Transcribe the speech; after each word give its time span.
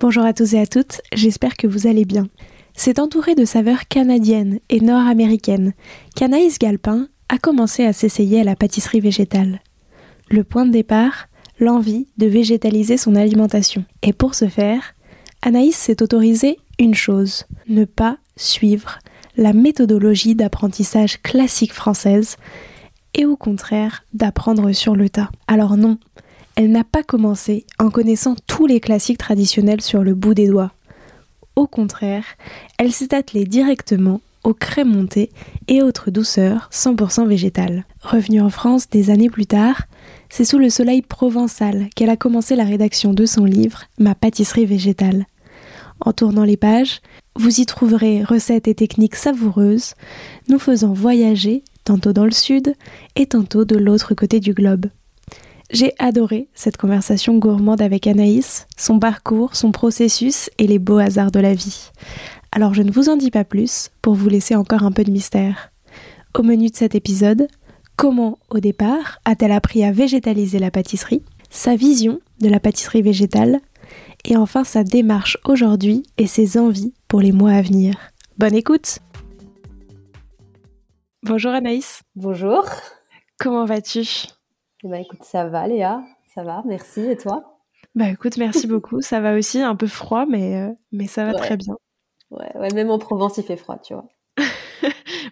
Bonjour 0.00 0.24
à 0.24 0.32
tous 0.32 0.54
et 0.54 0.58
à 0.58 0.66
toutes, 0.66 1.02
j'espère 1.12 1.58
que 1.58 1.66
vous 1.66 1.86
allez 1.86 2.06
bien. 2.06 2.28
C'est 2.74 2.98
entouré 2.98 3.34
de 3.34 3.44
saveurs 3.44 3.86
canadiennes 3.86 4.58
et 4.70 4.80
nord-américaines 4.80 5.74
qu'Anaïs 6.16 6.58
Galpin 6.58 7.08
a 7.28 7.36
commencé 7.36 7.84
à 7.84 7.92
s'essayer 7.92 8.40
à 8.40 8.44
la 8.44 8.56
pâtisserie 8.56 9.00
végétale. 9.00 9.60
Le 10.30 10.42
point 10.42 10.64
de 10.64 10.70
départ, 10.70 11.28
l'envie 11.58 12.08
de 12.16 12.26
végétaliser 12.26 12.96
son 12.96 13.14
alimentation. 13.14 13.84
Et 14.00 14.14
pour 14.14 14.34
ce 14.34 14.48
faire, 14.48 14.94
Anaïs 15.42 15.76
s'est 15.76 16.02
autorisée 16.02 16.56
une 16.78 16.94
chose, 16.94 17.44
ne 17.68 17.84
pas 17.84 18.16
suivre 18.36 19.00
la 19.36 19.52
méthodologie 19.52 20.34
d'apprentissage 20.34 21.20
classique 21.20 21.74
française 21.74 22.38
et 23.12 23.26
au 23.26 23.36
contraire 23.36 24.04
d'apprendre 24.14 24.72
sur 24.72 24.96
le 24.96 25.10
tas. 25.10 25.30
Alors 25.46 25.76
non, 25.76 25.98
elle 26.60 26.70
n'a 26.72 26.84
pas 26.84 27.02
commencé 27.02 27.64
en 27.78 27.88
connaissant 27.88 28.36
tous 28.46 28.66
les 28.66 28.80
classiques 28.80 29.16
traditionnels 29.16 29.80
sur 29.80 30.02
le 30.02 30.14
bout 30.14 30.34
des 30.34 30.48
doigts. 30.48 30.72
Au 31.56 31.66
contraire, 31.66 32.24
elle 32.76 32.92
s'est 32.92 33.14
attelée 33.14 33.46
directement 33.46 34.20
aux 34.44 34.52
crèmes 34.52 34.92
montées 34.92 35.30
et 35.68 35.80
autres 35.80 36.10
douceurs 36.10 36.68
100% 36.70 37.26
végétales. 37.26 37.86
Revenue 38.02 38.42
en 38.42 38.50
France 38.50 38.90
des 38.90 39.08
années 39.08 39.30
plus 39.30 39.46
tard, 39.46 39.84
c'est 40.28 40.44
sous 40.44 40.58
le 40.58 40.68
soleil 40.68 41.00
provençal 41.00 41.88
qu'elle 41.96 42.10
a 42.10 42.18
commencé 42.18 42.56
la 42.56 42.64
rédaction 42.64 43.14
de 43.14 43.24
son 43.24 43.46
livre 43.46 43.84
Ma 43.98 44.14
pâtisserie 44.14 44.66
végétale. 44.66 45.24
En 46.00 46.12
tournant 46.12 46.44
les 46.44 46.58
pages, 46.58 47.00
vous 47.36 47.60
y 47.62 47.64
trouverez 47.64 48.22
recettes 48.22 48.68
et 48.68 48.74
techniques 48.74 49.16
savoureuses, 49.16 49.94
nous 50.50 50.58
faisant 50.58 50.92
voyager 50.92 51.64
tantôt 51.84 52.12
dans 52.12 52.26
le 52.26 52.32
sud 52.32 52.74
et 53.16 53.24
tantôt 53.24 53.64
de 53.64 53.78
l'autre 53.78 54.12
côté 54.14 54.40
du 54.40 54.52
globe. 54.52 54.90
J'ai 55.72 55.94
adoré 56.00 56.48
cette 56.52 56.76
conversation 56.76 57.38
gourmande 57.38 57.80
avec 57.80 58.08
Anaïs, 58.08 58.66
son 58.76 58.98
parcours, 58.98 59.54
son 59.54 59.70
processus 59.70 60.50
et 60.58 60.66
les 60.66 60.80
beaux 60.80 60.98
hasards 60.98 61.30
de 61.30 61.38
la 61.38 61.54
vie. 61.54 61.90
Alors 62.50 62.74
je 62.74 62.82
ne 62.82 62.90
vous 62.90 63.08
en 63.08 63.16
dis 63.16 63.30
pas 63.30 63.44
plus 63.44 63.90
pour 64.02 64.14
vous 64.14 64.28
laisser 64.28 64.56
encore 64.56 64.82
un 64.82 64.90
peu 64.90 65.04
de 65.04 65.12
mystère. 65.12 65.70
Au 66.36 66.42
menu 66.42 66.70
de 66.70 66.76
cet 66.76 66.96
épisode, 66.96 67.46
comment 67.94 68.38
au 68.50 68.58
départ 68.58 69.20
a-t-elle 69.24 69.52
appris 69.52 69.84
à 69.84 69.92
végétaliser 69.92 70.58
la 70.58 70.72
pâtisserie, 70.72 71.22
sa 71.50 71.76
vision 71.76 72.20
de 72.40 72.48
la 72.48 72.58
pâtisserie 72.58 73.02
végétale, 73.02 73.60
et 74.24 74.36
enfin 74.36 74.64
sa 74.64 74.82
démarche 74.82 75.38
aujourd'hui 75.44 76.02
et 76.18 76.26
ses 76.26 76.58
envies 76.58 76.94
pour 77.06 77.20
les 77.20 77.32
mois 77.32 77.52
à 77.52 77.62
venir? 77.62 77.94
Bonne 78.38 78.54
écoute 78.54 78.98
Bonjour 81.22 81.52
Anaïs. 81.52 82.00
Bonjour. 82.16 82.64
Comment 83.38 83.66
vas-tu? 83.66 84.26
Eh 84.84 84.88
ben, 84.88 85.00
écoute, 85.00 85.22
ça 85.22 85.46
va 85.46 85.66
Léa, 85.66 86.02
ça 86.34 86.42
va, 86.42 86.62
merci. 86.64 87.00
Et 87.00 87.16
toi? 87.16 87.58
Bah 87.94 88.08
écoute, 88.08 88.36
merci 88.36 88.66
beaucoup. 88.66 89.00
Ça 89.00 89.20
va 89.20 89.34
aussi, 89.34 89.60
un 89.60 89.76
peu 89.76 89.86
froid, 89.86 90.26
mais, 90.26 90.56
euh, 90.56 90.72
mais 90.92 91.06
ça 91.06 91.24
va 91.24 91.34
très 91.34 91.56
bien. 91.56 91.74
Ouais, 92.30 92.56
ouais, 92.56 92.72
même 92.72 92.90
en 92.90 92.98
Provence, 92.98 93.38
il 93.38 93.44
fait 93.44 93.56
froid, 93.56 93.78
tu 93.78 93.94
vois. 93.94 94.06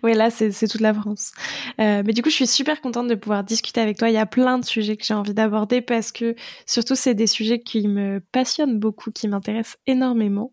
Oui, 0.03 0.15
là, 0.15 0.31
c'est 0.31 0.51
toute 0.67 0.81
la 0.81 0.95
France. 0.95 1.33
Euh, 1.81 2.03
mais 2.05 2.13
du 2.13 2.23
coup, 2.23 2.31
je 2.31 2.35
suis 2.35 2.47
super 2.47 2.81
contente 2.81 3.09
de 3.09 3.15
pouvoir 3.15 3.45
discuter 3.45 3.81
avec 3.81 3.99
toi. 3.99 4.09
Il 4.09 4.15
y 4.15 4.19
a 4.19 4.27
plein 4.27 4.59
de 4.59 4.65
sujets 4.65 4.97
que 4.97 5.05
j'ai 5.05 5.15
envie 5.15 5.35
d'aborder 5.35 5.81
parce 5.81 6.13
que 6.13 6.35
surtout, 6.67 6.95
c'est 6.95 7.15
des 7.15 7.27
sujets 7.27 7.61
qui 7.61 7.87
me 7.89 8.21
passionnent 8.33 8.79
beaucoup, 8.79 9.11
qui 9.11 9.29
m'intéressent 9.29 9.79
énormément. 9.87 10.53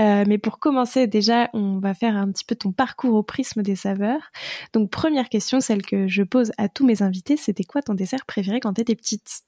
Euh, 0.00 0.24
mais 0.26 0.38
pour 0.38 0.58
commencer, 0.58 1.06
déjà, 1.06 1.50
on 1.52 1.78
va 1.78 1.94
faire 1.94 2.16
un 2.16 2.30
petit 2.30 2.44
peu 2.44 2.54
ton 2.54 2.72
parcours 2.72 3.14
au 3.14 3.22
prisme 3.22 3.62
des 3.62 3.76
saveurs. 3.76 4.30
Donc, 4.72 4.90
première 4.90 5.28
question, 5.28 5.60
celle 5.60 5.82
que 5.82 6.08
je 6.08 6.22
pose 6.22 6.52
à 6.58 6.68
tous 6.68 6.86
mes 6.86 7.02
invités, 7.02 7.36
c'était 7.36 7.64
quoi 7.64 7.82
ton 7.82 7.94
dessert 7.94 8.26
préféré 8.26 8.60
quand 8.60 8.74
tu 8.74 8.80
étais 8.82 8.96
petite? 8.96 9.42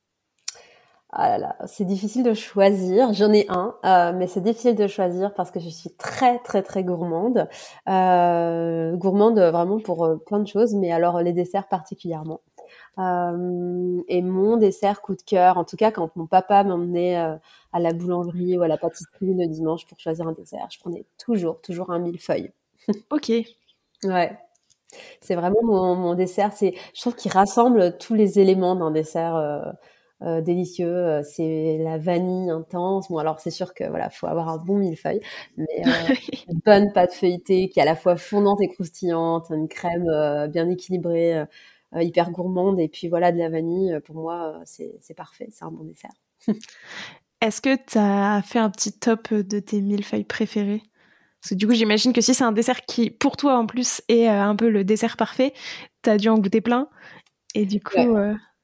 Ah 1.10 1.28
là 1.30 1.38
là, 1.38 1.56
c'est 1.66 1.84
difficile 1.86 2.22
de 2.22 2.34
choisir. 2.34 3.12
J'en 3.14 3.32
ai 3.32 3.46
un, 3.48 3.74
euh, 3.86 4.12
mais 4.14 4.26
c'est 4.26 4.42
difficile 4.42 4.74
de 4.74 4.86
choisir 4.86 5.32
parce 5.34 5.50
que 5.50 5.58
je 5.60 5.68
suis 5.70 5.90
très 5.90 6.38
très 6.40 6.62
très 6.62 6.84
gourmande. 6.84 7.48
Euh, 7.88 8.94
gourmande 8.96 9.38
vraiment 9.38 9.78
pour 9.80 10.04
euh, 10.04 10.16
plein 10.16 10.38
de 10.40 10.46
choses, 10.46 10.74
mais 10.74 10.92
alors 10.92 11.20
les 11.22 11.32
desserts 11.32 11.66
particulièrement. 11.68 12.40
Euh, 12.98 14.02
et 14.08 14.22
mon 14.22 14.56
dessert 14.58 15.02
coup 15.02 15.16
de 15.16 15.22
cœur, 15.22 15.58
en 15.58 15.64
tout 15.64 15.76
cas 15.76 15.92
quand 15.92 16.14
mon 16.16 16.26
papa 16.26 16.64
m'emmenait 16.64 17.18
euh, 17.18 17.36
à 17.72 17.80
la 17.80 17.92
boulangerie 17.94 18.58
ou 18.58 18.62
à 18.62 18.68
la 18.68 18.78
pâtisserie 18.78 19.34
le 19.34 19.46
dimanche 19.48 19.86
pour 19.86 19.98
choisir 20.00 20.28
un 20.28 20.32
dessert, 20.32 20.68
je 20.72 20.78
prenais 20.80 21.06
toujours 21.18 21.60
toujours 21.62 21.90
un 21.90 21.98
millefeuille. 22.00 22.52
Ok. 23.10 23.32
ouais. 24.04 24.38
C'est 25.20 25.34
vraiment 25.36 25.62
mon, 25.64 25.94
mon 25.96 26.14
dessert. 26.14 26.52
C'est, 26.54 26.74
je 26.94 27.00
trouve 27.00 27.14
qu'il 27.16 27.32
rassemble 27.32 27.98
tous 27.98 28.14
les 28.14 28.38
éléments 28.40 28.76
d'un 28.76 28.90
dessert 28.90 29.36
euh, 30.22 30.40
délicieux. 30.40 30.88
Euh, 30.88 31.22
c'est 31.22 31.78
la 31.78 31.96
vanille 31.96 32.50
intense. 32.50 33.08
Bon, 33.08 33.18
alors 33.18 33.38
c'est 33.38 33.52
sûr 33.52 33.72
que 33.72 33.84
voilà, 33.84 34.10
faut 34.10 34.26
avoir 34.26 34.48
un 34.48 34.58
bon 34.58 34.76
millefeuille, 34.76 35.20
mais 35.56 35.66
euh, 35.86 36.14
une 36.48 36.60
bonne 36.64 36.92
pâte 36.92 37.14
feuilletée 37.14 37.68
qui 37.68 37.78
est 37.78 37.82
à 37.82 37.86
la 37.86 37.94
fois 37.94 38.16
fondante 38.16 38.60
et 38.60 38.68
croustillante, 38.68 39.46
une 39.50 39.68
crème 39.68 40.08
bien 40.48 40.68
équilibrée, 40.68 41.44
hyper 41.94 42.32
gourmande, 42.32 42.80
et 42.80 42.88
puis 42.88 43.08
voilà 43.08 43.30
de 43.30 43.38
la 43.38 43.48
vanille. 43.48 44.00
Pour 44.04 44.16
moi, 44.16 44.60
c'est 44.64 45.14
parfait. 45.16 45.48
C'est 45.52 45.64
un 45.64 45.70
bon 45.70 45.84
dessert. 45.84 46.10
Est-ce 47.40 47.60
que 47.60 47.76
tu 47.76 47.98
as 47.98 48.42
fait 48.42 48.58
un 48.58 48.70
petit 48.70 48.92
top 48.92 49.32
de 49.32 49.60
tes 49.60 49.80
millefeuilles 49.80 50.24
préférés 50.24 50.82
parce 51.40 51.50
que 51.50 51.54
du 51.54 51.68
coup, 51.68 51.72
j'imagine 51.74 52.12
que 52.12 52.20
si 52.20 52.34
c'est 52.34 52.42
un 52.42 52.50
dessert 52.50 52.84
qui, 52.84 53.10
pour 53.10 53.36
toi 53.36 53.56
en 53.56 53.66
plus, 53.66 54.02
est 54.08 54.26
un 54.26 54.56
peu 54.56 54.68
le 54.68 54.82
dessert 54.82 55.16
parfait, 55.16 55.52
tu 56.02 56.10
as 56.10 56.16
dû 56.16 56.28
en 56.28 56.36
goûter 56.36 56.60
plein. 56.60 56.88
Et 57.54 57.64
du 57.64 57.80
coup, 57.80 58.16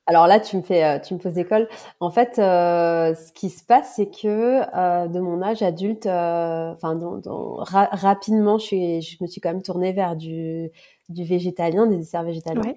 alors 0.06 0.26
là, 0.26 0.38
tu 0.38 0.56
me 0.58 0.62
fais, 0.62 0.84
euh, 0.84 0.98
tu 0.98 1.14
me 1.14 1.18
poses 1.18 1.32
d'école. 1.32 1.66
En 1.98 2.10
fait, 2.10 2.38
euh, 2.38 3.14
ce 3.14 3.32
qui 3.32 3.48
se 3.48 3.64
passe, 3.64 3.94
c'est 3.96 4.10
que 4.10 4.60
euh, 4.76 5.08
de 5.08 5.18
mon 5.18 5.40
âge 5.42 5.62
adulte, 5.62 6.06
enfin, 6.06 6.98
rapidement, 7.92 8.58
je, 8.58 8.64
suis, 8.64 9.02
je 9.02 9.16
me 9.22 9.26
suis 9.26 9.40
quand 9.40 9.48
même 9.50 9.62
tournée 9.62 9.92
vers 9.92 10.14
du, 10.14 10.70
du 11.08 11.24
végétalien, 11.24 11.86
des 11.86 11.96
desserts 11.96 12.22
végétaliens. 12.22 12.74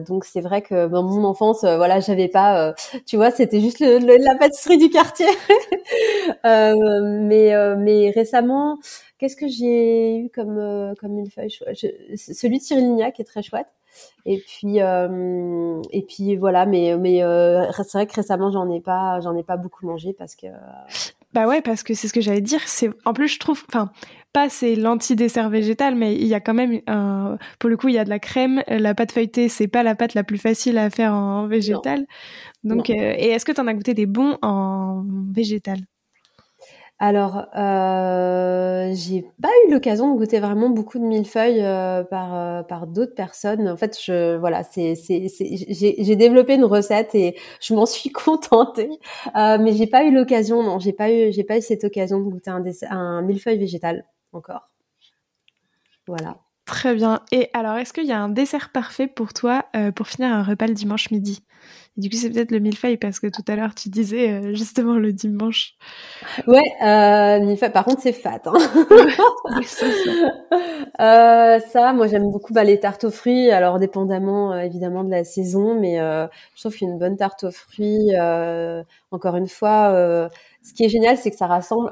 donc 0.00 0.26
c'est 0.26 0.42
vrai 0.42 0.60
que 0.60 0.86
dans 0.86 1.02
mon 1.02 1.24
enfance, 1.24 1.60
voilà, 1.64 2.00
j'avais 2.00 2.28
pas, 2.28 2.74
tu 3.06 3.16
vois, 3.16 3.30
c'était 3.30 3.60
juste 3.60 3.80
le, 3.80 3.98
la 4.22 4.36
pâtisserie 4.36 4.78
du 4.78 4.90
quartier. 4.90 5.26
mais 6.44 7.76
mais 7.76 8.10
récemment, 8.10 8.78
qu'est-ce 9.18 9.36
que 9.36 9.48
j'ai 9.48 10.18
eu 10.18 10.30
comme 10.30 10.94
comme 11.00 11.18
une 11.18 11.30
feuille 11.30 11.50
Celui 11.50 12.58
de 12.58 12.62
Cyril 12.62 12.84
Lignac 12.84 13.18
est 13.18 13.24
très 13.24 13.42
chouette. 13.42 13.68
Et 14.24 14.38
puis 14.46 14.80
euh, 14.80 15.80
et 15.90 16.02
puis 16.02 16.36
voilà, 16.36 16.66
mais 16.66 16.96
mais 16.96 17.22
euh, 17.22 17.70
c'est 17.72 17.98
vrai 17.98 18.06
que 18.06 18.14
récemment 18.14 18.50
j'en 18.50 18.70
ai 18.70 18.80
pas 18.80 19.20
j'en 19.20 19.36
ai 19.36 19.42
pas 19.42 19.56
beaucoup 19.56 19.86
mangé 19.86 20.12
parce 20.12 20.36
que 20.36 20.46
bah 21.32 21.46
ouais 21.46 21.62
parce 21.62 21.82
que 21.82 21.94
c'est 21.94 22.08
ce 22.08 22.12
que 22.12 22.20
j'allais 22.20 22.40
dire. 22.40 22.60
C'est 22.66 22.90
en 23.04 23.12
plus 23.14 23.28
je 23.28 23.38
trouve 23.38 23.62
enfin 23.68 23.90
pas 24.32 24.48
c'est 24.48 24.76
l'anti-dessert 24.76 25.50
végétal, 25.50 25.94
mais 25.94 26.14
il 26.14 26.26
y 26.26 26.34
a 26.34 26.40
quand 26.40 26.54
même 26.54 26.80
un, 26.86 27.36
pour 27.58 27.68
le 27.68 27.76
coup 27.76 27.88
il 27.88 27.94
y 27.94 27.98
a 27.98 28.04
de 28.04 28.10
la 28.10 28.18
crème. 28.18 28.62
La 28.68 28.94
pâte 28.94 29.12
feuilletée 29.12 29.48
c'est 29.48 29.68
pas 29.68 29.82
la 29.82 29.94
pâte 29.94 30.14
la 30.14 30.24
plus 30.24 30.38
facile 30.38 30.78
à 30.78 30.88
faire 30.90 31.14
en 31.14 31.46
végétal. 31.46 32.06
Donc 32.64 32.90
euh, 32.90 32.94
et 32.94 33.28
est-ce 33.28 33.44
que 33.44 33.52
tu 33.52 33.60
en 33.60 33.66
as 33.66 33.74
goûté 33.74 33.94
des 33.94 34.06
bons 34.06 34.38
en 34.42 35.04
végétal? 35.32 35.78
Alors, 37.04 37.46
euh, 37.56 38.92
j'ai 38.94 39.26
pas 39.42 39.48
eu 39.66 39.72
l'occasion 39.72 40.14
de 40.14 40.16
goûter 40.16 40.38
vraiment 40.38 40.70
beaucoup 40.70 41.00
de 41.00 41.04
millefeuilles 41.04 41.60
euh, 41.60 42.04
par 42.04 42.32
euh, 42.32 42.62
par 42.62 42.86
d'autres 42.86 43.16
personnes. 43.16 43.68
En 43.68 43.76
fait, 43.76 43.98
voilà, 44.38 44.62
j'ai 44.72 46.16
développé 46.16 46.54
une 46.54 46.64
recette 46.64 47.12
et 47.16 47.36
je 47.60 47.74
m'en 47.74 47.86
suis 47.86 48.10
contentée, 48.12 48.88
mais 49.34 49.72
j'ai 49.72 49.88
pas 49.88 50.04
eu 50.04 50.14
l'occasion. 50.14 50.62
Non, 50.62 50.78
j'ai 50.78 50.92
pas 50.92 51.10
eu 51.10 51.32
pas 51.42 51.58
eu 51.58 51.62
cette 51.62 51.82
occasion 51.82 52.20
de 52.20 52.30
goûter 52.30 52.52
un 52.88 53.22
millefeuille 53.22 53.58
végétal 53.58 54.04
encore. 54.32 54.70
Voilà. 56.06 56.36
Très 56.66 56.94
bien. 56.94 57.22
Et 57.32 57.50
alors, 57.52 57.78
est-ce 57.78 57.92
qu'il 57.92 58.06
y 58.06 58.12
a 58.12 58.20
un 58.20 58.28
dessert 58.28 58.70
parfait 58.70 59.08
pour 59.08 59.32
toi 59.32 59.64
pour 59.96 60.06
finir 60.06 60.32
un 60.32 60.44
repas 60.44 60.68
le 60.68 60.74
dimanche 60.74 61.10
midi? 61.10 61.42
Du 61.98 62.08
coup, 62.08 62.16
c'est 62.16 62.30
peut-être 62.30 62.52
le 62.52 62.58
millefeuille 62.58 62.96
parce 62.96 63.20
que 63.20 63.26
tout 63.26 63.44
à 63.48 63.54
l'heure, 63.54 63.74
tu 63.74 63.90
disais 63.90 64.30
euh, 64.30 64.54
justement 64.54 64.94
le 64.94 65.12
dimanche. 65.12 65.74
Ouais, 66.46 66.64
euh, 66.82 67.38
millefeuille. 67.40 67.70
Par 67.70 67.84
contre, 67.84 68.00
c'est 68.00 68.14
fat. 68.14 68.40
Hein. 68.46 68.54
euh, 71.00 71.60
ça, 71.60 71.92
moi, 71.92 72.06
j'aime 72.06 72.30
beaucoup 72.30 72.54
bah, 72.54 72.64
les 72.64 72.80
tartes 72.80 73.04
aux 73.04 73.10
fruits. 73.10 73.50
Alors, 73.50 73.78
dépendamment 73.78 74.58
évidemment 74.58 75.04
de 75.04 75.10
la 75.10 75.24
saison, 75.24 75.78
mais 75.78 75.98
je 75.98 76.60
trouve 76.60 76.74
qu'une 76.74 76.98
bonne 76.98 77.18
tarte 77.18 77.44
aux 77.44 77.50
fruits, 77.50 78.16
encore 79.10 79.36
une 79.36 79.48
fois, 79.48 80.30
ce 80.62 80.72
qui 80.72 80.84
est 80.84 80.88
génial, 80.88 81.18
c'est 81.18 81.30
que 81.30 81.36
ça 81.36 81.46
rassemble. 81.46 81.90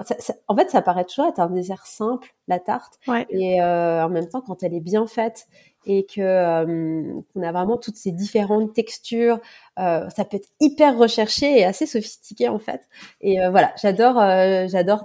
en 0.49 0.57
fait, 0.57 0.71
ça 0.71 0.81
paraît 0.81 1.05
toujours 1.05 1.27
être 1.27 1.41
un 1.41 1.51
dessert 1.51 1.87
simple, 1.87 2.33
la 2.49 2.59
tarte. 2.59 2.95
Ouais. 3.07 3.27
Et 3.29 3.63
en 3.63 4.09
même 4.09 4.29
temps, 4.29 4.41
quand 4.41 4.63
elle 4.63 4.73
est 4.73 4.81
bien 4.81 5.07
faite 5.07 5.47
et 5.87 6.05
que 6.05 6.21
euh, 6.21 7.21
qu'on 7.33 7.43
a 7.43 7.53
vraiment 7.53 7.79
toutes 7.79 7.97
ces 7.97 8.13
différentes 8.13 8.75
textures. 8.75 9.41
Euh, 9.79 10.09
ça 10.11 10.25
peut 10.25 10.37
être 10.37 10.49
hyper 10.61 10.97
recherché 10.99 11.59
et 11.59 11.65
assez 11.65 11.87
sophistiqué 11.87 12.49
en 12.49 12.59
fait. 12.59 12.83
Et 13.21 13.43
euh, 13.43 13.51
voilà, 13.51 13.73
j'adore, 13.81 14.17
j'adore, 14.69 15.05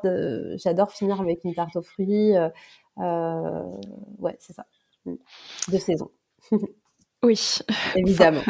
j'adore 0.55 0.91
finir 0.91 1.21
avec 1.21 1.43
une 1.43 1.53
tarte 1.53 1.75
aux 1.75 1.81
fruits. 1.81 2.33
ouais, 2.97 4.37
c'est 4.39 4.53
ça, 4.53 4.65
de 5.05 5.77
saison. 5.77 6.11
oui, 7.23 7.59
évidemment, 7.95 8.43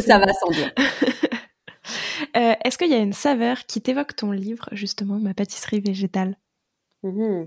ça 0.00 0.18
va 0.18 0.32
sans 0.32 0.50
dire. 0.50 0.72
Est-ce 2.34 2.78
qu'il 2.78 2.90
y 2.90 2.94
a 2.94 2.98
une 2.98 3.12
saveur 3.12 3.66
qui 3.66 3.80
t'évoque 3.80 4.14
ton 4.14 4.30
livre, 4.30 4.68
justement, 4.72 5.18
ma 5.18 5.34
pâtisserie 5.34 5.80
végétale? 5.80 6.36
Mmh 7.02 7.46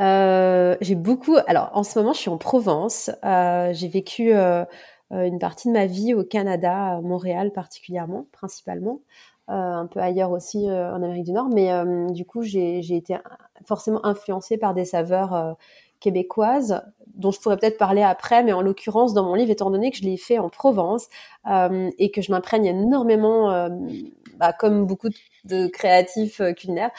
euh, 0.00 0.76
j'ai 0.80 0.94
beaucoup. 0.96 1.36
Alors, 1.46 1.70
en 1.74 1.84
ce 1.84 1.98
moment, 1.98 2.12
je 2.12 2.18
suis 2.18 2.30
en 2.30 2.38
Provence. 2.38 3.10
Euh, 3.24 3.72
j'ai 3.72 3.88
vécu 3.88 4.32
euh, 4.34 4.64
une 5.10 5.38
partie 5.38 5.68
de 5.68 5.72
ma 5.72 5.86
vie 5.86 6.12
au 6.12 6.24
Canada, 6.24 6.96
à 6.96 7.00
Montréal 7.00 7.52
particulièrement, 7.52 8.26
principalement, 8.32 9.00
un 9.48 9.86
peu 9.86 10.00
ailleurs 10.00 10.32
aussi 10.32 10.68
en 10.68 11.02
Amérique 11.02 11.24
du 11.24 11.32
Nord. 11.32 11.48
Mais 11.48 11.70
du 12.12 12.24
coup, 12.24 12.42
j'ai 12.42 12.80
été 12.96 13.16
forcément 13.64 14.04
influencée 14.04 14.58
par 14.58 14.74
des 14.74 14.84
saveurs 14.84 15.56
québécoises 16.00 16.82
dont 17.14 17.30
je 17.30 17.40
pourrais 17.40 17.56
peut-être 17.56 17.78
parler 17.78 18.02
après, 18.02 18.42
mais 18.42 18.52
en 18.52 18.60
l'occurrence 18.60 19.14
dans 19.14 19.22
mon 19.22 19.34
livre, 19.34 19.52
étant 19.52 19.70
donné 19.70 19.92
que 19.92 19.96
je 19.96 20.02
l'ai 20.02 20.16
fait 20.16 20.38
en 20.40 20.48
Provence 20.48 21.06
et 21.48 22.10
que 22.10 22.20
je 22.20 22.32
m'imprègne 22.32 22.66
énormément 22.66 23.68
bah, 24.38 24.52
comme 24.52 24.86
beaucoup 24.86 25.08
de 25.46 25.66
créatifs 25.68 26.40
euh, 26.40 26.52
culinaires, 26.52 26.90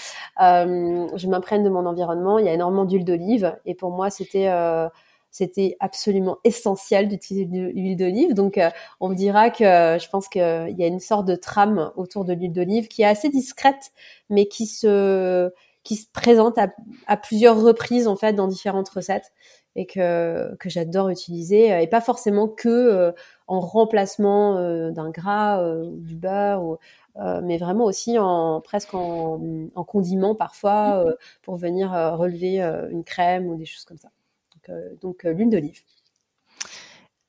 euh, 0.42 1.08
je 1.16 1.28
m'imprègne 1.28 1.64
de 1.64 1.70
mon 1.70 1.86
environnement. 1.86 2.40
Il 2.40 2.46
y 2.46 2.50
a 2.50 2.54
énormément 2.54 2.86
d'huile 2.86 3.06
d'olive 3.06 3.56
et 3.66 3.76
pour 3.76 3.92
moi, 3.92 4.10
c'était 4.10 4.50
euh, 4.50 4.88
c'était 5.30 5.76
absolument 5.80 6.38
essentiel 6.44 7.08
d'utiliser 7.10 7.46
l'huile 7.46 7.98
d'olive. 7.98 8.34
Donc, 8.34 8.60
on 9.00 9.10
me 9.10 9.16
dira 9.16 9.52
que 9.52 9.64
je 9.64 10.10
pense 10.10 10.28
qu'il 10.30 10.42
y 10.42 10.84
a 10.84 10.88
une 10.88 11.00
sorte 11.00 11.28
de 11.28 11.36
trame 11.36 11.92
autour 11.96 12.26
de 12.26 12.34
l'huile 12.34 12.54
d'olive 12.54 12.88
qui 12.88 13.04
est 13.04 13.06
assez 13.06 13.30
discrète, 13.30 13.92
mais 14.30 14.48
qui 14.48 14.66
se 14.66 15.52
qui 15.84 15.96
se 15.96 16.08
présente 16.12 16.58
à, 16.58 16.70
à, 17.06 17.18
plusieurs 17.18 17.62
reprises 17.62 18.08
en 18.08 18.16
fait 18.16 18.34
dans 18.34 18.48
différentes 18.48 18.90
recettes 18.90 19.32
et 19.76 19.86
que 19.86 20.56
que 20.60 20.70
j'adore 20.70 21.10
utiliser 21.10 21.84
et 21.84 21.88
pas 21.88 22.02
forcément 22.02 22.48
que 22.48 23.14
en 23.48 23.60
remplacement 23.60 24.56
d'un 24.92 25.12
gras 25.12 25.64
ou 25.64 26.00
du 26.00 26.16
beurre 26.16 26.64
ou 26.64 26.78
euh, 27.20 27.42
mais 27.44 27.58
vraiment 27.58 27.86
aussi 27.86 28.20
en 28.20 28.62
presque 28.62 28.94
en, 28.94 29.40
en 29.74 29.84
condiment 29.84 30.36
parfois 30.36 31.04
mhm. 31.04 31.08
euh, 31.08 31.14
pour 31.42 31.56
venir 31.56 31.94
euh, 31.94 32.16
relever 32.16 32.60
une 32.92 33.04
crème 33.04 33.48
ou 33.48 33.56
des 33.56 33.66
choses 33.66 33.86
comme 33.86 33.98
ça. 33.98 34.10
Donc, 34.54 35.00
donc 35.02 35.24
l'huile 35.24 35.50
d'olive. 35.50 35.82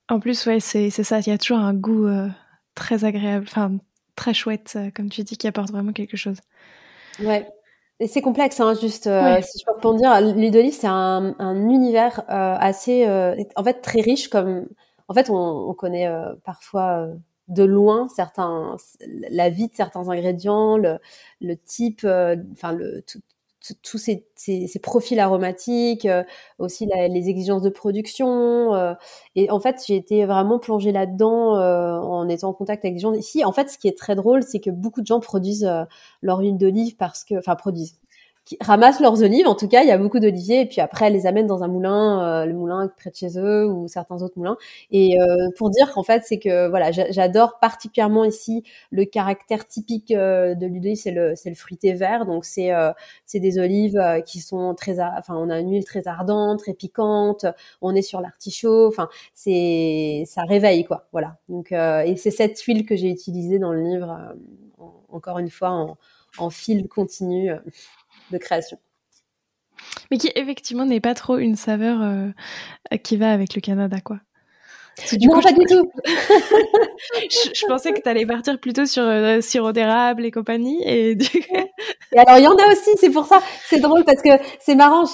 En 0.08 0.20
plus, 0.20 0.46
ouais, 0.46 0.60
c'est 0.60 0.90
ça. 0.90 1.20
Il 1.20 1.28
y 1.28 1.32
a 1.32 1.38
toujours 1.38 1.58
un 1.58 1.74
goût 1.74 2.08
très 2.74 3.04
agréable, 3.04 3.46
enfin 3.48 3.78
très 4.16 4.34
chouette, 4.34 4.76
comme 4.94 5.10
tu 5.10 5.22
dis, 5.22 5.36
qui 5.36 5.46
apporte 5.46 5.70
vraiment 5.70 5.92
quelque 5.92 6.16
chose. 6.16 6.38
Ouais. 7.20 7.48
Et 8.00 8.06
c'est 8.06 8.22
complexe, 8.22 8.60
hein, 8.60 8.74
juste 8.74 9.04
si 9.04 9.58
je 9.58 9.64
peux 9.64 9.74
répondre 9.74 9.98
dire, 9.98 10.20
l'huile 10.20 10.50
d'olive, 10.50 10.72
c'est 10.72 10.86
un, 10.86 11.34
un, 11.38 11.68
univers 11.68 12.24
assez, 12.28 13.06
en 13.56 13.64
fait, 13.64 13.80
très 13.80 14.00
riche. 14.00 14.28
Comme, 14.28 14.66
en 15.08 15.14
fait, 15.14 15.30
on, 15.30 15.68
on 15.68 15.74
connaît 15.74 16.10
parfois 16.44 17.08
de 17.48 17.64
loin 17.64 18.08
certains 18.08 18.76
la 19.30 19.50
vie 19.50 19.68
de 19.68 19.74
certains 19.74 20.08
ingrédients 20.08 20.76
le, 20.76 20.98
le 21.40 21.56
type 21.56 22.02
euh, 22.04 22.36
enfin 22.52 22.72
le 22.72 23.02
tous 23.82 23.98
ces, 23.98 24.24
ces, 24.36 24.78
profils 24.78 25.18
aromatiques, 25.18 26.06
euh, 26.06 26.22
aussi 26.58 26.86
les 27.10 27.28
exigences 27.28 27.60
de 27.62 27.68
production. 27.70 28.74
Euh, 28.74 28.94
et 29.34 29.50
en 29.50 29.60
fait, 29.60 29.82
j'ai 29.86 29.96
été 29.96 30.24
vraiment 30.26 30.58
plongée 30.58 30.92
là-dedans 30.92 31.54
en 31.56 32.28
étant 32.28 32.50
en 32.50 32.52
contact 32.54 32.84
avec 32.84 32.94
des 32.94 33.00
gens. 33.00 33.12
Ici, 33.12 33.44
en 33.44 33.52
fait, 33.52 33.68
ce 33.68 33.76
qui 33.76 33.88
est 33.88 33.98
très 33.98 34.14
drôle, 34.14 34.42
c'est 34.42 34.60
que 34.60 34.70
beaucoup 34.70 35.00
de 35.00 35.06
gens 35.06 35.20
produisent 35.20 35.68
leur 36.22 36.38
huile 36.38 36.56
d'olive 36.56 36.96
parce 36.96 37.24
que, 37.24 37.34
enfin, 37.36 37.56
produisent, 37.56 37.98
qui 38.48 38.56
ramassent 38.62 39.00
leurs 39.00 39.22
olives. 39.22 39.46
En 39.46 39.54
tout 39.54 39.68
cas, 39.68 39.82
il 39.82 39.88
y 39.88 39.90
a 39.90 39.98
beaucoup 39.98 40.20
d'oliviers 40.20 40.62
et 40.62 40.66
puis 40.66 40.80
après, 40.80 41.06
elles 41.08 41.12
les 41.12 41.26
amènent 41.26 41.46
dans 41.46 41.62
un 41.62 41.68
moulin, 41.68 42.44
euh, 42.44 42.46
le 42.46 42.54
moulin 42.54 42.90
près 42.96 43.10
de 43.10 43.14
chez 43.14 43.38
eux 43.38 43.66
ou 43.66 43.88
certains 43.88 44.22
autres 44.22 44.38
moulins. 44.38 44.56
Et 44.90 45.20
euh, 45.20 45.50
pour 45.58 45.68
dire 45.68 45.92
qu'en 45.92 46.02
fait, 46.02 46.22
c'est 46.24 46.38
que 46.38 46.66
voilà, 46.68 46.90
j'adore 46.90 47.58
particulièrement 47.60 48.24
ici 48.24 48.62
le 48.90 49.04
caractère 49.04 49.66
typique 49.66 50.12
euh, 50.12 50.54
de 50.54 50.66
l'huile 50.66 50.96
c'est 50.96 51.10
le 51.10 51.34
c'est 51.36 51.50
le 51.50 51.56
fruité 51.56 51.92
vert. 51.92 52.24
Donc 52.24 52.46
c'est 52.46 52.70
c'est 53.26 53.40
des 53.40 53.58
olives 53.58 54.00
qui 54.24 54.40
sont 54.40 54.74
très, 54.74 54.98
enfin, 55.00 55.34
on 55.36 55.50
a 55.50 55.60
une 55.60 55.70
huile 55.70 55.84
très 55.84 56.08
ardente, 56.08 56.60
très 56.60 56.72
piquante. 56.74 57.44
On 57.82 57.94
est 57.94 58.02
sur 58.02 58.22
l'artichaut. 58.22 58.88
Enfin, 58.88 59.08
c'est 59.34 60.24
ça 60.26 60.42
réveille 60.44 60.84
quoi. 60.84 61.06
Voilà. 61.12 61.36
Donc 61.50 61.72
et 61.72 62.16
c'est 62.16 62.30
cette 62.30 62.58
huile 62.62 62.86
que 62.86 62.96
j'ai 62.96 63.10
utilisée 63.10 63.58
dans 63.58 63.72
le 63.72 63.82
livre. 63.82 64.34
encore 65.10 65.38
une 65.38 65.50
fois 65.50 65.70
en, 65.70 65.98
en 66.38 66.50
fil 66.50 66.88
continu 66.88 67.50
de 68.30 68.38
création. 68.38 68.78
Mais 70.10 70.18
qui 70.18 70.30
effectivement 70.34 70.86
n'est 70.86 71.00
pas 71.00 71.14
trop 71.14 71.36
une 71.36 71.56
saveur 71.56 72.02
euh, 72.02 72.96
qui 73.02 73.16
va 73.16 73.32
avec 73.32 73.54
le 73.54 73.60
Canada, 73.60 74.00
quoi. 74.00 74.18
Du 75.12 75.28
non, 75.28 75.40
pas 75.40 75.52
du 75.52 75.64
tout. 75.64 75.90
je, 76.04 77.66
pensais 77.66 77.92
que 77.92 78.00
tu 78.00 78.08
allais 78.08 78.26
partir 78.26 78.58
plutôt 78.58 78.84
sur 78.84 79.04
euh, 79.04 79.40
sirop 79.40 79.72
d'érable 79.72 80.24
et 80.24 80.30
compagnie. 80.30 80.82
Et, 80.84 81.12
et 81.12 82.18
alors, 82.18 82.38
il 82.38 82.44
y 82.44 82.48
en 82.48 82.56
a 82.56 82.72
aussi, 82.72 82.90
c'est 82.96 83.10
pour 83.10 83.26
ça. 83.26 83.40
C'est 83.66 83.78
drôle 83.78 84.04
parce 84.04 84.20
que 84.22 84.30
c'est 84.58 84.74
marrant. 84.74 85.04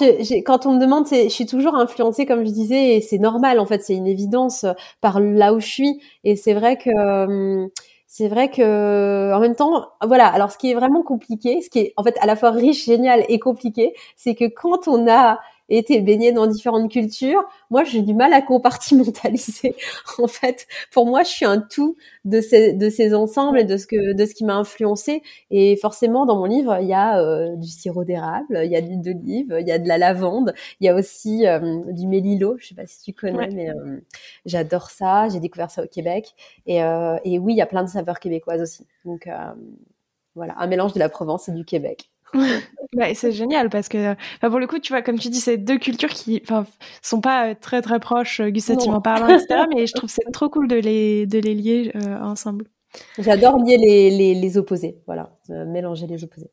quand 0.45 0.65
on 0.65 0.73
me 0.73 0.79
demande, 0.79 1.05
je 1.07 1.29
suis 1.29 1.45
toujours 1.45 1.75
influencée, 1.75 2.25
comme 2.25 2.45
je 2.45 2.51
disais, 2.51 2.95
et 2.95 3.01
c'est 3.01 3.19
normal, 3.19 3.59
en 3.59 3.65
fait, 3.65 3.83
c'est 3.83 3.93
une 3.93 4.07
évidence 4.07 4.65
par 5.01 5.19
là 5.19 5.53
où 5.53 5.59
je 5.59 5.67
suis. 5.67 6.01
Et 6.23 6.35
c'est 6.35 6.53
vrai 6.53 6.77
que. 6.77 6.89
Hum, 6.89 7.69
c'est 8.17 8.29
vrai 8.29 8.49
que 8.49 9.33
en 9.33 9.41
même 9.41 9.55
temps, 9.55 9.89
voilà. 10.01 10.27
Alors, 10.27 10.49
ce 10.49 10.57
qui 10.57 10.71
est 10.71 10.73
vraiment 10.73 11.03
compliqué, 11.03 11.61
ce 11.61 11.69
qui 11.69 11.79
est 11.79 11.93
en 11.97 12.03
fait 12.03 12.17
à 12.21 12.25
la 12.25 12.37
fois 12.37 12.51
riche, 12.51 12.85
génial 12.85 13.25
et 13.27 13.39
compliqué, 13.39 13.93
c'est 14.15 14.35
que 14.35 14.45
quand 14.45 14.87
on 14.87 15.05
a 15.11 15.39
été 15.69 16.01
baigné 16.01 16.31
dans 16.31 16.47
différentes 16.47 16.91
cultures, 16.91 17.43
moi 17.69 17.83
j'ai 17.83 18.01
du 18.01 18.13
mal 18.13 18.33
à 18.33 18.41
compartimentaliser. 18.41 19.75
en 20.19 20.27
fait, 20.27 20.67
pour 20.91 21.05
moi, 21.05 21.23
je 21.23 21.29
suis 21.29 21.45
un 21.45 21.59
tout 21.59 21.97
de 22.23 22.41
ces 22.41 22.73
de 22.73 22.89
ces 22.89 23.13
ensembles 23.13 23.59
et 23.59 23.63
de 23.63 23.77
ce 23.77 23.87
que 23.87 24.13
de 24.13 24.25
ce 24.25 24.33
qui 24.33 24.45
m'a 24.45 24.55
influencé. 24.55 25.21
Et 25.51 25.75
forcément, 25.77 26.25
dans 26.25 26.37
mon 26.37 26.45
livre, 26.45 26.77
il 26.81 26.87
y 26.87 26.93
a 26.93 27.19
euh, 27.19 27.55
du 27.55 27.67
sirop 27.67 28.03
d'érable, 28.03 28.61
il 28.63 28.71
y 28.71 28.75
a 28.75 28.81
de 28.81 28.87
l'huile 28.87 29.01
d'olive, 29.01 29.57
il 29.59 29.67
y 29.67 29.71
a 29.71 29.79
de 29.79 29.87
la 29.87 29.97
lavande, 29.97 30.53
il 30.79 30.85
y 30.85 30.89
a 30.89 30.95
aussi 30.95 31.47
euh, 31.47 31.81
du 31.91 32.07
mélilo. 32.07 32.57
Je 32.59 32.67
sais 32.67 32.75
pas 32.75 32.85
si 32.85 33.01
tu 33.01 33.13
connais, 33.13 33.49
mais 33.49 33.69
euh, 33.69 33.99
j'adore 34.45 34.89
ça. 34.89 35.29
J'ai 35.29 35.39
découvert 35.39 35.71
ça 35.71 35.83
au 35.83 35.87
Québec. 35.87 36.33
Et, 36.67 36.77
et 36.77 37.39
oui, 37.39 37.53
il 37.53 37.57
y 37.57 37.61
a 37.61 37.65
plein 37.65 37.83
de 37.83 37.89
saveurs 37.89 38.19
québécoises 38.19 38.61
aussi. 38.61 38.85
Donc 39.05 39.27
voilà, 40.35 40.55
un 40.57 40.67
mélange 40.67 40.93
de 40.93 40.99
la 40.99 41.09
Provence 41.09 41.49
et 41.49 41.51
du 41.53 41.65
Québec. 41.65 42.09
Bah, 42.93 43.13
c'est 43.13 43.31
génial 43.31 43.69
parce 43.69 43.89
que, 43.89 44.15
pour 44.41 44.59
le 44.59 44.67
coup, 44.67 44.79
tu 44.79 44.93
vois, 44.93 45.01
comme 45.01 45.19
tu 45.19 45.29
dis, 45.29 45.39
c'est 45.39 45.57
deux 45.57 45.77
cultures 45.77 46.09
qui, 46.09 46.41
sont 47.01 47.21
pas 47.21 47.49
euh, 47.49 47.55
très 47.59 47.81
très 47.81 47.99
proches 47.99 48.39
euh, 48.39 48.49
gustativement 48.49 49.01
parlant, 49.01 49.27
etc. 49.27 49.65
mais 49.73 49.85
je 49.85 49.93
trouve 49.95 50.09
c'est 50.09 50.29
trop 50.31 50.49
cool 50.49 50.67
de 50.67 50.75
les 50.75 51.25
de 51.25 51.39
les 51.39 51.55
lier 51.55 51.91
euh, 51.95 52.19
ensemble. 52.21 52.65
J'adore 53.19 53.57
lier 53.57 53.77
les, 53.77 54.09
les, 54.09 54.33
les, 54.35 54.57
opposés, 54.57 55.01
voilà, 55.05 55.37
mélanger 55.49 56.07
les 56.07 56.23
opposés. 56.23 56.49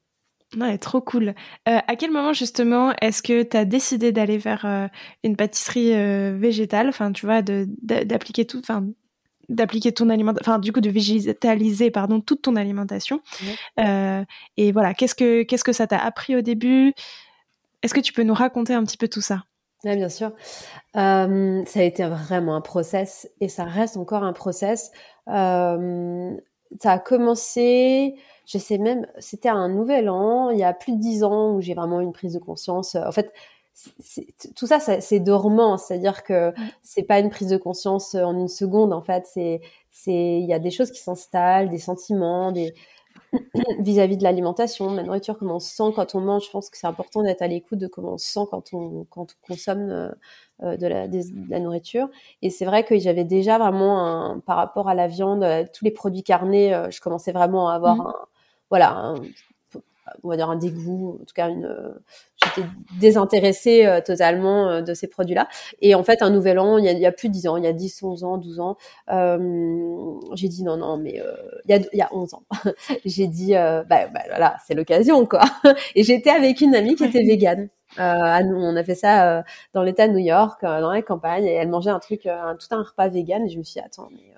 Ouais, 0.58 0.76
trop 0.76 1.00
cool. 1.00 1.34
à 1.66 1.96
quel 1.96 2.10
moment 2.10 2.32
justement 2.32 2.92
est-ce 3.00 3.22
que 3.22 3.42
tu 3.44 3.56
as 3.56 3.64
décidé 3.64 4.10
d'aller 4.10 4.38
vers 4.38 4.90
une 5.22 5.36
pâtisserie 5.36 5.92
végétale, 6.36 6.88
enfin 6.88 7.12
tu 7.12 7.26
vois, 7.26 7.42
d'appliquer 7.42 8.44
tout, 8.44 8.58
enfin 8.58 8.88
d'appliquer 9.52 9.92
ton 9.92 10.08
alimentation, 10.10 10.52
enfin 10.52 10.58
du 10.58 10.72
coup 10.72 10.80
de 10.80 10.90
végétaliser 10.90 11.90
pardon 11.90 12.20
toute 12.20 12.42
ton 12.42 12.56
alimentation. 12.56 13.20
Euh, 13.78 14.24
et 14.56 14.72
voilà, 14.72 14.94
qu'est-ce 14.94 15.14
que 15.14 15.42
qu'est-ce 15.42 15.64
que 15.64 15.72
ça 15.72 15.86
t'a 15.86 15.98
appris 15.98 16.36
au 16.36 16.40
début? 16.40 16.92
Est-ce 17.82 17.94
que 17.94 18.00
tu 18.00 18.12
peux 18.12 18.22
nous 18.22 18.34
raconter 18.34 18.74
un 18.74 18.84
petit 18.84 18.96
peu 18.96 19.08
tout 19.08 19.20
ça? 19.20 19.44
Oui, 19.84 19.96
bien 19.96 20.08
sûr. 20.08 20.32
Euh, 20.96 21.62
ça 21.66 21.80
a 21.80 21.82
été 21.82 22.04
vraiment 22.04 22.54
un 22.54 22.60
process 22.60 23.28
et 23.40 23.48
ça 23.48 23.64
reste 23.64 23.96
encore 23.96 24.22
un 24.22 24.32
process. 24.32 24.92
Euh, 25.28 26.36
ça 26.80 26.92
a 26.92 26.98
commencé, 26.98 28.14
je 28.46 28.58
sais 28.58 28.78
même, 28.78 29.06
c'était 29.18 29.48
un 29.48 29.68
nouvel 29.68 30.08
an, 30.08 30.50
il 30.50 30.58
y 30.58 30.64
a 30.64 30.72
plus 30.72 30.92
de 30.92 31.00
dix 31.00 31.24
ans 31.24 31.54
où 31.54 31.60
j'ai 31.60 31.74
vraiment 31.74 32.00
une 32.00 32.12
prise 32.12 32.34
de 32.34 32.38
conscience. 32.38 32.94
En 32.94 33.12
fait, 33.12 33.32
tout 34.54 34.66
ça, 34.66 34.78
c'est 34.80 35.20
dormant, 35.20 35.76
c'est-à-dire 35.76 36.22
que 36.22 36.52
c'est 36.82 37.02
pas 37.02 37.18
une 37.18 37.30
prise 37.30 37.48
de 37.48 37.56
conscience 37.56 38.14
en 38.14 38.38
une 38.38 38.48
seconde. 38.48 38.92
En 38.92 39.02
fait, 39.02 39.24
c'est 39.26 39.60
c'est 39.90 40.38
il 40.40 40.46
y 40.46 40.54
a 40.54 40.58
des 40.58 40.70
choses 40.70 40.90
qui 40.90 41.00
s'installent, 41.00 41.68
des 41.68 41.78
sentiments, 41.78 42.52
des 42.52 42.74
vis-à-vis 43.78 44.16
de 44.16 44.22
l'alimentation, 44.22 44.90
de 44.90 44.96
la 44.96 45.02
nourriture, 45.02 45.38
comment 45.38 45.56
on 45.56 45.60
se 45.60 45.74
sent 45.74 45.92
quand 45.94 46.14
on 46.14 46.20
mange. 46.20 46.46
Je 46.46 46.50
pense 46.50 46.70
que 46.70 46.76
c'est 46.76 46.86
important 46.86 47.22
d'être 47.22 47.42
à 47.42 47.46
l'écoute 47.46 47.78
de 47.78 47.86
comment 47.86 48.14
on 48.14 48.18
se 48.18 48.30
sent 48.30 48.46
quand 48.50 48.74
on, 48.74 49.04
quand 49.10 49.26
on 49.32 49.46
consomme 49.46 49.90
euh, 49.90 50.10
euh, 50.62 50.76
de, 50.76 50.86
la, 50.86 51.08
de, 51.08 51.20
la, 51.48 51.60
nourriture. 51.60 52.08
Et 52.42 52.50
c'est 52.50 52.64
vrai 52.64 52.84
que 52.84 52.98
j'avais 52.98 53.24
déjà 53.24 53.58
vraiment, 53.58 54.06
un, 54.06 54.40
par 54.40 54.56
rapport 54.56 54.88
à 54.88 54.94
la 54.94 55.08
viande, 55.08 55.42
euh, 55.44 55.64
tous 55.72 55.84
les 55.84 55.90
produits 55.90 56.22
carnés, 56.22 56.72
je 56.90 57.00
commençais 57.00 57.32
vraiment 57.32 57.68
à 57.68 57.74
avoir 57.74 57.96
mmh. 57.96 58.00
un, 58.00 58.14
voilà, 58.70 58.96
un, 58.96 59.14
on 60.22 60.28
va 60.28 60.36
dire 60.36 60.50
un 60.50 60.56
dégoût, 60.56 61.18
en 61.22 61.24
tout 61.24 61.34
cas 61.34 61.48
une, 61.48 61.94
j'étais 62.44 62.68
désintéressée 62.98 63.86
euh, 63.86 64.00
totalement 64.00 64.68
euh, 64.68 64.82
de 64.82 64.94
ces 64.94 65.08
produits-là. 65.08 65.48
Et 65.80 65.94
en 65.94 66.02
fait, 66.02 66.22
un 66.22 66.30
nouvel 66.30 66.58
an, 66.58 66.78
il 66.78 66.84
y 66.84 66.88
a, 66.88 66.92
il 66.92 67.00
y 67.00 67.06
a 67.06 67.12
plus 67.12 67.28
de 67.28 67.34
10 67.34 67.48
ans, 67.48 67.56
il 67.56 67.64
y 67.64 67.66
a 67.66 67.72
10, 67.72 68.02
11 68.02 68.24
ans, 68.24 68.38
12 68.38 68.60
ans, 68.60 68.76
euh, 69.10 70.14
j'ai 70.34 70.48
dit 70.48 70.64
non, 70.64 70.76
non, 70.76 70.96
mais 70.96 71.20
euh, 71.20 71.34
il, 71.66 71.70
y 71.70 71.74
a, 71.74 71.78
il 71.92 71.98
y 71.98 72.02
a 72.02 72.08
11 72.12 72.34
ans, 72.34 72.42
j'ai 73.04 73.26
dit, 73.26 73.52
bah, 73.52 73.84
bah, 73.88 74.06
voilà, 74.28 74.56
c'est 74.66 74.74
l'occasion, 74.74 75.26
quoi. 75.26 75.42
Et 75.94 76.02
j'étais 76.04 76.30
avec 76.30 76.60
une 76.60 76.74
amie 76.74 76.94
qui 76.94 77.04
était 77.04 77.22
végane. 77.24 77.68
Euh, 77.98 78.42
on 78.56 78.74
a 78.76 78.84
fait 78.84 78.94
ça 78.94 79.44
dans 79.74 79.82
l'État 79.82 80.08
de 80.08 80.12
New 80.12 80.18
York, 80.18 80.62
dans 80.62 80.90
la 80.90 81.02
campagne, 81.02 81.44
et 81.44 81.52
elle 81.52 81.68
mangeait 81.68 81.90
un 81.90 81.98
truc, 81.98 82.26
un, 82.26 82.56
tout 82.56 82.74
un 82.74 82.82
repas 82.82 83.08
vegan. 83.08 83.44
Et 83.44 83.50
je 83.50 83.58
me 83.58 83.62
suis 83.62 83.74
dit, 83.74 83.80
attends, 83.80 84.08
mais 84.12 84.32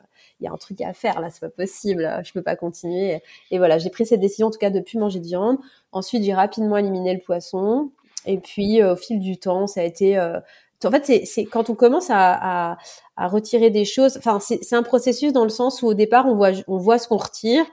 il 0.45 0.47
y 0.47 0.51
a 0.51 0.53
un 0.53 0.59
truc 0.59 0.81
à 0.83 0.93
faire 0.93 1.21
là, 1.21 1.31
c'est 1.31 1.41
pas 1.41 1.49
possible, 1.49 2.21
je 2.23 2.33
peux 2.33 2.43
pas 2.43 2.57
continuer. 2.57 3.23
Et 3.51 3.59
voilà, 3.59 3.79
j'ai 3.79 3.91
pris 3.91 4.05
cette 4.05 4.21
décision 4.21 4.49
en 4.49 4.51
tout 4.51 4.59
cas 4.59 4.71
de 4.71 4.81
plus 4.81 4.99
manger 4.99 5.21
de 5.21 5.27
viande. 5.27 5.59
Ensuite, 5.93 6.23
j'ai 6.23 6.35
rapidement 6.35 6.77
éliminé 6.77 7.15
le 7.15 7.21
poisson. 7.21 7.91
Et 8.27 8.39
puis, 8.39 8.83
euh, 8.83 8.93
au 8.95 8.97
fil 8.97 9.21
du 9.21 9.39
temps, 9.39 9.67
ça 9.67 9.81
a 9.81 9.85
été 9.85 10.19
euh, 10.19 10.41
en 10.85 10.91
fait, 10.91 11.25
c'est 11.25 11.45
quand 11.47 11.71
on 11.71 11.75
commence 11.75 12.09
à, 12.11 12.77
à, 13.17 13.29
retirer 13.29 13.71
des 13.71 13.87
choses. 13.87 14.19
Enfin, 14.19 14.39
c'est 14.41 14.75
un 14.75 14.83
processus 14.83 15.33
dans 15.33 15.45
le 15.45 15.51
sens 15.51 15.83
où 15.83 15.87
au 15.87 15.95
départ, 15.95 16.27
on 16.27 16.35
voit, 16.35 16.51
on 16.69 16.77
voit 16.77 16.99
ce 16.99 17.09
qu'on 17.09 17.17
retire. 17.17 17.65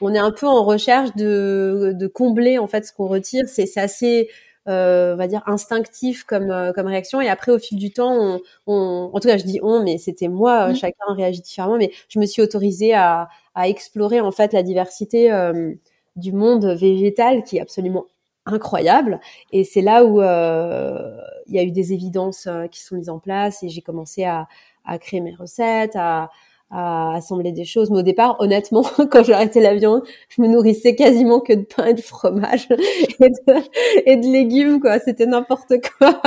On 0.00 0.14
est 0.14 0.18
un 0.18 0.30
peu 0.30 0.46
en 0.46 0.62
recherche 0.64 1.14
de, 1.16 1.92
de 1.94 2.06
combler 2.06 2.58
en 2.58 2.66
fait 2.66 2.86
ce 2.86 2.92
qu'on 2.92 3.08
retire. 3.08 3.44
C'est 3.48 3.76
assez 3.76 4.28
on 4.66 5.16
va 5.16 5.26
dire 5.26 5.42
instinctif 5.46 6.24
comme 6.24 6.50
euh, 6.50 6.72
comme 6.72 6.86
réaction 6.86 7.20
et 7.20 7.28
après 7.28 7.52
au 7.52 7.58
fil 7.58 7.78
du 7.78 7.92
temps 7.92 8.12
on, 8.14 8.40
on 8.66 9.10
en 9.12 9.20
tout 9.20 9.28
cas 9.28 9.38
je 9.38 9.44
dis 9.44 9.60
on 9.62 9.82
mais 9.82 9.98
c'était 9.98 10.28
moi 10.28 10.68
mmh. 10.68 10.76
chacun 10.76 11.14
réagit 11.14 11.40
différemment 11.40 11.78
mais 11.78 11.92
je 12.08 12.18
me 12.18 12.26
suis 12.26 12.42
autorisée 12.42 12.94
à, 12.94 13.28
à 13.54 13.68
explorer 13.68 14.20
en 14.20 14.32
fait 14.32 14.52
la 14.52 14.62
diversité 14.62 15.32
euh, 15.32 15.72
du 16.16 16.32
monde 16.32 16.66
végétal 16.66 17.42
qui 17.44 17.56
est 17.56 17.60
absolument 17.60 18.06
incroyable 18.46 19.20
et 19.52 19.64
c'est 19.64 19.82
là 19.82 20.04
où 20.04 20.20
il 20.20 21.54
y 21.54 21.58
a 21.58 21.62
eu 21.62 21.70
des 21.70 21.92
évidences 21.92 22.48
qui 22.70 22.82
sont 22.82 22.96
mises 22.96 23.10
en 23.10 23.18
place 23.18 23.62
et 23.62 23.68
j'ai 23.68 23.82
commencé 23.82 24.24
à, 24.24 24.48
à 24.84 24.98
créer 24.98 25.20
mes 25.20 25.34
recettes 25.34 25.94
à 25.94 26.30
à 26.70 27.14
assembler 27.14 27.52
des 27.52 27.64
choses. 27.64 27.90
Mais 27.90 27.98
au 27.98 28.02
départ, 28.02 28.36
honnêtement, 28.40 28.82
quand 29.10 29.24
j'ai 29.24 29.32
arrêté 29.32 29.60
la 29.60 29.74
viande, 29.74 30.02
je 30.28 30.40
me 30.40 30.48
nourrissais 30.48 30.94
quasiment 30.94 31.40
que 31.40 31.52
de 31.52 31.62
pain 31.62 31.86
et 31.86 31.94
de 31.94 32.00
fromage 32.00 32.68
et 34.06 34.16
de, 34.16 34.32
légumes, 34.32 34.80
quoi. 34.80 34.98
C'était 35.00 35.26
n'importe 35.26 35.74
quoi. 35.98 36.20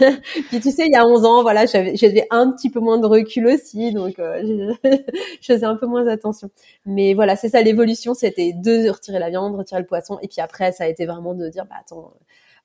Puis 0.48 0.60
tu 0.60 0.70
sais, 0.70 0.86
il 0.86 0.92
y 0.92 0.96
a 0.96 1.06
11 1.06 1.24
ans, 1.24 1.42
voilà, 1.42 1.66
j'avais, 1.66 2.26
un 2.30 2.50
petit 2.52 2.70
peu 2.70 2.80
moins 2.80 2.98
de 2.98 3.06
recul 3.06 3.46
aussi, 3.46 3.92
donc 3.92 4.18
euh, 4.18 4.74
je, 4.82 4.96
faisais 5.42 5.66
un 5.66 5.76
peu 5.76 5.86
moins 5.86 6.06
attention. 6.06 6.50
Mais 6.86 7.14
voilà, 7.14 7.36
c'est 7.36 7.50
ça 7.50 7.60
l'évolution, 7.62 8.14
c'était 8.14 8.52
de 8.54 8.88
retirer 8.88 9.18
la 9.18 9.30
viande, 9.30 9.54
retirer 9.54 9.80
le 9.80 9.86
poisson, 9.86 10.18
et 10.22 10.28
puis 10.28 10.40
après, 10.40 10.72
ça 10.72 10.84
a 10.84 10.86
été 10.86 11.06
vraiment 11.06 11.34
de 11.34 11.48
dire, 11.48 11.66
bah 11.66 11.76
attends. 11.80 12.12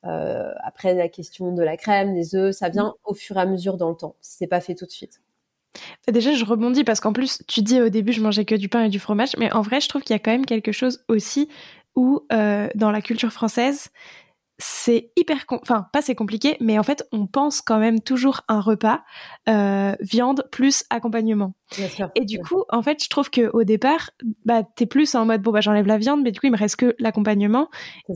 Euh, 0.05 0.53
après 0.63 0.93
la 0.93 1.09
question 1.09 1.51
de 1.53 1.63
la 1.63 1.75
crème, 1.75 2.13
des 2.13 2.35
œufs, 2.35 2.55
ça 2.55 2.69
vient 2.69 2.93
au 3.03 3.13
fur 3.13 3.35
et 3.37 3.41
à 3.41 3.45
mesure 3.45 3.77
dans 3.77 3.89
le 3.89 3.95
temps. 3.95 4.15
C'est 4.21 4.47
pas 4.47 4.61
fait 4.61 4.75
tout 4.75 4.85
de 4.85 4.91
suite. 4.91 5.19
Bah, 6.05 6.13
déjà, 6.13 6.33
je 6.33 6.45
rebondis 6.45 6.83
parce 6.83 6.99
qu'en 6.99 7.13
plus, 7.13 7.41
tu 7.47 7.61
dis 7.61 7.81
au 7.81 7.89
début, 7.89 8.13
je 8.13 8.21
mangeais 8.21 8.45
que 8.45 8.55
du 8.55 8.69
pain 8.69 8.83
et 8.83 8.89
du 8.89 8.99
fromage, 8.99 9.35
mais 9.37 9.51
en 9.53 9.61
vrai, 9.61 9.81
je 9.81 9.89
trouve 9.89 10.03
qu'il 10.03 10.13
y 10.13 10.15
a 10.15 10.19
quand 10.19 10.31
même 10.31 10.45
quelque 10.45 10.71
chose 10.71 11.03
aussi 11.07 11.49
où, 11.95 12.21
euh, 12.31 12.67
dans 12.75 12.91
la 12.91 13.01
culture 13.01 13.31
française, 13.31 13.89
c'est 14.59 15.11
hyper, 15.15 15.45
enfin 15.49 15.87
pas 15.93 16.01
c'est 16.01 16.15
compliqué, 16.15 16.57
mais 16.59 16.79
en 16.79 16.83
fait 16.83 17.07
on 17.11 17.27
pense 17.27 17.61
quand 17.61 17.77
même 17.77 18.01
toujours 18.01 18.41
un 18.47 18.59
repas 18.59 19.03
euh, 19.47 19.95
viande 19.99 20.47
plus 20.51 20.83
accompagnement. 20.89 21.53
Et 22.15 22.25
du 22.25 22.39
coup, 22.39 22.63
en 22.69 22.81
fait, 22.81 23.03
je 23.03 23.09
trouve 23.09 23.29
que 23.29 23.49
au 23.53 23.63
départ, 23.63 24.11
bah 24.45 24.63
t'es 24.63 24.85
plus 24.85 25.15
en 25.15 25.25
mode 25.25 25.41
bon 25.41 25.51
bah 25.51 25.61
j'enlève 25.61 25.85
la 25.85 25.97
viande, 25.97 26.21
mais 26.23 26.31
du 26.31 26.39
coup 26.39 26.47
il 26.47 26.51
me 26.51 26.57
reste 26.57 26.77
que 26.77 26.95
l'accompagnement. 26.99 27.69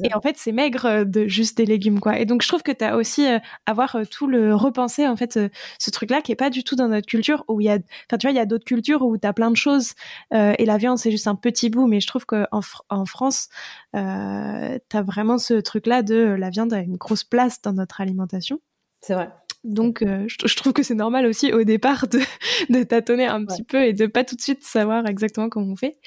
Et 0.03 0.13
en 0.13 0.22
fait 0.22 0.38
c'est 0.38 0.51
maigre 0.51 0.86
euh, 0.86 1.03
de 1.03 1.27
juste 1.27 1.58
des 1.58 1.65
légumes 1.65 2.00
quoi. 2.00 2.17
Et 2.17 2.25
donc 2.25 2.41
je 2.41 2.48
trouve 2.48 2.63
que 2.63 2.72
t'as 2.72 2.96
aussi 2.96 3.27
euh, 3.27 3.39
avoir 3.65 3.96
euh, 3.96 4.03
tout 4.10 4.27
le 4.27 4.55
repenser 4.55 5.08
en 5.08 5.15
fait 5.15 5.39
ce 5.79 5.91
truc-là 5.91 6.22
qui 6.22 6.31
est 6.31 6.36
pas 6.36 6.50
du 6.50 6.63
tout 6.63 6.75
dans 6.75 6.88
notre 6.88 7.08
culture 7.08 7.43
où 7.48 7.60
il 7.60 7.65
y 7.65 7.70
a, 7.70 7.79
enfin 8.10 8.17
tu 8.17 8.27
vois 8.27 8.31
il 8.31 8.38
y 8.38 8.39
a 8.39 8.46
d'autres 8.46 8.65
cultures 8.65 9.01
où 9.01 9.17
t'as 9.17 9.34
plein 9.34 9.51
de 9.51 9.58
choses 9.58 9.93
et 10.34 10.65
la 10.65 10.77
viande 10.77 10.98
c'est 10.98 11.12
juste 11.12 11.27
un 11.27 11.36
petit 11.36 11.70
bout, 11.70 11.88
mais 11.88 12.00
je 12.00 12.08
trouve 12.08 12.25
qu'en 12.25 12.46
en 12.89 13.05
France 13.05 13.50
t'as 13.93 15.01
vraiment 15.01 15.38
ce 15.38 15.55
truc-là 15.55 16.03
de 16.03 16.15
la 16.15 16.50
viande 16.50 16.74
a 16.74 16.79
une 16.79 16.98
grosse 16.98 17.24
place 17.24 17.62
dans 17.62 17.74
notre 17.74 18.01
alimentation. 18.01 18.60
C'est 19.01 19.15
vrai. 19.15 19.29
Donc, 19.63 20.01
euh, 20.01 20.25
je, 20.27 20.56
trouve 20.56 20.74
que 20.74 20.82
c'est 20.82 20.96
normal 20.96 21.27
aussi 21.27 21.53
au 21.53 21.63
départ 21.63 22.08
de, 22.08 22.20
de 22.70 22.84
tâtonner 22.84 23.27
un 23.27 23.46
petit 23.46 23.63
peu 23.63 23.84
et 23.84 23.94
de 23.94 24.08
pas 24.08 24.24
tout 24.24 24.36
de 24.36 24.41
suite 24.41 24.63
savoir 24.63 25.06
exactement 25.08 25.50
comment 25.50 25.74
on 25.74 25.75
fait. 25.75 25.98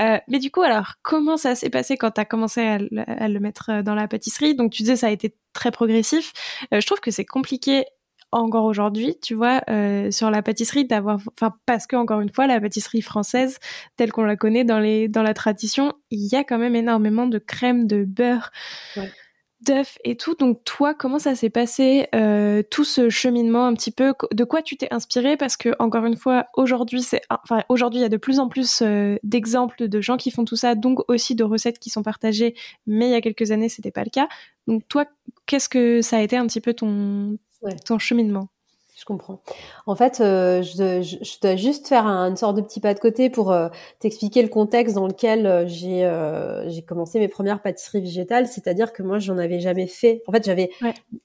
Euh, 0.00 0.18
mais 0.28 0.38
du 0.38 0.50
coup, 0.50 0.62
alors, 0.62 0.94
comment 1.02 1.36
ça 1.36 1.56
s'est 1.56 1.70
passé 1.70 1.96
quand 1.96 2.12
tu 2.12 2.20
as 2.20 2.24
commencé 2.24 2.60
à, 2.60 2.78
le 2.78 3.38
mettre 3.40 3.70
euh, 3.70 3.82
dans 3.82 3.96
la 3.96 4.06
pâtisserie? 4.06 4.54
Donc, 4.54 4.72
tu 4.72 4.82
disais 4.82 4.96
ça 4.96 5.08
a 5.08 5.10
été 5.10 5.34
très 5.52 5.72
progressif. 5.72 6.32
je 6.70 6.86
trouve 6.86 7.00
que 7.00 7.10
c'est 7.10 7.24
compliqué 7.24 7.84
encore 8.32 8.64
aujourd'hui, 8.64 9.16
tu 9.20 9.34
vois, 9.34 9.60
sur 10.12 10.30
la 10.30 10.40
pâtisserie 10.42 10.84
d'avoir, 10.84 11.18
enfin 11.32 11.52
parce 11.66 11.88
que 11.88 11.96
encore 11.96 12.20
une 12.20 12.32
fois, 12.32 12.46
la 12.46 12.60
pâtisserie 12.60 13.02
française 13.02 13.58
telle 13.96 14.12
qu'on 14.12 14.22
la 14.22 14.36
connaît 14.36 14.62
dans 14.62 14.78
les 14.78 15.08
dans 15.08 15.24
la 15.24 15.34
tradition, 15.34 15.94
il 16.12 16.28
y 16.32 16.36
a 16.36 16.44
quand 16.44 16.58
même 16.58 16.76
énormément 16.76 17.26
de 17.26 17.38
crème, 17.38 17.88
de 17.88 18.04
beurre. 18.04 18.52
Ouais 18.96 19.10
d'œufs 19.62 19.98
et 20.04 20.16
tout. 20.16 20.34
Donc 20.34 20.62
toi, 20.64 20.94
comment 20.94 21.18
ça 21.18 21.34
s'est 21.34 21.50
passé 21.50 22.08
euh, 22.14 22.62
tout 22.70 22.84
ce 22.84 23.08
cheminement 23.10 23.66
un 23.66 23.74
petit 23.74 23.90
peu? 23.90 24.14
De 24.32 24.44
quoi 24.44 24.62
tu 24.62 24.76
t'es 24.76 24.88
inspiré 24.92 25.36
Parce 25.36 25.56
que 25.56 25.70
encore 25.78 26.04
une 26.04 26.16
fois, 26.16 26.46
aujourd'hui, 26.56 27.02
c'est 27.02 27.22
enfin 27.28 27.62
aujourd'hui, 27.68 28.00
il 28.00 28.02
y 28.02 28.06
a 28.06 28.10
de 28.10 28.16
plus 28.16 28.38
en 28.38 28.48
plus 28.48 28.82
euh, 28.82 29.16
d'exemples 29.22 29.88
de 29.88 30.00
gens 30.00 30.16
qui 30.16 30.30
font 30.30 30.44
tout 30.44 30.56
ça, 30.56 30.74
donc 30.74 31.00
aussi 31.08 31.34
de 31.34 31.44
recettes 31.44 31.78
qui 31.78 31.90
sont 31.90 32.02
partagées. 32.02 32.54
Mais 32.86 33.08
il 33.08 33.12
y 33.12 33.14
a 33.14 33.20
quelques 33.20 33.50
années, 33.50 33.68
c'était 33.68 33.90
pas 33.90 34.04
le 34.04 34.10
cas. 34.10 34.28
Donc 34.66 34.86
toi, 34.88 35.04
qu'est-ce 35.46 35.68
que 35.68 36.02
ça 36.02 36.18
a 36.18 36.20
été 36.20 36.36
un 36.36 36.46
petit 36.46 36.60
peu 36.60 36.74
ton 36.74 37.38
ton 37.84 37.98
cheminement? 37.98 38.48
Je 39.00 39.06
comprends. 39.06 39.40
En 39.86 39.94
fait, 39.94 40.20
euh, 40.20 40.60
je, 40.60 41.00
je, 41.00 41.24
je, 41.24 41.40
dois 41.40 41.56
juste 41.56 41.88
faire 41.88 42.06
un, 42.06 42.28
une 42.28 42.36
sorte 42.36 42.54
de 42.56 42.60
petit 42.60 42.80
pas 42.80 42.92
de 42.92 43.00
côté 43.00 43.30
pour 43.30 43.50
euh, 43.50 43.70
t'expliquer 43.98 44.42
le 44.42 44.50
contexte 44.50 44.94
dans 44.94 45.06
lequel 45.06 45.46
euh, 45.46 45.64
j'ai 45.66 46.00
j'ai 46.66 46.82
commencé 46.82 47.18
mes 47.18 47.28
premières 47.28 47.62
pâtisseries 47.62 48.02
végétales. 48.02 48.46
C'est-à-dire 48.46 48.92
que 48.92 49.02
moi, 49.02 49.18
j'en 49.18 49.38
avais 49.38 49.58
jamais 49.58 49.86
fait. 49.86 50.22
En 50.26 50.32
fait, 50.32 50.44
j'avais 50.44 50.70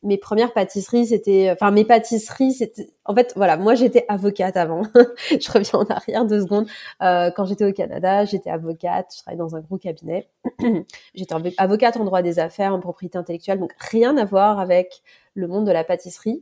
mes 0.03 0.17
premières 0.17 0.53
pâtisseries, 0.53 1.07
c'était, 1.07 1.49
enfin 1.51 1.71
mes 1.71 1.83
pâtisseries, 1.83 2.53
c'était. 2.53 2.87
En 3.03 3.13
fait, 3.13 3.33
voilà, 3.35 3.57
moi 3.57 3.75
j'étais 3.75 4.05
avocate 4.07 4.55
avant. 4.55 4.83
je 5.29 5.51
reviens 5.51 5.79
en 5.79 5.85
arrière 5.85 6.23
deux 6.23 6.43
secondes. 6.43 6.67
quand 7.01 7.45
j'étais 7.45 7.65
au 7.65 7.73
Canada, 7.73 8.23
j'étais 8.23 8.49
avocate. 8.49 9.07
Je 9.17 9.21
travaillais 9.21 9.39
dans 9.39 9.57
un 9.57 9.59
gros 9.59 9.77
cabinet. 9.77 10.29
j'étais 11.13 11.35
avocate 11.57 11.97
en 11.97 12.05
droit 12.05 12.21
des 12.21 12.39
affaires, 12.39 12.73
en 12.73 12.79
propriété 12.79 13.17
intellectuelle, 13.17 13.59
donc 13.59 13.73
rien 13.91 14.15
à 14.15 14.23
voir 14.23 14.61
avec 14.61 15.01
le 15.33 15.49
monde 15.49 15.67
de 15.67 15.73
la 15.73 15.83
pâtisserie 15.83 16.41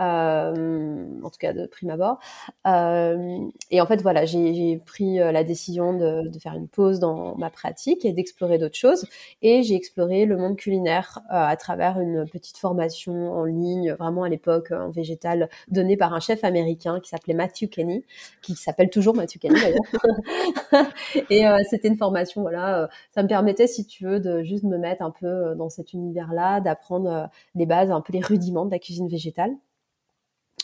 euh, 0.00 1.06
en 1.22 1.30
tout 1.30 1.38
cas 1.38 1.52
de 1.52 1.66
prime 1.66 1.90
abord. 1.90 2.18
Euh, 2.66 3.38
et 3.70 3.80
en 3.80 3.86
fait, 3.86 4.00
voilà, 4.02 4.24
j'ai 4.24 4.80
pris 4.86 5.20
euh, 5.20 5.32
la 5.32 5.44
décision 5.44 5.92
de, 5.92 6.28
de, 6.28 6.38
faire 6.38 6.54
une 6.54 6.68
pause 6.68 7.00
dans 7.00 7.36
ma 7.36 7.50
pratique 7.50 8.04
et 8.04 8.12
d'explorer 8.12 8.58
d'autres 8.58 8.76
choses. 8.76 9.06
Et 9.42 9.62
j'ai 9.62 9.74
exploré 9.74 10.24
le 10.24 10.36
monde 10.36 10.56
culinaire 10.56 11.20
euh, 11.26 11.34
à 11.34 11.56
travers 11.56 12.00
une 12.00 12.28
petite 12.28 12.58
formation 12.58 13.32
en 13.32 13.44
ligne, 13.44 13.92
vraiment 13.98 14.22
à 14.22 14.28
l'époque 14.28 14.70
en 14.70 14.90
végétal, 14.90 15.48
donnée 15.68 15.96
par 15.96 16.14
un 16.14 16.20
chef 16.20 16.44
américain 16.44 17.00
qui 17.00 17.10
s'appelait 17.10 17.34
Matthew 17.34 17.68
Kenny, 17.68 18.04
qui 18.42 18.54
s'appelle 18.54 18.90
toujours 18.90 19.14
Matthew 19.14 19.38
Kenny 19.38 19.60
d'ailleurs. 19.60 20.86
et 21.30 21.44
c'était 21.68 21.88
une 21.88 21.96
formation, 21.96 22.42
voilà, 22.42 22.88
ça 23.14 23.22
me 23.22 23.28
permettait, 23.28 23.66
si 23.66 23.86
tu 23.86 24.04
veux, 24.04 24.20
de 24.20 24.42
juste 24.42 24.64
me 24.64 24.78
mettre 24.78 25.02
un 25.02 25.10
peu 25.10 25.54
dans 25.56 25.68
cet 25.68 25.92
univers-là, 25.92 26.60
d'apprendre 26.60 27.28
les 27.54 27.66
bases, 27.66 27.90
un 27.90 28.00
peu 28.00 28.12
les 28.12 28.20
rudiments 28.20 28.66
de 28.66 28.70
la 28.70 28.78
cuisine 28.78 29.08
végétale. 29.08 29.52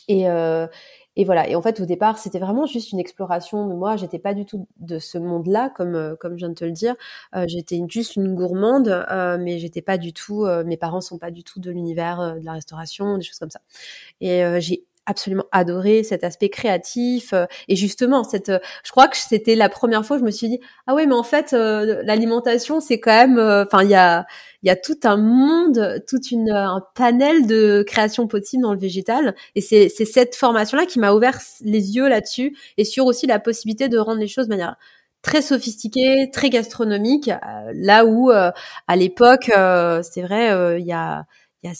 Et, 0.08 0.28
euh, 0.28 0.66
et 1.16 1.24
voilà. 1.24 1.48
Et 1.48 1.54
en 1.56 1.62
fait, 1.62 1.80
au 1.80 1.86
départ, 1.86 2.18
c'était 2.18 2.38
vraiment 2.38 2.66
juste 2.66 2.92
une 2.92 2.98
exploration 3.00 3.66
de 3.68 3.74
moi. 3.74 3.96
J'étais 3.96 4.18
pas 4.18 4.34
du 4.34 4.44
tout 4.46 4.66
de 4.78 4.98
ce 4.98 5.18
monde-là, 5.18 5.70
comme 5.70 5.94
euh, 5.94 6.16
comme 6.16 6.32
je 6.32 6.38
viens 6.38 6.48
de 6.50 6.54
te 6.54 6.64
le 6.64 6.72
dire. 6.72 6.94
Euh, 7.36 7.44
j'étais 7.48 7.80
juste 7.88 8.16
une 8.16 8.34
gourmande, 8.34 8.88
euh, 9.10 9.38
mais 9.40 9.58
j'étais 9.58 9.82
pas 9.82 9.98
du 9.98 10.12
tout. 10.12 10.44
Euh, 10.44 10.64
mes 10.64 10.76
parents 10.76 11.00
sont 11.00 11.18
pas 11.18 11.30
du 11.30 11.44
tout 11.44 11.60
de 11.60 11.70
l'univers 11.70 12.20
euh, 12.20 12.34
de 12.40 12.44
la 12.44 12.52
restauration, 12.52 13.16
des 13.18 13.24
choses 13.24 13.38
comme 13.38 13.50
ça. 13.50 13.60
Et 14.20 14.42
j'ai 14.60 14.84
absolument 15.06 15.44
adoré 15.52 16.02
cet 16.02 16.24
aspect 16.24 16.48
créatif 16.48 17.34
et 17.68 17.76
justement 17.76 18.24
cette 18.24 18.52
je 18.84 18.90
crois 18.90 19.08
que 19.08 19.16
c'était 19.16 19.54
la 19.54 19.68
première 19.68 20.04
fois 20.04 20.16
que 20.16 20.20
je 20.20 20.26
me 20.26 20.30
suis 20.30 20.48
dit 20.48 20.60
ah 20.86 20.94
ouais 20.94 21.06
mais 21.06 21.14
en 21.14 21.22
fait 21.22 21.52
l'alimentation 21.52 22.80
c'est 22.80 23.00
quand 23.00 23.12
même 23.12 23.38
enfin 23.38 23.82
il 23.82 23.90
y 23.90 23.94
a 23.94 24.26
il 24.64 24.68
y 24.68 24.70
a 24.70 24.76
tout 24.76 24.98
un 25.04 25.18
monde, 25.18 26.02
tout 26.08 26.22
une, 26.30 26.50
un 26.50 26.82
panel 26.94 27.46
de 27.46 27.84
créations 27.86 28.26
possibles 28.26 28.62
dans 28.62 28.72
le 28.72 28.78
végétal. 28.78 29.34
Et 29.54 29.60
c'est 29.60 29.88
cette 29.90 30.34
formation-là 30.34 30.86
qui 30.86 30.98
m'a 30.98 31.12
ouvert 31.12 31.38
les 31.60 31.94
yeux 31.96 32.08
là-dessus 32.08 32.56
et 32.78 32.84
sur 32.84 33.04
aussi 33.04 33.26
la 33.26 33.38
possibilité 33.38 33.90
de 33.90 33.98
rendre 33.98 34.20
les 34.20 34.26
choses 34.26 34.46
de 34.46 34.50
manière 34.54 34.76
très 35.20 35.42
sophistiquée, 35.42 36.30
très 36.32 36.48
gastronomique. 36.48 37.28
Euh, 37.28 37.72
là 37.74 38.06
où, 38.06 38.30
euh, 38.30 38.50
à 38.88 38.96
l'époque, 38.96 39.50
c'est 40.02 40.22
vrai, 40.22 40.80
il 40.80 40.86
y 40.86 40.92
a, 40.94 41.26
il 41.62 41.68
y 41.68 41.70
a 41.70 41.74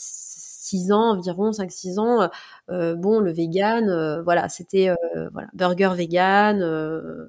six 0.64 0.92
ans 0.92 1.16
environ, 1.16 1.50
5-6 1.50 1.98
ans, 2.00 2.30
euh, 2.70 2.94
bon, 2.94 3.20
le 3.20 3.32
vegan, 3.32 3.88
euh, 3.88 4.22
voilà, 4.22 4.48
c'était 4.48 4.88
euh, 4.88 5.28
voilà, 5.32 5.48
burger 5.52 5.92
vegan, 5.94 6.60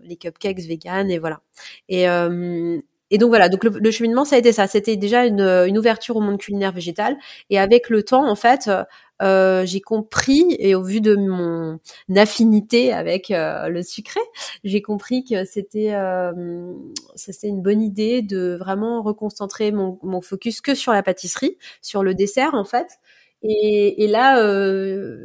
les 0.03 0.15
cupcakes 0.15 0.59
vegan 0.59 1.11
et 1.11 1.19
voilà. 1.19 1.41
Et 1.89 2.05
et 3.11 3.19
donc 3.19 3.29
voilà, 3.29 3.49
donc 3.49 3.63
le, 3.63 3.91
cheminement 3.91 4.25
ça 4.25 4.35
a 4.35 4.39
été 4.39 4.51
ça, 4.51 4.65
c'était 4.65 4.95
déjà 4.95 5.27
une, 5.27 5.39
une, 5.39 5.77
ouverture 5.77 6.15
au 6.15 6.21
monde 6.21 6.39
culinaire 6.39 6.71
végétal. 6.71 7.15
Et 7.51 7.59
avec 7.59 7.91
le 7.91 8.01
temps, 8.01 8.27
en 8.27 8.35
fait, 8.35 8.67
euh, 9.21 9.65
j'ai 9.65 9.79
compris 9.79 10.55
et 10.59 10.75
au 10.75 10.81
vu 10.83 10.99
de 10.99 11.15
mon 11.15 11.79
affinité 12.15 12.91
avec 12.91 13.29
le 13.29 13.81
sucré, 13.81 14.19
j'ai 14.63 14.81
compris 14.81 15.23
que 15.23 15.45
c'était 15.45 15.93
euh, 15.93 16.73
c'était 17.15 17.47
une 17.47 17.61
bonne 17.61 17.81
idée 17.81 18.21
de 18.21 18.57
vraiment 18.59 19.01
reconcentrer 19.01 19.71
mon, 19.71 19.99
mon, 20.03 20.21
focus 20.21 20.59
que 20.59 20.75
sur 20.75 20.91
la 20.91 21.01
pâtisserie, 21.01 21.57
sur 21.81 22.03
le 22.03 22.13
dessert 22.13 22.55
en 22.55 22.65
fait, 22.65 22.99
et, 23.47 24.03
et 24.03 24.07
là, 24.07 24.39
euh, 24.41 25.17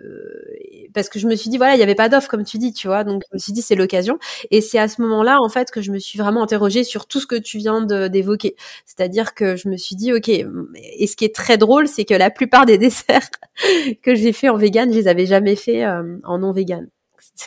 parce 0.93 1.09
que 1.09 1.19
je 1.19 1.27
me 1.27 1.37
suis 1.37 1.51
dit, 1.51 1.57
voilà, 1.57 1.75
il 1.75 1.79
n'y 1.79 1.83
avait 1.83 1.95
pas 1.95 2.09
d'offre, 2.09 2.29
comme 2.29 2.45
tu 2.45 2.59
dis, 2.59 2.73
tu 2.73 2.87
vois. 2.89 3.05
Donc, 3.05 3.23
je 3.31 3.37
me 3.37 3.39
suis 3.39 3.53
dit, 3.53 3.63
c'est 3.63 3.77
l'occasion. 3.77 4.19
Et 4.51 4.61
c'est 4.61 4.79
à 4.79 4.89
ce 4.89 5.01
moment-là, 5.03 5.39
en 5.41 5.49
fait, 5.49 5.71
que 5.71 5.81
je 5.81 5.91
me 5.93 5.99
suis 5.99 6.19
vraiment 6.19 6.43
interrogée 6.43 6.85
sur 6.85 7.07
tout 7.07 7.21
ce 7.21 7.27
que 7.27 7.37
tu 7.37 7.59
viens 7.59 7.83
d'évoquer. 7.83 8.57
C'est-à-dire 8.87 9.35
que 9.35 9.57
je 9.57 9.69
me 9.69 9.77
suis 9.77 9.97
dit, 9.97 10.13
OK, 10.13 10.29
et 10.29 11.07
ce 11.07 11.17
qui 11.17 11.25
est 11.25 11.35
très 11.35 11.59
drôle, 11.59 11.89
c'est 11.89 12.05
que 12.05 12.15
la 12.15 12.31
plupart 12.31 12.67
des 12.67 12.79
desserts 12.79 13.31
que 14.03 14.15
j'ai 14.15 14.33
fait 14.33 14.49
en 14.49 14.57
vegan, 14.57 14.93
je 14.93 14.99
les 14.99 15.09
avais 15.09 15.27
jamais 15.27 15.57
fait 15.57 15.85
euh, 15.85 16.19
en 16.25 16.39
non 16.39 16.53
vegan. 16.53 16.89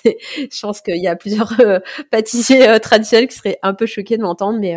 je 0.05 0.59
pense 0.61 0.81
qu'il 0.81 1.01
y 1.01 1.07
a 1.07 1.15
plusieurs 1.15 1.59
euh, 1.59 1.79
pâtissiers 2.09 2.79
traditionnels 2.79 3.27
qui 3.27 3.35
seraient 3.35 3.59
un 3.61 3.73
peu 3.73 3.85
choqués 3.85 4.17
de 4.17 4.23
m'entendre, 4.23 4.59
mais 4.59 4.75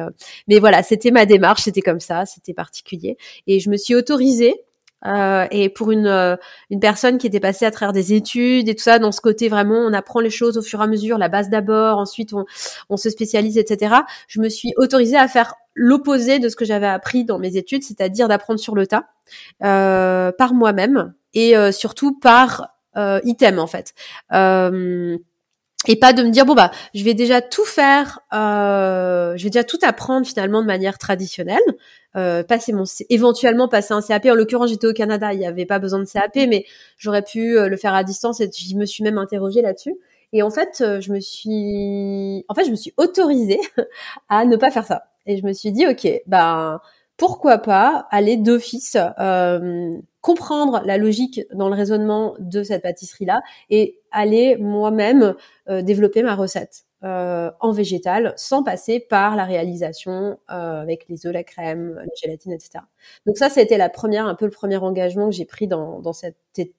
mais 0.48 0.58
voilà, 0.58 0.82
c'était 0.82 1.10
ma 1.10 1.24
démarche, 1.26 1.62
c'était 1.62 1.80
comme 1.80 2.00
ça, 2.00 2.26
c'était 2.26 2.54
particulier, 2.54 3.16
et 3.46 3.60
je 3.60 3.70
me 3.70 3.76
suis 3.76 3.94
autorisée 3.94 4.65
euh, 5.04 5.46
et 5.50 5.68
pour 5.68 5.90
une, 5.90 6.06
euh, 6.06 6.36
une 6.70 6.80
personne 6.80 7.18
qui 7.18 7.26
était 7.26 7.40
passée 7.40 7.66
à 7.66 7.70
travers 7.70 7.92
des 7.92 8.14
études 8.14 8.68
et 8.68 8.74
tout 8.74 8.82
ça, 8.82 8.98
dans 8.98 9.12
ce 9.12 9.20
côté 9.20 9.48
vraiment, 9.48 9.78
on 9.78 9.92
apprend 9.92 10.20
les 10.20 10.30
choses 10.30 10.56
au 10.56 10.62
fur 10.62 10.80
et 10.80 10.84
à 10.84 10.86
mesure, 10.86 11.18
la 11.18 11.28
base 11.28 11.50
d'abord, 11.50 11.98
ensuite 11.98 12.32
on, 12.32 12.44
on 12.88 12.96
se 12.96 13.10
spécialise, 13.10 13.58
etc. 13.58 13.96
Je 14.28 14.40
me 14.40 14.48
suis 14.48 14.72
autorisée 14.76 15.16
à 15.16 15.28
faire 15.28 15.54
l'opposé 15.74 16.38
de 16.38 16.48
ce 16.48 16.56
que 16.56 16.64
j'avais 16.64 16.86
appris 16.86 17.24
dans 17.24 17.38
mes 17.38 17.56
études, 17.56 17.82
c'est-à-dire 17.82 18.28
d'apprendre 18.28 18.58
sur 18.58 18.74
le 18.74 18.86
tas, 18.86 19.08
euh, 19.62 20.32
par 20.32 20.54
moi-même 20.54 21.14
et 21.34 21.56
euh, 21.56 21.72
surtout 21.72 22.18
par 22.18 22.72
item 23.24 23.58
en 23.58 23.66
fait 23.66 23.92
et 25.86 25.96
pas 25.96 26.12
de 26.12 26.22
me 26.22 26.30
dire 26.30 26.46
bon 26.46 26.54
bah 26.54 26.70
je 26.94 27.04
vais 27.04 27.14
déjà 27.14 27.40
tout 27.42 27.64
faire 27.64 28.20
euh, 28.32 29.36
je 29.36 29.44
vais 29.44 29.50
déjà 29.50 29.64
tout 29.64 29.78
apprendre 29.82 30.26
finalement 30.26 30.62
de 30.62 30.66
manière 30.66 30.98
traditionnelle. 30.98 31.60
Euh, 32.16 32.42
passer 32.42 32.72
mon 32.72 32.84
éventuellement 33.10 33.68
passer 33.68 33.92
un 33.92 34.00
CAP 34.00 34.24
en 34.26 34.34
l'occurrence 34.34 34.70
j'étais 34.70 34.86
au 34.86 34.94
Canada 34.94 35.34
il 35.34 35.38
n'y 35.38 35.46
avait 35.46 35.66
pas 35.66 35.78
besoin 35.78 35.98
de 35.98 36.06
CAP 36.06 36.34
mais 36.48 36.64
j'aurais 36.96 37.20
pu 37.22 37.58
euh, 37.58 37.68
le 37.68 37.76
faire 37.76 37.94
à 37.94 38.04
distance 38.04 38.40
et 38.40 38.50
je 38.50 38.74
me 38.74 38.86
suis 38.86 39.04
même 39.04 39.18
interrogée 39.18 39.60
là-dessus. 39.62 39.94
Et 40.32 40.42
en 40.42 40.50
fait 40.50 40.80
euh, 40.80 41.00
je 41.00 41.12
me 41.12 41.20
suis 41.20 42.44
en 42.48 42.54
fait 42.54 42.64
je 42.64 42.70
me 42.70 42.76
suis 42.76 42.94
autorisée 42.96 43.60
à 44.28 44.44
ne 44.46 44.56
pas 44.56 44.70
faire 44.70 44.86
ça. 44.86 45.04
Et 45.26 45.36
je 45.36 45.44
me 45.44 45.52
suis 45.52 45.72
dit 45.72 45.86
ok 45.86 46.08
ben 46.26 46.80
pourquoi 47.16 47.58
pas 47.58 48.06
aller 48.10 48.36
d'office 48.36 48.96
euh, 49.18 49.92
comprendre 50.20 50.82
la 50.84 50.98
logique 50.98 51.40
dans 51.54 51.68
le 51.68 51.74
raisonnement 51.74 52.34
de 52.38 52.62
cette 52.62 52.82
pâtisserie-là 52.82 53.40
et 53.70 54.00
aller 54.10 54.56
moi-même 54.56 55.34
euh, 55.68 55.82
développer 55.82 56.22
ma 56.22 56.34
recette 56.34 56.86
euh, 57.04 57.50
en 57.60 57.72
végétal 57.72 58.32
sans 58.36 58.62
passer 58.64 58.98
par 58.98 59.36
la 59.36 59.44
réalisation 59.44 60.38
euh, 60.50 60.80
avec 60.80 61.06
les 61.08 61.26
œufs, 61.26 61.32
la 61.32 61.44
crème, 61.44 61.94
la 61.94 62.06
gélatine, 62.20 62.52
etc. 62.52 62.80
Donc 63.26 63.36
ça, 63.36 63.50
c'était 63.50 63.78
la 63.78 63.88
première, 63.88 64.26
un 64.26 64.34
peu 64.34 64.46
le 64.46 64.50
premier 64.50 64.78
engagement 64.78 65.26
que 65.26 65.34
j'ai 65.34 65.44
pris 65.44 65.68
dans, 65.68 66.00
dans, 66.00 66.12
cette, 66.12 66.36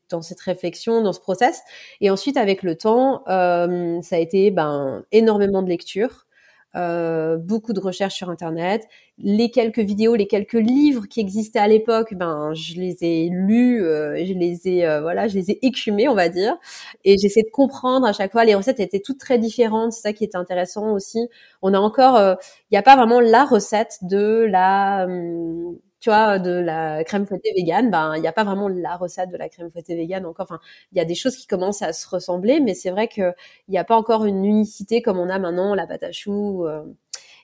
dans 0.10 0.21
cette 0.21 0.41
réflexion, 0.41 1.02
dans 1.02 1.13
ce 1.13 1.21
process. 1.21 1.62
Et 2.02 2.10
ensuite, 2.10 2.36
avec 2.36 2.63
le 2.63 2.76
temps, 2.76 3.23
euh, 3.30 4.02
ça 4.02 4.17
a 4.17 4.19
été 4.19 4.52
ben, 4.52 5.06
énormément 5.13 5.62
de 5.62 5.69
lectures. 5.69 6.26
Euh, 6.75 7.38
beaucoup 7.38 7.73
de 7.73 7.80
recherches 7.80 8.15
sur 8.15 8.30
internet, 8.30 8.88
les 9.17 9.49
quelques 9.49 9.80
vidéos, 9.80 10.15
les 10.15 10.27
quelques 10.27 10.53
livres 10.53 11.08
qui 11.08 11.21
existaient 11.21 11.60
à 11.60 11.67
l'époque, 11.67 12.13
ben 12.13 12.53
je 12.53 12.75
les 12.75 12.97
ai 13.01 13.30
lus, 13.32 13.84
euh, 13.84 14.23
je 14.23 14.34
les 14.34 14.67
ai 14.67 14.86
euh, 14.86 15.01
voilà, 15.01 15.27
je 15.27 15.36
les 15.36 15.49
ai 15.51 15.65
écumés, 15.65 16.08
on 16.08 16.13
va 16.13 16.30
dire, 16.30 16.56
et 17.03 17.15
j'essaie 17.17 17.41
de 17.41 17.49
comprendre 17.51 18.06
à 18.06 18.13
chaque 18.13 18.32
fois. 18.32 18.45
Les 18.45 18.53
recettes 18.53 18.80
étaient 18.80 18.99
toutes 18.99 19.17
très 19.17 19.39
différentes, 19.39 19.93
c'est 19.93 20.01
ça 20.01 20.13
qui 20.13 20.23
était 20.25 20.38
intéressant 20.38 20.91
aussi. 20.93 21.27
On 21.62 21.73
a 21.73 21.80
encore, 21.80 22.19
il 22.69 22.73
n'y 22.73 22.77
a 22.77 22.84
pas 22.84 22.95
vraiment 22.95 23.21
la 23.21 23.45
recette 23.45 23.97
de 24.03 24.45
la 24.47 25.06
hum, 25.06 25.77
tu 25.99 26.10
vois, 26.10 26.39
de 26.39 26.51
la 26.51 27.03
crème 27.03 27.25
fouettée 27.25 27.51
végane, 27.55 27.89
ben 27.91 28.15
il 28.15 28.21
n'y 28.21 28.27
a 28.27 28.31
pas 28.33 28.43
vraiment 28.43 28.67
la 28.69 28.95
recette 28.97 29.29
de 29.31 29.38
la 29.38 29.49
crème 29.49 29.71
fouettée 29.71 29.95
végane 29.95 30.25
encore. 30.25 30.43
Enfin, 30.49 30.60
il 30.91 30.97
y 30.97 31.01
a 31.01 31.05
des 31.05 31.15
choses 31.15 31.36
qui 31.38 31.47
commencent 31.47 31.81
à 31.81 31.93
se 31.93 32.07
ressembler, 32.07 32.60
mais 32.60 32.73
c'est 32.75 32.91
vrai 32.91 33.07
qu'il 33.07 33.33
n'y 33.69 33.77
a 33.77 33.83
pas 33.83 33.95
encore 33.97 34.25
une 34.25 34.45
unicité 34.45 35.01
comme 35.01 35.17
on 35.19 35.29
a 35.29 35.39
maintenant 35.39 35.73
la 35.75 35.88
pâte 35.88 36.03
à 36.03 36.12
choux. 36.12 36.65
Euh, 36.67 36.83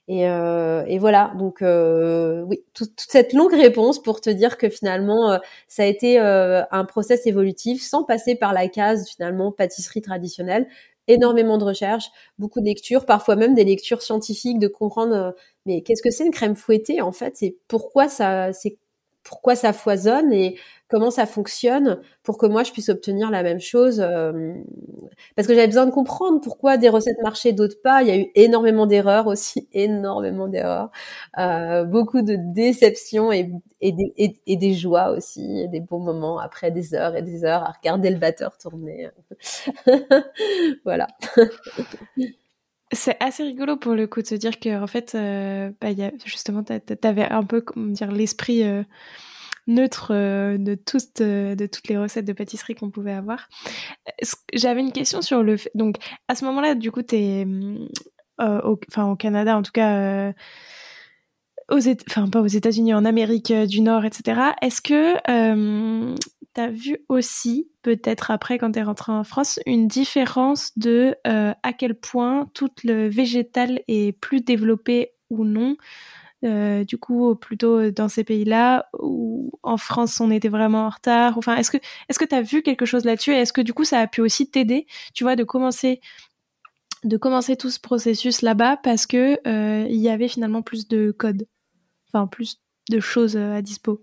et, 0.09 0.27
euh, 0.27 0.83
et, 0.87 0.99
voilà, 0.99 1.33
donc 1.37 1.61
euh, 1.61 2.41
oui, 2.43 2.63
toute 2.73 2.99
cette 3.07 3.31
longue 3.33 3.53
réponse 3.53 4.01
pour 4.01 4.19
te 4.21 4.29
dire 4.29 4.57
que 4.57 4.69
finalement, 4.69 5.31
euh, 5.31 5.37
ça 5.69 5.83
a 5.83 5.85
été 5.85 6.19
euh, 6.19 6.61
un 6.71 6.83
process 6.85 7.25
évolutif 7.25 7.81
sans 7.81 8.03
passer 8.03 8.35
par 8.35 8.51
la 8.53 8.67
case 8.67 9.07
finalement 9.09 9.51
pâtisserie 9.53 10.01
traditionnelle, 10.01 10.67
énormément 11.07 11.57
de 11.57 11.63
recherches, 11.65 12.09
beaucoup 12.37 12.59
de 12.59 12.65
lectures, 12.65 13.05
parfois 13.05 13.35
même 13.37 13.53
des 13.55 13.63
lectures 13.63 14.01
scientifiques, 14.01 14.59
de 14.59 14.67
comprendre 14.67 15.15
euh, 15.15 15.31
mais 15.65 15.81
qu'est-ce 15.81 16.01
que 16.03 16.11
c'est 16.11 16.25
une 16.25 16.31
crème 16.31 16.55
fouettée 16.55 17.01
en 17.01 17.11
fait, 17.11 17.35
c'est 17.37 17.57
pourquoi 17.67 18.09
ça 18.09 18.53
c'est 18.53 18.77
pourquoi 19.23 19.55
ça 19.55 19.73
foisonne 19.73 20.33
et 20.33 20.57
comment 20.89 21.09
ça 21.09 21.25
fonctionne 21.25 22.01
pour 22.23 22.37
que 22.37 22.45
moi 22.45 22.63
je 22.63 22.71
puisse 22.71 22.89
obtenir 22.89 23.31
la 23.31 23.41
même 23.41 23.59
chose. 23.59 23.99
Euh, 24.01 24.53
parce 25.35 25.47
que 25.47 25.55
j'avais 25.55 25.67
besoin 25.67 25.85
de 25.85 25.91
comprendre 25.91 26.41
pourquoi 26.41 26.77
des 26.77 26.89
recettes 26.89 27.17
marchaient, 27.23 27.53
d'autres 27.53 27.81
pas. 27.81 28.03
Il 28.03 28.07
y 28.09 28.11
a 28.11 28.17
eu 28.17 28.27
énormément 28.35 28.85
d'erreurs 28.85 29.27
aussi, 29.27 29.67
énormément 29.73 30.47
d'erreurs, 30.47 30.91
euh, 31.39 31.83
beaucoup 31.85 32.21
de 32.21 32.35
déceptions 32.37 33.31
et, 33.31 33.49
des, 33.81 34.73
joies 34.73 35.11
aussi, 35.11 35.67
des 35.69 35.79
bons 35.79 35.99
moments 35.99 36.39
après 36.39 36.71
des 36.71 36.93
heures 36.93 37.15
et 37.15 37.21
des 37.21 37.45
heures 37.45 37.63
à 37.63 37.71
regarder 37.71 38.09
le 38.09 38.17
batteur 38.17 38.57
tourner. 38.57 39.09
voilà. 40.85 41.07
C'est 42.93 43.17
assez 43.19 43.43
rigolo 43.43 43.75
pour 43.75 43.93
le 43.93 44.07
coup 44.07 44.21
de 44.21 44.27
se 44.27 44.35
dire 44.35 44.59
que 44.59 44.81
en 44.81 44.87
fait, 44.87 45.15
euh, 45.15 45.71
bah, 45.81 45.91
y 45.91 46.11
justement, 46.25 46.63
t'avais 46.63 47.23
un 47.29 47.43
peu, 47.43 47.61
comment 47.61 47.87
dire, 47.87 48.11
l'esprit 48.11 48.63
euh, 48.63 48.83
neutre 49.67 50.11
euh, 50.13 50.57
de 50.57 50.75
toutes 50.75 51.21
de 51.21 51.65
toutes 51.65 51.87
les 51.87 51.97
recettes 51.97 52.25
de 52.25 52.33
pâtisserie 52.33 52.75
qu'on 52.75 52.91
pouvait 52.91 53.13
avoir. 53.13 53.49
J'avais 54.53 54.81
une 54.81 54.91
question 54.91 55.21
sur 55.21 55.43
le 55.43 55.57
fait. 55.57 55.71
Donc, 55.75 55.97
à 56.27 56.35
ce 56.35 56.45
moment-là, 56.45 56.75
du 56.75 56.91
coup, 56.91 57.01
t'es, 57.01 57.47
enfin, 58.37 59.05
au 59.09 59.15
Canada, 59.15 59.57
en 59.57 59.63
tout 59.63 59.71
cas. 59.71 60.33
Aux, 61.69 61.79
enfin 62.09 62.27
pas 62.29 62.41
aux 62.41 62.47
États-Unis, 62.47 62.93
en 62.93 63.05
Amérique 63.05 63.53
du 63.53 63.81
Nord, 63.81 64.05
etc. 64.05 64.41
Est-ce 64.61 64.81
que 64.81 65.15
tu 66.53 66.61
as 66.61 66.69
vu 66.69 66.97
aussi, 67.09 67.69
peut-être 67.81 68.31
après 68.31 68.57
quand 68.57 68.71
tu 68.71 68.79
es 68.79 68.83
rentré 68.83 69.11
en 69.11 69.23
France, 69.23 69.59
une 69.65 69.87
différence 69.87 70.71
de 70.77 71.15
euh, 71.27 71.53
à 71.63 71.73
quel 71.73 71.95
point 71.95 72.49
tout 72.53 72.69
le 72.83 73.07
végétal 73.07 73.81
est 73.87 74.17
plus 74.19 74.41
développé 74.41 75.11
ou 75.29 75.45
non 75.45 75.75
euh, 76.43 76.83
du 76.83 76.97
coup 76.97 77.35
plutôt 77.35 77.89
dans 77.91 78.09
ces 78.09 78.25
pays-là 78.25 78.89
ou 78.99 79.51
en 79.63 79.77
France 79.77 80.19
on 80.19 80.29
était 80.29 80.49
vraiment 80.49 80.87
en 80.87 80.89
retard? 80.89 81.37
Enfin 81.37 81.55
est-ce 81.55 81.71
que 81.71 81.77
est-ce 82.09 82.19
que 82.19 82.25
tu 82.25 82.35
as 82.35 82.41
vu 82.41 82.61
quelque 82.61 82.85
chose 82.85 83.05
là-dessus? 83.05 83.31
Est-ce 83.33 83.53
que 83.53 83.61
du 83.61 83.73
coup 83.73 83.85
ça 83.85 83.99
a 83.99 84.07
pu 84.07 84.21
aussi 84.21 84.49
t'aider 84.49 84.85
tu 85.13 85.23
vois 85.23 85.35
de 85.35 85.43
commencer 85.43 86.01
de 87.03 87.17
commencer 87.17 87.57
tout 87.57 87.69
ce 87.69 87.79
processus 87.79 88.41
là-bas 88.41 88.77
parce 88.77 89.07
que 89.07 89.39
euh, 89.47 89.87
il 89.89 89.97
y 89.97 90.09
avait 90.09 90.27
finalement 90.27 90.61
plus 90.61 90.87
de 90.87 91.11
codes? 91.11 91.45
Enfin 92.13 92.27
plus 92.27 92.61
de 92.89 92.99
choses 92.99 93.37
à 93.37 93.61
dispo 93.61 94.01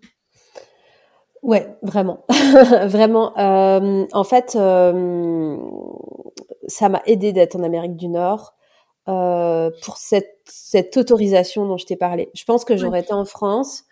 Ouais, 1.42 1.74
vraiment, 1.82 2.24
vraiment. 2.86 3.36
Euh, 3.38 4.06
en 4.12 4.24
fait, 4.24 4.56
euh, 4.56 5.56
ça 6.66 6.88
m'a 6.90 7.00
aidé 7.06 7.32
d'être 7.32 7.56
en 7.56 7.62
Amérique 7.62 7.96
du 7.96 8.08
Nord 8.08 8.54
euh, 9.08 9.70
pour 9.82 9.96
cette, 9.96 10.38
cette 10.44 10.96
autorisation 10.98 11.66
dont 11.66 11.78
je 11.78 11.86
t'ai 11.86 11.96
parlé. 11.96 12.30
Je 12.34 12.44
pense 12.44 12.64
que 12.66 12.76
j'aurais 12.76 13.00
été 13.00 13.14
en 13.14 13.24
France. 13.24 13.84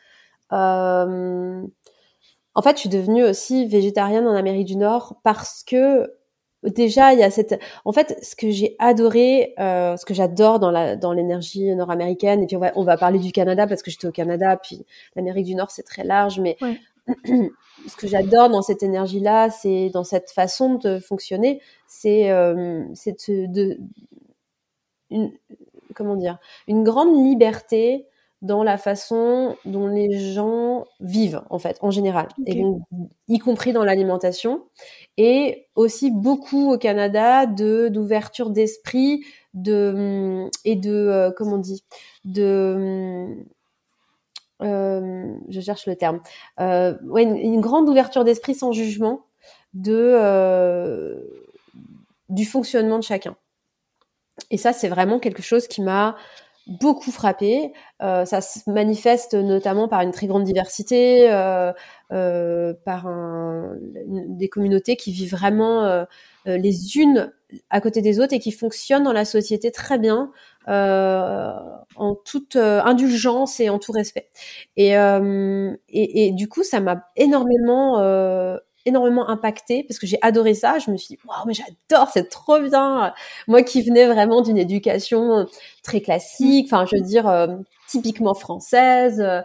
en 0.50 1.68
fait, 2.62 2.76
je 2.76 2.80
suis 2.80 2.88
devenue 2.90 3.24
aussi 3.24 3.66
végétarienne 3.66 4.26
en 4.26 4.34
Amérique 4.34 4.66
du 4.66 4.76
Nord 4.76 5.18
parce 5.24 5.64
que 5.64 6.12
déjà 6.64 7.12
il 7.12 7.20
y 7.20 7.22
a 7.22 7.30
cette 7.30 7.60
en 7.84 7.92
fait 7.92 8.18
ce 8.22 8.34
que 8.34 8.50
j'ai 8.50 8.74
adoré 8.78 9.54
euh, 9.58 9.96
ce 9.96 10.04
que 10.04 10.14
j'adore 10.14 10.58
dans 10.58 10.70
la 10.70 10.96
dans 10.96 11.12
l'énergie 11.12 11.74
nord-américaine 11.74 12.42
et 12.42 12.46
puis 12.46 12.56
on 12.56 12.60
va, 12.60 12.72
on 12.74 12.84
va 12.84 12.96
parler 12.96 13.18
du 13.18 13.30
Canada 13.32 13.66
parce 13.66 13.82
que 13.82 13.90
j'étais 13.90 14.08
au 14.08 14.12
Canada 14.12 14.56
puis 14.56 14.84
l'Amérique 15.14 15.46
du 15.46 15.54
Nord 15.54 15.70
c'est 15.70 15.84
très 15.84 16.04
large 16.04 16.40
mais 16.40 16.56
ce 17.06 17.96
que 17.96 18.08
j'adore 18.08 18.50
dans 18.50 18.62
cette 18.62 18.82
énergie 18.82 19.20
là 19.20 19.50
c'est 19.50 19.90
dans 19.90 20.04
cette 20.04 20.30
façon 20.30 20.74
de 20.74 20.98
fonctionner 20.98 21.60
c'est 21.86 22.30
euh, 22.30 22.84
c'est 22.94 23.24
de, 23.28 23.78
une, 25.10 25.32
comment 25.94 26.16
dire 26.16 26.38
une 26.66 26.82
grande 26.82 27.24
liberté 27.24 28.06
dans 28.40 28.62
la 28.62 28.78
façon 28.78 29.56
dont 29.64 29.88
les 29.88 30.16
gens 30.32 30.86
vivent 31.00 31.42
en 31.50 31.58
fait 31.58 31.76
en 31.80 31.90
général. 31.90 32.28
Et 32.46 32.62
y 33.28 33.38
compris 33.38 33.72
dans 33.72 33.84
l'alimentation. 33.84 34.64
Et 35.16 35.66
aussi 35.74 36.10
beaucoup 36.10 36.72
au 36.72 36.78
Canada 36.78 37.46
de 37.46 37.88
d'ouverture 37.88 38.50
d'esprit 38.50 39.24
de 39.54 40.48
et 40.64 40.76
de 40.76 40.92
euh, 40.92 41.30
comment 41.36 41.56
on 41.56 41.58
dit 41.58 41.82
de 42.24 43.44
euh, 44.62 45.34
je 45.48 45.60
cherche 45.60 45.86
le 45.86 45.96
terme. 45.96 46.20
Euh, 46.60 46.96
ouais, 47.04 47.22
une, 47.22 47.60
grande 47.60 47.88
ouverture 47.88 48.24
d'esprit 48.24 48.54
sans 48.54 48.72
jugement 48.72 49.24
de 49.74 51.16
du 52.28 52.44
fonctionnement 52.44 52.98
de 52.98 53.04
chacun. 53.04 53.36
Et 54.52 54.58
ça 54.58 54.72
c'est 54.72 54.88
vraiment 54.88 55.18
quelque 55.18 55.42
chose 55.42 55.66
qui 55.66 55.82
m'a 55.82 56.16
beaucoup 56.68 57.10
frappé. 57.10 57.72
Euh, 58.02 58.24
ça 58.24 58.40
se 58.40 58.70
manifeste 58.70 59.34
notamment 59.34 59.88
par 59.88 60.00
une 60.02 60.10
très 60.12 60.26
grande 60.26 60.44
diversité, 60.44 61.30
euh, 61.32 61.72
euh, 62.12 62.74
par 62.84 63.06
un, 63.06 63.76
des 64.06 64.48
communautés 64.48 64.96
qui 64.96 65.12
vivent 65.12 65.32
vraiment 65.32 65.84
euh, 65.84 66.04
euh, 66.46 66.56
les 66.58 66.96
unes 66.96 67.32
à 67.70 67.80
côté 67.80 68.02
des 68.02 68.20
autres 68.20 68.34
et 68.34 68.40
qui 68.40 68.52
fonctionnent 68.52 69.04
dans 69.04 69.12
la 69.12 69.24
société 69.24 69.70
très 69.70 69.98
bien, 69.98 70.30
euh, 70.68 71.50
en 71.96 72.14
toute 72.14 72.56
indulgence 72.56 73.58
et 73.60 73.70
en 73.70 73.78
tout 73.78 73.92
respect. 73.92 74.28
Et, 74.76 74.90
et, 74.92 76.26
et, 76.26 76.32
du 76.32 76.48
coup, 76.48 76.62
ça 76.62 76.80
m'a 76.80 77.04
énormément 77.16 77.98
énormément 78.88 79.28
impacté 79.28 79.84
parce 79.84 79.98
que 79.98 80.06
j'ai 80.06 80.18
adoré 80.22 80.54
ça. 80.54 80.78
Je 80.78 80.90
me 80.90 80.96
suis 80.96 81.16
dit, 81.16 81.18
waouh, 81.28 81.46
mais 81.46 81.54
j'adore, 81.54 82.08
c'est 82.12 82.28
trop 82.28 82.60
bien. 82.60 83.12
Moi 83.46 83.62
qui 83.62 83.82
venais 83.82 84.06
vraiment 84.06 84.42
d'une 84.42 84.58
éducation 84.58 85.46
très 85.82 86.00
classique, 86.00 86.66
enfin, 86.70 86.86
je 86.86 86.96
veux 86.96 87.02
dire, 87.02 87.28
euh, 87.28 87.46
typiquement 87.88 88.34
française, 88.34 89.20
euh, 89.20 89.42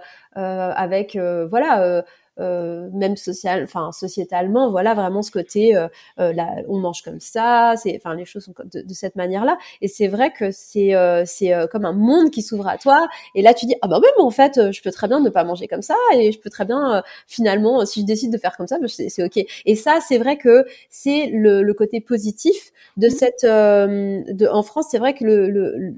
avec, 0.75 1.15
euh, 1.15 1.47
voilà, 1.47 1.81
euh, 1.83 2.01
même 2.37 3.15
social, 3.17 3.63
enfin 3.63 3.91
sociétalement, 3.91 4.69
voilà 4.71 4.93
vraiment 4.93 5.21
ce 5.21 5.31
côté, 5.31 5.75
euh, 5.75 5.87
euh 6.19 6.33
on 6.67 6.79
mange 6.79 7.01
comme 7.03 7.19
ça, 7.19 7.75
c'est, 7.77 7.95
enfin 7.95 8.15
les 8.15 8.25
choses 8.25 8.45
sont 8.45 8.53
de, 8.65 8.81
de 8.81 8.93
cette 8.93 9.15
manière-là. 9.15 9.57
Et 9.81 9.87
c'est 9.87 10.07
vrai 10.07 10.31
que 10.31 10.51
c'est 10.51 10.95
euh, 10.95 11.23
c'est 11.25 11.53
comme 11.71 11.85
un 11.85 11.93
monde 11.93 12.31
qui 12.31 12.41
s'ouvre 12.41 12.67
à 12.67 12.77
toi. 12.77 13.07
Et 13.35 13.41
là 13.41 13.53
tu 13.53 13.65
dis 13.65 13.75
ah 13.81 13.87
bah 13.87 13.99
même 13.99 14.25
en 14.25 14.31
fait 14.31 14.71
je 14.71 14.81
peux 14.81 14.91
très 14.91 15.07
bien 15.07 15.19
ne 15.19 15.29
pas 15.29 15.43
manger 15.43 15.67
comme 15.67 15.81
ça 15.81 15.95
et 16.15 16.31
je 16.31 16.39
peux 16.39 16.49
très 16.49 16.65
bien 16.65 17.03
finalement 17.27 17.85
si 17.85 18.01
je 18.01 18.05
décide 18.05 18.31
de 18.31 18.37
faire 18.37 18.57
comme 18.57 18.67
ça, 18.67 18.79
bah, 18.79 18.87
c'est 18.87 19.23
ok. 19.23 19.45
Et 19.65 19.75
ça 19.75 19.99
c'est 20.07 20.17
vrai 20.17 20.37
que 20.37 20.65
c'est 20.89 21.27
le, 21.33 21.63
le, 21.63 21.73
côté 21.73 22.01
positif 22.01 22.71
de 22.97 23.07
mmh. 23.07 23.09
cette, 23.09 23.43
de, 23.43 24.47
en 24.47 24.63
France 24.63 24.87
c'est 24.91 24.99
vrai 24.99 25.13
que 25.13 25.23
le, 25.25 25.49
le 25.49 25.93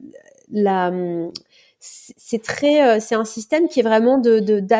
la 0.51 0.91
c'est 2.17 2.41
très 2.41 2.81
euh, 2.81 2.99
c'est 2.99 3.15
un 3.15 3.25
système 3.25 3.67
qui 3.67 3.79
est 3.79 3.83
vraiment 3.83 4.17
de 4.17 4.39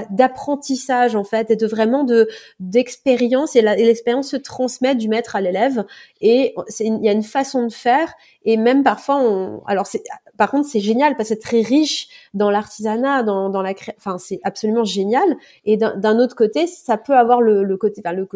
d'apprentissage 0.09 1.15
en 1.15 1.23
fait 1.23 1.51
et 1.51 1.55
de 1.55 1.67
vraiment 1.67 2.03
de 2.03 2.27
d'expérience 2.59 3.55
et 3.55 3.61
l'expérience 3.61 4.29
se 4.29 4.37
transmet 4.37 4.95
du 4.95 5.07
maître 5.07 5.35
à 5.35 5.41
l'élève 5.41 5.85
et 6.21 6.55
il 6.79 7.03
y 7.03 7.09
a 7.09 7.11
une 7.11 7.23
façon 7.23 7.67
de 7.67 7.73
faire 7.73 8.13
et 8.45 8.57
même 8.57 8.83
parfois 8.83 9.17
on 9.17 9.61
alors 9.65 9.87
c'est 9.87 10.03
par 10.37 10.51
contre 10.51 10.67
c'est 10.67 10.79
génial 10.79 11.15
parce 11.15 11.29
que 11.29 11.35
c'est 11.35 11.41
très 11.41 11.61
riche 11.61 12.07
dans 12.33 12.49
l'artisanat 12.49 13.23
dans 13.23 13.49
dans 13.49 13.61
la 13.61 13.73
enfin 13.97 14.17
c'est 14.17 14.39
absolument 14.43 14.83
génial 14.83 15.35
et 15.65 15.77
d'un 15.77 16.19
autre 16.19 16.35
côté 16.35 16.67
ça 16.67 16.97
peut 16.97 17.15
avoir 17.15 17.41
le, 17.41 17.63
le 17.63 17.77
côté 17.77 18.01
enfin, 18.05 18.13
le, 18.13 18.27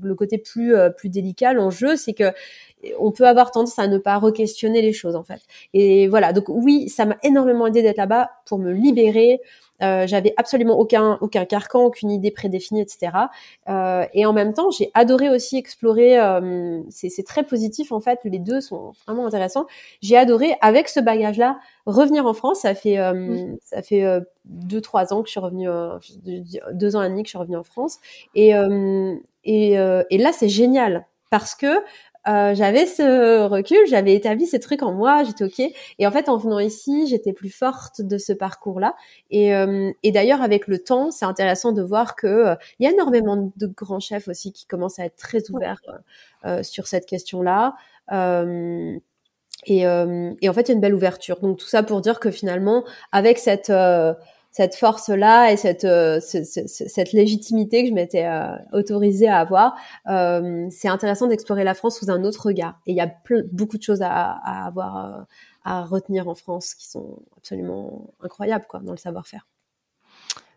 le 0.00 0.14
côté 0.14 0.38
plus 0.38 0.74
euh, 0.74 0.90
plus 0.90 1.08
délicat 1.08 1.52
l'enjeu 1.52 1.96
c'est 1.96 2.12
que 2.14 2.32
on 2.98 3.10
peut 3.10 3.26
avoir 3.26 3.50
tendance 3.50 3.78
à 3.78 3.88
ne 3.88 3.98
pas 3.98 4.18
re-questionner 4.18 4.82
les 4.82 4.92
choses 4.92 5.16
en 5.16 5.24
fait. 5.24 5.40
Et 5.74 6.08
voilà, 6.08 6.32
donc 6.32 6.44
oui, 6.48 6.88
ça 6.88 7.06
m'a 7.06 7.16
énormément 7.22 7.66
aidé 7.66 7.82
d'être 7.82 7.96
là-bas 7.96 8.30
pour 8.46 8.58
me 8.58 8.72
libérer. 8.72 9.40
Euh, 9.82 10.06
j'avais 10.06 10.34
absolument 10.36 10.78
aucun 10.78 11.18
aucun 11.20 11.44
carcan, 11.44 11.84
aucune 11.84 12.10
idée 12.10 12.30
prédéfinie, 12.30 12.80
etc. 12.80 13.12
Euh, 13.68 14.04
et 14.12 14.26
en 14.26 14.32
même 14.32 14.52
temps, 14.52 14.70
j'ai 14.70 14.90
adoré 14.94 15.30
aussi 15.30 15.56
explorer. 15.56 16.18
Euh, 16.18 16.82
c'est 16.90 17.24
très 17.24 17.44
positif 17.44 17.92
en 17.92 18.00
fait. 18.00 18.18
Les 18.24 18.38
deux 18.38 18.60
sont 18.60 18.92
vraiment 19.06 19.26
intéressants. 19.26 19.66
J'ai 20.02 20.16
adoré 20.16 20.56
avec 20.60 20.88
ce 20.88 21.00
bagage-là 21.00 21.58
revenir 21.86 22.26
en 22.26 22.34
France. 22.34 22.60
Ça 22.60 22.74
fait 22.74 22.98
ça 23.62 23.82
fait 23.82 24.04
deux 24.44 24.80
trois 24.80 25.12
ans 25.12 25.22
que 25.22 25.28
je 25.28 25.32
suis 25.32 25.40
revenue, 25.40 25.68
deux 26.72 26.96
ans 26.96 27.02
et 27.02 27.08
demi 27.08 27.22
que 27.22 27.28
je 27.28 27.32
suis 27.32 27.38
revenue 27.38 27.56
en 27.56 27.64
France. 27.64 27.98
Et 28.34 28.52
et, 29.44 29.72
et 29.72 30.18
là, 30.18 30.32
c'est 30.32 30.48
génial 30.48 31.06
parce 31.30 31.54
que 31.54 31.66
euh, 32.28 32.54
j'avais 32.54 32.86
ce 32.86 33.46
recul, 33.46 33.78
j'avais 33.88 34.14
établi 34.14 34.46
ces 34.46 34.60
trucs 34.60 34.82
en 34.82 34.92
moi, 34.92 35.24
j'étais 35.24 35.44
ok. 35.44 35.72
Et 35.98 36.06
en 36.06 36.10
fait, 36.10 36.28
en 36.28 36.36
venant 36.36 36.58
ici, 36.58 37.06
j'étais 37.06 37.32
plus 37.32 37.50
forte 37.50 38.02
de 38.02 38.18
ce 38.18 38.32
parcours-là. 38.32 38.94
Et, 39.30 39.54
euh, 39.54 39.90
et 40.02 40.12
d'ailleurs, 40.12 40.42
avec 40.42 40.66
le 40.66 40.78
temps, 40.78 41.10
c'est 41.10 41.24
intéressant 41.24 41.72
de 41.72 41.82
voir 41.82 42.16
que 42.16 42.26
euh, 42.26 42.54
il 42.78 42.84
y 42.84 42.88
a 42.88 42.92
énormément 42.92 43.50
de 43.56 43.66
grands 43.66 44.00
chefs 44.00 44.28
aussi 44.28 44.52
qui 44.52 44.66
commencent 44.66 44.98
à 44.98 45.06
être 45.06 45.16
très 45.16 45.50
ouverts 45.50 45.80
sur 46.62 46.86
cette 46.86 47.06
question-là. 47.06 47.74
Et, 49.66 49.80
et, 49.80 49.86
en 49.86 50.52
fait, 50.52 50.62
il 50.62 50.68
y 50.68 50.70
a 50.70 50.74
une 50.74 50.80
belle 50.80 50.94
ouverture. 50.94 51.40
Donc 51.40 51.58
tout 51.58 51.66
ça 51.66 51.82
pour 51.82 52.00
dire 52.00 52.20
que 52.20 52.30
finalement, 52.30 52.84
avec 53.12 53.38
cette 53.38 53.72
cette 54.50 54.74
force-là 54.74 55.52
et 55.52 55.56
cette, 55.56 55.84
euh, 55.84 56.20
cette 56.20 57.12
légitimité 57.12 57.84
que 57.84 57.90
je 57.90 57.94
m'étais 57.94 58.24
euh, 58.24 58.56
autorisée 58.72 59.28
à 59.28 59.38
avoir, 59.38 59.76
euh, 60.08 60.66
c'est 60.70 60.88
intéressant 60.88 61.26
d'explorer 61.26 61.64
la 61.64 61.74
France 61.74 61.98
sous 61.98 62.10
un 62.10 62.24
autre 62.24 62.46
regard. 62.46 62.80
Et 62.86 62.92
il 62.92 62.96
y 62.96 63.00
a 63.00 63.12
beaucoup 63.52 63.78
de 63.78 63.82
choses 63.82 64.02
à, 64.02 64.32
avoir, 64.66 65.26
à 65.64 65.84
retenir 65.84 66.28
en 66.28 66.34
France 66.34 66.74
qui 66.74 66.88
sont 66.88 67.22
absolument 67.36 68.14
incroyables 68.20 68.66
quoi, 68.68 68.80
dans 68.80 68.92
le 68.92 68.98
savoir-faire. 68.98 69.46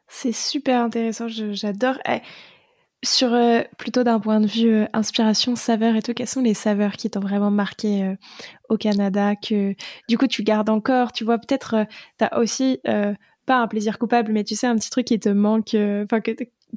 C'est 0.07 0.33
super 0.33 0.81
intéressant, 0.81 1.27
j'adore. 1.27 1.97
Eh, 2.07 2.21
sur 3.03 3.35
plutôt 3.77 4.03
d'un 4.03 4.19
point 4.19 4.39
de 4.39 4.47
vue 4.47 4.85
inspiration, 4.93 5.55
saveur 5.55 5.95
et 5.95 6.01
tout, 6.01 6.13
quelles 6.13 6.27
sont 6.27 6.41
les 6.41 6.53
saveurs 6.53 6.93
qui 6.93 7.09
t'ont 7.09 7.19
vraiment 7.19 7.49
marqué 7.49 8.15
au 8.69 8.77
Canada 8.77 9.35
que 9.35 9.73
du 10.07 10.17
coup 10.19 10.27
tu 10.27 10.43
gardes 10.43 10.69
encore 10.69 11.11
Tu 11.11 11.23
vois, 11.23 11.39
peut-être 11.39 11.87
tu 12.19 12.25
as 12.25 12.37
aussi 12.37 12.79
pas 13.45 13.61
un 13.61 13.67
plaisir 13.67 13.99
coupable, 13.99 14.31
mais 14.31 14.43
tu 14.43 14.55
sais, 14.55 14.67
un 14.67 14.75
petit 14.75 14.89
truc 14.89 15.05
qui 15.05 15.19
te 15.19 15.29
manque, 15.29 15.73
euh, 15.73 16.03
enfin, 16.05 16.21
que, 16.21 16.31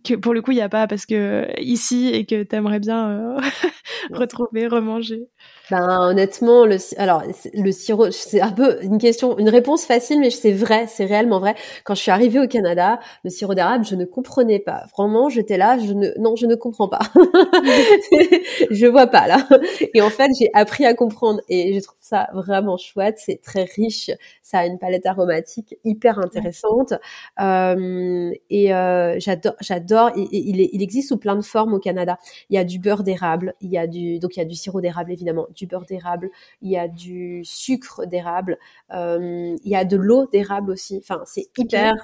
que 0.04 0.14
pour 0.14 0.34
le 0.34 0.42
coup, 0.42 0.52
il 0.52 0.56
n'y 0.56 0.60
a 0.60 0.68
pas 0.68 0.86
parce 0.86 1.06
que 1.06 1.48
ici 1.60 2.08
et 2.08 2.26
que 2.26 2.42
tu 2.42 2.56
aimerais 2.56 2.80
bien 2.80 3.10
euh, 3.10 3.40
retrouver, 4.12 4.66
remanger. 4.66 5.28
Ben 5.70 6.10
honnêtement, 6.10 6.66
le 6.66 6.76
alors 6.98 7.22
le 7.54 7.72
sirop, 7.72 8.10
c'est 8.10 8.42
un 8.42 8.52
peu 8.52 8.76
une 8.82 8.98
question, 8.98 9.38
une 9.38 9.48
réponse 9.48 9.86
facile, 9.86 10.20
mais 10.20 10.28
c'est 10.28 10.52
vrai, 10.52 10.86
c'est 10.88 11.06
réellement 11.06 11.38
vrai. 11.40 11.54
Quand 11.84 11.94
je 11.94 12.02
suis 12.02 12.10
arrivée 12.10 12.38
au 12.38 12.46
Canada, 12.46 13.00
le 13.24 13.30
sirop 13.30 13.54
d'érable, 13.54 13.82
je 13.86 13.94
ne 13.94 14.04
comprenais 14.04 14.58
pas. 14.58 14.84
Vraiment, 14.94 15.30
j'étais 15.30 15.56
là, 15.56 15.78
je 15.78 15.94
ne, 15.94 16.10
non, 16.18 16.36
je 16.36 16.44
ne 16.44 16.54
comprends 16.54 16.88
pas. 16.88 16.98
je 18.70 18.86
vois 18.86 19.06
pas 19.06 19.26
là. 19.26 19.48
Et 19.94 20.02
en 20.02 20.10
fait, 20.10 20.28
j'ai 20.38 20.50
appris 20.52 20.84
à 20.84 20.92
comprendre 20.92 21.40
et 21.48 21.72
je 21.72 21.80
trouve 21.80 21.96
ça 22.00 22.28
vraiment 22.34 22.76
chouette. 22.76 23.16
C'est 23.18 23.40
très 23.40 23.64
riche, 23.64 24.10
ça 24.42 24.58
a 24.58 24.66
une 24.66 24.78
palette 24.78 25.06
aromatique 25.06 25.76
hyper 25.84 26.18
intéressante 26.18 26.92
euh, 27.40 28.30
et 28.50 28.74
euh, 28.74 29.16
j'adore, 29.18 29.54
j'adore. 29.60 30.10
Il, 30.16 30.28
il, 30.30 30.68
il 30.72 30.82
existe 30.82 31.08
sous 31.08 31.16
plein 31.18 31.36
de 31.36 31.44
formes 31.44 31.72
au 31.72 31.78
Canada. 31.78 32.18
Il 32.50 32.56
y 32.56 32.58
a 32.58 32.64
du 32.64 32.78
beurre 32.78 33.02
d'érable, 33.02 33.54
il 33.62 33.70
y 33.70 33.78
a 33.78 33.86
du, 33.86 34.18
donc 34.18 34.36
il 34.36 34.40
y 34.40 34.42
a 34.42 34.46
du 34.46 34.54
sirop 34.54 34.82
d'érable 34.82 35.10
évidemment 35.12 35.46
du 35.54 35.66
beurre 35.66 35.86
d'érable, 35.86 36.30
il 36.62 36.70
y 36.70 36.76
a 36.76 36.88
du 36.88 37.44
sucre 37.44 38.06
d'érable, 38.06 38.58
euh, 38.92 39.56
il 39.64 39.70
y 39.70 39.76
a 39.76 39.84
de 39.84 39.96
l'eau 39.96 40.26
d'érable 40.26 40.70
aussi. 40.72 40.98
Enfin, 40.98 41.22
c'est 41.26 41.46
hyper 41.58 41.94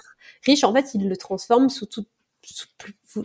riche. 0.45 0.65
En 0.65 0.73
fait, 0.73 0.95
il 0.95 1.09
le 1.09 1.17
transforme 1.17 1.69
sous 1.69 1.87
tout, 1.87 2.07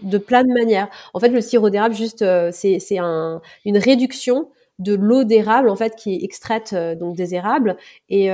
de 0.04 0.18
plein 0.18 0.44
de 0.44 0.54
manières. 0.54 0.90
En 1.14 1.20
fait, 1.20 1.30
le 1.30 1.42
sirop 1.42 1.70
d'érable, 1.70 1.96
juste, 1.96 2.22
euh, 2.22 2.52
c'est 2.52 2.80
un, 3.00 3.42
une 3.66 3.78
réduction 3.78 4.50
de 4.80 4.94
l'eau 4.94 5.24
d'érable 5.24 5.70
en 5.70 5.76
fait 5.76 5.96
qui 5.96 6.16
est 6.16 6.24
extraite 6.24 6.74
euh, 6.74 6.96
donc 6.96 7.16
des 7.16 7.34
érables 7.36 7.78
et, 8.10 8.28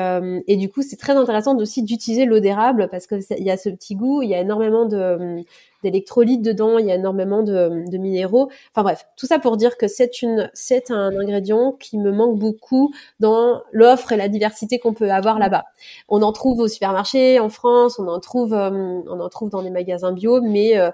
et 0.48 0.56
du 0.58 0.70
coup 0.70 0.82
c'est 0.82 0.98
très 0.98 1.14
intéressant 1.14 1.56
aussi 1.58 1.84
d'utiliser 1.84 2.26
l'eau 2.26 2.40
d'érable 2.40 2.88
parce 2.92 3.08
que 3.08 3.16
il 3.38 3.46
y 3.46 3.52
a 3.52 3.58
ce 3.58 3.70
petit 3.70 3.96
goût 3.96 4.22
il 4.22 4.30
y 4.30 4.36
a 4.36 4.40
énormément 4.40 4.86
de 4.86 5.44
d'électrolytes 5.84 6.42
dedans, 6.42 6.78
il 6.78 6.86
y 6.86 6.92
a 6.92 6.96
énormément 6.96 7.44
de, 7.44 7.90
de, 7.90 7.98
minéraux. 7.98 8.50
Enfin 8.72 8.84
bref, 8.84 9.06
tout 9.18 9.26
ça 9.26 9.40
pour 9.40 9.58
dire 9.58 9.78
que 9.78 9.88
c'est 9.88 10.22
une, 10.22 10.50
c'est 10.54 10.92
un 10.92 11.18
ingrédient 11.18 11.74
qui 11.74 11.98
me 11.98 12.12
manque 12.12 12.38
beaucoup 12.38 12.94
dans 13.20 13.62
l'offre 13.72 14.12
et 14.12 14.18
la 14.18 14.30
diversité 14.30 14.80
qu'on 14.80 14.94
peut 14.94 15.12
avoir 15.12 15.40
là-bas. 15.40 15.66
On 16.10 16.22
en 16.22 16.32
trouve 16.32 16.60
au 16.60 16.68
supermarché 16.68 17.40
en 17.40 17.50
France, 17.50 18.00
on 18.00 18.08
en 18.08 18.20
trouve, 18.20 18.54
euh, 18.54 18.70
on 19.08 19.20
en 19.20 19.30
trouve 19.30 19.50
dans 19.50 19.64
des 19.64 19.72
magasins 19.72 20.12
bio, 20.12 20.42
mais 20.42 20.78
euh, 20.78 20.92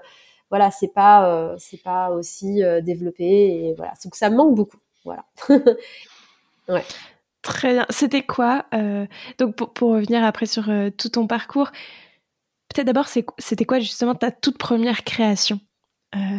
voilà, 0.50 0.70
c'est 0.70 0.88
pas, 0.88 1.28
euh, 1.30 1.56
c'est 1.58 1.82
pas 1.82 2.10
aussi 2.10 2.62
développé 2.82 3.24
et 3.24 3.74
voilà. 3.76 3.92
Donc 4.04 4.14
ça 4.14 4.30
me 4.30 4.36
manque 4.36 4.54
beaucoup. 4.54 4.78
Voilà. 5.04 5.24
ouais. 6.68 6.84
Très 7.42 7.72
bien. 7.72 7.86
C'était 7.90 8.22
quoi 8.22 8.66
Donc 9.38 9.56
pour, 9.56 9.72
pour, 9.72 9.90
revenir 9.92 10.24
après 10.24 10.46
sur 10.46 10.70
tout 10.96 11.08
ton 11.08 11.26
parcours, 11.26 11.70
peut-être 12.68 12.86
d'abord 12.86 13.06
c'était 13.08 13.64
quoi 13.64 13.78
justement 13.78 14.14
ta 14.14 14.30
toute 14.30 14.58
première 14.58 15.04
création 15.04 15.60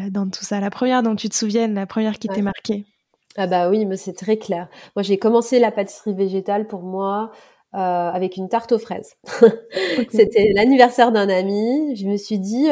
dans 0.09 0.29
tout 0.29 0.43
ça, 0.43 0.59
la 0.59 0.69
première 0.69 1.01
dont 1.01 1.15
tu 1.15 1.29
te 1.29 1.35
souviennes, 1.35 1.73
la 1.73 1.87
première 1.87 2.19
qui 2.19 2.27
t'est 2.27 2.41
marquée? 2.41 2.85
Ah 3.37 3.47
bah 3.47 3.69
oui, 3.69 3.85
mais 3.85 3.97
c'est 3.97 4.13
très 4.13 4.37
clair. 4.37 4.67
Moi 4.95 5.03
j'ai 5.03 5.17
commencé 5.17 5.59
la 5.59 5.71
pâtisserie 5.71 6.13
végétale 6.13 6.67
pour 6.67 6.83
moi 6.83 7.31
euh, 7.75 7.77
avec 7.77 8.35
une 8.35 8.49
tarte 8.49 8.71
aux 8.71 8.79
fraises. 8.79 9.15
C'était 10.09 10.49
l'anniversaire 10.55 11.11
d'un 11.11 11.29
ami. 11.29 11.95
Je 11.95 12.07
me 12.07 12.17
suis 12.17 12.39
dit, 12.39 12.67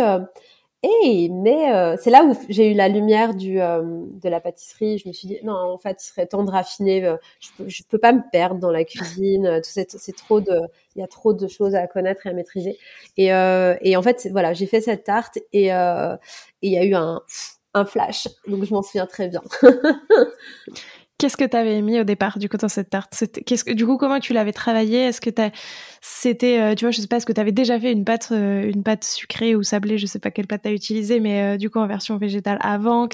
mais 0.83 1.73
euh, 1.73 1.95
c'est 1.99 2.09
là 2.09 2.23
où 2.23 2.35
j'ai 2.49 2.71
eu 2.71 2.73
la 2.73 2.87
lumière 2.87 3.31
euh, 3.31 3.81
de 4.11 4.29
la 4.29 4.39
pâtisserie. 4.39 4.97
Je 4.97 5.07
me 5.07 5.13
suis 5.13 5.27
dit, 5.27 5.37
non, 5.43 5.53
en 5.53 5.77
fait, 5.77 5.97
il 6.03 6.05
serait 6.05 6.27
temps 6.27 6.43
de 6.43 6.51
raffiner. 6.51 7.05
Euh, 7.05 7.17
je 7.39 7.49
peux, 7.57 7.67
peux 7.89 7.97
pas 7.97 8.13
me 8.13 8.21
perdre 8.31 8.59
dans 8.59 8.71
la 8.71 8.83
cuisine. 8.83 9.59
C'est, 9.63 10.15
trop 10.15 10.39
de, 10.41 10.59
il 10.95 10.99
y 10.99 11.03
a 11.03 11.07
trop 11.07 11.33
de 11.33 11.47
choses 11.47 11.75
à 11.75 11.87
connaître 11.87 12.27
et 12.27 12.29
à 12.29 12.33
maîtriser. 12.33 12.77
Et, 13.17 13.27
et 13.27 13.97
en 13.97 14.01
fait, 14.01 14.27
voilà, 14.31 14.53
j'ai 14.53 14.67
fait 14.67 14.81
cette 14.81 15.03
tarte 15.03 15.37
et 15.53 15.67
il 15.67 16.71
y 16.71 16.77
a 16.77 16.83
eu 16.83 16.93
un 16.93 17.21
un 17.73 17.85
flash. 17.85 18.27
Donc 18.47 18.63
je 18.65 18.73
m'en 18.73 18.81
souviens 18.81 19.05
très 19.05 19.27
bien. 19.27 19.41
Qu'est-ce 21.17 21.35
que 21.35 21.45
tu 21.45 21.57
avais 21.57 21.81
mis 21.81 21.99
au 21.99 22.03
départ 22.03 22.37
du 22.37 22.47
coup 22.47 22.57
dans 22.57 22.67
cette 22.67 22.91
tarte? 22.91 23.11
Qu'est-ce 23.45 23.63
que 23.63 23.71
du 23.73 23.87
coup 23.87 23.97
comment 23.97 24.19
tu 24.19 24.33
l'avais 24.33 24.53
travaillé? 24.53 25.05
Est-ce 25.05 25.19
que 25.19 25.31
c'était 25.99 26.59
euh, 26.59 26.75
tu 26.75 26.85
vois 26.85 26.91
je 26.91 27.01
sais 27.01 27.07
pas 27.07 27.17
est-ce 27.17 27.25
que 27.25 27.33
tu 27.33 27.41
avais 27.41 27.51
déjà 27.51 27.79
fait 27.79 27.91
une 27.91 28.05
pâte 28.05 28.29
euh, 28.31 28.69
une 28.69 28.83
pâte 28.83 29.03
sucrée 29.03 29.55
ou 29.55 29.63
sablée? 29.63 29.97
Je 29.97 30.05
sais 30.05 30.19
pas 30.19 30.29
quelle 30.29 30.45
pâte 30.45 30.61
tu 30.61 30.69
as 30.69 30.71
utilisé 30.73 31.19
mais 31.19 31.55
euh, 31.55 31.57
du 31.57 31.71
coup 31.71 31.79
en 31.79 31.87
version 31.87 32.17
végétale 32.17 32.59
avant 32.61 33.07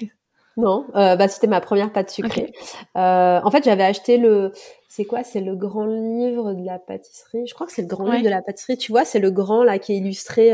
Non, 0.57 0.85
bah 0.93 1.27
c'était 1.29 1.47
ma 1.47 1.61
première 1.61 1.93
pâte 1.93 2.09
sucrée. 2.09 2.51
en 2.95 3.51
fait 3.51 3.63
j'avais 3.63 3.83
acheté 3.83 4.17
le 4.17 4.51
c'est 4.89 5.05
quoi? 5.05 5.23
C'est 5.23 5.41
le 5.41 5.55
grand 5.55 5.85
livre 5.85 6.53
de 6.53 6.65
la 6.65 6.79
pâtisserie. 6.79 7.47
Je 7.47 7.53
crois 7.55 7.65
que 7.65 7.73
c'est 7.73 7.81
le 7.81 7.87
grand 7.87 8.11
livre 8.11 8.25
de 8.25 8.29
la 8.29 8.41
pâtisserie. 8.43 8.77
Tu 8.77 8.91
vois, 8.91 9.05
c'est 9.05 9.17
le 9.19 9.31
grand 9.31 9.63
là 9.63 9.79
qui 9.79 9.93
est 9.93 9.97
illustré 9.97 10.51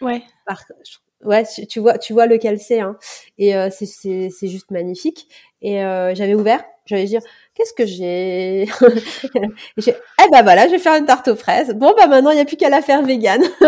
ouais. 0.00 0.22
par 0.46 0.62
Ouais, 1.24 1.44
tu 1.68 1.80
vois, 1.80 1.98
tu 1.98 2.12
vois 2.12 2.26
lequel 2.26 2.60
c'est, 2.60 2.80
hein. 2.80 2.96
Et 3.38 3.52
c'est 3.70 4.30
c'est 4.30 4.48
juste 4.48 4.70
magnifique. 4.70 5.28
Et 5.62 5.78
j'avais 6.14 6.34
ouvert, 6.34 6.62
j'allais 6.86 7.06
dire 7.06 7.22
qu'est-ce 7.56 7.72
que 7.72 7.86
j'ai? 7.86 8.68
Eh 9.78 10.30
ben 10.30 10.42
voilà, 10.42 10.66
je 10.66 10.72
vais 10.72 10.78
faire 10.78 10.94
une 10.98 11.06
tarte 11.06 11.28
aux 11.28 11.36
fraises. 11.36 11.74
Bon 11.74 11.94
bah 11.96 12.06
maintenant 12.06 12.30
il 12.30 12.34
n'y 12.34 12.40
a 12.40 12.44
plus 12.44 12.56
qu'à 12.56 12.68
la 12.68 12.82
faire 12.82 13.02
vegan. 13.02 13.42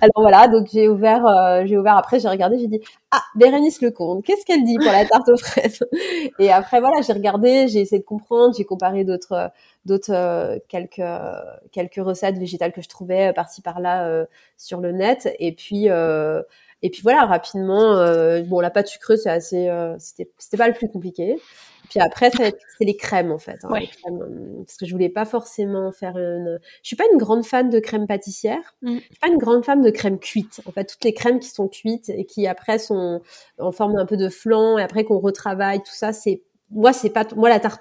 Alors 0.00 0.12
voilà, 0.16 0.48
donc 0.48 0.66
j'ai 0.72 0.88
ouvert, 0.88 1.24
euh, 1.26 1.62
j'ai 1.66 1.78
ouvert. 1.78 1.96
Après 1.96 2.20
j'ai 2.20 2.28
regardé, 2.28 2.58
j'ai 2.58 2.66
dit 2.66 2.80
ah 3.10 3.22
Bérénice 3.36 3.80
Lecomte, 3.80 4.24
qu'est-ce 4.24 4.44
qu'elle 4.44 4.64
dit 4.64 4.76
pour 4.76 4.92
la 4.92 5.04
tarte 5.06 5.28
aux 5.28 5.36
fraises? 5.36 5.80
Et 6.38 6.50
après 6.50 6.80
voilà, 6.80 7.00
j'ai 7.02 7.12
regardé, 7.12 7.68
j'ai 7.68 7.80
essayé 7.80 8.00
de 8.00 8.04
comprendre, 8.04 8.54
j'ai 8.56 8.64
comparé 8.64 9.04
d'autres, 9.04 9.50
d'autres 9.84 10.12
euh, 10.12 10.58
quelques 10.68 11.02
quelques 11.72 12.04
recettes 12.04 12.38
végétales 12.38 12.72
que 12.72 12.82
je 12.82 12.88
trouvais 12.88 13.32
par-ci 13.32 13.62
par-là 13.62 14.06
euh, 14.08 14.26
sur 14.56 14.80
le 14.80 14.92
net. 14.92 15.32
Et 15.38 15.52
puis 15.52 15.88
et 16.82 16.90
puis 16.90 17.02
voilà, 17.02 17.24
rapidement, 17.24 17.94
bon 18.44 18.60
la 18.60 18.70
pâte 18.70 18.88
sucrée 18.88 19.16
c'est 19.16 19.30
assez, 19.30 19.70
c'était 19.98 20.30
c'était 20.38 20.56
pas 20.56 20.68
le 20.68 20.74
plus 20.74 20.88
compliqué. 20.88 21.36
Puis 21.88 22.00
après, 22.00 22.30
c'est 22.30 22.84
les 22.84 22.96
crèmes 22.96 23.32
en 23.32 23.38
fait. 23.38 23.58
Hein, 23.64 23.70
euh, 24.10 24.56
parce 24.58 24.76
que 24.76 24.86
je 24.86 24.92
voulais 24.92 25.08
pas 25.08 25.24
forcément 25.24 25.92
faire 25.92 26.16
une. 26.16 26.58
Je 26.82 26.86
suis 26.86 26.96
pas 26.96 27.04
une 27.12 27.18
grande 27.18 27.44
fan 27.44 27.70
de 27.70 27.78
crème 27.78 28.06
pâtissière. 28.06 28.76
Mm. 28.82 28.96
Je 28.96 29.04
suis 29.04 29.20
pas 29.20 29.28
une 29.28 29.38
grande 29.38 29.64
fan 29.64 29.82
de 29.82 29.90
crème 29.90 30.18
cuite. 30.18 30.60
En 30.66 30.72
fait, 30.72 30.84
toutes 30.84 31.04
les 31.04 31.14
crèmes 31.14 31.40
qui 31.40 31.48
sont 31.48 31.68
cuites 31.68 32.08
et 32.08 32.24
qui 32.24 32.46
après 32.46 32.78
sont 32.78 33.22
en 33.58 33.72
forme 33.72 33.96
un 33.96 34.06
peu 34.06 34.16
de 34.16 34.28
flan 34.28 34.78
et 34.78 34.82
après 34.82 35.04
qu'on 35.04 35.18
retravaille, 35.18 35.78
tout 35.78 35.94
ça, 35.94 36.12
c'est 36.12 36.42
moi 36.70 36.92
c'est 36.92 37.10
pas 37.10 37.24
moi 37.36 37.48
la 37.48 37.60
tarte 37.60 37.80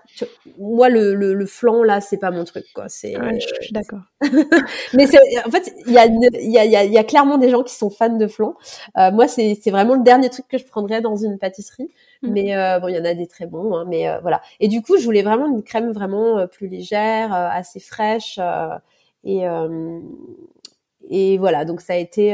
moi 0.59 0.89
le, 0.89 1.15
le, 1.15 1.33
le 1.33 1.45
flan 1.47 1.83
là 1.83 2.01
c'est 2.01 2.17
pas 2.17 2.29
mon 2.31 2.43
truc 2.43 2.65
quoi. 2.73 2.87
C'est 2.87 3.13
je 3.13 3.63
suis 3.63 3.73
d'accord 3.73 4.01
mais 4.93 5.07
c'est 5.07 5.17
en 5.45 5.49
fait 5.49 5.73
il 5.87 5.93
y 5.93 5.97
a 5.97 6.05
il 6.05 6.51
y 6.51 6.57
a 6.57 6.83
il 6.83 6.91
y 6.93 6.97
a 6.97 7.03
clairement 7.03 7.37
des 7.37 7.49
gens 7.49 7.63
qui 7.63 7.73
sont 7.73 7.89
fans 7.89 8.15
de 8.15 8.27
flan. 8.27 8.55
Euh, 8.97 9.11
moi 9.11 9.27
c'est 9.27 9.57
c'est 9.61 9.71
vraiment 9.71 9.95
le 9.95 10.03
dernier 10.03 10.29
truc 10.29 10.47
que 10.47 10.57
je 10.57 10.65
prendrais 10.65 11.01
dans 11.01 11.15
une 11.15 11.39
pâtisserie. 11.39 11.89
Mm. 12.21 12.31
mais 12.31 12.55
euh, 12.55 12.79
bon 12.79 12.87
il 12.87 12.95
y 12.95 12.99
en 12.99 13.05
a 13.05 13.13
des 13.13 13.27
très 13.27 13.45
bons 13.47 13.75
hein, 13.75 13.85
mais 13.87 14.07
euh, 14.07 14.19
voilà. 14.21 14.41
Et 14.59 14.67
du 14.67 14.81
coup 14.81 14.97
je 14.97 15.03
voulais 15.05 15.23
vraiment 15.23 15.47
une 15.47 15.63
crème 15.63 15.91
vraiment 15.91 16.37
euh, 16.37 16.47
plus 16.47 16.67
légère 16.67 17.33
assez 17.33 17.79
fraîche 17.79 18.39
et 19.23 19.41
et 21.09 21.37
voilà. 21.37 21.65
Donc 21.65 21.81
ça 21.81 21.93
a 21.93 21.97
été 21.97 22.33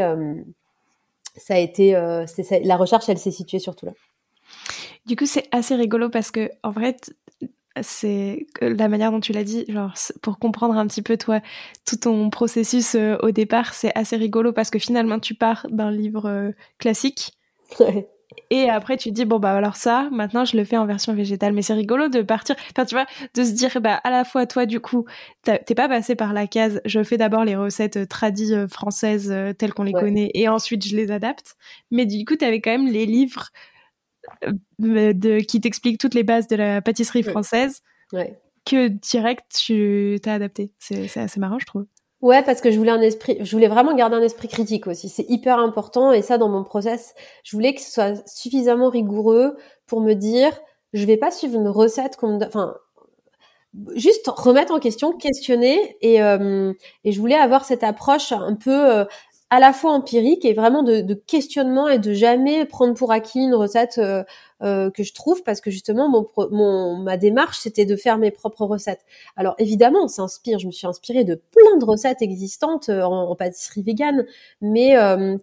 ça 1.37 1.55
a 1.55 1.57
été 1.57 1.93
c'est 2.27 2.59
la 2.61 2.75
recherche 2.77 3.07
elle 3.09 3.17
s'est 3.17 3.31
située 3.31 3.59
surtout 3.59 3.85
là 3.85 3.93
du 5.05 5.15
coup, 5.15 5.25
c'est 5.25 5.47
assez 5.51 5.75
rigolo 5.75 6.09
parce 6.09 6.31
que, 6.31 6.49
en 6.63 6.69
vrai, 6.71 6.95
c'est 7.81 8.47
la 8.59 8.87
manière 8.89 9.11
dont 9.11 9.19
tu 9.19 9.31
l'as 9.31 9.43
dit, 9.43 9.65
genre, 9.69 9.93
pour 10.21 10.39
comprendre 10.39 10.77
un 10.77 10.87
petit 10.87 11.01
peu, 11.01 11.17
toi, 11.17 11.39
tout 11.85 11.95
ton 11.95 12.29
processus 12.29 12.95
euh, 12.95 13.17
au 13.21 13.31
départ, 13.31 13.73
c'est 13.73 13.91
assez 13.95 14.17
rigolo 14.17 14.51
parce 14.51 14.69
que 14.69 14.79
finalement, 14.79 15.19
tu 15.19 15.35
pars 15.35 15.65
d'un 15.69 15.91
livre 15.91 16.27
euh, 16.27 16.51
classique. 16.79 17.31
Et 18.49 18.69
après, 18.69 18.95
tu 18.95 19.09
te 19.09 19.13
dis, 19.13 19.25
bon, 19.25 19.39
bah, 19.39 19.53
alors 19.53 19.75
ça, 19.75 20.07
maintenant, 20.11 20.45
je 20.45 20.55
le 20.55 20.63
fais 20.63 20.77
en 20.77 20.85
version 20.85 21.13
végétale. 21.13 21.51
Mais 21.53 21.61
c'est 21.61 21.73
rigolo 21.73 22.07
de 22.07 22.21
partir, 22.21 22.55
enfin, 22.71 22.85
tu 22.85 22.95
vois, 22.95 23.05
de 23.33 23.43
se 23.43 23.51
dire, 23.51 23.81
bah, 23.81 23.95
à 24.03 24.09
la 24.09 24.23
fois, 24.23 24.45
toi, 24.45 24.65
du 24.65 24.79
coup, 24.79 25.05
t'es 25.43 25.75
pas 25.75 25.89
passé 25.89 26.15
par 26.15 26.31
la 26.31 26.47
case, 26.47 26.81
je 26.85 27.03
fais 27.03 27.17
d'abord 27.17 27.43
les 27.43 27.55
recettes 27.55 27.97
euh, 27.97 28.05
tradies 28.05 28.53
françaises 28.69 29.33
telles 29.57 29.73
qu'on 29.73 29.83
les 29.83 29.93
connaît 29.93 30.31
et 30.33 30.47
ensuite 30.47 30.85
je 30.85 30.95
les 30.95 31.11
adapte. 31.11 31.55
Mais 31.89 32.05
du 32.05 32.23
coup, 32.23 32.35
t'avais 32.35 32.61
quand 32.61 32.71
même 32.71 32.87
les 32.87 33.05
livres 33.05 33.49
de, 34.79 35.39
qui 35.39 35.61
t'explique 35.61 35.99
toutes 35.99 36.13
les 36.13 36.23
bases 36.23 36.47
de 36.47 36.55
la 36.55 36.81
pâtisserie 36.81 37.23
française 37.23 37.81
que 38.65 38.87
direct 38.87 39.45
tu 39.53 40.19
t'as 40.21 40.33
adapté. 40.33 40.71
C'est 40.79 41.17
assez 41.17 41.39
marrant, 41.39 41.59
je 41.59 41.65
trouve. 41.65 41.85
Ouais, 42.21 42.43
parce 42.43 42.61
que 42.61 42.69
je 42.69 42.77
voulais 42.77 42.91
un 42.91 43.01
esprit, 43.01 43.37
je 43.41 43.51
voulais 43.51 43.67
vraiment 43.67 43.95
garder 43.95 44.15
un 44.15 44.21
esprit 44.21 44.47
critique 44.47 44.85
aussi. 44.85 45.09
C'est 45.09 45.25
hyper 45.27 45.57
important 45.57 46.11
et 46.11 46.21
ça 46.21 46.37
dans 46.37 46.49
mon 46.49 46.63
process, 46.63 47.15
je 47.43 47.55
voulais 47.55 47.73
que 47.73 47.81
ce 47.81 47.91
soit 47.91 48.27
suffisamment 48.29 48.89
rigoureux 48.89 49.57
pour 49.87 50.01
me 50.01 50.13
dire, 50.13 50.51
je 50.93 51.03
vais 51.05 51.17
pas 51.17 51.31
suivre 51.31 51.59
une 51.59 51.67
recette 51.67 52.17
comme, 52.17 52.37
enfin, 52.43 52.75
juste 53.95 54.27
remettre 54.27 54.71
en 54.71 54.79
question, 54.79 55.13
questionner 55.13 55.97
et 56.01 56.21
euh, 56.21 56.73
et 57.03 57.11
je 57.11 57.19
voulais 57.19 57.35
avoir 57.35 57.65
cette 57.65 57.83
approche 57.83 58.31
un 58.31 58.55
peu 58.55 58.71
euh, 58.71 59.05
à 59.51 59.59
la 59.59 59.73
fois 59.73 59.91
empirique 59.91 60.45
et 60.45 60.53
vraiment 60.53 60.81
de, 60.81 61.13
questionnement 61.13 61.87
et 61.89 61.99
de 61.99 62.13
jamais 62.13 62.65
prendre 62.65 62.95
pour 62.95 63.11
acquis 63.11 63.39
une 63.39 63.53
recette 63.53 63.99
euh, 64.63 64.71
euh, 64.71 64.89
que 64.89 65.03
je 65.03 65.13
trouve 65.13 65.43
parce 65.43 65.61
que 65.61 65.71
justement 65.71 66.09
mon, 66.09 66.27
mon 66.51 66.95
ma 66.97 67.17
démarche 67.17 67.59
c'était 67.59 67.85
de 67.85 67.95
faire 67.95 68.17
mes 68.17 68.31
propres 68.31 68.65
recettes. 68.65 69.01
Alors 69.35 69.55
évidemment 69.57 70.03
on 70.03 70.07
s'inspire, 70.07 70.59
je 70.59 70.67
me 70.67 70.71
suis 70.71 70.87
inspirée 70.87 71.23
de 71.23 71.35
plein 71.35 71.77
de 71.77 71.85
recettes 71.85 72.21
existantes 72.21 72.89
euh, 72.89 73.01
en, 73.01 73.35
pâtisserie 73.35 73.83
végane, 73.83 74.25
mais 74.61 74.95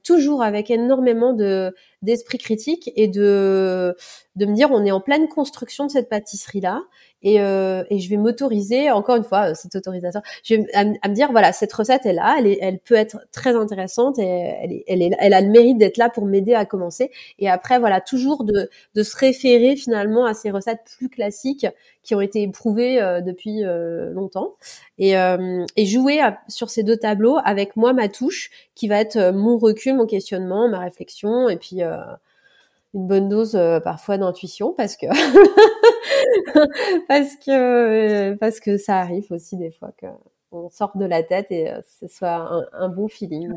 toujours 0.04 0.42
avec 0.42 0.70
énormément 0.70 1.32
de 1.32 1.74
d'esprit 2.02 2.38
critique 2.38 2.92
et 2.94 3.08
de 3.08 3.96
de 4.36 4.46
me 4.46 4.54
dire 4.54 4.70
on 4.70 4.84
est 4.84 4.92
en 4.92 5.00
pleine 5.00 5.28
construction 5.28 5.86
de 5.86 5.90
cette 5.90 6.08
pâtisserie 6.08 6.60
là 6.60 6.82
et, 7.22 7.40
euh, 7.40 7.82
et 7.90 7.98
je 7.98 8.08
vais 8.08 8.16
m'autoriser, 8.16 8.90
encore 8.90 9.16
une 9.16 9.24
fois, 9.24 9.54
cet 9.54 9.74
autorisateur, 9.74 10.22
je 10.44 10.54
vais 10.54 10.66
à, 10.74 10.84
me 10.84 11.14
dire 11.14 11.32
voilà 11.32 11.52
cette 11.52 11.72
recette 11.72 12.06
est 12.06 12.12
là, 12.12 12.36
elle, 12.38 12.46
est, 12.46 12.58
elle 12.60 12.78
peut 12.78 12.94
être 12.94 13.18
très 13.32 13.56
intéressante 13.56 14.18
et 14.20 14.22
elle, 14.22 14.72
est, 14.72 14.84
elle, 14.86 15.02
est, 15.02 15.10
elle 15.18 15.34
a 15.34 15.40
le 15.40 15.48
mérite 15.48 15.78
d'être 15.78 15.96
là 15.96 16.10
pour 16.10 16.26
m'aider 16.26 16.54
à 16.54 16.64
commencer. 16.64 17.10
Et 17.40 17.48
après 17.48 17.80
voilà 17.80 18.00
toujours 18.00 18.44
de, 18.44 18.70
de 18.94 19.02
se 19.08 19.16
référer 19.16 19.76
finalement 19.76 20.24
à 20.24 20.34
ces 20.34 20.50
recettes 20.50 20.80
plus 20.98 21.08
classiques 21.08 21.66
qui 22.02 22.14
ont 22.14 22.20
été 22.20 22.42
éprouvées 22.42 23.00
euh, 23.00 23.20
depuis 23.20 23.64
euh, 23.64 24.10
longtemps 24.12 24.54
et, 24.98 25.18
euh, 25.18 25.64
et 25.76 25.86
jouer 25.86 26.20
sur 26.48 26.70
ces 26.70 26.82
deux 26.82 26.96
tableaux 26.96 27.38
avec 27.44 27.76
moi 27.76 27.92
ma 27.92 28.08
touche 28.08 28.50
qui 28.74 28.88
va 28.88 29.00
être 29.00 29.32
mon 29.32 29.58
recul, 29.58 29.96
mon 29.96 30.06
questionnement, 30.06 30.68
ma 30.68 30.78
réflexion 30.78 31.48
et 31.48 31.56
puis 31.56 31.82
une 31.82 33.06
bonne 33.06 33.28
dose 33.28 33.58
parfois 33.84 34.18
d'intuition 34.18 34.72
parce 34.72 34.96
que 34.96 35.06
parce 37.08 37.36
que 37.36 38.34
parce 38.34 38.60
que 38.60 38.76
ça 38.76 38.98
arrive 38.98 39.26
aussi 39.30 39.56
des 39.56 39.70
fois 39.70 39.92
que 39.96 40.06
on 40.50 40.70
sort 40.70 40.96
de 40.96 41.04
la 41.04 41.22
tête 41.22 41.50
et 41.50 41.70
ce 42.00 42.08
soit 42.08 42.66
un, 42.72 42.88
bon 42.88 43.08
feeling. 43.08 43.52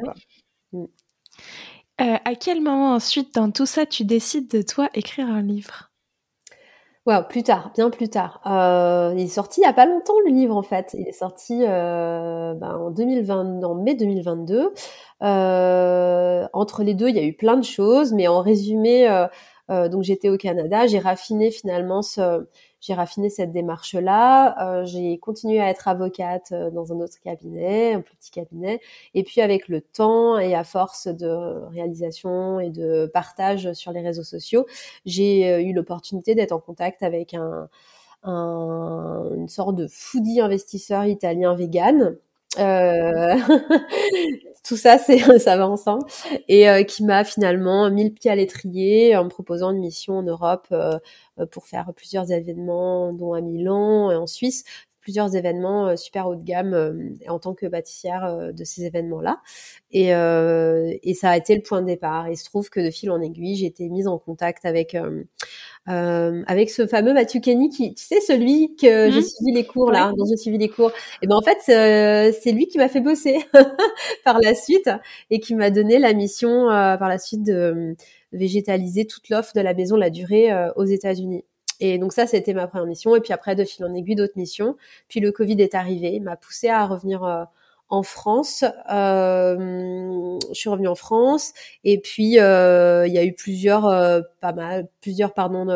Mm. 0.73 0.85
Euh, 2.01 2.17
à 2.25 2.35
quel 2.35 2.61
moment 2.61 2.95
ensuite 2.95 3.35
dans 3.35 3.51
tout 3.51 3.67
ça 3.67 3.85
tu 3.85 4.05
décides 4.05 4.49
de 4.49 4.63
toi 4.63 4.89
écrire 4.95 5.27
un 5.27 5.43
livre? 5.43 5.91
Wow, 7.07 7.23
plus 7.27 7.41
tard, 7.41 7.71
bien 7.75 7.89
plus 7.89 8.09
tard. 8.09 8.41
Euh, 8.45 9.13
il 9.17 9.23
est 9.23 9.27
sorti 9.27 9.61
il 9.61 9.63
y 9.63 9.67
a 9.67 9.73
pas 9.73 9.87
longtemps 9.87 10.19
le 10.25 10.31
livre 10.31 10.55
en 10.55 10.61
fait. 10.61 10.95
Il 10.97 11.07
est 11.07 11.11
sorti 11.13 11.63
euh, 11.67 12.53
ben, 12.53 12.75
en 12.75 12.91
2020, 12.91 13.63
en 13.63 13.75
mai 13.75 13.95
2022. 13.95 14.71
Euh, 15.23 16.47
entre 16.53 16.83
les 16.83 16.93
deux, 16.93 17.09
il 17.09 17.15
y 17.15 17.19
a 17.19 17.23
eu 17.23 17.33
plein 17.33 17.57
de 17.57 17.63
choses, 17.63 18.13
mais 18.13 18.27
en 18.27 18.41
résumé, 18.41 19.07
donc 19.69 20.03
j'étais 20.03 20.29
au 20.29 20.37
Canada, 20.37 20.85
j'ai 20.85 20.99
raffiné 20.99 21.49
finalement 21.49 22.01
ce, 22.01 22.45
j'ai 22.81 22.93
raffiné 22.93 23.29
cette 23.29 23.51
démarche-là. 23.51 24.83
j'ai 24.85 25.17
continué 25.19 25.61
à 25.61 25.69
être 25.69 25.87
avocate 25.87 26.53
dans 26.73 26.91
un 26.91 26.99
autre 26.99 27.19
cabinet, 27.23 27.93
un 27.93 28.01
petit 28.01 28.31
cabinet. 28.31 28.81
Et 29.13 29.23
puis 29.23 29.41
avec 29.41 29.67
le 29.67 29.81
temps 29.81 30.37
et 30.39 30.55
à 30.55 30.63
force 30.63 31.07
de 31.07 31.27
réalisation 31.69 32.59
et 32.59 32.69
de 32.69 33.09
partage 33.13 33.71
sur 33.73 33.91
les 33.93 34.01
réseaux 34.01 34.23
sociaux, 34.23 34.65
j'ai 35.05 35.61
eu 35.61 35.73
l'opportunité 35.73 36.35
d'être 36.35 36.51
en 36.51 36.59
contact 36.59 37.03
avec 37.03 37.33
un, 37.33 37.69
un, 38.23 39.29
une 39.35 39.47
sorte 39.47 39.75
de 39.75 39.87
foodie 39.87 40.41
investisseur 40.41 41.05
italien 41.05 41.55
vegan. 41.55 42.17
Euh, 42.59 43.35
tout 44.63 44.75
ça, 44.75 44.97
c'est 44.97 45.17
ça 45.39 45.55
va 45.57 45.67
ensemble, 45.69 46.05
et 46.49 46.69
euh, 46.69 46.83
qui 46.83 47.03
m'a 47.05 47.23
finalement 47.23 47.89
mis 47.89 48.03
le 48.03 48.13
pied 48.13 48.29
à 48.29 48.35
l'étrier 48.35 49.15
en 49.15 49.23
me 49.25 49.29
proposant 49.29 49.71
une 49.71 49.79
mission 49.79 50.17
en 50.17 50.23
Europe 50.23 50.67
euh, 50.73 50.99
pour 51.51 51.65
faire 51.67 51.91
plusieurs 51.95 52.29
événements, 52.31 53.13
dont 53.13 53.33
à 53.33 53.41
Milan 53.41 54.11
et 54.11 54.15
en 54.15 54.27
Suisse, 54.27 54.63
plusieurs 55.01 55.35
événements 55.35 55.89
euh, 55.89 55.95
super 55.95 56.27
haut 56.27 56.35
de 56.35 56.43
gamme 56.43 56.73
euh, 56.73 56.93
en 57.27 57.39
tant 57.39 57.53
que 57.53 57.65
pâtissière 57.65 58.23
euh, 58.23 58.51
de 58.51 58.63
ces 58.63 58.85
événements-là. 58.85 59.41
Et, 59.91 60.09
et, 60.09 61.13
ça 61.13 61.31
a 61.31 61.37
été 61.37 61.53
le 61.53 61.61
point 61.61 61.81
de 61.81 61.87
départ. 61.87 62.29
Il 62.29 62.37
se 62.37 62.45
trouve 62.45 62.69
que 62.69 62.79
de 62.79 62.89
fil 62.89 63.11
en 63.11 63.19
aiguille, 63.19 63.55
j'ai 63.57 63.65
été 63.65 63.89
mise 63.89 64.07
en 64.07 64.17
contact 64.17 64.65
avec 64.65 64.95
euh, 64.95 66.43
avec 66.47 66.69
ce 66.69 66.87
fameux 66.87 67.13
Mathieu 67.13 67.41
Kenny 67.41 67.69
qui, 67.69 67.93
tu 67.93 68.03
sais, 68.03 68.21
celui 68.21 68.75
que 68.77 69.11
j'ai 69.11 69.19
mmh. 69.19 69.23
suivi 69.23 69.51
les 69.53 69.65
cours 69.65 69.91
là, 69.91 70.13
dont 70.15 70.25
j'ai 70.25 70.37
suivi 70.37 70.57
les 70.57 70.69
cours. 70.69 70.91
Et 71.21 71.27
ben 71.27 71.35
en 71.35 71.41
fait, 71.41 71.57
c'est 71.65 72.51
lui 72.53 72.67
qui 72.67 72.77
m'a 72.77 72.87
fait 72.87 73.01
bosser 73.01 73.39
par 74.23 74.39
la 74.39 74.55
suite 74.55 74.89
et 75.29 75.39
qui 75.39 75.55
m'a 75.55 75.71
donné 75.71 75.99
la 75.99 76.13
mission 76.13 76.67
par 76.67 77.09
la 77.09 77.17
suite 77.17 77.43
de 77.43 77.95
végétaliser 78.31 79.05
toute 79.05 79.27
l'offre 79.29 79.53
de 79.53 79.61
la 79.61 79.73
maison 79.73 79.97
la 79.97 80.09
durée 80.09 80.49
aux 80.77 80.85
États-Unis. 80.85 81.43
Et 81.81 81.97
donc 81.97 82.13
ça, 82.13 82.27
c'était 82.27 82.53
ma 82.53 82.67
première 82.67 82.85
mission. 82.85 83.15
Et 83.15 83.21
puis 83.21 83.33
après, 83.33 83.55
de 83.55 83.65
fil 83.65 83.83
en 83.83 83.93
aiguille, 83.93 84.15
d'autres 84.15 84.37
missions. 84.37 84.77
Puis 85.09 85.19
le 85.19 85.31
Covid 85.31 85.59
est 85.59 85.75
arrivé, 85.75 86.19
m'a 86.19 86.37
poussé 86.37 86.69
à 86.69 86.85
revenir 86.85 87.23
euh, 87.23 87.43
en 87.89 88.03
France. 88.03 88.63
Euh, 88.91 90.37
je 90.49 90.53
suis 90.53 90.69
revenue 90.69 90.87
en 90.87 90.95
France. 90.95 91.53
Et 91.83 91.99
puis 91.99 92.39
euh, 92.39 93.07
il 93.07 93.13
y 93.13 93.17
a 93.17 93.25
eu 93.25 93.33
plusieurs, 93.33 93.83
pas 94.39 94.53
mal, 94.53 94.87
plusieurs 95.01 95.33
pardon. 95.33 95.67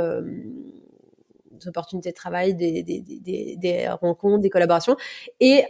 opportunités 1.65 2.11
de 2.11 2.15
travail, 2.15 2.53
des, 2.53 2.83
des, 2.83 3.01
des, 3.01 3.55
des 3.57 3.87
rencontres, 3.89 4.41
des 4.41 4.51
collaborations. 4.51 4.95
Et 5.39 5.63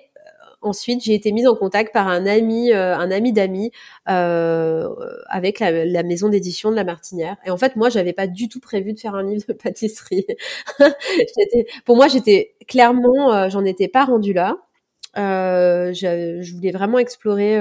ensuite, 0.62 1.04
j'ai 1.04 1.14
été 1.14 1.32
mise 1.32 1.48
en 1.48 1.56
contact 1.56 1.94
par 1.94 2.08
un 2.08 2.26
ami, 2.26 2.72
euh, 2.72 2.96
un 2.96 3.12
ami 3.12 3.34
d'amis, 3.34 3.72
euh, 4.10 4.90
avec 5.28 5.60
la, 5.60 6.04
maison 6.04 6.30
d'édition 6.30 6.72
de 6.72 6.76
La 6.76 6.84
Martinière. 6.84 7.38
Et 7.46 7.50
en 7.52 7.58
fait, 7.58 7.76
moi, 7.76 7.90
j'avais 7.90 8.14
pas 8.14 8.28
du 8.28 8.50
tout 8.50 8.60
prévu 8.60 8.94
de 8.94 9.00
faire 9.00 9.16
un 9.16 9.24
livre 9.24 9.46
de 9.48 9.54
pâtisserie. 9.64 10.26
pour 11.86 11.96
moi, 11.96 12.08
j'étais 12.08 12.56
clairement, 12.68 13.34
euh, 13.34 13.50
j'en 13.50 13.66
étais 13.66 13.88
pas 13.88 14.06
rendue 14.06 14.34
là. 14.34 14.58
Je, 15.16 16.40
je, 16.42 16.54
voulais 16.54 16.72
vraiment 16.72 17.00
explorer 17.00 17.58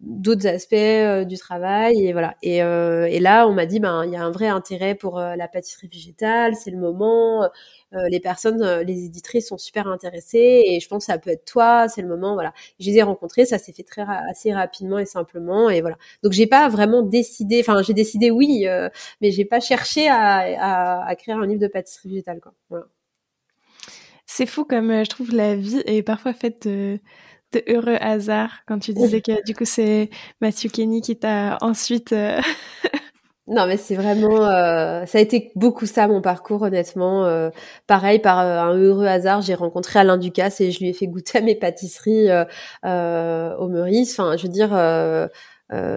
d'autres 0.00 0.46
aspects 0.46 1.26
du 1.26 1.38
travail 1.38 2.06
et 2.06 2.12
voilà 2.12 2.34
et, 2.42 2.58
et 2.58 3.20
là 3.20 3.48
on 3.48 3.52
m'a 3.52 3.64
dit 3.64 3.80
ben 3.80 4.04
il 4.04 4.10
y 4.10 4.16
a 4.16 4.22
un 4.22 4.30
vrai 4.30 4.48
intérêt 4.48 4.94
pour 4.94 5.18
la 5.18 5.48
pâtisserie 5.48 5.88
végétale 5.88 6.56
c'est 6.56 6.70
le 6.70 6.78
moment 6.78 7.48
euh, 7.94 8.08
les 8.08 8.20
personnes, 8.20 8.62
euh, 8.62 8.82
les 8.82 9.04
éditrices 9.04 9.48
sont 9.48 9.58
super 9.58 9.86
intéressées 9.86 10.62
et 10.66 10.80
je 10.80 10.88
pense 10.88 11.06
que 11.06 11.12
ça 11.12 11.18
peut 11.18 11.30
être 11.30 11.44
toi, 11.44 11.88
c'est 11.88 12.02
le 12.02 12.08
moment, 12.08 12.34
voilà. 12.34 12.52
Je 12.80 12.90
les 12.90 12.98
ai 12.98 13.02
rencontrés, 13.02 13.46
ça 13.46 13.58
s'est 13.58 13.72
fait 13.72 13.84
très 13.84 14.02
assez 14.30 14.52
rapidement 14.52 14.98
et 14.98 15.06
simplement 15.06 15.70
et 15.70 15.80
voilà. 15.80 15.96
Donc 16.22 16.32
j'ai 16.32 16.46
pas 16.46 16.68
vraiment 16.68 17.02
décidé, 17.02 17.60
enfin 17.60 17.82
j'ai 17.82 17.94
décidé 17.94 18.30
oui, 18.30 18.66
euh, 18.66 18.88
mais 19.20 19.30
j'ai 19.30 19.44
pas 19.44 19.60
cherché 19.60 20.08
à, 20.08 21.04
à, 21.06 21.14
créer 21.16 21.34
un 21.34 21.46
livre 21.46 21.60
de 21.60 21.68
pâtisserie 21.68 22.08
végétale 22.08 22.40
quoi. 22.40 22.54
C'est 24.26 24.46
fou 24.46 24.64
comme 24.64 25.04
je 25.04 25.08
trouve 25.10 25.32
la 25.32 25.54
vie 25.54 25.82
est 25.86 26.02
parfois 26.02 26.32
faite 26.32 26.68
heureux 27.68 27.96
hasards 28.00 28.60
quand 28.66 28.78
tu 28.78 28.92
disais 28.92 29.20
que 29.20 29.44
du 29.44 29.54
coup 29.54 29.64
c'est 29.64 30.10
Mathieu 30.40 30.68
Kenny 30.70 31.00
qui 31.00 31.16
t'a 31.16 31.58
ensuite 31.60 32.14
Non, 33.46 33.66
mais 33.66 33.76
c'est 33.76 33.94
vraiment, 33.94 34.46
euh, 34.46 35.04
ça 35.04 35.18
a 35.18 35.20
été 35.20 35.52
beaucoup 35.54 35.84
ça 35.84 36.08
mon 36.08 36.22
parcours 36.22 36.62
honnêtement. 36.62 37.26
Euh, 37.26 37.50
pareil, 37.86 38.18
par 38.18 38.40
euh, 38.40 38.58
un 38.58 38.74
heureux 38.74 39.04
hasard, 39.04 39.42
j'ai 39.42 39.52
rencontré 39.52 39.98
Alain 39.98 40.16
Ducasse 40.16 40.62
et 40.62 40.70
je 40.70 40.78
lui 40.80 40.88
ai 40.88 40.92
fait 40.94 41.06
goûter 41.06 41.38
à 41.38 41.40
mes 41.42 41.54
pâtisseries 41.54 42.30
au 42.30 43.68
Meurice. 43.68 44.18
Enfin, 44.18 44.38
je 44.38 44.44
veux 44.44 44.48
dire, 44.48 44.70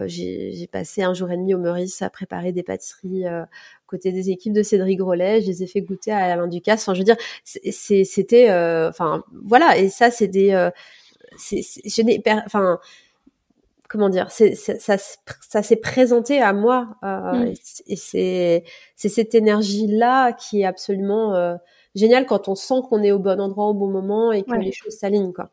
j'ai 0.07 0.67
passé 0.69 1.03
un 1.03 1.13
jour 1.13 1.31
et 1.31 1.37
demi 1.37 1.53
au 1.53 1.59
Meurice 1.59 2.01
à 2.01 2.09
préparer 2.09 2.51
des 2.51 2.63
pâtisseries 2.63 3.23
côté 3.85 4.11
des 4.11 4.29
équipes 4.29 4.51
de 4.51 4.63
Cédric 4.63 4.99
Grolet. 4.99 5.41
Je 5.41 5.47
les 5.47 5.63
ai 5.63 5.67
fait 5.67 5.79
goûter 5.79 6.11
à 6.11 6.17
Alain 6.17 6.47
Ducasse. 6.47 6.81
Enfin, 6.81 6.95
je 6.95 6.99
veux 6.99 7.05
dire, 7.05 7.17
c'était, 7.45 8.51
enfin, 8.89 9.23
voilà. 9.45 9.77
Et 9.77 9.87
ça, 9.87 10.11
c'est 10.11 10.27
des, 10.27 10.69
c'est, 11.37 11.61
je 11.85 12.01
n'ai, 12.01 12.21
enfin 12.45 12.79
comment 13.89 14.09
dire, 14.09 14.29
c'est, 14.31 14.55
ça, 14.55 14.97
ça 14.97 15.63
s'est 15.63 15.77
présenté 15.77 16.41
à 16.41 16.53
moi 16.53 16.97
euh, 17.03 17.33
mm. 17.33 17.53
et 17.87 17.95
c'est, 17.95 18.63
c'est 18.95 19.09
cette 19.09 19.33
énergie-là 19.33 20.33
qui 20.33 20.61
est 20.61 20.65
absolument 20.65 21.35
euh, 21.35 21.55
géniale 21.95 22.25
quand 22.25 22.47
on 22.47 22.55
sent 22.55 22.81
qu'on 22.89 23.01
est 23.03 23.11
au 23.11 23.19
bon 23.19 23.39
endroit 23.39 23.65
au 23.67 23.73
bon 23.73 23.89
moment 23.89 24.31
et 24.31 24.43
que 24.43 24.55
les 24.55 24.71
choses 24.71 24.97
s'alignent. 24.97 25.33
Quoi. 25.33 25.51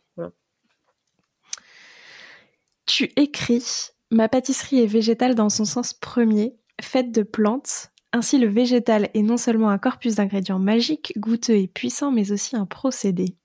Tu 2.86 3.10
écris 3.16 3.90
Ma 4.10 4.28
pâtisserie 4.28 4.82
est 4.82 4.86
végétale 4.86 5.34
dans 5.34 5.48
son 5.48 5.64
sens 5.64 5.92
premier, 5.92 6.54
faite 6.80 7.10
de 7.10 7.22
plantes. 7.22 7.90
Ainsi, 8.12 8.38
le 8.38 8.46
végétal 8.46 9.08
est 9.12 9.22
non 9.22 9.36
seulement 9.36 9.70
un 9.70 9.78
corpus 9.78 10.14
d'ingrédients 10.14 10.60
magiques, 10.60 11.12
goûteux 11.16 11.56
et 11.56 11.66
puissants, 11.66 12.12
mais 12.12 12.30
aussi 12.30 12.54
un 12.54 12.66
procédé. 12.66 13.36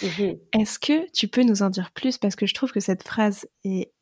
Mm-hmm. 0.00 0.38
Est-ce 0.60 0.78
que 0.78 1.10
tu 1.12 1.28
peux 1.28 1.42
nous 1.42 1.62
en 1.62 1.70
dire 1.70 1.90
plus? 1.92 2.18
Parce 2.18 2.36
que 2.36 2.46
je 2.46 2.54
trouve 2.54 2.72
que 2.72 2.80
cette 2.80 3.02
phrase 3.02 3.46
est 3.64 3.92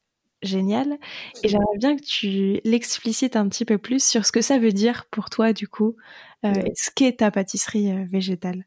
génial. 0.42 0.98
Et 1.42 1.48
j'aimerais 1.48 1.78
bien 1.78 1.96
que 1.96 2.02
tu 2.02 2.60
l'explicites 2.64 3.36
un 3.36 3.48
petit 3.48 3.64
peu 3.64 3.78
plus 3.78 4.04
sur 4.04 4.26
ce 4.26 4.32
que 4.32 4.40
ça 4.40 4.58
veut 4.58 4.72
dire 4.72 5.06
pour 5.10 5.30
toi, 5.30 5.52
du 5.52 5.68
coup, 5.68 5.96
euh, 6.44 6.52
ce 6.74 6.90
qu'est 6.94 7.18
ta 7.18 7.30
pâtisserie 7.30 7.92
euh, 7.92 8.04
végétale. 8.10 8.64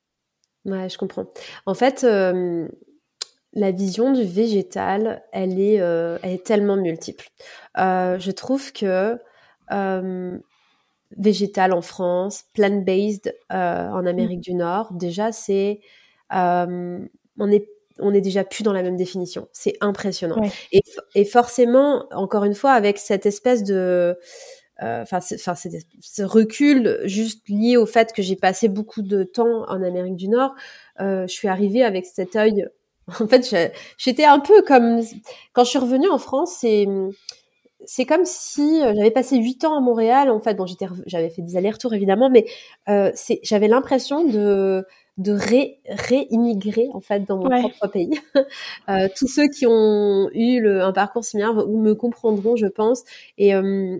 Ouais, 0.65 0.89
je 0.89 0.97
comprends. 0.97 1.27
En 1.65 1.75
fait, 1.75 2.03
euh, 2.03 2.67
la 3.53 3.71
vision 3.71 4.11
du 4.11 4.23
végétal, 4.23 5.23
elle 5.31 5.59
est, 5.59 5.75
elle 5.75 6.31
est 6.31 6.45
tellement 6.45 6.77
multiple. 6.77 7.27
je 7.77 8.31
trouve 8.31 8.73
que 8.73 9.17
végétal 11.17 11.71
en 11.71 11.81
France, 11.81 12.45
plant-based 12.53 13.33
en 13.49 14.01
mmh. 14.01 14.07
Amérique 14.07 14.41
du 14.41 14.55
Nord, 14.55 14.91
déjà, 14.93 15.31
c'est 15.31 15.81
on 16.31 17.51
est 17.51 17.67
on 17.99 18.13
est 18.13 18.21
déjà 18.21 18.43
plus 18.43 18.63
dans 18.63 18.73
la 18.73 18.83
même 18.83 18.97
définition. 18.97 19.47
C'est 19.53 19.75
impressionnant. 19.81 20.41
Et, 20.71 21.25
forcément, 21.25 22.07
encore 22.11 22.43
une 22.43 22.55
fois, 22.55 22.71
avec 22.71 22.97
cette 22.97 23.25
espèce 23.25 23.63
de, 23.63 24.17
euh, 24.83 25.01
enfin, 25.01 25.19
ce 25.21 26.23
recul 26.23 26.99
juste 27.05 27.47
lié 27.47 27.77
au 27.77 27.85
fait 27.85 28.11
que 28.11 28.21
j'ai 28.21 28.35
passé 28.35 28.67
beaucoup 28.67 29.01
de 29.01 29.23
temps 29.23 29.63
en 29.69 29.81
Amérique 29.81 30.17
du 30.17 30.27
Nord, 30.27 30.55
euh, 30.99 31.25
je 31.27 31.33
suis 31.33 31.47
arrivée 31.47 31.83
avec 31.83 32.05
cet 32.05 32.35
œil. 32.35 32.67
En 33.19 33.27
fait, 33.27 33.55
j'étais 33.99 34.25
un 34.25 34.39
peu 34.39 34.63
comme 34.63 34.99
quand 35.53 35.63
je 35.63 35.69
suis 35.69 35.77
revenue 35.77 36.09
en 36.09 36.17
France, 36.17 36.57
c'est 36.59 36.87
c'est 37.85 38.05
comme 38.05 38.25
si 38.25 38.81
euh, 38.81 38.93
j'avais 38.95 39.11
passé 39.11 39.37
huit 39.37 39.63
ans 39.63 39.77
à 39.77 39.79
Montréal. 39.79 40.29
En 40.29 40.39
fait, 40.39 40.55
bon, 40.55 40.65
j'étais, 40.65 40.87
j'avais 41.05 41.29
fait 41.29 41.41
des 41.41 41.55
allers-retours 41.57 41.93
évidemment, 41.93 42.29
mais 42.29 42.45
euh, 42.89 43.11
c'est, 43.15 43.39
j'avais 43.43 43.67
l'impression 43.67 44.23
de 44.23 44.85
de 45.17 45.31
ré, 45.31 45.79
réimmigrer 45.87 46.89
en 46.93 46.99
fait 46.99 47.21
dans 47.21 47.37
mon 47.37 47.49
propre 47.49 47.87
pays. 47.87 48.19
euh, 48.89 49.07
tous 49.17 49.27
ceux 49.27 49.47
qui 49.47 49.65
ont 49.65 50.29
eu 50.33 50.59
le, 50.59 50.81
un 50.81 50.91
parcours 50.91 51.23
similaire 51.23 51.53
me 51.53 51.93
comprendront, 51.93 52.55
je 52.57 52.65
pense. 52.67 53.03
Et 53.37 53.55
euh, 53.55 53.97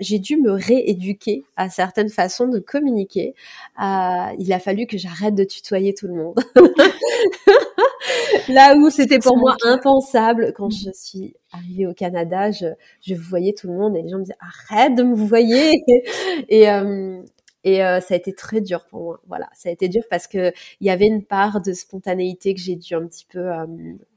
j'ai 0.00 0.18
dû 0.18 0.36
me 0.36 0.50
rééduquer 0.50 1.44
à 1.56 1.70
certaines 1.70 2.08
façons 2.08 2.48
de 2.48 2.58
communiquer. 2.58 3.34
Euh, 3.80 4.34
il 4.38 4.52
a 4.52 4.58
fallu 4.58 4.86
que 4.86 4.98
j'arrête 4.98 5.34
de 5.36 5.44
tutoyer 5.44 5.94
tout 5.94 6.08
le 6.08 6.14
monde. 6.14 6.38
Là 8.48 8.74
où 8.76 8.90
c'était 8.90 9.18
pour 9.18 9.36
moi 9.36 9.54
impensable 9.64 10.52
quand 10.56 10.70
je 10.70 10.90
suis 10.92 11.34
arrivée 11.52 11.86
au 11.86 11.94
Canada, 11.94 12.50
je, 12.50 12.66
je 13.02 13.14
voyais 13.14 13.52
tout 13.52 13.68
le 13.68 13.74
monde 13.74 13.96
et 13.96 14.02
les 14.02 14.08
gens 14.08 14.18
me 14.18 14.22
disaient 14.24 14.34
arrête 14.70 14.94
de 14.94 15.02
me 15.02 15.14
voyer 15.14 15.72
et 16.48 16.70
euh, 16.70 17.22
et 17.64 17.84
euh, 17.84 18.00
ça 18.00 18.14
a 18.14 18.16
été 18.16 18.32
très 18.32 18.60
dur 18.60 18.84
pour 18.86 19.02
moi. 19.02 19.20
Voilà, 19.26 19.48
ça 19.52 19.68
a 19.68 19.72
été 19.72 19.88
dur 19.88 20.02
parce 20.08 20.26
que 20.26 20.52
il 20.80 20.86
y 20.86 20.90
avait 20.90 21.06
une 21.06 21.24
part 21.24 21.60
de 21.60 21.72
spontanéité 21.72 22.54
que 22.54 22.60
j'ai 22.60 22.76
dû 22.76 22.94
un 22.94 23.06
petit 23.06 23.26
peu 23.28 23.52
euh, 23.52 23.66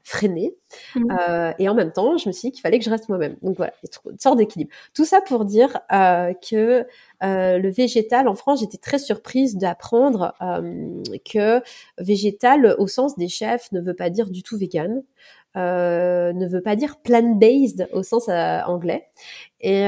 freiner. 0.03 0.55
Mmh. 0.95 1.11
Euh, 1.11 1.51
et 1.57 1.68
en 1.68 1.74
même 1.74 1.91
temps, 1.91 2.18
je 2.18 2.30
me 2.30 2.34
suis 2.34 2.49
dit 2.49 2.51
qu'il 2.53 2.61
fallait 2.61 2.78
que 2.78 2.86
je 2.86 2.89
reste 2.89 3.09
moi-même. 3.09 3.38
Donc 3.41 3.57
voilà, 3.57 3.74
une 4.09 4.20
sorte 4.20 4.38
d'équilibre. 4.38 4.72
Tout 4.93 5.05
ça 5.05 5.22
pour 5.22 5.45
dire 5.45 5.80
que 5.89 6.86
le 7.22 7.70
végétal 7.70 8.28
en 8.28 8.36
France, 8.36 8.59
j'étais 8.59 8.78
très 8.78 8.99
surprise 8.99 9.57
d'apprendre 9.57 10.34
que 11.32 11.61
végétal 11.97 12.76
au 12.78 12.88
sens 12.88 13.18
des 13.18 13.28
chefs 13.28 13.72
ne 13.72 13.82
veut 13.82 13.95
pas 13.95 14.09
dire 14.09 14.30
du 14.30 14.43
tout 14.43 14.57
vegan. 14.57 15.03
ne 15.55 16.47
veut 16.47 16.61
pas 16.61 16.76
dire 16.76 16.97
plant-based 17.01 17.89
au 17.91 18.03
sens 18.03 18.30
anglais. 18.30 19.07
Et 19.61 19.88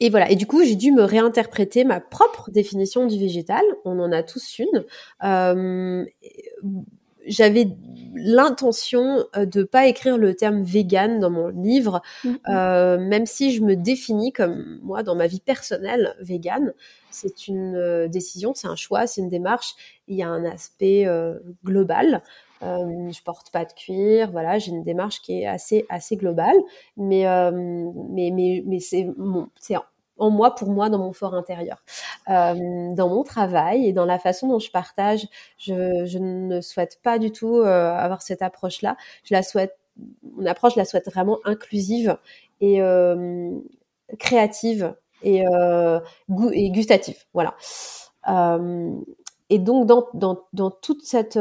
et 0.00 0.10
voilà. 0.10 0.30
Et 0.30 0.36
du 0.36 0.46
coup, 0.46 0.62
j'ai 0.62 0.76
dû 0.76 0.92
me 0.92 1.02
réinterpréter 1.02 1.84
ma 1.84 2.00
propre 2.00 2.50
définition 2.50 3.06
du 3.06 3.18
végétal. 3.18 3.62
On 3.84 3.98
en 3.98 4.12
a 4.12 4.22
tous 4.22 4.58
une. 4.58 4.84
Euh, 5.24 6.04
j'avais 7.26 7.68
l'intention 8.14 9.24
euh, 9.36 9.46
de 9.46 9.62
pas 9.64 9.86
écrire 9.86 10.16
le 10.16 10.34
terme 10.34 10.62
vegan 10.62 11.20
dans 11.20 11.30
mon 11.30 11.48
livre, 11.48 12.00
mm-hmm. 12.24 12.38
euh, 12.48 12.98
même 12.98 13.26
si 13.26 13.52
je 13.52 13.62
me 13.62 13.74
définis 13.74 14.32
comme 14.32 14.78
moi 14.82 15.02
dans 15.02 15.14
ma 15.14 15.26
vie 15.26 15.40
personnelle 15.40 16.14
vegan. 16.20 16.72
C'est 17.10 17.48
une 17.48 18.08
décision, 18.08 18.52
c'est 18.54 18.68
un 18.68 18.76
choix, 18.76 19.06
c'est 19.06 19.22
une 19.22 19.28
démarche. 19.28 19.74
Il 20.06 20.16
y 20.16 20.22
a 20.22 20.28
un 20.28 20.44
aspect 20.44 21.06
euh, 21.06 21.38
global. 21.64 22.22
Euh, 22.62 23.10
je 23.10 23.22
porte 23.22 23.50
pas 23.50 23.64
de 23.64 23.72
cuir, 23.72 24.30
voilà, 24.30 24.58
j'ai 24.58 24.70
une 24.70 24.82
démarche 24.82 25.20
qui 25.20 25.42
est 25.42 25.46
assez 25.46 25.84
assez 25.90 26.16
globale, 26.16 26.56
mais 26.96 27.26
euh, 27.26 27.50
mais 28.10 28.30
mais 28.32 28.62
mais 28.66 28.80
c'est 28.80 29.06
c'est 29.60 29.76
en 30.18 30.30
moi 30.30 30.54
pour 30.54 30.70
moi 30.70 30.88
dans 30.88 30.98
mon 30.98 31.12
fort 31.12 31.34
intérieur, 31.34 31.82
euh, 32.28 32.54
dans 32.94 33.08
mon 33.08 33.22
travail 33.22 33.86
et 33.86 33.92
dans 33.92 34.06
la 34.06 34.18
façon 34.18 34.48
dont 34.48 34.58
je 34.58 34.70
partage. 34.70 35.26
Je, 35.58 36.04
je 36.06 36.18
ne 36.18 36.60
souhaite 36.60 37.00
pas 37.02 37.18
du 37.18 37.32
tout 37.32 37.56
euh, 37.56 37.94
avoir 37.94 38.22
cette 38.22 38.42
approche-là. 38.42 38.96
Je 39.24 39.34
la 39.34 39.42
souhaite, 39.42 39.76
mon 40.22 40.46
approche, 40.46 40.74
je 40.74 40.78
la 40.78 40.84
souhaite 40.84 41.06
vraiment 41.06 41.38
inclusive 41.44 42.16
et 42.60 42.80
euh, 42.82 43.50
créative 44.18 44.94
et, 45.22 45.44
goût 46.30 46.50
et 46.52 46.70
gustative. 46.70 47.24
Voilà. 47.34 47.54
et 49.50 49.58
donc 49.58 49.86
dans, 49.86 50.06
dans, 50.14 50.40
dans 50.52 50.70
toute 50.70 51.02
cette 51.02 51.38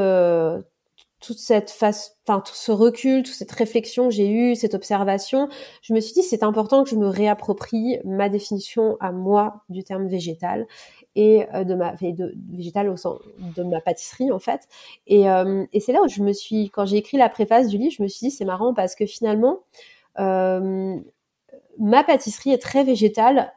toute 1.25 1.39
cette 1.39 1.71
face, 1.71 2.17
enfin 2.27 2.39
tout 2.39 2.53
ce 2.53 2.71
recul, 2.71 3.23
toute 3.23 3.33
cette 3.33 3.51
réflexion 3.51 4.09
que 4.09 4.13
j'ai 4.13 4.29
eue, 4.29 4.55
cette 4.55 4.75
observation, 4.75 5.49
je 5.81 5.93
me 5.93 5.99
suis 5.99 6.13
dit 6.13 6.21
c'est 6.21 6.43
important 6.43 6.83
que 6.83 6.89
je 6.89 6.95
me 6.95 7.07
réapproprie 7.07 7.97
ma 8.03 8.29
définition 8.29 8.97
à 8.99 9.11
moi 9.11 9.63
du 9.69 9.83
terme 9.83 10.07
végétal 10.07 10.67
et 11.15 11.47
euh, 11.53 11.63
de 11.63 11.73
ma 11.73 11.93
végétal 11.93 12.89
au 12.89 12.97
sens 12.97 13.19
de 13.55 13.63
ma 13.63 13.81
pâtisserie 13.81 14.31
en 14.31 14.39
fait. 14.39 14.67
Et, 15.07 15.29
euh, 15.29 15.65
et 15.73 15.79
c'est 15.79 15.93
là 15.93 16.01
où 16.03 16.07
je 16.07 16.21
me 16.21 16.33
suis, 16.33 16.69
quand 16.69 16.85
j'ai 16.85 16.97
écrit 16.97 17.17
la 17.17 17.29
préface 17.29 17.67
du 17.69 17.77
livre, 17.77 17.93
je 17.97 18.03
me 18.03 18.07
suis 18.07 18.27
dit 18.27 18.31
c'est 18.31 18.45
marrant 18.45 18.73
parce 18.73 18.95
que 18.95 19.05
finalement 19.05 19.59
euh, 20.19 20.95
ma 21.79 22.03
pâtisserie 22.03 22.51
est 22.51 22.61
très 22.61 22.83
végétale 22.83 23.51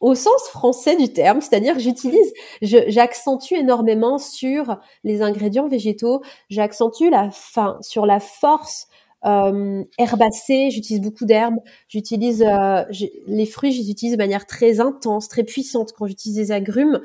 au 0.00 0.14
sens 0.14 0.42
français 0.50 0.96
du 0.96 1.12
terme, 1.12 1.40
c'est-à-dire 1.40 1.78
j'utilise, 1.78 2.32
j'accentue 2.62 3.54
énormément 3.54 4.18
sur 4.18 4.78
les 5.04 5.22
ingrédients 5.22 5.68
végétaux, 5.68 6.22
j'accentue 6.50 7.10
la 7.10 7.30
fin 7.30 7.78
sur 7.80 8.06
la 8.06 8.20
force 8.20 8.86
euh, 9.24 9.82
herbacée, 9.98 10.70
j'utilise 10.70 11.00
beaucoup 11.00 11.24
d'herbes, 11.24 11.58
j'utilise 11.88 12.42
euh, 12.42 12.84
les 13.26 13.46
fruits, 13.46 13.72
je 13.72 13.82
les 13.82 13.90
utilise 13.90 14.12
de 14.12 14.18
manière 14.18 14.46
très 14.46 14.78
intense, 14.80 15.28
très 15.28 15.42
puissante. 15.42 15.92
Quand 15.92 16.06
j'utilise 16.06 16.36
des 16.36 16.52
agrumes, 16.52 17.00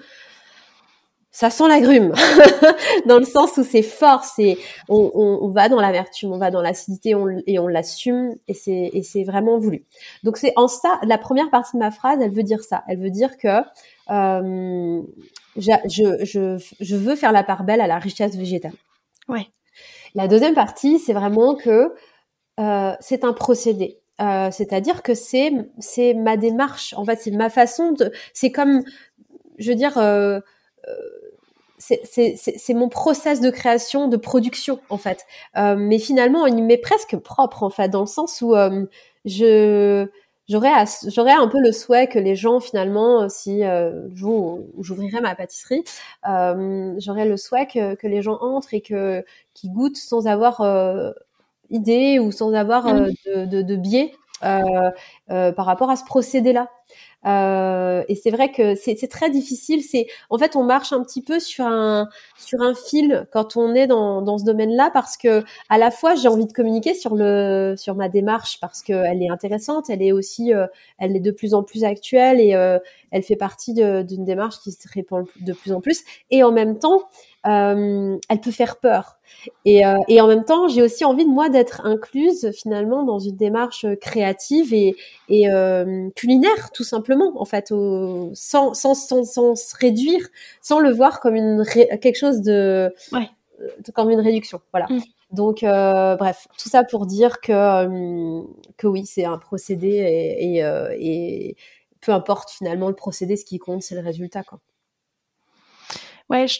ça 1.33 1.49
sent 1.49 1.67
l'agrume, 1.67 2.13
dans 3.07 3.17
le 3.17 3.25
sens 3.25 3.57
où 3.57 3.63
c'est 3.63 3.81
fort, 3.81 4.23
c'est 4.23 4.55
on, 4.87 5.11
on, 5.15 5.39
on, 5.41 5.49
va 5.49 5.67
dans 5.67 5.81
l'amertume, 5.81 6.31
on 6.31 6.37
va 6.37 6.51
dans 6.51 6.61
l'acidité 6.61 7.15
et 7.47 7.57
on 7.57 7.67
l'assume 7.67 8.35
et 8.47 8.53
c'est 8.53 8.91
et 8.93 9.01
c'est 9.01 9.23
vraiment 9.23 9.57
voulu. 9.57 9.83
Donc 10.21 10.37
c'est 10.37 10.53
en 10.57 10.67
ça 10.67 10.99
la 11.01 11.17
première 11.17 11.49
partie 11.49 11.75
de 11.75 11.79
ma 11.79 11.89
phrase, 11.89 12.19
elle 12.21 12.31
veut 12.31 12.43
dire 12.43 12.63
ça, 12.63 12.83
elle 12.87 12.99
veut 12.99 13.09
dire 13.09 13.35
que 13.37 13.61
euh, 14.11 15.01
je, 15.57 15.71
je, 16.23 16.63
je 16.79 16.95
veux 16.95 17.15
faire 17.15 17.31
la 17.31 17.43
part 17.43 17.63
belle 17.63 17.81
à 17.81 17.87
la 17.87 17.97
richesse 17.97 18.35
végétale. 18.35 18.73
Ouais. 19.27 19.47
La 20.13 20.27
deuxième 20.27 20.53
partie, 20.53 20.99
c'est 20.99 21.13
vraiment 21.13 21.55
que 21.55 21.95
euh, 22.59 22.93
c'est 22.99 23.23
un 23.23 23.33
procédé. 23.33 23.97
Euh, 24.21 24.51
c'est-à-dire 24.51 25.01
que 25.01 25.15
c'est 25.15 25.51
c'est 25.79 26.13
ma 26.13 26.37
démarche. 26.37 26.93
En 26.95 27.03
fait, 27.05 27.15
c'est 27.19 27.31
ma 27.31 27.49
façon 27.49 27.93
de. 27.93 28.11
C'est 28.35 28.51
comme, 28.51 28.83
je 29.57 29.71
veux 29.71 29.75
dire. 29.75 29.97
Euh 29.97 30.39
c'est 31.77 32.73
mon 32.73 32.89
process 32.89 33.41
de 33.41 33.49
création, 33.49 34.07
de 34.07 34.17
production 34.17 34.79
en 34.89 34.97
fait. 34.97 35.25
Euh, 35.57 35.75
mais 35.77 35.99
finalement, 35.99 36.45
il 36.45 36.63
m'est 36.63 36.77
presque 36.77 37.17
propre 37.17 37.63
en 37.63 37.69
fait, 37.69 37.89
dans 37.89 38.01
le 38.01 38.07
sens 38.07 38.41
où 38.41 38.55
euh, 38.55 38.85
je 39.25 40.07
j'aurais 40.49 40.71
j'aurais 41.07 41.33
un 41.33 41.47
peu 41.47 41.59
le 41.59 41.71
souhait 41.71 42.07
que 42.07 42.19
les 42.19 42.35
gens 42.35 42.59
finalement, 42.59 43.27
si 43.29 43.63
euh, 43.63 44.07
jour 44.15 44.59
où 44.75 44.83
j'ouvrirai 44.83 45.21
ma 45.21 45.35
pâtisserie, 45.35 45.83
euh, 46.27 46.93
j'aurais 46.99 47.25
le 47.25 47.37
souhait 47.37 47.67
que, 47.67 47.95
que 47.95 48.07
les 48.07 48.21
gens 48.21 48.37
entrent 48.41 48.73
et 48.73 48.81
que 48.81 49.23
qui 49.53 49.69
goûtent 49.69 49.97
sans 49.97 50.27
avoir 50.27 50.61
euh, 50.61 51.11
idée 51.69 52.19
ou 52.19 52.31
sans 52.31 52.53
avoir 52.53 52.85
mmh. 52.87 53.13
de, 53.25 53.45
de, 53.45 53.61
de 53.61 53.75
biais 53.75 54.13
par 54.43 55.65
rapport 55.65 55.89
à 55.89 55.95
ce 55.95 56.05
procédé-là. 56.05 56.69
Euh, 57.25 58.03
et 58.09 58.15
c'est 58.15 58.31
vrai 58.31 58.51
que 58.51 58.75
c'est 58.75 58.95
très 59.07 59.29
difficile. 59.29 59.81
C'est 59.81 60.07
en 60.29 60.37
fait 60.37 60.55
on 60.55 60.63
marche 60.63 60.91
un 60.93 61.03
petit 61.03 61.21
peu 61.21 61.39
sur 61.39 61.65
un 61.65 62.09
sur 62.37 62.61
un 62.61 62.73
fil 62.75 63.27
quand 63.31 63.55
on 63.55 63.73
est 63.75 63.87
dans, 63.87 64.21
dans 64.21 64.37
ce 64.37 64.43
domaine-là 64.43 64.89
parce 64.93 65.17
que 65.17 65.43
à 65.69 65.77
la 65.77 65.91
fois 65.91 66.15
j'ai 66.15 66.27
envie 66.27 66.45
de 66.45 66.51
communiquer 66.51 66.93
sur 66.93 67.15
le 67.15 67.75
sur 67.77 67.95
ma 67.95 68.09
démarche 68.09 68.59
parce 68.59 68.81
qu'elle 68.81 69.21
est 69.23 69.29
intéressante, 69.29 69.89
elle 69.89 70.01
est 70.01 70.11
aussi 70.11 70.53
euh, 70.53 70.67
elle 70.97 71.15
est 71.15 71.21
de 71.21 71.31
plus 71.31 71.53
en 71.53 71.63
plus 71.63 71.83
actuelle 71.83 72.39
et 72.39 72.55
euh, 72.55 72.79
elle 73.11 73.23
fait 73.23 73.35
partie 73.35 73.73
d'une 73.73 74.25
démarche 74.25 74.59
qui 74.59 74.71
se 74.71 74.87
répand 74.91 75.25
de 75.39 75.53
plus 75.53 75.71
en 75.71 75.81
plus. 75.81 76.03
Et 76.31 76.43
en 76.43 76.51
même 76.51 76.79
temps, 76.79 77.03
euh, 77.45 78.17
elle 78.29 78.39
peut 78.41 78.51
faire 78.51 78.77
peur. 78.77 79.17
Et, 79.65 79.85
euh, 79.85 79.97
et 80.07 80.21
en 80.21 80.27
même 80.27 80.45
temps, 80.45 80.67
j'ai 80.67 80.81
aussi 80.81 81.03
envie 81.03 81.25
de 81.25 81.29
moi 81.29 81.49
d'être 81.49 81.85
incluse 81.85 82.51
finalement 82.51 83.03
dans 83.03 83.19
une 83.19 83.35
démarche 83.35 83.85
créative 83.99 84.73
et, 84.73 84.95
et 85.29 85.51
euh, 85.51 86.09
culinaire, 86.15 86.71
tout 86.71 86.83
simplement, 86.83 87.33
en 87.35 87.45
fait, 87.45 87.71
au, 87.71 88.31
sans, 88.33 88.73
sans, 88.73 88.93
sans, 88.93 89.23
sans, 89.23 89.55
se 89.55 89.75
réduire, 89.75 90.27
sans 90.61 90.79
le 90.79 90.91
voir 90.91 91.19
comme 91.19 91.35
une 91.35 91.65
quelque 91.65 92.15
chose 92.15 92.41
de, 92.41 92.93
ouais. 93.11 93.29
comme 93.93 94.09
une 94.09 94.21
réduction. 94.21 94.61
Voilà. 94.71 94.87
Mm. 94.89 95.01
Donc, 95.33 95.63
euh, 95.63 96.15
bref, 96.15 96.47
tout 96.59 96.69
ça 96.69 96.83
pour 96.83 97.07
dire 97.07 97.41
que, 97.41 97.51
euh, 97.51 98.43
que 98.77 98.85
oui, 98.85 99.05
c'est 99.07 99.25
un 99.25 99.39
procédé 99.39 99.87
et, 99.87 100.57
et, 100.57 100.63
euh, 100.63 100.95
et, 100.99 101.57
peu 102.01 102.11
importe 102.11 102.51
finalement 102.51 102.87
le 102.87 102.93
procédé, 102.93 103.35
ce 103.35 103.43
qui 103.43 103.57
compte, 103.57 103.81
c'est 103.81 103.95
le 103.95 104.01
résultat. 104.01 104.43
Quoi. 104.43 104.59
Ouais, 106.29 106.47
je, 106.47 106.57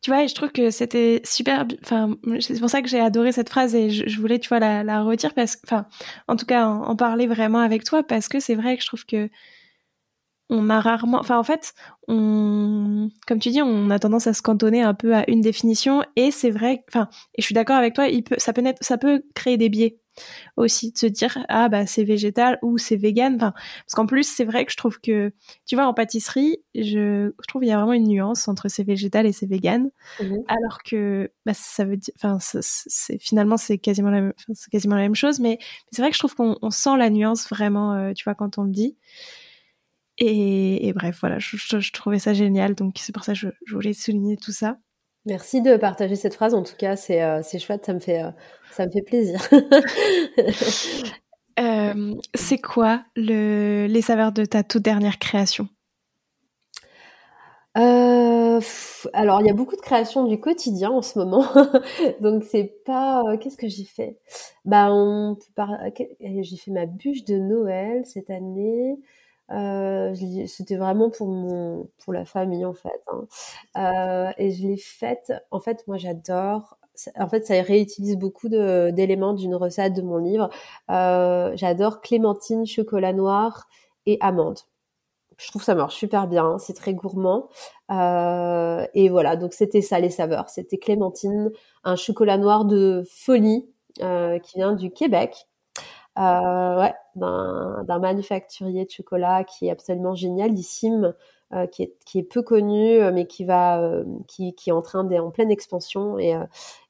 tu 0.00 0.10
vois, 0.10 0.26
je 0.26 0.34
trouve 0.34 0.50
que 0.52 0.70
c'était 0.70 1.20
super. 1.24 1.66
Enfin, 1.82 2.16
c'est 2.40 2.58
pour 2.58 2.70
ça 2.70 2.82
que 2.82 2.88
j'ai 2.88 3.00
adoré 3.00 3.32
cette 3.32 3.50
phrase 3.50 3.74
et 3.74 3.90
je, 3.90 4.20
voulais, 4.20 4.38
tu 4.38 4.48
vois, 4.48 4.58
la, 4.58 4.82
la 4.82 5.02
retirer 5.02 5.32
parce 5.34 5.56
que, 5.56 5.60
enfin, 5.66 5.86
en 6.28 6.36
tout 6.36 6.46
cas, 6.46 6.66
en, 6.66 6.82
en, 6.84 6.96
parler 6.96 7.26
vraiment 7.26 7.60
avec 7.60 7.84
toi 7.84 8.02
parce 8.02 8.28
que 8.28 8.40
c'est 8.40 8.54
vrai 8.54 8.76
que 8.76 8.82
je 8.82 8.88
trouve 8.88 9.04
que 9.06 9.28
on 10.52 10.68
a 10.70 10.80
rarement, 10.80 11.18
enfin 11.18 11.38
en 11.38 11.44
fait, 11.44 11.74
on, 12.08 13.08
comme 13.26 13.38
tu 13.38 13.50
dis, 13.50 13.62
on 13.62 13.90
a 13.90 13.98
tendance 13.98 14.26
à 14.26 14.34
se 14.34 14.42
cantonner 14.42 14.82
un 14.82 14.94
peu 14.94 15.14
à 15.14 15.28
une 15.30 15.40
définition 15.40 16.04
et 16.16 16.30
c'est 16.30 16.50
vrai, 16.50 16.84
enfin, 16.88 17.08
et 17.34 17.42
je 17.42 17.46
suis 17.46 17.54
d'accord 17.54 17.76
avec 17.76 17.94
toi, 17.94 18.08
il 18.08 18.22
peut, 18.22 18.36
ça 18.38 18.52
peut 18.52 18.62
ça 18.80 18.98
peut 18.98 19.24
créer 19.34 19.56
des 19.56 19.68
biais 19.70 19.98
aussi 20.56 20.92
de 20.92 20.98
se 20.98 21.06
dire 21.06 21.38
ah 21.48 21.68
bah 21.68 21.86
c'est 21.86 22.04
végétal 22.04 22.58
ou 22.62 22.78
c'est 22.78 22.96
vegan, 22.96 23.36
enfin 23.36 23.52
parce 23.52 23.94
qu'en 23.94 24.06
plus 24.06 24.24
c'est 24.24 24.44
vrai 24.44 24.64
que 24.64 24.72
je 24.72 24.76
trouve 24.76 25.00
que 25.00 25.32
tu 25.66 25.74
vois 25.74 25.86
en 25.86 25.94
pâtisserie, 25.94 26.58
je, 26.74 27.32
je 27.40 27.46
trouve 27.48 27.64
il 27.64 27.68
y 27.68 27.72
a 27.72 27.76
vraiment 27.76 27.92
une 27.92 28.08
nuance 28.08 28.48
entre 28.48 28.68
c'est 28.68 28.84
végétal 28.84 29.26
et 29.26 29.32
c'est 29.32 29.46
vegan, 29.46 29.90
mmh 30.20 30.36
alors 30.48 30.82
que 30.82 31.30
bah 31.46 31.54
ça 31.54 31.84
veut 31.84 31.96
dire, 31.96 32.12
enfin 32.16 32.38
c'est 32.40 33.18
finalement 33.20 33.56
c'est 33.56 33.78
quasiment 33.78 34.10
la 34.10 34.20
même, 34.20 34.32
c'est 34.54 34.70
quasiment 34.70 34.96
la 34.96 35.02
même 35.02 35.14
chose, 35.14 35.40
mais, 35.40 35.58
c'est 35.90 36.02
vrai 36.02 36.10
que 36.10 36.16
je 36.16 36.20
trouve 36.20 36.34
qu'on 36.34 36.70
sent 36.70 36.96
la 36.96 37.10
nuance 37.10 37.48
vraiment, 37.48 37.94
euh, 37.94 38.12
tu 38.12 38.24
vois 38.24 38.34
quand 38.34 38.58
on 38.58 38.64
le 38.64 38.70
dit. 38.70 38.96
Et, 40.18 40.86
et, 40.86 40.92
bref, 40.92 41.18
voilà, 41.20 41.38
je, 41.38 41.56
je, 41.56 41.80
je, 41.80 41.92
trouvais 41.92 42.18
ça 42.18 42.34
génial, 42.34 42.74
donc 42.74 42.96
c'est 42.98 43.12
pour 43.12 43.24
ça 43.24 43.32
que 43.32 43.38
je, 43.38 43.48
je, 43.66 43.74
voulais 43.74 43.92
souligner 43.94 44.36
tout 44.36 44.52
ça. 44.52 44.78
Merci 45.24 45.62
de 45.62 45.76
partager 45.76 46.16
cette 46.16 46.34
phrase. 46.34 46.54
En 46.54 46.62
tout 46.62 46.76
cas, 46.76 46.96
c'est 46.96 47.22
euh, 47.22 47.42
chouette, 47.42 47.86
ça 47.86 47.94
me 47.94 48.00
fait, 48.00 48.22
euh, 48.22 48.30
ça 48.72 48.86
me 48.86 48.90
fait 48.90 49.02
plaisir. 49.02 49.40
euh, 51.60 52.14
c'est 52.34 52.58
quoi 52.58 53.04
le, 53.14 53.86
les 53.88 54.02
saveurs 54.02 54.32
de 54.32 54.44
ta 54.44 54.62
toute 54.62 54.82
dernière 54.82 55.18
création? 55.18 55.68
Alors, 59.14 59.40
il 59.40 59.46
y 59.46 59.50
a 59.50 59.54
beaucoup 59.54 59.76
de 59.76 59.80
créations 59.80 60.26
du 60.26 60.38
quotidien 60.38 60.90
en 60.90 61.02
ce 61.02 61.18
moment, 61.18 61.44
donc 62.20 62.44
c'est 62.44 62.82
pas. 62.84 63.22
Qu'est-ce 63.40 63.56
que 63.56 63.68
j'ai 63.68 63.84
fait 63.84 64.18
Bah, 64.64 64.88
on 64.90 65.36
J'ai 66.20 66.56
fait 66.56 66.70
ma 66.70 66.86
bûche 66.86 67.24
de 67.24 67.36
Noël 67.36 68.04
cette 68.06 68.30
année. 68.30 68.98
Euh, 69.52 70.14
c'était 70.46 70.76
vraiment 70.76 71.10
pour 71.10 71.28
mon 71.28 71.90
pour 71.98 72.12
la 72.14 72.24
famille 72.24 72.64
en 72.64 72.72
fait 72.72 73.02
hein. 73.08 73.26
euh, 73.76 74.32
et 74.38 74.50
je 74.50 74.62
l'ai 74.62 74.78
faite 74.78 75.30
en 75.50 75.60
fait 75.60 75.86
moi 75.86 75.98
j'adore 75.98 76.78
en 77.18 77.28
fait 77.28 77.44
ça 77.46 77.60
réutilise 77.60 78.16
beaucoup 78.16 78.48
d'éléments 78.48 79.34
d'une 79.34 79.54
recette 79.54 79.94
de 79.94 80.02
mon 80.02 80.18
livre. 80.18 80.48
Euh, 80.90 81.52
j'adore 81.54 82.00
clémentine 82.00 82.66
chocolat 82.66 83.12
noir 83.12 83.66
et 84.06 84.16
amande. 84.20 84.58
Je 85.38 85.48
trouve 85.48 85.62
ça 85.62 85.74
marche 85.74 85.96
super 85.96 86.28
bien 86.28 86.58
c'est 86.58 86.74
très 86.74 86.94
gourmand. 86.94 87.48
Et 87.90 89.08
voilà 89.10 89.36
donc 89.36 89.52
c'était 89.54 89.82
ça 89.82 90.00
les 90.00 90.10
saveurs. 90.10 90.48
C'était 90.48 90.78
clémentine 90.78 91.50
un 91.84 91.96
chocolat 91.96 92.38
noir 92.38 92.64
de 92.64 93.02
folie 93.10 93.68
qui 93.96 94.56
vient 94.56 94.72
du 94.74 94.90
Québec 94.90 95.46
ouais, 96.16 96.94
d'un 97.16 97.98
manufacturier 97.98 98.84
de 98.84 98.90
chocolat 98.90 99.44
qui 99.44 99.66
est 99.66 99.70
absolument 99.70 100.14
génial, 100.14 100.52
Issim, 100.58 101.14
euh, 101.54 101.66
qui, 101.66 101.82
est, 101.82 101.94
qui 102.06 102.18
est 102.18 102.22
peu 102.22 102.40
connu, 102.40 102.98
euh, 103.02 103.12
mais 103.12 103.26
qui 103.26 103.44
va, 103.44 103.78
euh, 103.78 104.04
qui, 104.26 104.54
qui 104.54 104.70
est 104.70 104.72
en 104.72 104.80
train 104.80 105.04
d'être 105.04 105.22
en 105.22 105.30
pleine 105.30 105.50
expansion 105.50 106.18
et, 106.18 106.34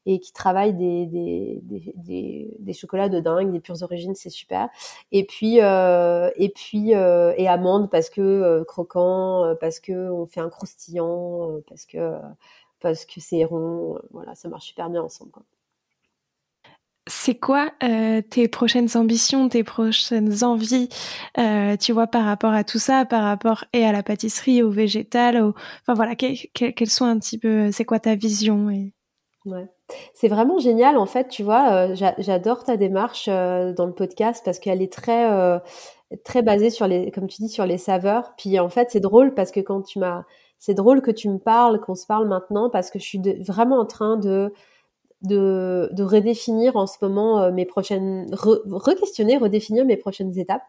et 0.05 0.19
qui 0.19 0.31
travaille 0.31 0.73
des, 0.73 1.05
des, 1.05 1.61
des, 1.95 2.55
des, 2.59 2.73
chocolats 2.73 3.09
de 3.09 3.19
dingue, 3.19 3.51
des 3.51 3.59
pures 3.59 3.83
origines, 3.83 4.15
c'est 4.15 4.29
super. 4.29 4.69
Et 5.11 5.25
puis, 5.25 5.57
et 5.57 6.49
puis, 6.55 6.91
et 6.91 7.47
amande 7.49 7.91
parce 7.91 8.09
que 8.09 8.63
croquant, 8.63 9.53
parce 9.59 9.81
que 9.81 10.09
on 10.11 10.25
fait 10.27 10.39
un 10.39 10.49
croustillant, 10.49 11.59
parce 11.67 11.85
que 11.85 12.13
parce 12.79 13.05
que 13.05 13.19
c'est 13.19 13.43
rond, 13.45 13.99
voilà, 14.11 14.35
ça 14.35 14.47
marche 14.49 14.67
super 14.67 14.89
bien 14.89 15.01
ensemble. 15.01 15.31
Quoi. 15.31 15.43
C'est 17.07 17.35
quoi 17.35 17.69
euh, 17.83 18.21
tes 18.21 18.47
prochaines 18.47 18.87
ambitions, 18.95 19.49
tes 19.49 19.63
prochaines 19.63 20.43
envies, 20.43 20.87
euh, 21.37 21.75
tu 21.75 21.91
vois, 21.91 22.07
par 22.07 22.23
rapport 22.23 22.53
à 22.53 22.63
tout 22.63 22.79
ça, 22.79 23.03
par 23.03 23.23
rapport 23.23 23.65
et 23.73 23.85
à 23.85 23.91
la 23.91 24.03
pâtisserie, 24.03 24.63
au 24.63 24.69
végétal, 24.69 25.41
au... 25.41 25.49
enfin 25.81 25.93
voilà, 25.95 26.15
quelles 26.15 26.89
sont 26.89 27.05
un 27.05 27.19
petit 27.19 27.37
peu, 27.37 27.71
c'est 27.71 27.83
quoi 27.83 27.99
ta 27.99 28.15
vision. 28.15 28.67
Ouais. 29.45 29.67
C'est 30.13 30.29
vraiment 30.29 30.59
génial 30.59 30.97
en 30.97 31.05
fait, 31.05 31.27
tu 31.27 31.43
vois, 31.43 31.89
euh, 31.89 31.95
j'adore 32.19 32.63
ta 32.63 32.77
démarche 32.77 33.27
dans 33.27 33.85
le 33.85 33.93
podcast 33.93 34.41
parce 34.45 34.59
qu'elle 34.59 34.81
est 34.81 34.91
très 34.91 35.59
très 36.23 36.41
basée 36.41 36.69
sur 36.69 36.87
les, 36.87 37.11
comme 37.11 37.27
tu 37.27 37.41
dis, 37.41 37.49
sur 37.49 37.65
les 37.65 37.77
saveurs. 37.77 38.33
Puis 38.37 38.59
en 38.59 38.69
fait, 38.69 38.89
c'est 38.91 38.99
drôle 38.99 39.33
parce 39.33 39.51
que 39.51 39.59
quand 39.59 39.81
tu 39.81 39.99
m'as, 39.99 40.23
c'est 40.59 40.73
drôle 40.73 41.01
que 41.01 41.11
tu 41.11 41.29
me 41.29 41.39
parles, 41.39 41.79
qu'on 41.79 41.95
se 41.95 42.05
parle 42.05 42.27
maintenant 42.27 42.69
parce 42.69 42.89
que 42.89 42.99
je 42.99 43.03
suis 43.03 43.21
vraiment 43.39 43.79
en 43.79 43.85
train 43.85 44.17
de 44.17 44.53
de, 45.23 45.89
de 45.93 46.03
redéfinir 46.03 46.75
en 46.75 46.87
ce 46.87 46.97
moment 47.01 47.41
euh, 47.41 47.51
mes 47.51 47.65
prochaines, 47.65 48.27
re-questionner, 48.33 49.37
redéfinir 49.37 49.85
mes 49.85 49.97
prochaines 49.97 50.37
étapes. 50.37 50.63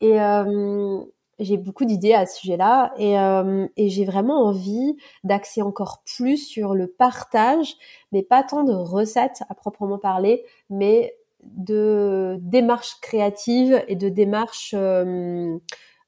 Et 0.00 0.20
euh, 0.20 1.00
j'ai 1.38 1.56
beaucoup 1.56 1.84
d'idées 1.84 2.14
à 2.14 2.26
ce 2.26 2.40
sujet-là 2.40 2.92
et, 2.98 3.18
euh, 3.18 3.66
et 3.76 3.88
j'ai 3.88 4.04
vraiment 4.04 4.44
envie 4.46 4.96
d'axer 5.24 5.62
encore 5.62 6.02
plus 6.04 6.38
sur 6.38 6.74
le 6.74 6.86
partage, 6.86 7.74
mais 8.12 8.22
pas 8.22 8.42
tant 8.42 8.64
de 8.64 8.72
recettes 8.72 9.42
à 9.48 9.54
proprement 9.54 9.98
parler, 9.98 10.44
mais 10.70 11.14
de 11.42 12.38
démarches 12.40 12.96
créatives 13.02 13.82
et 13.88 13.96
de 13.96 14.08
démarches 14.08 14.74
euh, 14.76 15.58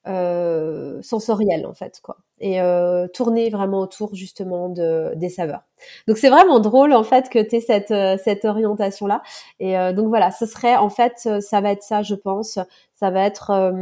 euh, 0.06 1.02
sensorielles 1.02 1.66
en 1.66 1.74
fait 1.74 2.00
quoi 2.02 2.18
et 2.40 2.60
euh, 2.60 3.08
tourner 3.08 3.50
vraiment 3.50 3.80
autour 3.80 4.14
justement 4.14 4.68
de, 4.68 5.12
des 5.16 5.28
saveurs. 5.28 5.62
Donc 6.06 6.18
c'est 6.18 6.28
vraiment 6.28 6.60
drôle 6.60 6.92
en 6.92 7.02
fait 7.02 7.28
que 7.28 7.38
tu 7.38 7.56
aies 7.56 7.60
cette, 7.60 7.90
euh, 7.90 8.16
cette 8.22 8.44
orientation 8.44 9.06
là. 9.06 9.22
Et 9.60 9.78
euh, 9.78 9.92
donc 9.92 10.08
voilà, 10.08 10.30
ce 10.30 10.46
serait 10.46 10.76
en 10.76 10.88
fait, 10.88 11.14
euh, 11.26 11.40
ça 11.40 11.60
va 11.60 11.72
être 11.72 11.82
ça 11.82 12.02
je 12.02 12.14
pense. 12.14 12.58
Ça 12.94 13.10
va 13.10 13.26
être 13.26 13.74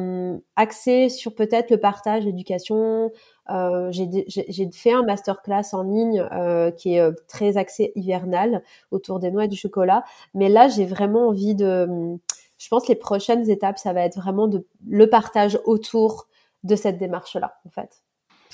axé 0.57 1.09
sur 1.09 1.37
peut-être 1.37 1.71
le 1.71 1.79
partage, 1.79 2.25
l'éducation. 2.25 3.13
J'ai 3.49 4.71
fait 4.73 4.93
un 4.93 5.05
masterclass 5.05 5.73
en 5.73 5.85
ligne 5.85 6.29
qui 6.77 6.97
est 6.97 7.13
très 7.29 7.57
axé 7.57 7.93
hivernal 7.95 8.65
autour 8.91 9.21
des 9.21 9.31
noix 9.31 9.45
et 9.45 9.49
du 9.49 9.57
chocolat. 9.57 10.03
Mais 10.35 10.49
là 10.49 10.67
j'ai 10.67 10.85
vraiment 10.85 11.29
envie 11.29 11.55
de... 11.55 12.19
Je 12.59 12.69
pense 12.69 12.89
les 12.89 12.97
prochaines 12.97 13.49
étapes, 13.49 13.79
ça 13.79 13.93
va 13.93 14.01
être 14.01 14.19
vraiment 14.19 14.49
de, 14.49 14.67
le 14.85 15.09
partage 15.09 15.61
autour 15.65 16.27
de 16.65 16.75
cette 16.75 16.99
démarche-là, 16.99 17.55
en 17.67 17.71
fait 17.71 18.04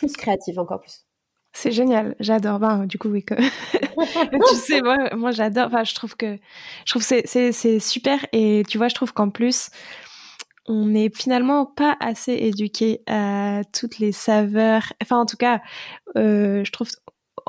plus 0.01 0.17
créative 0.17 0.59
encore 0.59 0.81
plus. 0.81 1.05
C'est 1.53 1.73
génial, 1.73 2.15
j'adore. 2.21 2.59
Ben, 2.59 2.87
du 2.87 2.99
coup, 2.99 3.09
oui, 3.09 3.25
que... 3.25 3.35
tu 4.51 4.55
sais, 4.57 4.81
moi, 4.81 4.97
moi 5.15 5.31
j'adore. 5.33 5.67
Enfin, 5.67 5.85
je 5.85 5.95
trouve 5.95 6.17
que 6.17 6.39
je 6.87 6.93
trouve 6.93 7.03
c'est 7.03 7.27
c'est 7.27 7.81
super 7.81 8.25
et 8.33 8.63
tu 8.69 8.79
vois, 8.79 8.89
je 8.89 8.95
trouve 8.95 9.13
qu'en 9.13 9.31
plus, 9.31 9.71
on 10.67 10.87
n'est 10.87 11.11
finalement 11.11 11.67
pas 11.67 11.97
assez 12.01 12.33
éduqué 12.33 13.03
à 13.09 13.63
toutes 13.73 13.99
les 13.99 14.13
saveurs. 14.13 14.93
Enfin, 15.03 15.19
en 15.19 15.27
tout 15.27 15.37
cas, 15.37 15.61
euh, 16.17 16.65
je 16.65 16.71
trouve 16.71 16.89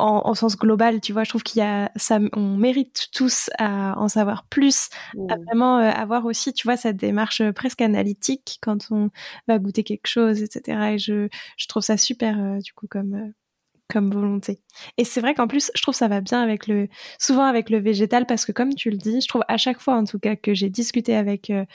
en, 0.01 0.33
sens 0.33 0.57
global, 0.57 1.01
tu 1.01 1.13
vois, 1.13 1.23
je 1.23 1.29
trouve 1.29 1.43
qu'il 1.43 1.59
y 1.59 1.65
a, 1.65 1.91
ça, 1.95 2.19
on 2.33 2.57
mérite 2.57 3.09
tous 3.13 3.49
à 3.57 3.97
en 3.97 4.07
savoir 4.07 4.43
plus, 4.45 4.89
à 5.29 5.35
vraiment 5.37 5.77
euh, 5.77 5.89
avoir 5.91 6.25
aussi, 6.25 6.53
tu 6.53 6.67
vois, 6.67 6.77
cette 6.77 6.97
démarche 6.97 7.41
presque 7.51 7.81
analytique 7.81 8.59
quand 8.61 8.87
on 8.91 9.09
va 9.47 9.59
goûter 9.59 9.83
quelque 9.83 10.07
chose, 10.07 10.41
etc. 10.41 10.93
Et 10.93 10.97
je, 10.97 11.27
je 11.57 11.67
trouve 11.67 11.83
ça 11.83 11.97
super, 11.97 12.39
euh, 12.39 12.59
du 12.59 12.73
coup, 12.73 12.87
comme, 12.87 13.13
euh, 13.13 13.31
comme 13.91 14.09
volonté. 14.09 14.61
Et 14.97 15.03
c'est 15.03 15.19
vrai 15.19 15.33
qu'en 15.33 15.47
plus, 15.47 15.69
je 15.75 15.81
trouve 15.81 15.93
ça 15.93 16.07
va 16.07 16.21
bien 16.21 16.41
avec 16.41 16.67
le, 16.67 16.87
souvent 17.19 17.43
avec 17.43 17.69
le 17.69 17.79
végétal 17.79 18.25
parce 18.25 18.45
que 18.45 18.51
comme 18.51 18.73
tu 18.73 18.89
le 18.89 18.97
dis, 18.97 19.19
je 19.21 19.27
trouve 19.27 19.43
à 19.47 19.57
chaque 19.57 19.81
fois 19.81 19.95
en 19.95 20.05
tout 20.05 20.19
cas 20.19 20.35
que 20.35 20.53
j'ai 20.53 20.69
discuté 20.69 21.15
avec, 21.15 21.49
euh, 21.49 21.65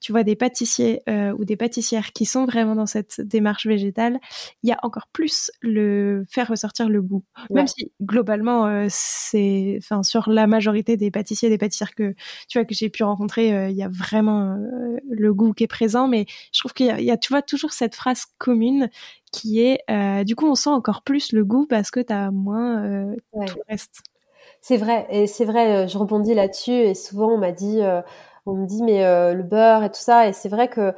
tu 0.00 0.12
vois, 0.12 0.22
des 0.22 0.36
pâtissiers 0.36 1.02
euh, 1.08 1.32
ou 1.38 1.44
des 1.44 1.56
pâtissières 1.56 2.12
qui 2.12 2.24
sont 2.24 2.46
vraiment 2.46 2.74
dans 2.74 2.86
cette 2.86 3.20
démarche 3.20 3.66
végétale, 3.66 4.18
il 4.62 4.70
y 4.70 4.72
a 4.72 4.78
encore 4.82 5.08
plus 5.12 5.50
le 5.60 6.24
faire 6.30 6.48
ressortir 6.48 6.88
le 6.88 7.02
goût. 7.02 7.24
Même 7.50 7.66
si 7.66 7.92
globalement, 8.02 8.66
euh, 8.66 8.86
c'est, 8.88 9.78
enfin, 9.78 10.02
sur 10.02 10.30
la 10.30 10.46
majorité 10.46 10.96
des 10.96 11.10
pâtissiers, 11.10 11.50
des 11.50 11.58
pâtissières 11.58 11.94
que, 11.94 12.14
tu 12.48 12.58
vois, 12.58 12.64
que 12.64 12.74
j'ai 12.74 12.88
pu 12.88 13.04
rencontrer, 13.04 13.70
il 13.70 13.76
y 13.76 13.82
a 13.82 13.88
vraiment 13.88 14.56
le 15.08 15.34
goût 15.34 15.52
qui 15.52 15.64
est 15.64 15.68
présent, 15.68 16.08
mais 16.08 16.26
je 16.52 16.60
trouve 16.60 16.72
qu'il 16.72 16.86
y, 16.86 17.04
y, 17.04 17.10
a, 17.10 17.16
tu 17.16 17.28
vois, 17.28 17.42
toujours 17.42 17.72
cette 17.72 17.94
phrase 17.94 18.24
commune 18.38 18.88
qui 19.36 19.60
est, 19.60 20.24
du 20.24 20.34
coup, 20.34 20.46
on 20.46 20.54
sent 20.54 20.70
encore 20.70 21.02
plus 21.02 21.32
le 21.32 21.44
goût 21.44 21.66
parce 21.66 21.90
que 21.90 22.00
tu 22.00 22.12
as 22.12 22.30
moins 22.30 22.84
euh, 22.84 23.14
tout 23.32 23.56
le 23.56 23.62
reste. 23.68 24.00
C'est 24.62 24.78
vrai, 24.78 25.06
et 25.10 25.26
c'est 25.26 25.44
vrai, 25.44 25.84
euh, 25.84 25.86
je 25.86 25.98
rebondis 25.98 26.34
là-dessus, 26.34 26.72
et 26.72 26.94
souvent 26.94 27.32
on 27.32 27.38
m'a 27.38 27.52
dit, 27.52 27.82
euh, 27.82 28.00
on 28.46 28.54
me 28.54 28.66
dit, 28.66 28.82
mais 28.82 29.02
le 29.34 29.42
beurre 29.42 29.84
et 29.84 29.90
tout 29.90 30.00
ça, 30.00 30.28
et 30.28 30.32
c'est 30.32 30.48
vrai 30.48 30.68
que 30.68 30.94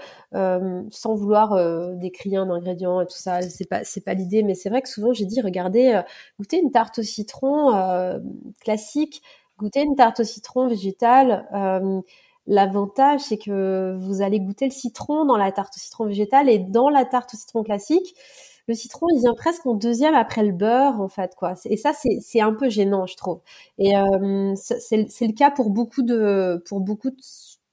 sans 0.91 1.14
vouloir 1.14 1.57
décrire 1.97 2.43
un 2.43 2.51
ingrédient 2.51 3.01
et 3.01 3.07
tout 3.07 3.16
ça, 3.16 3.43
c'est 3.43 3.68
pas, 3.68 3.84
c'est 3.84 4.05
pas 4.05 4.14
l'idée, 4.14 4.43
mais 4.43 4.55
c'est 4.55 4.68
vrai 4.68 4.82
que 4.82 4.89
souvent 4.89 5.12
j'ai 5.12 5.24
dit, 5.24 5.41
regardez, 5.41 6.01
goûtez 6.39 6.61
une 6.61 6.70
tarte 6.70 6.99
au 6.99 7.03
citron 7.03 7.72
classique, 8.61 9.22
goûtez 9.59 9.82
une 9.82 9.97
tarte 9.97 10.20
au 10.20 10.24
citron 10.24 10.68
végétale. 10.68 11.47
L'avantage, 12.49 13.20
c'est 13.20 13.38
que 13.38 13.94
vous 13.99 14.22
allez 14.22 14.40
goûter 14.40 14.64
le 14.64 14.72
citron 14.72 15.24
dans 15.24 15.36
la 15.36 15.53
tarte 15.53 15.74
au 15.76 15.80
citron 15.80 16.07
végétale 16.07 16.49
et 16.49 16.59
dans 16.59 16.88
la 16.88 17.05
tarte 17.05 17.34
au 17.34 17.36
citron 17.36 17.62
classique 17.62 18.16
le 18.68 18.74
citron, 18.74 19.07
il 19.14 19.20
vient 19.20 19.34
presque 19.34 19.64
en 19.66 19.74
deuxième 19.74 20.14
après 20.14 20.44
le 20.44 20.53
beurre, 20.53 21.01
en 21.01 21.09
fait, 21.09 21.34
quoi. 21.34 21.55
Et 21.64 21.76
ça, 21.78 21.92
c'est 22.20 22.40
un 22.40 22.53
peu 22.53 22.68
gênant, 22.68 23.07
je 23.07 23.16
trouve. 23.16 23.40
Et 23.78 23.96
euh, 23.96 24.55
c'est 24.55 25.26
le 25.26 25.32
cas 25.32 25.51
pour 25.51 25.70
beaucoup 25.70 26.03
de 26.03 26.62
pour 26.68 26.80
beaucoup 26.80 27.11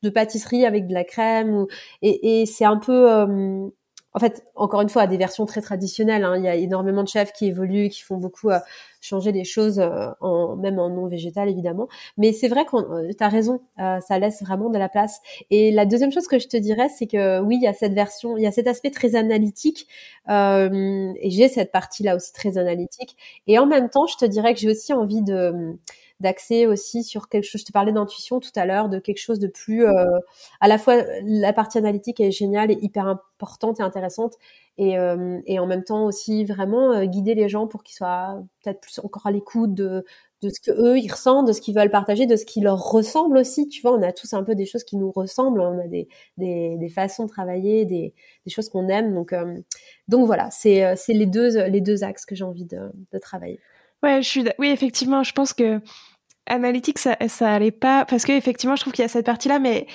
de, 0.03 0.09
pâtisseries 0.09 0.65
avec 0.65 0.87
de 0.87 0.93
la 0.93 1.03
crème. 1.03 1.53
Ou, 1.53 1.67
et, 2.01 2.41
et 2.41 2.45
c'est 2.45 2.65
un 2.65 2.77
peu 2.77 3.11
euh, 3.11 3.67
en 4.15 4.19
fait, 4.19 4.45
encore 4.55 4.79
une 4.79 4.87
fois, 4.87 5.07
des 5.07 5.17
versions 5.17 5.45
très 5.45 5.61
traditionnelles. 5.61 6.23
Hein. 6.23 6.37
Il 6.37 6.43
y 6.45 6.47
a 6.47 6.55
énormément 6.55 7.03
de 7.03 7.07
chefs 7.09 7.33
qui 7.33 7.47
évoluent, 7.47 7.89
qui 7.89 8.01
font 8.01 8.15
beaucoup 8.15 8.49
euh, 8.49 8.59
changer 9.01 9.33
les 9.33 9.43
choses, 9.43 9.77
euh, 9.79 10.55
même 10.55 10.79
en 10.79 10.89
non 10.89 11.07
végétal 11.07 11.49
évidemment. 11.49 11.89
Mais 12.17 12.31
c'est 12.31 12.47
vrai 12.47 12.63
que 12.63 12.77
euh, 12.77 13.11
tu 13.15 13.23
as 13.23 13.27
raison, 13.27 13.59
ça 13.77 14.17
laisse 14.17 14.41
vraiment 14.41 14.69
de 14.69 14.77
la 14.77 14.87
place. 14.87 15.19
Et 15.51 15.71
la 15.71 15.85
deuxième 15.85 16.13
chose 16.13 16.27
que 16.27 16.39
je 16.39 16.47
te 16.47 16.55
dirais, 16.55 16.87
c'est 16.87 17.07
que 17.07 17.41
oui, 17.41 17.57
il 17.57 17.63
y 17.63 17.67
a 17.67 17.73
cette 17.73 17.93
version, 17.93 18.37
il 18.37 18.43
y 18.43 18.47
a 18.47 18.53
cet 18.53 18.67
aspect 18.67 18.89
très 18.89 19.15
analytique, 19.15 19.87
et 20.29 21.29
j'ai 21.29 21.49
cette 21.49 21.73
partie 21.73 22.03
là 22.03 22.15
aussi 22.15 22.31
très 22.31 22.57
analytique. 22.57 23.17
Et 23.47 23.59
en 23.59 23.65
même 23.65 23.89
temps, 23.89 24.07
je 24.07 24.15
te 24.15 24.25
dirais 24.25 24.53
que 24.53 24.61
j'ai 24.61 24.71
aussi 24.71 24.93
envie 24.93 25.21
de 25.21 25.77
d'accès 26.19 26.65
aussi 26.65 27.03
sur 27.03 27.27
quelque 27.29 27.43
chose. 27.43 27.61
Je 27.61 27.65
te 27.65 27.71
parlais 27.71 27.91
d'intuition 27.91 28.39
tout 28.39 28.51
à 28.55 28.65
l'heure, 28.65 28.89
de 28.89 28.99
quelque 28.99 29.19
chose 29.19 29.39
de 29.39 29.47
plus. 29.47 29.85
Euh, 29.85 30.05
à 30.61 30.67
la 30.67 30.77
fois, 30.77 31.03
la 31.23 31.53
partie 31.53 31.77
analytique 31.77 32.19
est 32.19 32.31
géniale 32.31 32.71
et 32.71 32.77
hyper 32.81 33.07
importante 33.07 33.79
et 33.79 33.83
intéressante, 33.83 34.35
et, 34.77 34.97
euh, 34.97 35.39
et 35.45 35.59
en 35.59 35.67
même 35.67 35.83
temps 35.83 36.05
aussi 36.05 36.45
vraiment 36.45 36.91
euh, 36.93 37.05
guider 37.05 37.35
les 37.35 37.49
gens 37.49 37.67
pour 37.67 37.83
qu'ils 37.83 37.95
soient 37.95 38.41
peut-être 38.63 38.81
plus 38.81 38.99
encore 38.99 39.27
à 39.27 39.31
l'écoute 39.31 39.73
de 39.73 40.05
de 40.41 40.49
ce 40.49 40.59
que 40.59 40.71
eux 40.71 40.99
ils 40.99 41.11
ressentent, 41.11 41.47
de 41.47 41.53
ce 41.53 41.61
qu'ils 41.61 41.73
veulent 41.75 41.89
partager, 41.89 42.25
de 42.27 42.35
ce 42.35 42.45
qui 42.45 42.61
leur 42.61 42.79
ressemble 42.91 43.37
aussi. 43.37 43.67
Tu 43.67 43.81
vois, 43.81 43.93
on 43.93 44.01
a 44.03 44.11
tous 44.11 44.33
un 44.33 44.43
peu 44.43 44.53
des 44.53 44.65
choses 44.65 44.83
qui 44.83 44.95
nous 44.97 45.11
ressemblent, 45.11 45.61
on 45.61 45.79
a 45.79 45.87
des 45.87 46.07
des, 46.37 46.77
des 46.77 46.89
façons 46.89 47.23
de 47.25 47.29
travailler, 47.29 47.85
des, 47.85 48.13
des 48.45 48.51
choses 48.51 48.69
qu'on 48.69 48.87
aime. 48.89 49.13
Donc 49.15 49.33
donc 50.07 50.25
voilà, 50.27 50.49
c'est 50.51 50.95
c'est 50.97 51.13
les 51.13 51.25
deux 51.25 51.65
les 51.67 51.81
deux 51.81 52.03
axes 52.03 52.25
que 52.25 52.35
j'ai 52.35 52.43
envie 52.43 52.65
de, 52.65 52.91
de 53.11 53.17
travailler. 53.19 53.59
Ouais, 54.05 54.21
je 54.21 54.29
suis. 54.29 54.45
Oui, 54.59 54.69
effectivement, 54.69 55.23
je 55.23 55.33
pense 55.33 55.51
que 55.51 55.81
analytique, 56.45 56.99
ça, 56.99 57.17
ça 57.27 57.51
allait 57.51 57.71
pas 57.71 58.05
parce 58.05 58.23
que 58.23 58.31
effectivement, 58.31 58.75
je 58.75 58.81
trouve 58.81 58.93
qu'il 58.93 59.01
y 59.01 59.05
a 59.05 59.09
cette 59.09 59.25
partie-là, 59.25 59.57
mais 59.57 59.87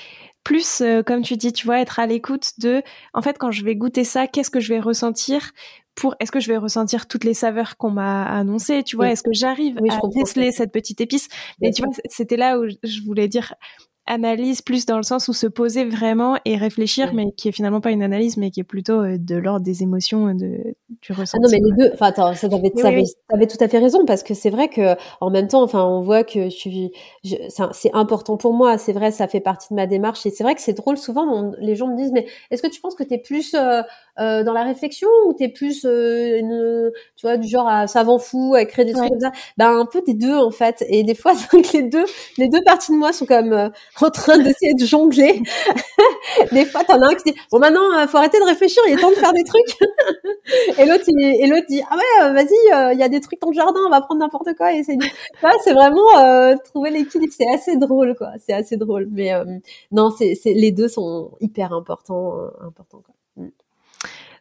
plus, 0.43 0.81
euh, 0.81 1.03
comme 1.03 1.23
tu 1.23 1.37
dis, 1.37 1.53
tu 1.53 1.65
vois, 1.65 1.81
être 1.81 2.01
à 2.01 2.07
l'écoute 2.07 2.53
de, 2.59 2.83
en 3.15 3.23
fait, 3.23 3.39
quand 3.39 3.53
je 3.53 3.65
vais 3.65 3.77
goûter 3.77 4.05
ça, 4.05 4.27
qu'est-ce 4.27 4.51
que 4.51 4.59
je 4.59 4.73
vais 4.73 4.81
ressentir 4.81 5.53
pour, 5.95 6.17
est-ce 6.19 6.33
que 6.33 6.41
je 6.41 6.49
vais 6.49 6.57
ressentir 6.57 7.07
toutes 7.07 7.25
les 7.25 7.35
saveurs 7.35 7.77
qu'on 7.77 7.91
m'a 7.91 8.25
annoncées, 8.25 8.83
tu 8.83 8.97
vois, 8.97 9.11
est-ce 9.11 9.23
que 9.23 9.33
j'arrive 9.33 9.77
à 9.91 9.99
déceler 10.09 10.51
cette 10.51 10.73
petite 10.73 11.01
épice? 11.01 11.29
Mais 11.61 11.71
tu 11.71 11.83
vois, 11.83 11.93
c'était 12.09 12.37
là 12.37 12.59
où 12.59 12.67
je 12.69 13.03
voulais 13.05 13.29
dire, 13.29 13.55
analyse 14.11 14.61
plus 14.61 14.87
dans 14.87 14.97
le 14.97 15.05
sens 15.05 15.29
où 15.29 15.33
se 15.33 15.47
poser 15.47 15.85
vraiment 15.85 16.37
et 16.45 16.57
réfléchir, 16.57 17.15
mais 17.15 17.31
qui 17.37 17.49
est 17.49 17.53
finalement 17.53 17.81
pas 17.81 17.93
une 17.93 18.03
analyse, 18.03 18.37
mais 18.37 18.51
qui 18.51 18.59
est 18.59 18.65
plutôt 18.65 19.01
euh, 19.01 19.17
de 19.19 19.37
l'ordre 19.37 19.65
des 19.65 19.85
émotions, 19.85 20.35
de, 20.35 20.75
du 21.01 21.13
ressenti. 21.13 21.37
Ah 21.37 21.39
non, 21.39 21.49
mais 21.51 21.61
les 21.63 21.77
deux, 21.77 21.95
enfin, 21.95 22.07
attends, 22.07 22.35
ça 22.35 22.49
t'avais, 22.49 22.73
oui, 22.75 23.47
tout 23.47 23.65
à 23.65 23.69
fait 23.69 23.79
raison, 23.79 24.05
parce 24.05 24.25
que 24.25 24.35
c'est 24.35 24.51
vrai 24.51 24.69
que, 24.69 24.97
en 25.21 25.31
même 25.31 25.47
temps, 25.47 25.63
enfin, 25.63 25.85
on 25.85 26.01
voit 26.01 26.25
que 26.25 26.45
je 26.45 26.49
suis, 26.49 26.91
c'est 27.23 27.95
important 27.95 28.37
pour 28.37 28.53
moi, 28.53 28.79
c'est 28.79 28.93
vrai, 28.93 29.13
ça 29.13 29.29
fait 29.29 29.41
partie 29.41 29.69
de 29.71 29.77
ma 29.77 29.87
démarche, 29.87 30.27
et 30.27 30.31
c'est 30.31 30.43
vrai 30.43 30.57
que 30.57 30.61
c'est 30.61 30.75
drôle, 30.75 30.99
souvent, 30.99 31.53
les 31.61 31.77
gens 31.77 31.87
me 31.87 31.97
disent, 31.97 32.13
mais 32.13 32.27
est-ce 32.51 32.63
que 32.63 32.69
tu 32.69 32.81
penses 32.81 32.97
que 32.97 33.05
tu 33.05 33.15
es 33.15 33.19
plus 33.19 33.55
euh, 33.55 33.83
euh, 34.21 34.45
dans 34.45 34.53
la 34.53 34.65
réflexion 34.65 35.09
ou 35.27 35.35
tu 35.35 35.45
es 35.45 35.49
plus, 35.49 35.85
euh, 35.85 36.39
une, 36.39 36.91
tu 37.17 37.27
vois, 37.27 37.37
du 37.37 37.49
genre 37.49 37.69
à 37.69 37.87
savant 37.87 38.19
fou, 38.19 38.55
à 38.57 38.65
créer 38.65 38.85
des 38.85 38.93
trucs 38.93 39.09
comme 39.09 39.21
ça? 39.21 39.33
Ben, 39.57 39.71
un 39.77 39.87
peu 39.87 40.03
des 40.03 40.15
deux, 40.15 40.37
en 40.37 40.51
fait, 40.51 40.85
et 40.89 41.03
des 41.03 41.15
fois, 41.15 41.33
les 41.75 41.83
deux, 41.83 42.05
les 42.39 42.49
deux 42.49 42.63
parties 42.65 42.93
de 42.93 42.97
moi 42.97 43.13
sont 43.13 43.27
comme 43.27 43.53
euh, 43.53 43.69
en 44.01 44.11
train 44.11 44.39
d'essayer 44.39 44.75
de 44.75 44.85
jongler. 44.85 45.43
des 46.53 46.65
fois, 46.65 46.85
t'en 46.85 47.01
as 47.03 47.07
un 47.07 47.15
qui 47.15 47.33
dit 47.33 47.39
bon 47.51 47.59
maintenant, 47.59 47.93
euh, 47.99 48.07
faut 48.07 48.19
arrêter 48.19 48.39
de 48.39 48.45
réfléchir, 48.45 48.83
il 48.87 48.95
est 48.95 48.97
temps 48.97 49.11
de 49.11 49.15
faire 49.15 49.33
des 49.33 49.45
trucs. 49.45 49.79
et 50.79 50.87
l'autre, 50.87 51.05
et 51.09 51.47
l'autre 51.47 51.67
dit 51.69 51.83
ah 51.91 51.97
ouais, 51.97 52.27
euh, 52.29 52.33
vas-y, 52.33 52.95
il 52.95 52.99
y 52.99 53.03
a 53.03 53.09
des 53.09 53.21
trucs 53.21 53.41
dans 53.41 53.51
le 53.51 53.55
jardin, 53.55 53.81
on 53.87 53.91
va 53.91 54.01
prendre 54.01 54.21
n'importe 54.21 54.55
quoi 54.57 54.73
et 54.73 54.83
c'est 54.83 54.97
c'est 55.65 55.73
vraiment 55.73 56.57
trouver 56.65 56.91
l'équilibre, 56.91 57.33
c'est 57.37 57.49
assez 57.49 57.77
drôle 57.77 58.15
quoi, 58.17 58.33
c'est 58.39 58.53
assez 58.53 58.77
drôle. 58.77 59.09
Mais 59.11 59.33
non, 59.93 60.11
c'est 60.11 60.35
les 60.45 60.73
deux 60.73 60.89
sont 60.89 61.33
hyper 61.41 61.73
importants, 61.73 62.35
importants 62.61 63.03
quoi. 63.05 63.15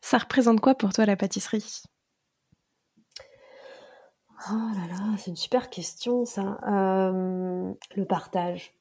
Ça 0.02 0.18
représente 0.18 0.60
quoi 0.62 0.76
pour 0.76 0.94
toi 0.94 1.06
la 1.06 1.16
pâtisserie? 1.16 1.84
Oh 4.50 4.70
là 4.74 4.88
là, 4.88 5.18
c'est 5.18 5.32
une 5.32 5.36
super 5.36 5.70
question 5.70 6.26
ça. 6.26 6.60
Euh, 6.68 7.74
le 7.96 8.06
partage. 8.06 8.74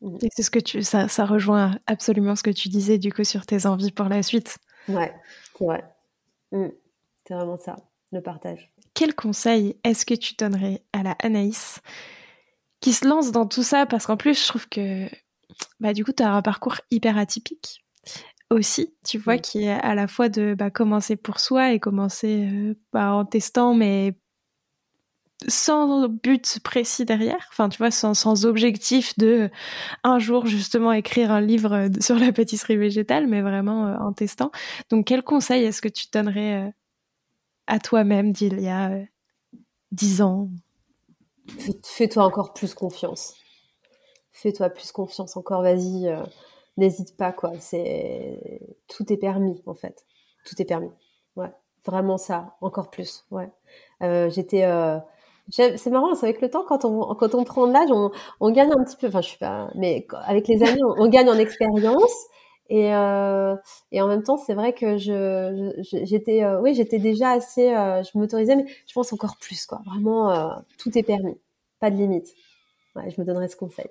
Mm. 0.00 0.16
Et 0.22 0.28
c'est 0.34 0.42
ce 0.42 0.50
que 0.50 0.58
tu, 0.58 0.82
ça, 0.82 1.08
ça 1.08 1.24
rejoint 1.24 1.78
absolument 1.86 2.34
ce 2.34 2.42
que 2.42 2.50
tu 2.50 2.68
disais 2.68 2.98
du 2.98 3.12
coup 3.12 3.24
sur 3.24 3.46
tes 3.46 3.66
envies 3.66 3.92
pour 3.92 4.06
la 4.06 4.22
suite. 4.22 4.58
Ouais, 4.88 5.14
c'est 5.56 5.64
vrai. 5.64 5.84
Mm. 6.50 6.68
C'est 7.26 7.34
vraiment 7.34 7.56
ça, 7.56 7.76
le 8.10 8.20
partage. 8.20 8.72
Quel 8.94 9.14
conseil 9.14 9.76
est-ce 9.84 10.04
que 10.04 10.14
tu 10.14 10.34
donnerais 10.34 10.82
à 10.92 11.02
la 11.02 11.16
Anaïs 11.22 11.80
qui 12.80 12.92
se 12.92 13.06
lance 13.06 13.30
dans 13.30 13.46
tout 13.46 13.62
ça? 13.62 13.86
Parce 13.86 14.06
qu'en 14.06 14.16
plus, 14.16 14.42
je 14.42 14.48
trouve 14.48 14.68
que 14.68 15.08
bah, 15.78 15.92
du 15.92 16.04
coup, 16.04 16.12
tu 16.12 16.22
as 16.22 16.34
un 16.34 16.42
parcours 16.42 16.76
hyper 16.90 17.16
atypique 17.16 17.84
aussi, 18.52 18.94
tu 19.04 19.18
vois, 19.18 19.38
qui 19.38 19.64
est 19.64 19.70
à 19.70 19.94
la 19.94 20.06
fois 20.08 20.28
de 20.28 20.54
bah, 20.54 20.70
commencer 20.70 21.16
pour 21.16 21.40
soi 21.40 21.72
et 21.72 21.80
commencer 21.80 22.48
euh, 22.52 22.74
bah, 22.92 23.12
en 23.12 23.24
testant, 23.24 23.74
mais 23.74 24.14
sans 25.48 26.08
but 26.08 26.60
précis 26.62 27.04
derrière, 27.04 27.48
enfin 27.50 27.68
tu 27.68 27.78
vois, 27.78 27.90
sans, 27.90 28.14
sans, 28.14 28.46
objectif 28.46 29.18
de 29.18 29.50
un 30.04 30.20
jour 30.20 30.46
justement 30.46 30.92
écrire 30.92 31.32
un 31.32 31.40
livre 31.40 31.88
sur 32.00 32.16
la 32.16 32.32
pâtisserie 32.32 32.76
végétale, 32.76 33.26
mais 33.26 33.42
vraiment 33.42 33.88
euh, 33.88 33.96
en 33.96 34.12
testant. 34.12 34.50
Donc 34.90 35.06
quel 35.06 35.22
conseil 35.22 35.64
est-ce 35.64 35.82
que 35.82 35.88
tu 35.88 36.06
donnerais 36.12 36.66
euh, 36.66 36.70
à 37.66 37.78
toi-même 37.80 38.32
d'il 38.32 38.60
y 38.60 38.68
a 38.68 38.92
dix 39.90 40.22
ans? 40.22 40.48
Fais-toi 41.84 42.24
encore 42.24 42.52
plus 42.52 42.74
confiance. 42.74 43.34
Fais-toi 44.30 44.70
plus 44.70 44.92
confiance 44.92 45.36
encore, 45.36 45.62
vas-y 45.62 46.08
n'hésite 46.76 47.16
pas 47.16 47.32
quoi. 47.32 47.52
C'est 47.58 48.60
tout 48.88 49.12
est 49.12 49.16
permis 49.16 49.62
en 49.66 49.74
fait. 49.74 50.04
Tout 50.44 50.60
est 50.60 50.64
permis. 50.64 50.90
Ouais, 51.36 51.52
vraiment 51.86 52.18
ça, 52.18 52.56
encore 52.60 52.90
plus. 52.90 53.24
Ouais. 53.30 53.50
Euh, 54.02 54.30
j'étais 54.30 54.64
euh, 54.64 54.98
c'est 55.50 55.90
marrant, 55.90 56.14
c'est 56.14 56.26
avec 56.26 56.40
le 56.40 56.50
temps 56.50 56.64
quand 56.66 56.84
on 56.84 57.14
quand 57.14 57.34
on 57.34 57.44
prend 57.44 57.66
de 57.66 57.72
l'âge, 57.72 57.90
on, 57.90 58.10
on 58.40 58.50
gagne 58.50 58.70
un 58.72 58.84
petit 58.84 58.96
peu. 58.96 59.08
Enfin, 59.08 59.20
je 59.20 59.28
suis 59.28 59.38
pas, 59.38 59.70
mais 59.74 60.06
avec 60.24 60.48
les 60.48 60.62
années, 60.62 60.80
on, 60.98 61.08
gagne 61.08 61.28
en 61.30 61.38
expérience. 61.38 62.14
Et, 62.68 62.94
euh, 62.94 63.54
et 63.90 64.00
en 64.00 64.08
même 64.08 64.22
temps, 64.22 64.38
c'est 64.38 64.54
vrai 64.54 64.72
que 64.72 64.96
je, 64.96 65.72
j'étais, 66.04 66.46
oui, 66.62 66.74
j'étais 66.74 66.98
déjà 66.98 67.32
assez, 67.32 67.68
je 67.68 68.18
m'autorisais, 68.18 68.56
mais 68.56 68.64
je 68.86 68.94
pense 68.94 69.12
encore 69.12 69.36
plus, 69.36 69.66
quoi. 69.66 69.82
Vraiment, 69.84 70.62
tout 70.78 70.96
est 70.96 71.02
permis, 71.02 71.38
pas 71.80 71.90
de 71.90 71.96
limite. 71.96 72.28
Ouais, 72.96 73.10
je 73.10 73.20
me 73.20 73.26
donnerais 73.26 73.48
ce 73.48 73.56
conseil. 73.56 73.88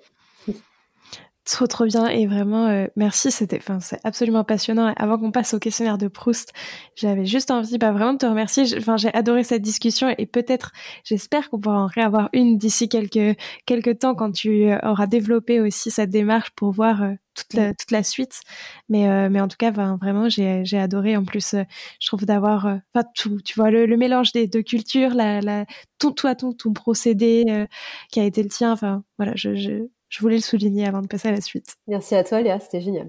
Trop 1.44 1.66
trop 1.66 1.86
bien 1.86 2.06
et 2.06 2.26
vraiment 2.28 2.68
euh, 2.68 2.86
merci 2.94 3.32
c'était 3.32 3.56
enfin 3.56 3.80
c'est 3.80 3.98
absolument 4.04 4.44
passionnant. 4.44 4.94
Avant 4.96 5.18
qu'on 5.18 5.32
passe 5.32 5.54
au 5.54 5.58
questionnaire 5.58 5.98
de 5.98 6.06
Proust 6.06 6.52
j'avais 6.94 7.24
juste 7.26 7.50
envie 7.50 7.78
bah 7.78 7.90
vraiment 7.90 8.12
de 8.12 8.18
te 8.18 8.26
remercier. 8.26 8.62
Enfin 8.78 8.96
j'ai 8.96 9.12
adoré 9.12 9.42
cette 9.42 9.60
discussion 9.62 10.14
et 10.18 10.26
peut-être 10.26 10.70
j'espère 11.02 11.50
qu'on 11.50 11.58
pourra 11.58 11.80
en 11.80 11.86
réavoir 11.88 12.28
une 12.32 12.58
d'ici 12.58 12.88
quelques 12.88 13.36
quelques 13.66 13.98
temps 13.98 14.14
quand 14.14 14.30
tu 14.30 14.70
euh, 14.70 14.78
auras 14.84 15.08
développé 15.08 15.60
aussi 15.60 15.90
cette 15.90 16.10
démarche 16.10 16.50
pour 16.54 16.70
voir 16.70 17.02
euh, 17.02 17.14
toute 17.34 17.54
la 17.54 17.74
toute 17.74 17.90
la 17.90 18.04
suite. 18.04 18.40
Mais 18.88 19.28
mais 19.28 19.40
en 19.40 19.48
tout 19.48 19.56
cas 19.58 19.72
vraiment 19.72 20.28
j'ai 20.28 20.64
j'ai 20.64 20.78
adoré. 20.78 21.16
En 21.16 21.24
plus 21.24 21.56
je 22.00 22.06
trouve 22.06 22.24
d'avoir 22.24 22.66
enfin 22.94 23.04
tout 23.16 23.40
tu 23.40 23.54
vois 23.58 23.70
le, 23.72 23.86
le, 23.86 23.96
mélange 23.96 24.30
des 24.32 24.46
deux 24.46 24.62
cultures 24.62 25.14
la 25.14 25.40
la 25.40 25.66
tout 25.98 26.12
toi 26.12 26.36
ton 26.36 26.52
ton 26.52 26.72
procédé 26.72 27.66
qui 28.12 28.20
a 28.20 28.24
été 28.24 28.42
le 28.44 28.48
tien. 28.48 28.70
Enfin 28.72 29.02
voilà 29.18 29.32
je, 29.34 29.54
je 29.56 29.88
je 30.12 30.20
voulais 30.20 30.36
le 30.36 30.42
souligner 30.42 30.86
avant 30.86 31.00
de 31.00 31.06
passer 31.06 31.28
à 31.28 31.32
la 31.32 31.40
suite. 31.40 31.76
Merci 31.86 32.14
à 32.14 32.22
toi, 32.22 32.42
Léa, 32.42 32.60
c'était 32.60 32.82
génial. 32.82 33.08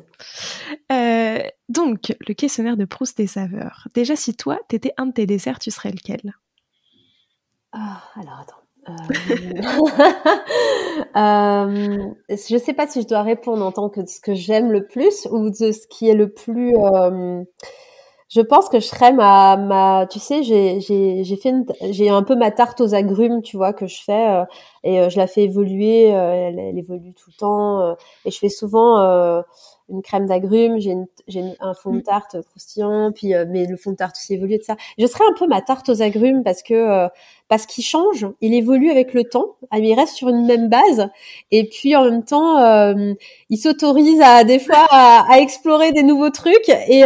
Euh, 0.89 1.39
donc, 1.68 2.16
le 2.26 2.34
questionnaire 2.34 2.78
de 2.78 2.86
Proust 2.86 3.18
des 3.18 3.28
saveurs. 3.28 3.89
Déjà, 3.93 4.16
si 4.16 4.34
toi, 4.34 4.58
t'étais 4.70 4.93
un 4.95 5.08
de 5.08 5.12
tes 5.12 5.26
desserts, 5.26 5.60
tu 5.60 5.70
serais 5.70 5.91
lequel? 5.91 6.34
Ah, 7.74 8.01
alors 8.16 8.39
attends. 8.39 8.56
Euh... 8.88 8.93
euh, 11.18 11.97
je 12.30 12.58
sais 12.58 12.74
pas 12.74 12.88
si 12.88 13.01
je 13.01 13.08
dois 13.08 13.24
répondre 13.24 13.66
en 13.66 13.74
tant 13.74 13.89
que 13.89 13.99
de 13.99 14.08
ce 14.08 14.22
que 14.22 14.34
j'aime 14.34 14.72
le 14.72 14.88
plus 14.88 15.28
ou 15.30 15.49
de 15.49 15.74
ce 15.74 15.86
qui 15.89 16.08
est 16.08 16.16
le 16.16 16.32
plus 16.32 16.74
euh, 16.78 17.43
je 18.34 18.42
pense 18.42 18.68
que 18.68 18.80
je 18.80 18.88
serais 18.88 19.14
ma, 19.14 19.58
ma 19.58 20.08
tu 20.08 20.20
sais, 20.20 20.42
j'ai, 20.44 20.80
fait 21.38 21.54
j'ai 21.92 22.10
un 22.10 22.24
peu 22.24 22.36
ma 22.36 22.50
tarte 22.50 22.82
aux 22.82 22.96
agrumes, 22.96 23.44
tu 23.44 23.58
vois, 23.58 23.74
que 23.74 23.86
je 23.86 24.02
fais 24.04 24.30
euh, 24.30 24.46
et 24.84 25.00
euh, 25.00 25.10
je 25.10 25.18
la 25.18 25.28
fais 25.28 25.44
évoluer, 25.44 26.16
euh, 26.16 26.32
elle, 26.34 26.58
elle, 26.58 26.80
évolue 26.80 27.14
tout 27.14 27.30
le 27.30 27.38
temps 27.38 27.96
et 28.26 28.32
je 28.32 28.40
fais 28.40 28.50
souvent 28.50 29.44
une 29.90 30.02
crème 30.02 30.26
d'agrumes, 30.26 30.80
j'ai, 30.80 30.96
j'ai 31.28 31.44
un 31.60 31.74
fond 31.74 31.92
de 31.92 31.98
mm. 31.98 32.04
tarte 32.04 32.42
croustillant, 32.50 33.12
puis 33.12 33.34
mais 33.50 33.66
le 33.66 33.78
fond 33.78 33.92
de 33.92 33.96
tarte 33.96 34.16
aussi 34.18 34.34
évolue 34.34 34.58
de 34.58 34.64
ça. 34.64 34.76
Je 34.98 35.06
serais 35.06 35.24
un 35.30 35.34
peu 35.38 35.48
ma 35.48 35.62
tarte 35.62 35.90
aux 35.90 36.02
agrumes 36.02 36.44
parce 36.44 36.64
que 36.64 37.08
parce 37.50 37.66
qu'il 37.66 37.84
change, 37.84 38.26
il 38.42 38.54
évolue 38.54 38.90
avec 38.90 39.14
le 39.14 39.24
temps, 39.26 39.56
ah, 39.70 39.78
il 39.80 39.94
reste 39.94 40.16
sur 40.16 40.30
une 40.30 40.46
même 40.46 40.70
base 40.70 41.10
et 41.52 41.68
puis 41.68 41.96
en 41.96 42.06
même 42.06 42.24
temps 42.24 42.96
il 43.50 43.58
s'autorise 43.58 44.22
à 44.22 44.44
des 44.44 44.60
fois 44.60 44.88
à, 44.90 45.26
à, 45.30 45.40
explorer 45.40 45.92
des 45.92 46.04
nouveaux 46.04 46.32
trucs 46.32 46.70
et 46.70 47.04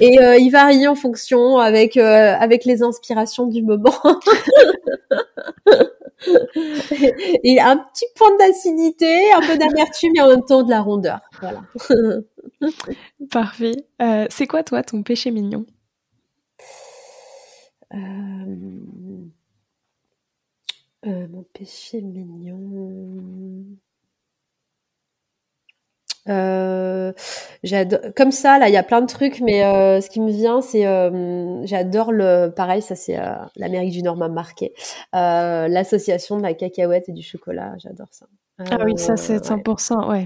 et 0.00 0.20
euh, 0.20 0.36
il 0.36 0.50
varie 0.50 0.86
en 0.86 0.94
fonction 0.94 1.58
avec 1.58 1.96
euh, 1.96 2.34
avec 2.38 2.64
les 2.64 2.82
inspirations 2.82 3.46
du 3.46 3.62
moment. 3.62 3.94
et 7.44 7.60
un 7.60 7.76
petit 7.76 8.06
point 8.14 8.36
d'acidité, 8.36 9.32
un 9.32 9.40
peu 9.40 9.56
d'amertume 9.56 10.12
et 10.16 10.20
en 10.20 10.28
même 10.28 10.44
temps 10.44 10.62
de 10.62 10.70
la 10.70 10.80
rondeur. 10.80 11.20
Voilà. 11.40 11.62
Parfait. 13.30 13.86
Euh, 14.02 14.26
c'est 14.30 14.46
quoi 14.46 14.62
toi 14.62 14.82
ton 14.82 15.02
péché 15.02 15.30
mignon? 15.30 15.64
Mon 21.04 21.42
péché 21.52 22.00
mignon. 22.02 23.78
Euh, 26.28 27.12
comme 28.16 28.32
ça 28.32 28.58
là 28.58 28.68
il 28.68 28.74
y 28.74 28.76
a 28.76 28.82
plein 28.82 29.00
de 29.00 29.06
trucs 29.06 29.40
mais 29.40 29.64
euh, 29.64 30.00
ce 30.02 30.10
qui 30.10 30.20
me 30.20 30.30
vient 30.30 30.60
c'est 30.60 30.86
euh, 30.86 31.64
j'adore 31.64 32.12
le 32.12 32.48
pareil 32.54 32.82
ça 32.82 32.96
c'est 32.96 33.18
l'Amérique 33.56 33.92
du 33.92 34.02
Nord 34.02 34.16
m'a 34.16 34.28
marqué 34.28 34.74
l'association 35.12 36.36
de 36.36 36.42
la 36.42 36.52
cacahuète 36.52 37.08
et 37.08 37.12
du 37.12 37.22
chocolat 37.22 37.74
j'adore 37.78 38.08
ça 38.10 38.26
ah 38.58 38.78
oui 38.84 38.98
ça 38.98 39.16
c'est 39.16 39.36
100% 39.36 40.00
ouais. 40.00 40.06
ouais. 40.08 40.24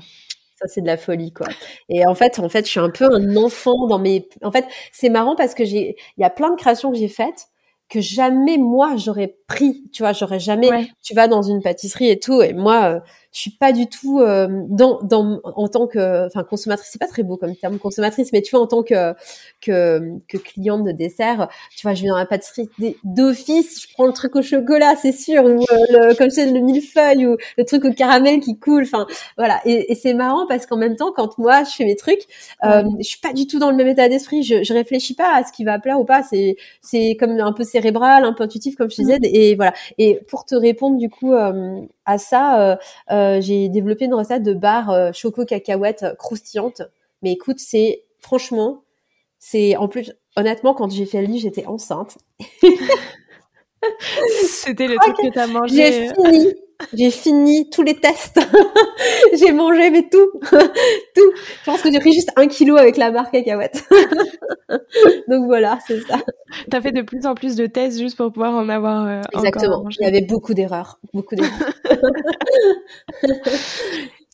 Ça 0.56 0.66
c'est 0.66 0.80
de 0.80 0.86
la 0.86 0.96
folie 0.96 1.32
quoi. 1.32 1.48
Et 1.88 2.06
en 2.06 2.14
fait, 2.14 2.38
en 2.38 2.48
fait, 2.48 2.64
je 2.66 2.70
suis 2.70 2.78
un 2.78 2.90
peu 2.90 3.12
un 3.12 3.36
enfant 3.36 3.88
dans 3.88 3.98
mes. 3.98 4.28
En 4.44 4.52
fait, 4.52 4.64
c'est 4.92 5.08
marrant 5.08 5.34
parce 5.34 5.54
que 5.54 5.64
j'ai, 5.64 5.96
il 6.16 6.20
y 6.20 6.24
a 6.24 6.30
plein 6.30 6.50
de 6.50 6.56
créations 6.56 6.92
que 6.92 6.98
j'ai 6.98 7.08
faites 7.08 7.48
que 7.92 8.00
jamais 8.00 8.56
moi 8.56 8.96
j'aurais 8.96 9.36
pris. 9.46 9.84
Tu 9.92 10.02
vois, 10.02 10.12
j'aurais 10.12 10.40
jamais. 10.40 10.88
Tu 11.02 11.14
vas 11.14 11.28
dans 11.28 11.42
une 11.42 11.60
pâtisserie 11.60 12.08
et 12.08 12.18
tout, 12.18 12.40
et 12.40 12.54
moi, 12.54 13.02
je 13.32 13.40
suis 13.40 13.50
pas 13.50 13.72
du 13.72 13.86
tout 13.86 14.20
euh, 14.20 14.48
dans, 14.68 15.00
dans 15.02 15.40
en 15.44 15.68
tant 15.68 15.86
que 15.86 16.26
enfin 16.26 16.44
consommatrice 16.44 16.90
c'est 16.92 16.98
pas 16.98 17.06
très 17.06 17.22
beau 17.22 17.36
comme 17.36 17.56
terme 17.56 17.78
consommatrice 17.78 18.30
mais 18.32 18.42
tu 18.42 18.50
vois 18.50 18.60
en 18.60 18.66
tant 18.66 18.82
que 18.82 19.14
que, 19.60 20.18
que 20.28 20.36
cliente 20.38 20.84
de 20.84 20.92
dessert 20.92 21.48
tu 21.76 21.86
vois 21.86 21.94
je 21.94 22.02
vais 22.02 22.08
dans 22.08 22.16
la 22.16 22.26
pâtisserie 22.26 22.68
d'office 23.04 23.82
je 23.82 23.92
prends 23.94 24.06
le 24.06 24.12
truc 24.12 24.36
au 24.36 24.42
chocolat 24.42 24.94
c'est 25.00 25.12
sûr 25.12 25.44
ou 25.44 25.48
euh, 25.48 25.64
le, 25.90 26.14
comme 26.16 26.30
c'est 26.30 26.50
le 26.50 26.60
millefeuille 26.60 27.26
ou 27.26 27.36
le 27.56 27.64
truc 27.64 27.84
au 27.84 27.92
caramel 27.92 28.40
qui 28.40 28.58
coule 28.58 28.82
enfin 28.82 29.06
voilà. 29.36 29.60
Et, 29.64 29.92
et 29.92 29.94
c'est 29.94 30.14
marrant 30.14 30.46
parce 30.46 30.66
qu'en 30.66 30.76
même 30.76 30.96
temps 30.96 31.12
quand 31.14 31.38
moi 31.38 31.64
je 31.64 31.70
fais 31.70 31.84
mes 31.84 31.96
trucs 31.96 32.22
euh, 32.64 32.82
je 32.98 33.04
suis 33.08 33.20
pas 33.20 33.32
du 33.32 33.46
tout 33.46 33.58
dans 33.58 33.70
le 33.70 33.76
même 33.76 33.88
état 33.88 34.08
d'esprit 34.08 34.42
je, 34.42 34.62
je 34.62 34.72
réfléchis 34.74 35.14
pas 35.14 35.34
à 35.36 35.44
ce 35.44 35.52
qui 35.52 35.64
va 35.64 35.78
plaire 35.78 35.98
ou 36.00 36.04
pas 36.04 36.22
c'est 36.22 36.56
c'est 36.80 37.16
comme 37.18 37.38
un 37.40 37.52
peu 37.52 37.64
cérébral 37.64 38.24
un 38.24 38.32
peu 38.32 38.44
intuitif 38.44 38.76
comme 38.76 38.90
je 38.90 38.96
disais 38.96 39.18
et 39.22 39.54
voilà. 39.56 39.72
Et 39.98 40.20
pour 40.28 40.44
te 40.44 40.54
répondre 40.54 40.98
du 40.98 41.08
coup 41.08 41.32
euh, 41.32 41.80
à 42.04 42.18
ça, 42.18 42.78
j'ai 43.40 43.68
développé 43.68 44.06
une 44.06 44.14
recette 44.14 44.42
de 44.42 44.54
barre 44.54 45.14
choco 45.14 45.44
cacahuète 45.44 46.04
croustillante. 46.18 46.82
Mais 47.22 47.32
écoute, 47.32 47.58
c'est 47.58 48.04
franchement, 48.20 48.84
c'est 49.38 49.76
en 49.76 49.88
plus 49.88 50.12
honnêtement 50.36 50.74
quand 50.74 50.90
j'ai 50.90 51.06
fait 51.06 51.20
le 51.20 51.26
lit, 51.26 51.38
j'étais 51.38 51.66
enceinte. 51.66 52.18
C'était 54.46 54.86
le 54.86 54.96
truc 55.00 55.16
que 55.16 55.32
t'as 55.32 55.46
mangé. 55.46 55.74
J'ai 55.76 56.08
fini 56.14 56.54
j'ai 56.92 57.10
fini 57.10 57.68
tous 57.70 57.82
les 57.82 57.94
tests. 57.94 58.40
j'ai 59.38 59.52
mangé, 59.52 59.90
mais 59.90 60.08
tout. 60.08 60.30
tout. 60.42 61.32
Je 61.36 61.64
pense 61.64 61.82
que 61.82 61.92
j'ai 61.92 62.00
pris 62.00 62.12
juste 62.12 62.30
un 62.36 62.46
kilo 62.46 62.76
avec 62.76 62.96
la 62.96 63.10
barre 63.10 63.30
cacahuète. 63.30 63.84
Donc 65.28 65.46
voilà, 65.46 65.78
c'est 65.86 66.00
ça. 66.00 66.18
T'as 66.70 66.80
fait 66.80 66.92
de 66.92 67.02
plus 67.02 67.26
en 67.26 67.34
plus 67.34 67.56
de 67.56 67.66
tests 67.66 67.98
juste 67.98 68.16
pour 68.16 68.32
pouvoir 68.32 68.54
en 68.54 68.68
avoir 68.68 69.06
euh, 69.06 69.20
Exactement. 69.34 69.84
Il 70.00 70.04
y 70.04 70.08
avait 70.08 70.24
beaucoup 70.26 70.54
d'erreurs. 70.54 70.98
Beaucoup 71.12 71.34
d'erreurs. 71.34 71.72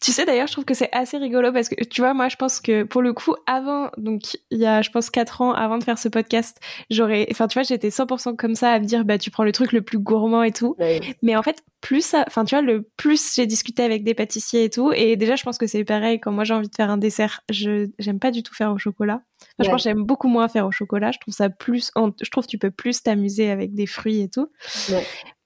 Tu 0.01 0.12
sais 0.12 0.24
d'ailleurs, 0.24 0.46
je 0.46 0.53
trouve 0.53 0.64
que 0.64 0.74
c'est 0.74 0.90
assez 0.92 1.16
rigolo 1.16 1.53
parce 1.53 1.68
que 1.68 1.82
tu 1.84 2.01
vois, 2.01 2.14
moi 2.14 2.28
je 2.28 2.36
pense 2.36 2.61
que 2.61 2.84
pour 2.84 3.03
le 3.03 3.12
coup, 3.12 3.34
avant, 3.46 3.90
donc 3.96 4.38
il 4.51 4.59
y 4.59 4.66
a 4.66 4.80
je 4.80 4.90
pense 4.90 5.11
4 5.11 5.40
ans 5.40 5.53
avant 5.53 5.76
de 5.76 5.82
faire 5.82 5.99
ce 5.99 6.09
podcast, 6.09 6.61
j'aurais, 6.88 7.26
enfin 7.32 7.49
tu 7.49 7.59
vois, 7.59 7.64
j'étais 7.64 7.88
100% 7.88 8.36
comme 8.36 8.55
ça 8.55 8.70
à 8.70 8.78
me 8.78 8.84
dire, 8.84 9.05
bah 9.05 9.18
tu 9.18 9.32
prends 9.32 9.42
le 9.42 9.51
truc 9.51 9.72
le 9.72 9.82
plus 9.82 9.99
gourmand 9.99 10.44
et 10.44 10.53
tout. 10.53 10.76
Mais 11.22 11.34
en 11.36 11.42
fait, 11.42 11.64
plus 11.81 12.14
enfin 12.14 12.45
tu 12.45 12.55
vois, 12.55 12.62
le 12.62 12.83
plus 12.97 13.35
j'ai 13.35 13.47
discuté 13.47 13.83
avec 13.83 14.03
des 14.03 14.14
pâtissiers 14.14 14.64
et 14.64 14.70
tout, 14.70 14.93
et 14.93 15.16
déjà 15.16 15.37
je 15.37 15.45
pense 15.45 15.59
que 15.59 15.66
c'est 15.66 15.85
pareil 15.85 16.18
quand 16.18 16.33
moi 16.33 16.45
j'ai 16.45 16.55
envie 16.55 16.68
de 16.68 16.74
faire 16.74 16.91
un 16.91 16.99
dessert, 16.99 17.43
je 17.51 17.89
j'aime 17.99 18.18
pas 18.18 18.31
du 18.31 18.43
tout 18.43 18.55
faire 18.55 18.72
au 18.72 18.79
chocolat. 18.79 19.22
Enfin, 19.41 19.64
Je 19.64 19.70
pense 19.70 19.83
j'aime 19.85 20.03
beaucoup 20.03 20.29
moins 20.29 20.49
faire 20.49 20.66
au 20.66 20.72
chocolat. 20.72 21.12
Je 21.12 21.18
trouve 21.18 21.35
ça 21.35 21.49
plus, 21.51 21.93
je 21.97 22.31
trouve 22.31 22.45
que 22.45 22.51
tu 22.51 22.59
peux 22.59 22.72
plus 22.72 23.03
t'amuser 23.03 23.51
avec 23.51 23.74
des 23.74 23.87
fruits 23.87 24.20
et 24.20 24.29
tout. 24.29 24.51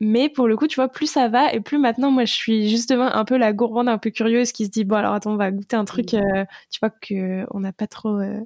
Mais 0.01 0.29
pour 0.31 0.49
le 0.49 0.57
coup, 0.57 0.67
tu 0.67 0.77
vois, 0.77 0.89
plus 0.89 1.07
ça 1.07 1.29
va 1.29 1.53
et 1.53 1.61
plus 1.61 1.79
maintenant, 1.79 2.11
moi, 2.11 2.25
je 2.25 2.33
suis 2.33 2.69
justement 2.69 3.15
un 3.15 3.25
peu 3.25 3.37
la 3.37 3.53
gourmande, 3.53 3.89
un 3.89 3.99
peu 3.99 4.11
curieuse 4.11 4.53
qui 4.53 4.65
se 4.65 4.71
dit 4.71 4.85
bon 4.85 4.97
alors 4.97 5.13
attends, 5.13 5.33
on 5.33 5.37
va 5.37 5.51
goûter 5.51 5.77
un 5.77 5.85
truc, 5.85 6.15
mm. 6.15 6.17
euh, 6.17 6.45
tu 6.71 6.81
vois 6.81 6.91
que 6.91 7.47
on 7.51 7.61
n'a 7.61 7.73
pas 7.73 7.87
trop, 7.87 8.19
euh, 8.19 8.41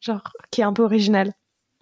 genre 0.00 0.32
qui 0.50 0.60
est 0.60 0.64
un 0.64 0.72
peu 0.72 0.82
original. 0.82 1.32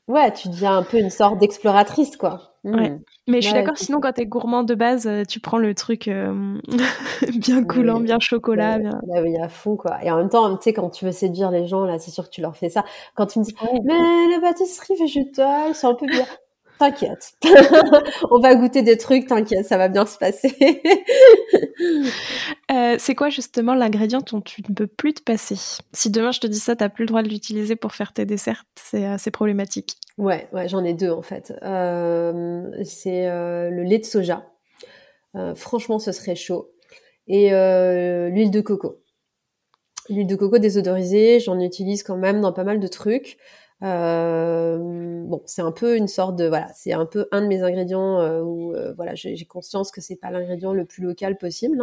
Ouais, 0.08 0.32
tu 0.32 0.48
deviens 0.48 0.76
un 0.78 0.82
peu 0.82 0.98
une 0.98 1.10
sorte 1.10 1.38
d'exploratrice, 1.38 2.16
quoi. 2.16 2.56
Ouais. 2.64 2.98
Mais 3.28 3.40
je 3.40 3.46
suis 3.46 3.54
d'accord, 3.54 3.78
sinon, 3.78 4.00
quand 4.00 4.12
t'es 4.12 4.26
gourmand 4.26 4.64
de 4.64 4.74
base, 4.74 5.06
euh, 5.06 5.22
tu 5.24 5.38
prends 5.38 5.58
le 5.58 5.74
truc 5.74 6.08
euh, 6.08 6.58
bien 7.36 7.62
coulant, 7.62 8.00
bien 8.00 8.18
chocolat. 8.18 8.78
Bien... 8.78 9.00
oui, 9.22 9.36
à 9.38 9.48
fond, 9.48 9.76
quoi. 9.76 10.02
Et 10.04 10.10
en 10.10 10.16
même 10.16 10.28
temps, 10.28 10.56
tu 10.56 10.64
sais, 10.64 10.72
quand 10.72 10.90
tu 10.90 11.04
veux 11.04 11.12
séduire 11.12 11.52
les 11.52 11.68
gens, 11.68 11.84
là, 11.84 12.00
c'est 12.00 12.10
sûr 12.10 12.24
que 12.24 12.30
tu 12.30 12.40
leur 12.40 12.56
fais 12.56 12.68
ça. 12.68 12.84
Quand 13.14 13.26
tu 13.26 13.38
me 13.38 13.44
dis, 13.44 13.54
mais 13.84 14.34
la 14.34 14.40
pâtisserie 14.40 14.96
végétale, 14.96 15.74
c'est 15.74 15.86
un 15.86 15.94
peu 15.94 16.06
bien. 16.06 16.26
T'inquiète. 16.82 17.34
On 18.32 18.40
va 18.40 18.56
goûter 18.56 18.82
des 18.82 18.98
trucs, 18.98 19.28
t'inquiète, 19.28 19.64
ça 19.66 19.78
va 19.78 19.88
bien 19.88 20.04
se 20.04 20.18
passer. 20.18 20.52
Euh, 22.70 22.96
c'est 22.98 23.14
quoi 23.14 23.28
justement 23.28 23.74
l'ingrédient 23.74 24.20
dont 24.20 24.40
tu 24.40 24.62
ne 24.66 24.74
peux 24.74 24.86
plus 24.86 25.12
te 25.12 25.22
passer? 25.22 25.56
Si 25.92 26.10
demain 26.10 26.30
je 26.30 26.40
te 26.40 26.46
dis 26.46 26.58
ça, 26.58 26.76
t'as 26.76 26.88
plus 26.88 27.02
le 27.02 27.08
droit 27.08 27.22
de 27.22 27.28
l'utiliser 27.28 27.76
pour 27.76 27.92
faire 27.92 28.12
tes 28.12 28.24
desserts, 28.24 28.64
c'est 28.76 29.04
assez 29.04 29.30
problématique. 29.30 29.96
Ouais, 30.16 30.48
ouais, 30.52 30.68
j'en 30.68 30.82
ai 30.84 30.94
deux 30.94 31.10
en 31.10 31.22
fait. 31.22 31.52
Euh, 31.62 32.70
c'est 32.84 33.26
euh, 33.26 33.68
le 33.68 33.82
lait 33.82 33.98
de 33.98 34.04
soja. 34.04 34.46
franchement, 35.54 35.98
ce 35.98 36.12
serait 36.12 36.36
chaud. 36.36 36.70
Et 37.26 37.50
l'huile 37.50 38.50
de 38.50 38.60
coco. 38.60 39.02
L'huile 40.08 40.26
de 40.26 40.36
coco 40.36 40.58
désodorisée, 40.58 41.40
j'en 41.40 41.58
utilise 41.60 42.02
quand 42.02 42.16
même 42.16 42.40
dans 42.40 42.52
pas 42.52 42.64
mal 42.64 42.80
de 42.80 42.86
trucs. 42.86 43.38
Euh, 43.82 44.78
bon, 45.24 45.42
c'est 45.46 45.62
un 45.62 45.72
peu 45.72 45.96
une 45.96 46.06
sorte 46.06 46.36
de 46.36 46.46
voilà, 46.46 46.68
c'est 46.74 46.92
un 46.92 47.06
peu 47.06 47.26
un 47.32 47.42
de 47.42 47.46
mes 47.46 47.62
ingrédients 47.62 48.20
euh, 48.20 48.40
où 48.40 48.74
euh, 48.74 48.92
voilà, 48.94 49.14
j'ai 49.14 49.44
conscience 49.44 49.90
que 49.90 50.00
c'est 50.00 50.16
pas 50.16 50.30
l'ingrédient 50.30 50.72
le 50.72 50.84
plus 50.84 51.02
local 51.02 51.36
possible. 51.36 51.80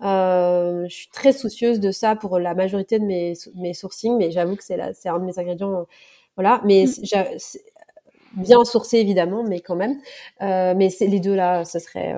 Hein. 0.00 0.84
Je 0.88 0.94
suis 0.94 1.08
très 1.08 1.32
soucieuse 1.32 1.80
de 1.80 1.90
ça 1.90 2.16
pour 2.16 2.38
la 2.38 2.54
majorité 2.54 2.98
de 2.98 3.04
mes 3.04 3.34
mes 3.56 3.74
sourcings, 3.74 4.16
mais 4.16 4.30
j'avoue 4.30 4.56
que 4.56 4.64
c'est 4.64 4.76
là, 4.76 4.94
c'est 4.94 5.08
un 5.08 5.18
de 5.18 5.24
mes 5.24 5.38
ingrédients. 5.38 5.86
voilà, 6.36 6.62
mais 6.64 6.86
mmh. 6.86 8.42
bien 8.42 8.64
sourcé 8.64 8.98
évidemment, 8.98 9.44
mais 9.44 9.60
quand 9.60 9.76
même. 9.76 9.98
mais 10.40 10.88
c'est 10.90 11.06
les 11.06 11.20
deux 11.20 11.34
là, 11.34 11.64
ce 11.64 11.78
serait 11.78 12.14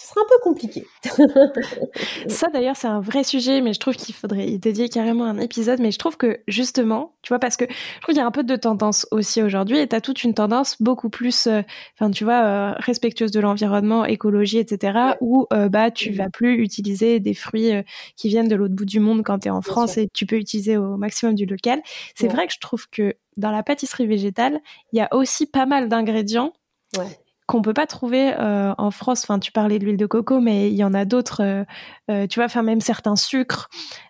ce 0.00 0.06
sera 0.06 0.22
un 0.22 0.28
peu 0.28 0.38
compliqué. 0.42 0.86
ça 2.28 2.48
d'ailleurs 2.48 2.76
c'est 2.76 2.88
un 2.88 3.00
vrai 3.00 3.22
sujet, 3.22 3.60
mais 3.60 3.74
je 3.74 3.80
trouve 3.80 3.96
qu'il 3.96 4.14
faudrait 4.14 4.48
y 4.48 4.58
dédier 4.58 4.88
carrément 4.88 5.26
un 5.26 5.36
épisode. 5.38 5.78
Mais 5.78 5.90
je 5.90 5.98
trouve 5.98 6.16
que 6.16 6.40
justement, 6.48 7.12
tu 7.20 7.28
vois, 7.28 7.38
parce 7.38 7.58
que 7.58 7.66
je 7.68 8.00
trouve 8.00 8.14
qu'il 8.14 8.20
y 8.20 8.24
a 8.24 8.26
un 8.26 8.30
peu 8.30 8.42
de 8.42 8.56
tendance 8.56 9.06
aussi 9.10 9.42
aujourd'hui, 9.42 9.78
et 9.78 9.86
t'as 9.86 10.00
toute 10.00 10.24
une 10.24 10.32
tendance 10.32 10.80
beaucoup 10.80 11.10
plus, 11.10 11.46
euh, 11.46 11.60
enfin 11.98 12.10
tu 12.10 12.24
vois, 12.24 12.42
euh, 12.44 12.72
respectueuse 12.78 13.30
de 13.30 13.40
l'environnement, 13.40 14.06
écologie, 14.06 14.56
etc. 14.56 15.16
Où 15.20 15.46
euh, 15.52 15.68
bah 15.68 15.90
tu 15.90 16.12
vas 16.12 16.30
plus 16.30 16.62
utiliser 16.62 17.20
des 17.20 17.34
fruits 17.34 17.72
qui 18.16 18.28
viennent 18.28 18.48
de 18.48 18.56
l'autre 18.56 18.74
bout 18.74 18.86
du 18.86 19.00
monde 19.00 19.22
quand 19.22 19.40
t'es 19.40 19.50
en 19.50 19.60
France 19.60 19.98
et 19.98 20.08
tu 20.14 20.24
peux 20.24 20.36
utiliser 20.36 20.78
au 20.78 20.96
maximum 20.96 21.34
du 21.34 21.44
local. 21.44 21.82
C'est 22.14 22.28
vrai 22.28 22.46
que 22.46 22.54
je 22.54 22.60
trouve 22.60 22.88
que 22.88 23.16
dans 23.36 23.50
la 23.50 23.62
pâtisserie 23.62 24.06
végétale, 24.06 24.60
il 24.94 24.98
y 24.98 25.02
a 25.02 25.14
aussi 25.14 25.44
pas 25.44 25.66
mal 25.66 25.90
d'ingrédients. 25.90 26.54
Ouais 26.96 27.18
qu'on 27.50 27.62
peut 27.62 27.74
pas 27.74 27.88
trouver 27.88 28.32
euh, 28.38 28.72
en 28.78 28.92
France. 28.92 29.24
Enfin, 29.24 29.40
tu 29.40 29.50
parlais 29.50 29.80
de 29.80 29.84
l'huile 29.84 29.96
de 29.96 30.06
coco, 30.06 30.40
mais 30.40 30.70
il 30.70 30.76
y 30.76 30.84
en 30.84 30.94
a 30.94 31.04
d'autres. 31.04 31.42
Euh, 31.42 31.64
euh, 32.08 32.28
tu 32.28 32.38
vois, 32.38 32.44
enfin 32.44 32.62
même 32.62 32.80
certains 32.80 33.16
sucres 33.16 33.68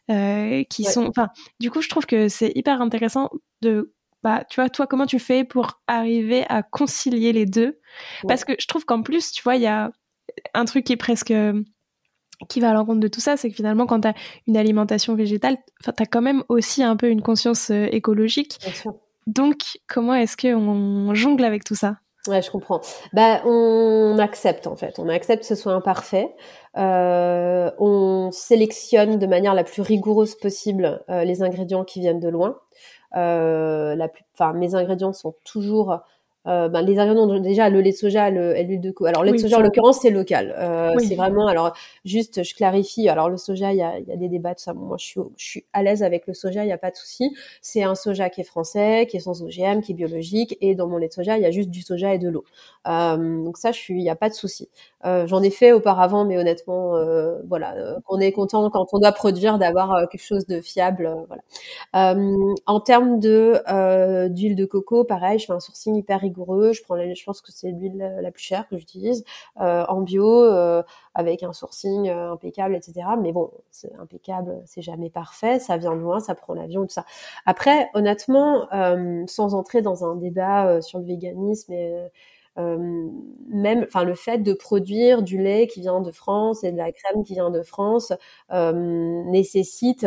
qui 0.08 0.84
sont. 0.84 1.06
Enfin, 1.06 1.30
du 1.58 1.70
coup, 1.70 1.80
je 1.80 1.88
trouve 1.88 2.04
que 2.04 2.28
c'est 2.28 2.52
hyper 2.54 2.82
intéressant 2.82 3.30
de. 3.62 3.94
Bah, 4.22 4.44
tu 4.50 4.60
vois, 4.60 4.68
toi, 4.68 4.86
comment 4.86 5.06
tu 5.06 5.18
fais 5.18 5.44
pour 5.44 5.80
arriver 5.86 6.44
à 6.50 6.62
concilier 6.62 7.32
les 7.32 7.46
deux? 7.46 7.80
Parce 8.28 8.44
que 8.44 8.52
je 8.58 8.66
trouve 8.66 8.84
qu'en 8.84 9.00
plus, 9.00 9.32
tu 9.32 9.42
vois, 9.42 9.56
il 9.56 9.62
y 9.62 9.66
a 9.66 9.90
un 10.52 10.64
truc 10.66 10.84
qui 10.84 10.92
est 10.92 10.98
presque 10.98 11.32
qui 12.48 12.60
va 12.60 12.70
à 12.70 12.74
l'encontre 12.74 13.00
de 13.00 13.08
tout 13.08 13.20
ça, 13.20 13.38
c'est 13.38 13.48
que 13.48 13.56
finalement, 13.56 13.86
quand 13.86 14.02
tu 14.02 14.08
as 14.08 14.14
une 14.46 14.58
alimentation 14.58 15.14
végétale, 15.14 15.56
tu 15.82 15.90
as 15.96 16.06
quand 16.06 16.20
même 16.20 16.42
aussi 16.50 16.82
un 16.82 16.96
peu 16.96 17.08
une 17.08 17.22
conscience 17.22 17.70
écologique. 17.70 18.58
Donc, 19.26 19.78
comment 19.86 20.14
est-ce 20.14 20.36
qu'on 20.36 21.14
jongle 21.14 21.44
avec 21.44 21.64
tout 21.64 21.74
ça? 21.74 21.96
Ouais, 22.26 22.42
je 22.42 22.50
comprends. 22.50 22.82
Bah, 23.14 23.40
on 23.46 24.18
accepte 24.18 24.66
en 24.66 24.76
fait. 24.76 24.98
On 24.98 25.08
accepte 25.08 25.40
que 25.40 25.46
ce 25.46 25.54
soit 25.54 25.72
imparfait. 25.72 26.34
Euh, 26.76 27.70
on 27.78 28.30
sélectionne 28.30 29.18
de 29.18 29.26
manière 29.26 29.54
la 29.54 29.64
plus 29.64 29.80
rigoureuse 29.80 30.34
possible 30.34 31.02
euh, 31.08 31.24
les 31.24 31.42
ingrédients 31.42 31.82
qui 31.84 32.00
viennent 32.00 32.20
de 32.20 32.28
loin. 32.28 32.58
Euh, 33.16 33.94
la 33.96 34.08
plus, 34.08 34.22
mes 34.54 34.74
ingrédients 34.74 35.14
sont 35.14 35.34
toujours 35.44 35.98
euh, 36.50 36.68
ben, 36.68 36.82
les 36.82 36.98
ingrédients 36.98 37.38
déjà 37.38 37.68
le 37.68 37.80
lait 37.80 37.92
de 37.92 37.96
soja 37.96 38.30
le, 38.30 38.56
et 38.56 38.64
l'huile 38.64 38.80
de 38.80 38.90
coco 38.90 39.04
alors 39.04 39.22
le 39.22 39.30
lait 39.30 39.36
de 39.36 39.42
soja 39.42 39.58
en 39.58 39.60
l'occurrence 39.60 40.00
c'est 40.00 40.10
local. 40.10 40.54
Euh, 40.58 40.94
c'est 40.98 41.14
vraiment 41.14 41.46
alors 41.46 41.74
juste 42.04 42.42
je 42.42 42.54
clarifie 42.54 43.08
alors 43.08 43.28
le 43.28 43.36
soja 43.36 43.72
il 43.72 43.78
y 43.78 43.82
a, 43.82 44.00
y 44.00 44.12
a, 44.12 44.16
des 44.16 44.28
débats 44.28 44.54
de 44.54 44.58
ça. 44.58 44.72
Moi 44.72 44.96
je 44.98 45.04
suis 45.04 45.20
je 45.36 45.44
suis 45.44 45.64
à 45.72 45.82
l'aise 45.82 46.02
avec 46.02 46.26
le 46.26 46.34
soja 46.34 46.64
il 46.64 46.68
y 46.68 46.72
a 46.72 46.78
pas 46.78 46.90
de 46.90 46.96
souci. 46.96 47.36
C'est 47.62 47.84
un 47.84 47.94
soja 47.94 48.30
qui 48.30 48.40
est 48.40 48.44
français 48.44 49.06
qui 49.08 49.16
est 49.16 49.20
sans 49.20 49.42
OGM 49.42 49.80
qui 49.80 49.92
est 49.92 49.94
biologique 49.94 50.56
et 50.60 50.74
dans 50.74 50.88
mon 50.88 50.96
lait 50.96 51.08
de 51.08 51.12
soja 51.12 51.36
il 51.36 51.42
y 51.42 51.46
a 51.46 51.52
juste 51.52 51.70
du 51.70 51.82
soja 51.82 52.14
et 52.14 52.18
de 52.18 52.28
l'eau. 52.28 52.44
Euh, 52.88 53.44
donc 53.44 53.56
ça 53.56 53.70
je 53.70 53.78
suis 53.78 53.94
il 54.00 54.04
y 54.04 54.10
a 54.10 54.16
pas 54.16 54.28
de 54.28 54.34
souci. 54.34 54.68
J'en 55.04 55.42
ai 55.42 55.50
fait 55.50 55.72
auparavant 55.72 56.24
mais 56.24 56.36
honnêtement 56.36 56.94
voilà 57.46 57.74
on 58.08 58.18
est 58.18 58.32
content 58.32 58.68
quand 58.70 58.86
on 58.92 58.98
doit 58.98 59.12
produire 59.12 59.58
d'avoir 59.58 60.08
quelque 60.10 60.24
chose 60.24 60.46
de 60.46 60.60
fiable 60.60 61.10
voilà. 61.28 62.16
En 62.66 62.80
termes 62.80 63.20
de 63.20 64.28
d'huile 64.28 64.56
de 64.56 64.64
coco 64.64 65.04
pareil 65.04 65.38
je 65.38 65.46
fais 65.46 65.52
un 65.52 65.60
sourcing 65.60 65.96
hyper 65.96 66.20
rigoureux. 66.20 66.39
Je 66.72 66.82
prends, 66.82 66.96
je 66.96 67.24
pense 67.24 67.40
que 67.40 67.52
c'est 67.52 67.70
l'huile 67.70 68.18
la 68.20 68.30
plus 68.30 68.42
chère 68.42 68.68
que 68.68 68.76
j'utilise 68.76 69.24
euh, 69.60 69.84
en 69.88 70.00
bio, 70.00 70.44
euh, 70.44 70.82
avec 71.14 71.42
un 71.42 71.52
sourcing 71.52 72.08
euh, 72.08 72.32
impeccable, 72.32 72.74
etc. 72.74 72.94
Mais 73.20 73.32
bon, 73.32 73.50
c'est 73.70 73.92
impeccable, 73.96 74.62
c'est 74.66 74.82
jamais 74.82 75.10
parfait. 75.10 75.58
Ça 75.58 75.76
vient 75.76 75.94
loin, 75.94 76.20
ça 76.20 76.34
prend 76.34 76.54
l'avion, 76.54 76.82
tout 76.82 76.92
ça. 76.92 77.04
Après, 77.46 77.88
honnêtement, 77.94 78.68
sans 79.26 79.54
entrer 79.54 79.82
dans 79.82 80.04
un 80.04 80.16
débat 80.16 80.80
sur 80.82 80.98
le 80.98 81.04
véganisme 81.04 81.72
et 81.72 82.10
même, 82.56 83.84
enfin, 83.86 84.04
le 84.04 84.14
fait 84.14 84.38
de 84.38 84.52
produire 84.52 85.22
du 85.22 85.38
lait 85.42 85.66
qui 85.66 85.80
vient 85.80 86.00
de 86.00 86.10
France 86.10 86.62
et 86.64 86.72
de 86.72 86.76
la 86.76 86.92
crème 86.92 87.24
qui 87.24 87.34
vient 87.34 87.50
de 87.50 87.62
France 87.62 88.12
nécessite 88.50 90.04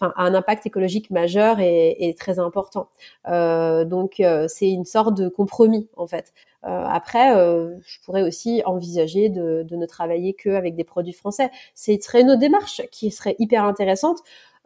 enfin, 0.00 0.12
un 0.16 0.34
impact 0.34 0.66
écologique 0.66 1.10
majeur 1.10 1.60
et, 1.60 1.96
et 2.08 2.14
très 2.14 2.38
important. 2.38 2.88
Euh, 3.28 3.84
donc 3.84 4.20
euh, 4.20 4.46
c'est 4.48 4.70
une 4.70 4.84
sorte 4.84 5.16
de 5.16 5.28
compromis 5.28 5.88
en 5.96 6.06
fait. 6.06 6.32
Euh, 6.64 6.84
après, 6.86 7.36
euh, 7.36 7.76
je 7.86 7.98
pourrais 8.04 8.22
aussi 8.22 8.62
envisager 8.66 9.28
de, 9.28 9.62
de, 9.62 9.76
ne 9.76 9.86
travailler 9.86 10.34
que 10.34 10.50
avec 10.50 10.74
des 10.74 10.84
produits 10.84 11.12
français. 11.12 11.50
C'est 11.74 12.02
serait 12.02 12.22
une 12.22 12.36
démarche 12.36 12.82
qui 12.90 13.10
serait 13.10 13.36
hyper 13.38 13.64
intéressante. 13.64 14.18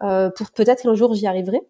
Euh, 0.02 0.30
pour 0.30 0.50
peut-être 0.52 0.82
qu'un 0.82 0.94
jour 0.94 1.14
j'y 1.14 1.26
arriverai. 1.26 1.60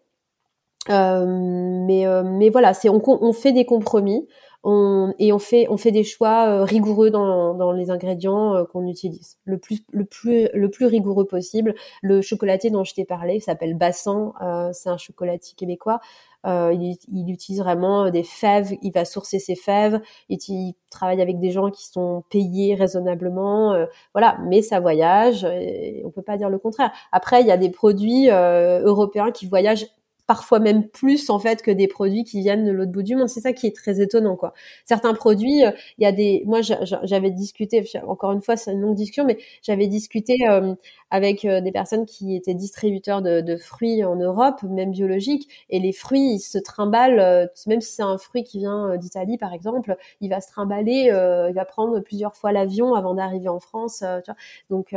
mais 0.89 2.05
mais 2.23 2.49
voilà, 2.49 2.73
c'est 2.73 2.89
on, 2.89 3.01
on, 3.05 3.33
fait 3.33 3.51
des 3.51 3.65
compromis. 3.65 4.27
On, 4.63 5.13
et 5.19 5.33
on 5.33 5.39
fait 5.39 5.67
on 5.69 5.77
fait 5.77 5.91
des 5.91 6.03
choix 6.03 6.63
rigoureux 6.63 7.09
dans, 7.09 7.53
dans 7.53 7.71
les 7.71 7.89
ingrédients 7.89 8.65
qu'on 8.71 8.87
utilise. 8.87 9.37
Le 9.45 9.57
plus 9.57 9.83
le 9.91 10.05
plus 10.05 10.49
le 10.53 10.69
plus 10.69 10.85
rigoureux 10.85 11.25
possible. 11.25 11.75
Le 12.01 12.21
chocolatier 12.21 12.69
dont 12.69 12.83
je 12.83 12.93
t'ai 12.93 13.05
parlé 13.05 13.39
s'appelle 13.39 13.75
Bassan. 13.75 14.33
c'est 14.73 14.89
un 14.89 14.97
chocolatier 14.97 15.55
québécois. 15.55 15.99
Euh, 16.45 16.73
il, 16.73 16.97
il, 17.07 17.31
utilise 17.31 17.61
vraiment 17.61 18.09
des 18.09 18.23
fèves, 18.23 18.73
il 18.81 18.91
va 18.91 19.05
sourcer 19.05 19.39
ses 19.39 19.55
fèves, 19.55 20.01
il, 20.27 20.39
il 20.49 20.75
travaille 20.91 21.21
avec 21.21 21.39
des 21.39 21.51
gens 21.51 21.71
qui 21.71 21.87
sont 21.87 22.23
payés 22.29 22.75
raisonnablement, 22.75 23.71
euh, 23.73 23.85
voilà. 24.13 24.37
Mais 24.45 24.61
ça 24.61 24.81
voyage, 24.81 25.45
et 25.45 26.01
on 26.05 26.11
peut 26.11 26.21
pas 26.21 26.37
dire 26.37 26.49
le 26.49 26.59
contraire. 26.59 26.91
Après, 27.13 27.41
il 27.41 27.47
y 27.47 27.51
a 27.51 27.57
des 27.57 27.69
produits 27.69 28.29
euh, 28.29 28.81
européens 28.83 29.31
qui 29.31 29.47
voyagent 29.47 29.87
parfois 30.27 30.59
même 30.59 30.87
plus 30.87 31.29
en 31.29 31.39
fait 31.39 31.61
que 31.61 31.71
des 31.71 31.87
produits 31.87 32.23
qui 32.23 32.41
viennent 32.41 32.65
de 32.65 32.71
l'autre 32.71 32.91
bout 32.91 33.03
du 33.03 33.15
monde. 33.15 33.29
C'est 33.29 33.41
ça 33.41 33.53
qui 33.53 33.67
est 33.67 33.75
très 33.75 34.01
étonnant 34.01 34.35
quoi. 34.35 34.53
Certains 34.85 35.13
produits, 35.13 35.65
euh, 35.65 35.71
il 35.97 36.03
y 36.03 36.07
a 36.07 36.11
des, 36.11 36.43
moi 36.45 36.61
j'avais 36.61 37.31
discuté, 37.31 37.83
encore 38.07 38.31
une 38.31 38.41
fois 38.41 38.55
c'est 38.55 38.71
une 38.71 38.81
longue 38.81 38.95
discussion, 38.95 39.25
mais 39.25 39.37
j'avais 39.61 39.87
discuté 39.87 40.35
euh, 40.49 40.75
avec 41.11 41.45
euh, 41.45 41.61
des 41.61 41.71
personnes 41.71 42.05
qui 42.05 42.35
étaient 42.35 42.53
distributeurs 42.53 43.21
de, 43.21 43.55
fruits 43.57 44.03
en 44.03 44.15
Europe, 44.15 44.63
même 44.63 44.91
biologiques, 44.91 45.47
et 45.69 45.79
les 45.79 45.93
fruits 45.93 46.35
ils 46.35 46.39
se 46.39 46.57
trimballent, 46.57 47.49
même 47.67 47.81
si 47.81 47.93
c'est 47.93 48.03
un 48.03 48.17
fruit 48.17 48.43
qui 48.43 48.59
vient 48.59 48.97
d'Italie 48.97 49.37
par 49.37 49.53
exemple, 49.53 49.95
il 50.21 50.29
va 50.29 50.41
se 50.41 50.47
trimballer, 50.47 51.11
il 51.49 51.53
va 51.53 51.65
prendre 51.65 51.99
plusieurs 51.99 52.35
fois 52.35 52.51
l'avion 52.51 52.95
avant 52.95 53.13
d'arriver 53.13 53.49
en 53.49 53.59
France. 53.59 54.03
Tu 54.25 54.31
donc 54.69 54.93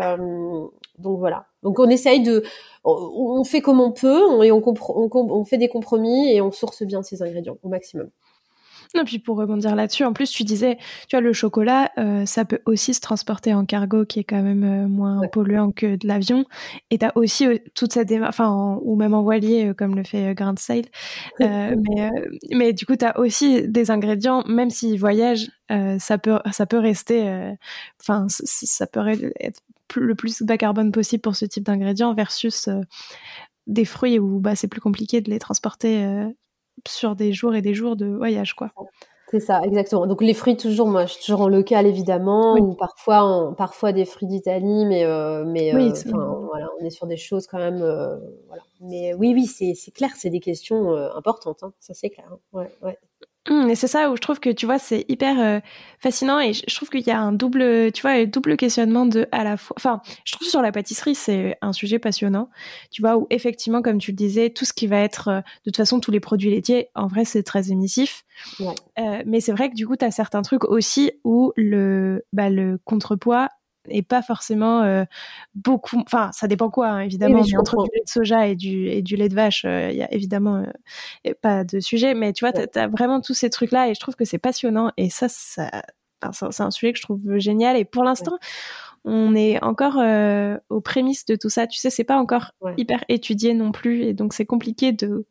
donc 0.99 1.19
voilà. 1.19 1.47
Donc 1.67 1.81
on 1.81 1.89
essaye 1.89 2.23
de, 2.23 2.45
on 2.85 3.43
fait 3.43 3.61
comme 3.61 3.81
on 3.81 3.91
peut 3.91 4.45
et 4.45 4.53
on, 4.53 4.63
on, 4.65 5.45
fait 5.45 5.59
des 5.59 5.69
compromis 5.69 6.31
et 6.33 6.41
on 6.41 6.53
source 6.53 6.85
bien 6.85 7.03
ces 7.03 7.23
ingrédients 7.23 7.59
au 7.65 7.69
maximum. 7.69 8.09
Non, 8.95 9.05
puis 9.05 9.19
pour 9.19 9.37
rebondir 9.37 9.75
là-dessus, 9.75 10.05
en 10.05 10.13
plus 10.13 10.31
tu 10.31 10.45
disais, 10.45 10.79
tu 11.09 11.17
vois, 11.17 11.21
le 11.21 11.33
chocolat, 11.33 11.91
euh, 11.99 12.25
ça 12.25 12.45
peut 12.45 12.61
aussi 12.67 12.95
se 12.95 13.01
transporter 13.01 13.53
en 13.53 13.65
cargo 13.65 14.05
qui 14.05 14.21
est 14.21 14.25
quand 14.25 14.41
même 14.41 14.63
euh, 14.63 14.87
moins 14.87 15.21
polluant 15.33 15.73
que 15.73 15.97
de 15.97 16.07
l'avion. 16.07 16.45
Et 16.91 16.99
tu 16.99 17.05
as 17.05 17.17
aussi 17.17 17.49
euh, 17.49 17.59
toute 17.75 17.93
cette 17.93 18.07
démarche, 18.07 18.29
enfin, 18.29 18.79
ou 18.83 18.95
même 18.95 19.13
en 19.13 19.23
voilier 19.23 19.73
comme 19.77 19.97
le 19.97 20.05
fait 20.05 20.35
Grain 20.35 20.55
de 20.55 20.61
Sail. 20.61 20.85
mais, 21.41 22.11
mais 22.53 22.73
du 22.73 22.87
coup, 22.87 22.95
tu 22.95 23.05
as 23.05 23.19
aussi 23.19 23.67
des 23.67 23.91
ingrédients, 23.91 24.45
même 24.47 24.71
s'ils 24.71 25.01
voyagent, 25.01 25.51
ça, 25.99 26.17
peut, 26.17 26.39
ça 26.53 26.65
peut 26.65 26.79
rester, 26.79 27.29
enfin, 28.01 28.29
ça 28.29 28.87
peut 28.87 29.01
être 29.41 29.61
le 29.95 30.15
plus 30.15 30.43
bas 30.43 30.59
carbone 30.59 30.93
possible 30.93 31.21
pour 31.21 31.37
ce 31.37 31.45
type 31.45 31.65
d'ingrédients 31.65 32.15
versus 32.15 32.69
euh, 32.69 32.81
des 33.67 33.85
fruits 33.85 34.19
où 34.19 34.41
bah, 34.41 34.57
c'est 34.57 34.69
plus 34.69 34.81
compliqué 34.81 35.21
de 35.21 35.31
les 35.31 35.39
transporter 35.39 36.05
euh, 36.05 36.29
sur 36.87 37.17
des 37.17 37.33
jours 37.33 37.55
et 37.55 37.63
des 37.63 37.75
jours 37.75 37.97
de 37.97 38.07
voyage. 38.07 38.55
quoi. 38.55 38.73
C'est 39.29 39.41
ça, 39.41 39.61
exactement. 39.65 40.07
Donc 40.07 40.23
les 40.23 40.35
fruits 40.35 40.57
toujours, 40.57 40.87
moi, 40.87 41.07
je 41.07 41.15
suis 41.15 41.25
toujours 41.25 41.41
en 41.41 41.49
local 41.49 41.87
évidemment, 41.87 42.55
ou 42.57 42.75
parfois, 42.75 43.55
parfois 43.57 43.93
des 43.93 44.05
fruits 44.05 44.29
d'Italie, 44.29 44.87
mais 44.87 45.05
euh, 45.05 45.45
mais 45.45 45.73
voilà, 45.73 46.69
on 46.81 46.85
est 46.85 46.91
sur 46.91 47.09
des 47.09 47.17
choses 47.17 47.49
quand 47.49 47.59
même, 47.59 47.79
voilà. 47.79 48.63
Mais 48.81 49.15
oui, 49.15 49.33
oui, 49.35 49.47
c'est 49.47 49.91
clair, 49.91 50.11
c'est 50.15 50.31
des 50.31 50.39
questions 50.39 50.95
importantes, 51.17 51.65
hein. 51.65 51.73
ça 51.81 51.93
c'est 51.93 52.11
clair. 52.11 52.29
Hein. 52.31 52.39
Ouais, 52.53 52.71
ouais. 52.83 52.99
Mmh, 53.49 53.71
et 53.71 53.75
c'est 53.75 53.87
ça 53.87 54.11
où 54.11 54.17
je 54.17 54.21
trouve 54.21 54.41
que 54.41 54.51
tu 54.51 54.67
vois 54.67 54.79
c'est 54.79 55.05
hyper 55.09 55.41
euh, 55.41 55.61
fascinant 56.01 56.41
et 56.41 56.53
je, 56.53 56.75
trouve 56.75 56.89
qu'il 56.89 57.07
y 57.07 57.11
a 57.11 57.21
un 57.21 57.33
double 57.33 57.93
tu 57.93 58.03
vois 58.03 58.13
un 58.13 58.25
double 58.25 58.57
questionnement 58.57 59.07
de 59.07 59.29
à 59.31 59.45
la 59.45 59.57
fois 59.57 59.75
enfin 59.79 60.01
je 60.25 60.33
trouve 60.33 60.49
sur 60.49 60.63
la 60.63 60.73
pâtisserie 60.73 61.15
c'est 61.15 61.57
un 61.63 61.73
sujet 61.73 61.99
passionnant 61.99 62.51
tu 62.91 63.03
vois 63.03 63.17
où 63.17 63.27
effectivement 63.31 63.83
comme 63.83 63.99
tu 63.99 64.11
le 64.11 64.17
disais 64.17 64.51
tout 64.51 64.65
ce 64.65 64.73
qui 64.73 64.87
va 64.89 64.99
être 64.99 65.29
euh, 65.29 65.41
de 65.41 65.71
toute 65.71 65.77
façon 65.77 66.01
tous 66.01 66.11
les 66.11 66.21
produits 66.21 66.51
laitiers 66.51 66.89
en 66.95 67.07
vrai 67.07 67.25
c'est 67.25 67.43
très 67.43 67.71
émissif. 67.71 68.25
Euh, 68.61 69.23
mais 69.25 69.41
c'est 69.41 69.53
vrai 69.53 69.71
que 69.71 69.75
du 69.75 69.87
coup 69.87 69.97
tu 69.97 70.05
as 70.05 70.11
certains 70.11 70.43
trucs 70.43 70.65
aussi 70.65 71.13
où 71.25 71.53
le 71.57 72.25
bah, 72.33 72.51
le 72.51 72.79
contrepoids 72.85 73.49
et 73.89 74.03
pas 74.03 74.23
forcément 74.23 74.83
euh, 74.83 75.05
beaucoup. 75.55 76.01
Enfin, 76.07 76.31
ça 76.33 76.47
dépend 76.47 76.71
quoi, 76.71 76.89
hein, 76.89 77.01
évidemment. 77.01 77.43
mais 77.43 77.59
entre 77.59 77.83
du 77.83 77.91
lait 77.95 78.03
de 78.05 78.09
soja 78.09 78.47
et 78.47 78.57
du, 78.57 78.89
et 78.89 79.03
du 79.03 79.17
lait 79.17 79.29
de 79.29 79.35
vache, 79.35 79.65
euh, 79.65 79.91
il 79.91 79.97
y 79.97 80.03
a 80.03 80.13
évidemment 80.13 80.65
euh, 81.27 81.33
pas 81.41 81.65
de 81.65 81.81
sujet. 81.81 82.15
Mais 82.15 82.33
tu 82.33 82.45
vois, 82.45 82.53
tu 82.53 82.79
as, 82.79 82.89
vraiment 82.89 83.21
tous 83.21 83.35
ces 83.35 83.51
trucs-là 83.51 83.89
et 83.89 83.95
je 83.95 84.01
trouve 84.01 84.17
que 84.17 84.25
c'est 84.25 84.39
passionnant. 84.39 84.93
Et 84.97 85.11
ça, 85.11 85.29
ça 85.29 85.71
c'est 86.33 86.63
un 86.63 86.71
sujet 86.71 86.93
que 86.93 86.99
je 86.99 87.05
trouve 87.05 87.37
génial. 87.39 87.77
Et 87.77 87.85
pour 87.85 88.05
l'instant, 88.05 88.39
on 89.05 89.35
est 89.35 89.63
encore 89.63 90.03
aux 90.71 90.81
prémices 90.81 91.27
de 91.27 91.37
tout 91.37 91.51
ça. 91.51 91.67
Tu 91.67 91.79
sais, 91.79 91.91
c'est 91.91 92.05
pas 92.05 92.17
encore 92.17 92.53
hyper 92.77 93.05
étudié 93.09 93.55
non 93.55 93.71
plus. 93.71 94.03
Et 94.03 94.15
donc, 94.15 94.33
c'est 94.33 94.47
compliqué 94.47 94.93
de 94.93 95.27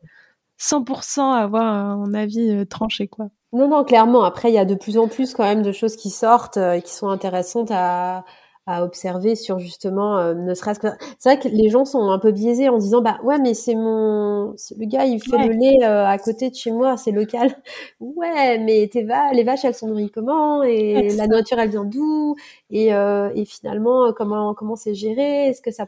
100% 0.60 1.34
avoir 1.34 1.66
un 1.66 2.14
avis 2.14 2.66
tranché, 2.68 3.08
quoi. 3.08 3.30
Non, 3.56 3.70
non, 3.70 3.86
clairement. 3.86 4.24
Après, 4.24 4.52
il 4.52 4.54
y 4.54 4.58
a 4.58 4.66
de 4.66 4.76
plus 4.76 4.98
en 4.98 5.08
plus 5.08 5.34
quand 5.34 5.44
même 5.44 5.62
de 5.62 5.72
choses 5.72 5.96
qui 5.96 6.10
sortent 6.10 6.58
et 6.58 6.82
qui 6.82 6.94
sont 6.94 7.08
intéressantes 7.08 7.72
à, 7.72 8.26
à 8.68 8.84
observer 8.84 9.36
sur 9.36 9.60
justement 9.60 10.18
euh, 10.18 10.34
ne 10.34 10.54
serait-ce 10.56 10.80
que 10.80 10.88
c'est 11.20 11.30
vrai 11.30 11.40
que 11.40 11.48
les 11.48 11.70
gens 11.70 11.86
sont 11.86 12.10
un 12.10 12.18
peu 12.18 12.32
biaisés 12.32 12.68
en 12.68 12.78
disant 12.80 13.02
bah 13.02 13.20
ouais 13.24 13.38
mais 13.38 13.54
c'est 13.54 13.76
mon 13.76 14.56
le 14.78 14.86
gars 14.86 15.06
il 15.06 15.22
fait 15.22 15.38
le 15.48 15.54
lait 15.54 15.84
euh, 15.84 16.08
à 16.08 16.18
côté 16.18 16.50
de 16.50 16.56
chez 16.56 16.72
moi 16.72 16.98
c'est 16.98 17.12
local. 17.12 17.56
Ouais 18.00 18.58
mais 18.60 18.88
tes 18.92 19.04
va 19.04 19.32
les 19.34 19.44
vaches 19.44 19.66
elles 19.66 19.76
sont 19.76 19.88
nourries 19.88 20.10
comment 20.12 20.64
et 20.64 21.10
la 21.16 21.28
nourriture 21.28 21.60
elle 21.60 21.70
vient 21.70 21.86
d'où 21.86 22.36
et, 22.72 22.94
euh, 22.94 23.30
et 23.36 23.46
finalement 23.46 24.12
comment 24.14 24.54
comment 24.54 24.76
c'est 24.76 24.96
géré? 24.96 25.48
Est-ce 25.50 25.62
que 25.62 25.72
ça 25.72 25.86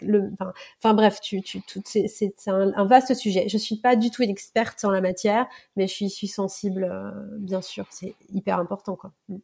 le 0.00 0.30
enfin 0.32 0.52
enfin 0.82 0.94
bref 0.94 1.20
tu 1.20 1.40
tu 1.42 1.62
tout 1.62 1.82
c'est 1.84 2.08
c'est 2.08 2.32
un, 2.48 2.72
un, 2.74 2.84
vaste 2.84 3.14
sujet. 3.14 3.48
Je 3.48 3.58
suis 3.58 3.76
pas 3.76 3.96
du 3.96 4.10
tout 4.10 4.22
une 4.22 4.30
experte 4.30 4.84
en 4.84 4.90
la 4.90 5.00
matière 5.00 5.46
mais 5.76 5.86
je 5.86 5.94
suis, 5.94 6.10
suis 6.10 6.28
sensible 6.28 6.90
bien 7.38 7.60
sûr 7.62 7.86
c'est 7.90 8.14
hyper 8.32 8.58
important 8.58 8.96
quoi. 8.96 9.12
Mm. 9.28 9.36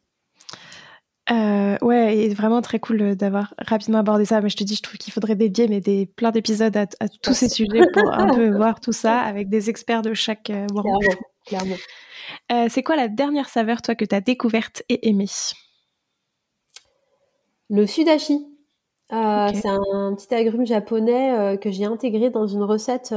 Euh, 1.31 1.77
ouais, 1.81 2.17
et 2.17 2.33
vraiment 2.33 2.61
très 2.61 2.79
cool 2.79 3.15
d'avoir 3.15 3.53
rapidement 3.57 3.99
abordé 3.99 4.25
ça. 4.25 4.41
Mais 4.41 4.49
je 4.49 4.57
te 4.57 4.63
dis, 4.63 4.75
je 4.75 4.83
trouve 4.83 4.97
qu'il 4.97 5.11
faudrait 5.11 5.35
dédier 5.35 5.67
mais 5.67 5.81
des 5.81 6.05
plein 6.05 6.31
d'épisodes 6.31 6.75
à, 6.75 6.85
tous 7.21 7.33
ces 7.33 7.49
sujets 7.49 7.87
pour 7.93 8.13
un 8.13 8.33
peu 8.33 8.55
voir 8.55 8.79
tout 8.79 8.91
ça 8.91 9.19
avec 9.19 9.49
des 9.49 9.69
experts 9.69 10.01
de 10.01 10.13
chaque 10.13 10.49
euh, 10.49 10.67
Clairement. 11.45 11.75
Euh, 12.51 12.67
c'est 12.69 12.83
quoi 12.83 12.95
la 12.95 13.07
dernière 13.07 13.49
saveur, 13.49 13.81
toi, 13.81 13.95
que 13.95 14.05
tu 14.05 14.15
as 14.15 14.21
découverte 14.21 14.83
et 14.89 15.07
aimée? 15.07 15.25
Le 17.69 17.85
sudashi. 17.85 18.47
Euh, 19.13 19.49
C'est 19.53 19.67
un 19.67 20.15
petit 20.15 20.33
agrume 20.33 20.65
japonais 20.65 21.59
que 21.61 21.69
j'ai 21.69 21.85
intégré 21.85 22.31
dans 22.31 22.47
une 22.47 22.63
recette 22.63 23.13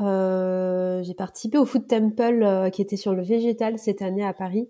euh, 0.00 1.02
j'ai 1.02 1.14
participé 1.14 1.58
au 1.58 1.64
Food 1.64 1.86
Temple 1.86 2.42
euh, 2.42 2.70
qui 2.70 2.82
était 2.82 2.96
sur 2.96 3.14
le 3.14 3.22
végétal 3.22 3.78
cette 3.78 4.02
année 4.02 4.24
à 4.24 4.32
Paris 4.32 4.68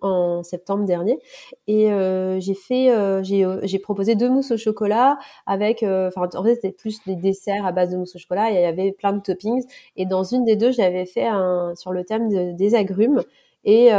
en 0.00 0.42
septembre 0.42 0.84
dernier. 0.84 1.18
Et 1.66 1.90
euh, 1.92 2.38
j'ai 2.40 2.54
fait 2.54 2.90
euh, 2.90 3.22
j'ai 3.22 3.78
proposé 3.78 4.14
deux 4.14 4.28
mousses 4.28 4.50
au 4.52 4.56
chocolat 4.56 5.18
avec 5.46 5.82
enfin 5.82 6.28
en 6.34 6.44
fait 6.44 6.54
c'était 6.56 6.72
plus 6.72 7.02
des 7.06 7.16
desserts 7.16 7.64
à 7.66 7.72
base 7.72 7.90
de 7.90 7.96
mousse 7.96 8.16
au 8.16 8.18
chocolat 8.18 8.50
et 8.50 8.54
il 8.56 8.60
y 8.60 8.64
avait 8.64 8.92
plein 8.92 9.12
de 9.12 9.20
toppings. 9.20 9.64
Et 9.96 10.06
dans 10.06 10.24
une 10.24 10.44
des 10.44 10.56
deux 10.56 10.72
j'avais 10.72 11.06
fait 11.06 11.26
un 11.26 11.74
sur 11.76 11.92
le 11.92 12.04
thème 12.04 12.54
des 12.56 12.74
agrumes. 12.74 13.22
Et 13.64 13.90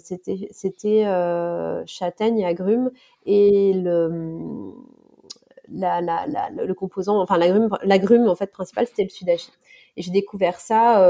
c'était 0.00 0.48
c'était 0.50 1.04
châtaigne 1.86 2.38
et 2.40 2.46
agrumes 2.46 2.90
et 3.26 3.72
le 3.74 4.72
la, 5.68 6.00
la, 6.00 6.26
la, 6.26 6.50
le 6.50 6.74
composant, 6.74 7.20
enfin 7.20 7.38
l'agrume, 7.38 7.68
l'agrume 7.82 8.28
en 8.28 8.34
fait 8.34 8.50
principal, 8.52 8.86
c'était 8.86 9.04
le 9.04 9.08
sudachi. 9.08 9.50
Et 9.96 10.02
j'ai 10.02 10.10
découvert 10.10 10.60
ça 10.60 11.00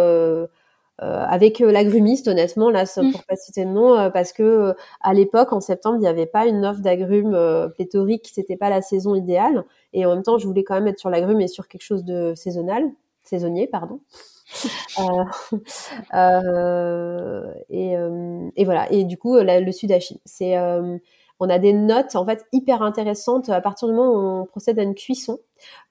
euh, 1.02 1.12
euh, 1.12 1.24
avec 1.26 1.60
euh, 1.60 1.72
l'agrumiste, 1.72 2.28
honnêtement, 2.28 2.70
là, 2.70 2.84
pour 2.94 3.24
pas 3.24 3.36
citer 3.36 3.64
de 3.64 3.70
nom, 3.70 4.10
parce 4.12 4.32
que 4.32 4.74
à 5.00 5.14
l'époque, 5.14 5.52
en 5.52 5.60
septembre, 5.60 5.96
il 5.96 6.00
n'y 6.00 6.06
avait 6.06 6.26
pas 6.26 6.46
une 6.46 6.64
offre 6.64 6.80
d'agrumes 6.80 7.36
pléthorique, 7.74 8.30
c'était 8.32 8.56
pas 8.56 8.70
la 8.70 8.82
saison 8.82 9.14
idéale. 9.14 9.64
Et 9.92 10.06
en 10.06 10.14
même 10.14 10.22
temps, 10.22 10.38
je 10.38 10.46
voulais 10.46 10.64
quand 10.64 10.74
même 10.74 10.86
être 10.86 10.98
sur 10.98 11.10
l'agrume 11.10 11.40
et 11.40 11.48
sur 11.48 11.68
quelque 11.68 11.82
chose 11.82 12.04
de 12.04 12.34
saisonnal, 12.34 12.84
saisonnier, 13.24 13.66
pardon. 13.66 14.00
euh, 15.00 15.24
euh, 16.14 17.52
et, 17.70 17.94
et, 18.56 18.64
voilà. 18.64 18.90
Et 18.92 19.04
du 19.04 19.18
coup, 19.18 19.36
le 19.38 19.72
sudachi, 19.72 20.20
c'est 20.24 20.56
on 21.42 21.50
a 21.50 21.58
des 21.58 21.72
notes 21.72 22.14
en 22.14 22.24
fait 22.24 22.46
hyper 22.52 22.82
intéressantes 22.82 23.48
à 23.48 23.60
partir 23.60 23.88
du 23.88 23.94
moment 23.94 24.12
où 24.12 24.42
on 24.42 24.46
procède 24.46 24.78
à 24.78 24.84
une 24.84 24.94
cuisson. 24.94 25.40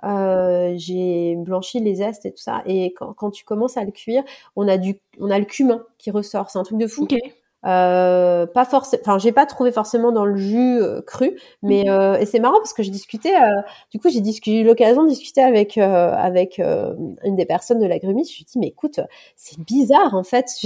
Euh, 0.05 0.73
j'ai 0.77 1.35
blanchi 1.35 1.81
les 1.81 1.95
zestes 1.95 2.25
et 2.25 2.31
tout 2.31 2.41
ça, 2.41 2.63
et 2.65 2.93
quand, 2.93 3.31
tu 3.31 3.43
commences 3.43 3.75
à 3.75 3.83
le 3.83 3.91
cuire, 3.91 4.23
on 4.55 4.67
a 4.69 4.77
du, 4.77 4.99
on 5.19 5.29
a 5.29 5.37
le 5.37 5.45
cumin 5.45 5.83
qui 5.97 6.09
ressort. 6.09 6.49
C'est 6.49 6.59
un 6.59 6.63
truc 6.63 6.77
de 6.77 6.87
fou. 6.87 7.05
Euh, 7.63 8.47
pas 8.47 8.65
forcément, 8.65 9.03
enfin 9.05 9.19
j'ai 9.19 9.31
pas 9.31 9.45
trouvé 9.45 9.71
forcément 9.71 10.11
dans 10.11 10.25
le 10.25 10.35
jus 10.35 10.81
euh, 10.81 11.01
cru, 11.01 11.37
mais 11.61 11.83
mhm. 11.85 12.19
et 12.19 12.25
c'est 12.25 12.39
marrant 12.39 12.57
parce 12.57 12.73
que 12.73 12.81
j'ai 12.81 12.89
discuté, 12.89 13.29
du 13.91 13.99
coup 13.99 14.09
j'ai 14.09 14.61
eu 14.61 14.63
l'occasion 14.63 15.03
de 15.03 15.09
discuter 15.09 15.41
avec 15.41 15.77
avec 15.77 16.59
une 16.59 17.35
des 17.35 17.45
personnes 17.45 17.79
de 17.79 17.85
l'agrumiste. 17.87 18.31
Je 18.31 18.37
lui 18.37 18.45
dit 18.45 18.57
mais 18.57 18.67
écoute 18.67 19.01
c'est 19.35 19.59
bizarre 19.59 20.15
en 20.15 20.23
fait, 20.23 20.47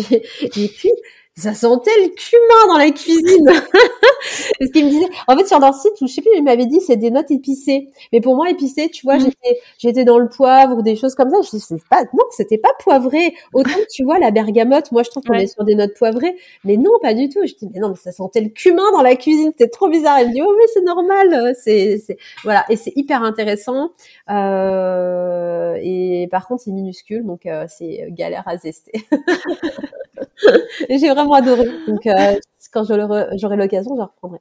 j'ai 0.54 0.70
cuit 0.70 0.94
ça 1.38 1.54
sentait 1.54 1.92
le 2.02 2.10
cumin 2.16 2.74
dans 2.74 2.78
la 2.78 2.92
cuisine. 2.92 3.50
ce 4.62 4.72
qu'il 4.72 4.86
me 4.86 4.90
disait. 4.90 5.10
En 5.28 5.36
fait, 5.36 5.46
sur 5.46 5.60
leur 5.60 5.74
site, 5.74 5.92
je 6.00 6.08
sais 6.08 6.22
plus, 6.22 6.32
il 6.34 6.44
m'avait 6.44 6.66
dit 6.66 6.80
c'est 6.80 6.96
des 6.96 7.12
notes 7.12 7.30
épicées. 7.30 7.90
Mais 8.14 8.22
pour 8.22 8.36
moi, 8.38 8.50
épicé, 8.50 8.90
tu 8.90 9.06
vois, 9.06 9.18
mm. 9.18 9.20
j'étais, 9.20 9.60
j'étais 9.78 10.06
dans 10.06 10.18
le 10.18 10.30
poivre 10.30 10.78
ou 10.78 10.82
des 10.82 10.96
choses 10.96 11.14
comme 11.14 11.30
ça. 11.30 11.38
Je 11.42 11.58
dis, 11.58 11.84
pas, 11.90 12.04
non, 12.14 12.24
c'était 12.32 12.58
pas 12.58 12.72
poivré. 12.80 13.36
Autant 13.54 13.74
que 13.74 13.92
tu 13.92 14.06
vois 14.06 14.18
la 14.18 14.32
bergamote, 14.32 14.94
moi, 14.94 15.04
je 15.04 15.10
trouve 15.10 15.24
qu'on 15.24 15.34
est 15.34 15.48
sur 15.48 15.66
des 15.66 15.76
notes 15.76 15.94
poivrées. 15.98 16.38
Mais 16.64 16.78
non, 16.78 16.92
pas 17.02 17.14
du 17.14 17.28
tout. 17.28 17.42
Je 17.46 17.54
dis, 17.54 17.70
mais 17.74 17.82
non, 17.82 17.90
mais 17.90 17.96
ça 17.96 18.14
sentait 18.14 18.42
le 18.42 18.50
cumin 18.50 18.90
dans 18.94 19.02
la 19.02 19.18
cuisine. 19.18 19.52
C'était 19.52 19.70
trop 19.70 19.90
bizarre. 19.90 20.20
Elle 20.20 20.30
me 20.30 20.34
dit, 20.34 20.42
oh, 20.42 20.56
mais 20.58 20.68
c'est 20.74 20.84
normal. 20.84 21.54
C'est, 21.62 21.98
c'est, 21.98 22.18
voilà. 22.46 22.64
Et 22.70 22.78
c'est 22.78 22.94
hyper 22.96 23.24
intéressant. 23.24 23.90
Euh, 24.30 25.78
et 25.82 26.30
par 26.32 26.48
contre, 26.48 26.64
c'est 26.64 26.72
minuscule. 26.72 27.26
Donc, 27.26 27.46
euh, 27.46 27.66
c'est 27.68 28.08
galère 28.12 28.44
à 28.48 28.56
zester. 28.56 28.94
J'ai 30.90 31.10
vraiment 31.10 31.34
adoré. 31.34 31.66
Donc, 31.88 32.06
euh, 32.08 32.40
quand 32.72 32.84
j'aurai 32.84 33.58
l'occasion, 33.58 33.96
je 33.96 34.02
reprendrai. 34.02 34.40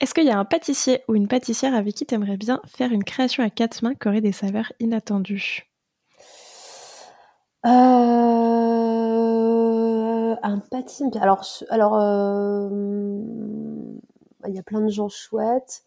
Est-ce 0.00 0.14
qu'il 0.14 0.24
y 0.24 0.30
a 0.30 0.38
un 0.38 0.44
pâtissier 0.44 1.02
ou 1.08 1.14
une 1.14 1.28
pâtissière 1.28 1.74
avec 1.74 1.94
qui 1.94 2.06
tu 2.06 2.14
aimerais 2.14 2.36
bien 2.36 2.60
faire 2.66 2.90
une 2.92 3.04
création 3.04 3.44
à 3.44 3.50
quatre 3.50 3.82
mains 3.82 3.94
qui 3.94 4.08
aurait 4.08 4.20
des 4.20 4.32
saveurs 4.32 4.72
inattendues? 4.80 5.68
Euh, 7.66 7.70
Un 10.42 10.58
pâtissier. 10.70 11.06
Alors, 11.20 11.44
alors 11.70 11.94
euh, 12.00 12.68
il 14.46 14.54
y 14.54 14.58
a 14.58 14.62
plein 14.62 14.80
de 14.80 14.88
gens 14.88 15.08
chouettes. 15.08 15.82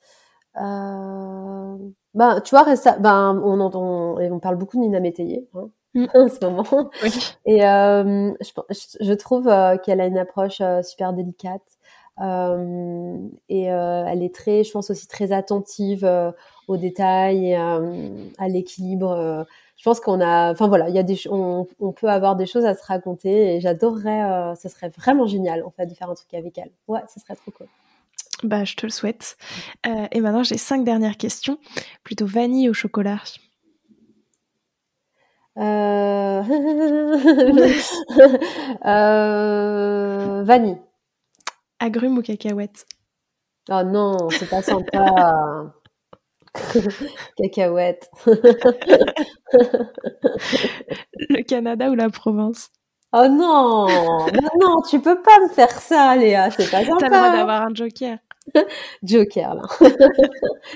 Euh, 0.58 1.78
ben, 2.14 2.42
tu 2.42 2.52
vois, 2.56 2.66
ben, 3.00 3.42
on, 3.44 3.60
entend, 3.62 4.18
on 4.20 4.40
parle 4.40 4.58
beaucoup 4.58 4.78
de 4.78 4.82
Nina 4.84 5.00
Métayer. 5.00 5.48
Hein. 5.56 5.70
En 6.14 6.30
ce 6.30 6.46
moment. 6.46 6.90
Et 7.46 7.66
euh, 7.66 8.32
je, 8.40 8.96
je, 9.00 9.14
trouve 9.14 9.48
euh, 9.48 9.78
qu'elle 9.78 10.00
a 10.00 10.06
une 10.06 10.18
approche 10.18 10.62
euh, 10.62 10.82
super 10.82 11.14
délicate. 11.14 11.62
Et 13.50 13.64
elle 13.64 14.24
est 14.24 14.36
très, 14.36 14.64
je 14.64 14.72
pense 14.72 14.92
aussi 14.92 15.08
très 15.08 15.32
attentive 15.32 16.08
aux 16.68 16.78
détails, 16.78 17.54
et, 17.54 17.56
à 17.56 18.48
l'équilibre. 18.48 19.48
je 19.76 19.84
pense 19.84 20.00
qu'on 20.00 20.22
a, 20.22 20.52
enfin 20.52 20.68
voilà, 20.68 20.90
il 20.90 20.94
y 20.94 21.00
a 21.00 21.04
des, 21.04 21.18
on, 21.32 21.66
on, 21.80 21.92
peut 21.92 22.10
avoir 22.10 22.36
des 22.36 22.46
choses 22.46 22.66
à 22.66 22.76
se 22.76 22.86
raconter 22.86 23.56
et 23.56 23.60
j'adorerais, 23.60 24.54
ce 24.56 24.70
serait 24.70 24.90
vraiment 24.90 25.26
génial 25.26 25.64
en 25.64 25.72
fait 25.72 25.88
de 25.88 25.96
faire 25.96 26.12
un 26.12 26.14
truc 26.14 26.32
avec 26.36 26.60
elle. 26.60 26.70
Ouais, 26.88 27.02
ce 27.12 27.20
serait 27.20 27.36
trop 27.36 27.50
cool. 27.50 27.68
Bah, 28.44 28.66
je 28.66 28.76
te 28.76 28.86
le 28.86 28.92
souhaite. 28.92 29.36
et 30.12 30.22
maintenant, 30.22 30.44
j'ai 30.44 30.58
cinq 30.58 30.84
dernières 30.84 31.18
questions. 31.18 31.58
Plutôt 32.04 32.28
vanille 32.28 32.70
au 32.70 32.74
chocolat? 32.74 33.18
Euh... 35.62 36.44
euh... 38.86 40.44
Vanille. 40.44 40.82
Agrumes 41.80 42.18
ou 42.18 42.22
cacahuètes? 42.22 42.86
Oh 43.70 43.84
non, 43.84 44.30
c'est 44.30 44.50
pas 44.50 44.62
sympa. 44.62 45.74
Cacahuètes. 47.38 48.10
Le 51.30 51.44
Canada 51.44 51.90
ou 51.90 51.96
la 51.96 52.10
Provence? 52.10 52.70
Oh 53.14 53.28
non, 53.30 53.88
non, 54.60 54.82
tu 54.90 55.02
peux 55.02 55.22
pas 55.22 55.38
me 55.42 55.50
faire 55.50 55.72
ça, 55.72 56.16
Léa, 56.16 56.50
c'est 56.50 56.72
pas 56.72 56.86
sympa. 56.86 56.98
T'as 57.00 57.10
le 57.10 57.16
droit 57.16 57.32
d'avoir 57.32 57.62
un 57.64 57.76
joker. 57.76 58.18
Joker, 59.04 59.56
là. 59.56 59.64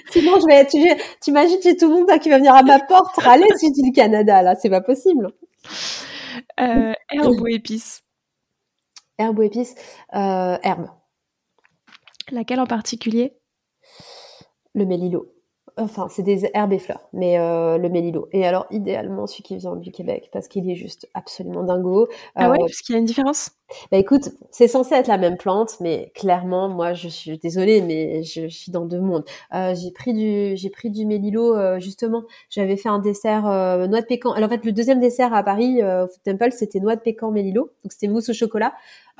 Sinon, 0.10 0.40
je 0.40 0.48
vais, 0.48 0.66
tu, 0.68 0.78
tu 1.22 1.30
imagines, 1.32 1.58
j'ai 1.64 1.76
tout 1.76 1.90
le 1.90 1.96
monde 1.96 2.20
qui 2.20 2.30
va 2.30 2.38
venir 2.38 2.54
à 2.54 2.64
ma 2.64 2.80
porte 2.80 3.16
râler 3.18 3.48
si 3.58 3.68
je 3.68 3.74
dis 3.74 3.90
le 3.90 3.94
Canada, 3.94 4.42
là. 4.42 4.56
C'est 4.56 4.70
pas 4.70 4.82
possible. 4.82 5.32
Euh, 6.60 6.94
herbe 7.10 7.42
ou 7.42 7.48
épice 7.48 8.04
Herbe 9.18 9.40
ou 9.40 9.44
épice 9.44 9.76
euh, 10.14 10.58
Herbe. 10.64 10.90
Laquelle 12.32 12.60
en 12.60 12.68
particulier? 12.68 13.38
Le 14.74 14.86
mélilo 14.86 15.35
enfin 15.78 16.08
c'est 16.10 16.24
des 16.24 16.50
herbes 16.54 16.74
et 16.74 16.80
fleurs, 16.80 17.08
mais 17.14 17.40
euh, 17.40 17.78
le 17.78 17.90
mélilo. 17.90 18.28
Et 18.32 18.46
alors 18.46 18.66
idéalement 18.72 19.28
celui 19.28 19.44
qui 19.44 19.58
vient 19.58 19.76
du 19.76 19.92
Québec 19.92 20.30
parce 20.32 20.48
qu'il 20.48 20.70
est 20.70 20.76
juste 20.76 21.08
absolument 21.14 21.64
dingo. 21.64 22.08
Ah 22.36 22.50
ouais, 22.50 22.58
euh, 22.58 22.66
parce 22.66 22.82
qu'il 22.82 22.94
y 22.94 22.96
a 22.98 23.00
une 23.00 23.06
différence? 23.06 23.52
Bah 23.92 23.98
écoute, 23.98 24.30
c'est 24.52 24.68
censé 24.68 24.94
être 24.96 25.08
la 25.08 25.18
même 25.18 25.38
plante, 25.38 25.78
mais 25.82 26.12
clairement 26.16 26.70
moi 26.70 26.94
je 26.94 27.08
suis 27.08 27.38
désolée, 27.38 27.82
mais 27.82 28.24
je, 28.24 28.48
suis 28.48 28.72
dans 28.72 28.86
deux 28.86 29.02
mondes. 29.02 29.26
Euh, 29.54 29.76
j'ai 29.76 29.92
pris 29.92 30.14
du 30.14 30.56
j'ai 30.56 30.70
pris 30.70 30.90
du 30.92 31.06
mélilo 31.06 31.56
euh, 31.56 31.80
justement. 31.80 32.24
J'avais 32.50 32.78
fait 32.78 32.90
un 32.90 33.00
dessert 33.00 33.44
noix 33.44 34.02
de 34.02 34.06
pécan. 34.06 34.32
Alors 34.32 34.50
en 34.50 34.54
fait 34.54 34.66
le 34.66 34.72
deuxième 34.72 35.00
dessert 35.00 35.34
à 35.34 35.44
Paris 35.44 35.84
au 35.84 36.08
Food 36.08 36.24
Temple 36.24 36.52
c'était 36.52 36.80
noix 36.80 36.96
de 36.96 37.02
pécan 37.02 37.32
mélilo, 37.32 37.72
donc 37.84 37.92
c'était 37.92 38.08
mousse 38.08 38.30
au 38.30 38.34
chocolat. 38.34 38.74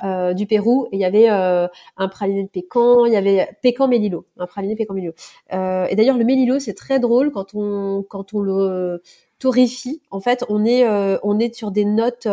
Euh, 0.04 0.34
du 0.34 0.46
Pérou 0.46 0.88
et 0.92 0.96
il 0.96 1.00
y 1.00 1.06
avait 1.06 1.30
euh, 1.30 1.68
un 1.96 2.08
praliné 2.08 2.42
de 2.42 2.48
pécan, 2.48 3.06
il 3.06 3.14
y 3.14 3.16
avait 3.16 3.48
pécan 3.62 3.88
mélilo, 3.88 4.26
un 4.36 4.46
praliné 4.46 4.76
pécan 4.76 4.92
mélilo. 4.92 5.14
Euh, 5.54 5.86
et 5.86 5.96
d'ailleurs 5.96 6.18
le 6.18 6.24
mélilo 6.24 6.58
c'est 6.58 6.74
très 6.74 7.00
drôle 7.00 7.30
quand 7.30 7.54
on 7.54 8.04
quand 8.06 8.34
on 8.34 8.40
le 8.40 9.02
torréfie. 9.38 10.02
En 10.10 10.20
fait, 10.20 10.44
on 10.50 10.66
est 10.66 10.86
on 11.22 11.38
est 11.38 11.54
sur 11.54 11.70
des 11.70 11.86
notes 11.86 12.28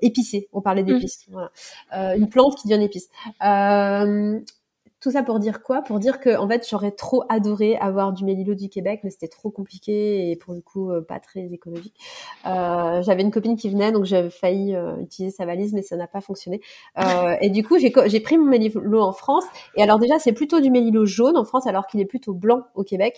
épicées. 0.00 0.48
On 0.52 0.60
parlait 0.60 0.84
mmh. 0.84 0.86
d'épices. 0.86 1.26
Voilà. 1.28 1.50
une 2.16 2.28
plante 2.28 2.54
qui 2.56 2.68
devient 2.68 2.84
épice. 2.84 3.08
Tout 5.00 5.10
ça 5.10 5.22
pour 5.22 5.38
dire 5.38 5.62
quoi? 5.62 5.82
Pour 5.82 5.98
dire 5.98 6.20
que 6.20 6.36
en 6.36 6.48
fait, 6.48 6.66
j'aurais 6.68 6.90
trop 6.90 7.24
adoré 7.28 7.76
avoir 7.76 8.12
du 8.12 8.24
mélilo 8.24 8.54
du 8.54 8.68
Québec, 8.68 9.00
mais 9.02 9.10
c'était 9.10 9.28
trop 9.28 9.50
compliqué 9.50 10.30
et 10.30 10.36
pour 10.36 10.54
le 10.54 10.60
coup 10.60 10.90
euh, 10.90 11.00
pas 11.00 11.20
très 11.20 11.40
écologique. 11.52 11.94
Euh, 12.46 13.02
j'avais 13.02 13.22
une 13.22 13.30
copine 13.30 13.56
qui 13.56 13.68
venait, 13.70 13.92
donc 13.92 14.04
j'avais 14.04 14.30
failli 14.30 14.74
euh, 14.74 14.96
utiliser 15.00 15.34
sa 15.34 15.46
valise, 15.46 15.72
mais 15.72 15.82
ça 15.82 15.96
n'a 15.96 16.06
pas 16.06 16.20
fonctionné. 16.20 16.60
Euh, 16.98 17.36
et 17.40 17.50
du 17.50 17.64
coup, 17.64 17.78
j'ai 17.78 18.20
pris 18.20 18.38
mon 18.38 18.46
mélilo 18.46 19.00
en 19.00 19.12
France. 19.12 19.44
Et 19.76 19.82
alors 19.82 19.98
déjà, 19.98 20.18
c'est 20.18 20.32
plutôt 20.32 20.60
du 20.60 20.70
mélilo 20.70 21.06
jaune 21.06 21.36
en 21.36 21.44
France, 21.44 21.66
alors 21.66 21.86
qu'il 21.86 22.00
est 22.00 22.06
plutôt 22.06 22.34
blanc 22.34 22.62
au 22.74 22.84
Québec. 22.84 23.16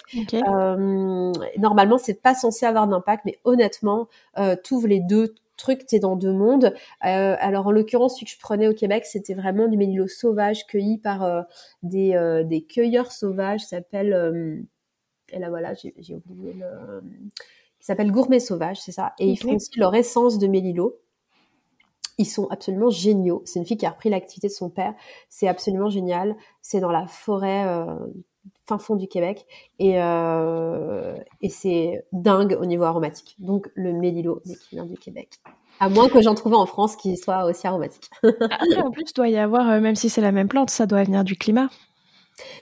normalement, 1.59 1.99
c'est 1.99 2.21
pas 2.23 2.35
censé 2.35 2.67
avoir 2.67 2.87
d'impact, 2.87 3.25
mais 3.25 3.39
honnêtement, 3.45 4.09
euh, 4.39 4.57
les 4.87 5.01
deux 5.01 5.35
truc, 5.63 5.87
t'es 5.87 5.99
dans 5.99 6.17
deux 6.17 6.33
mondes. 6.33 6.75
Euh, 7.05 7.37
alors 7.39 7.69
en 7.69 7.71
l'occurrence, 7.71 8.15
celui 8.17 8.27
que 8.27 8.33
je 8.33 8.39
prenais 8.39 8.69
au 8.69 8.75
Québec, 8.75 9.07
c'était 9.07 9.35
vraiment 9.35 9.69
du 9.69 9.77
mélilo 9.77 10.07
sauvage 10.07 10.67
cueilli 10.67 10.99
par 10.99 11.23
euh, 11.23 11.43
des, 11.83 12.15
euh, 12.15 12.43
des, 12.45 12.63
cueilleurs 12.63 13.13
sauvages, 13.13 13.61
s'appelle 13.61 14.67
et 15.33 15.39
là 15.39 15.49
voilà, 15.49 15.73
j'ai 15.75 16.15
oublié 16.15 16.53
le 16.55 17.03
qui 17.79 17.87
s'appelle 17.87 18.13
Gourmet 18.13 18.39
Sauvage, 18.39 18.81
c'est 18.81 18.93
ça. 18.93 19.13
Et 19.19 19.27
ils 19.27 19.37
font 19.37 19.57
aussi 19.57 19.77
leur 19.77 19.93
essence 19.97 20.39
de 20.39 20.47
mélilo. 20.47 21.01
Ils 22.17 22.27
sont 22.27 22.47
absolument 22.49 22.91
géniaux. 22.91 23.43
C'est 23.45 23.59
une 23.59 23.67
fille 23.67 23.77
qui 23.77 23.87
a 23.87 23.91
repris 23.91 24.09
l'activité 24.09 24.47
de 24.47 24.53
son 24.53 24.71
père. 24.71 24.95
C'est 25.29 25.49
absolument 25.49 25.91
génial. 25.91 26.37
C'est 26.61 26.79
dans 26.79 26.93
la 26.93 27.09
forêt 27.09 27.67
fin 28.79 28.85
fond 28.85 28.97
du 28.97 29.09
Québec 29.09 29.47
et, 29.79 29.95
euh, 29.97 31.17
et 31.41 31.49
c'est 31.49 32.05
dingue 32.13 32.57
au 32.61 32.67
niveau 32.67 32.85
aromatique. 32.85 33.37
Donc 33.39 33.71
le 33.75 33.93
mélilo 33.93 34.41
qui 34.45 34.77
vient 34.77 34.87
du 34.87 34.97
Québec. 34.97 35.29
À 35.81 35.89
moins 35.89 36.09
que 36.09 36.21
j'en 36.23 36.35
trouve 36.35 36.55
en 36.55 36.67
France 36.67 36.97
qui 36.97 37.17
soit 37.17 37.45
aussi 37.45 37.67
aromatique. 37.67 38.09
Après, 38.23 38.83
en 38.83 38.91
plus, 38.91 39.13
doit 39.15 39.29
y 39.29 39.37
avoir, 39.37 39.69
euh, 39.69 39.81
même 39.81 39.97
si 39.97 40.09
c'est 40.09 40.21
la 40.21 40.33
même 40.33 40.49
plante, 40.49 40.71
ça 40.71 40.87
doit 40.87 41.03
venir 41.03 41.25
du 41.25 41.37
climat. 41.37 41.69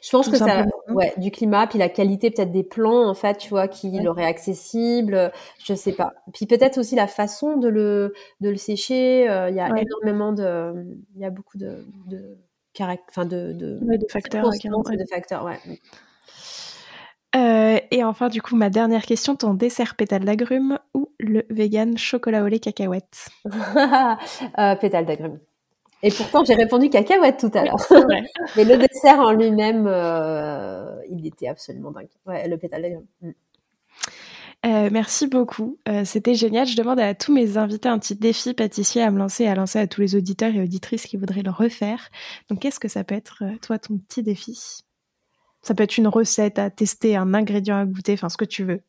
Je 0.02 0.10
pense 0.10 0.28
que 0.28 0.36
ça, 0.36 0.64
ouais, 0.88 1.14
du 1.16 1.30
climat, 1.30 1.66
puis 1.66 1.78
la 1.78 1.88
qualité 1.88 2.30
peut-être 2.30 2.50
des 2.50 2.64
plants, 2.64 3.08
en 3.08 3.14
fait, 3.14 3.38
tu 3.38 3.50
vois, 3.50 3.68
qui 3.68 3.90
ouais. 3.90 4.02
l'auraient 4.02 4.24
accessible, 4.24 5.30
je 5.62 5.74
sais 5.74 5.92
pas. 5.92 6.12
Puis 6.32 6.46
peut-être 6.46 6.78
aussi 6.78 6.96
la 6.96 7.06
façon 7.06 7.56
de 7.56 7.68
le, 7.68 8.12
de 8.40 8.50
le 8.50 8.56
sécher. 8.56 9.30
Euh, 9.30 9.48
il 9.48 9.56
y 9.56 9.60
a 9.60 9.68
énormément 9.68 10.32
de, 10.32 10.72
il 11.14 11.20
y 11.20 11.24
a 11.24 11.30
beaucoup 11.30 11.56
de, 11.56 11.84
de 12.06 12.36
enfin 12.78 13.24
de, 13.24 13.52
de, 13.52 13.78
de 13.80 14.06
facteurs, 14.10 14.50
de 14.50 15.06
facteurs, 15.10 15.44
ouais. 15.44 15.58
Euh, 17.36 17.78
et 17.90 18.02
enfin, 18.02 18.28
du 18.28 18.42
coup, 18.42 18.56
ma 18.56 18.70
dernière 18.70 19.02
question, 19.02 19.36
ton 19.36 19.54
dessert 19.54 19.94
pétale 19.94 20.24
d'agrumes 20.24 20.78
ou 20.94 21.10
le 21.20 21.44
vegan 21.48 21.96
chocolat 21.96 22.42
au 22.42 22.48
lait 22.48 22.58
cacahuète? 22.58 23.28
Euh, 24.58 24.74
Pétale 24.74 25.06
d'agrumes. 25.06 25.38
Et 26.02 26.10
pourtant, 26.10 26.44
j'ai 26.44 26.54
répondu 26.54 26.88
cacahuète 26.88 27.38
tout 27.38 27.50
à 27.54 27.64
l'heure. 27.64 27.76
Mais 28.56 28.64
le 28.64 28.76
dessert 28.76 29.20
en 29.20 29.32
lui-même, 29.32 29.86
euh, 29.86 30.96
il 31.10 31.26
était 31.26 31.48
absolument 31.48 31.90
dingue. 31.90 32.08
Ouais, 32.26 32.48
le 32.48 32.56
pétale 32.56 32.82
d'agrumes. 32.82 33.06
Mm. 33.22 33.30
Euh, 34.66 34.90
merci 34.92 35.26
beaucoup. 35.26 35.78
Euh, 35.88 36.04
c'était 36.04 36.34
génial. 36.34 36.66
Je 36.66 36.76
demande 36.76 37.00
à 37.00 37.14
tous 37.14 37.32
mes 37.32 37.56
invités 37.56 37.88
un 37.88 37.98
petit 37.98 38.14
défi 38.14 38.52
pâtissier 38.52 39.02
à 39.02 39.10
me 39.10 39.18
lancer 39.18 39.46
à 39.46 39.54
lancer 39.54 39.78
à 39.78 39.86
tous 39.86 40.02
les 40.02 40.16
auditeurs 40.16 40.54
et 40.54 40.62
auditrices 40.62 41.06
qui 41.06 41.16
voudraient 41.16 41.42
le 41.42 41.50
refaire. 41.50 42.10
Donc, 42.50 42.60
qu'est-ce 42.60 42.80
que 42.80 42.88
ça 42.88 43.02
peut 43.02 43.14
être, 43.14 43.42
euh, 43.42 43.56
toi, 43.62 43.78
ton 43.78 43.96
petit 43.96 44.22
défi? 44.22 44.82
Ça 45.62 45.74
peut 45.74 45.84
être 45.84 45.96
une 45.96 46.08
recette 46.08 46.58
à 46.58 46.70
tester, 46.70 47.16
un 47.16 47.32
ingrédient 47.32 47.78
à 47.78 47.86
goûter, 47.86 48.14
enfin, 48.14 48.28
ce 48.28 48.36
que 48.36 48.44
tu 48.44 48.64
veux. 48.64 48.82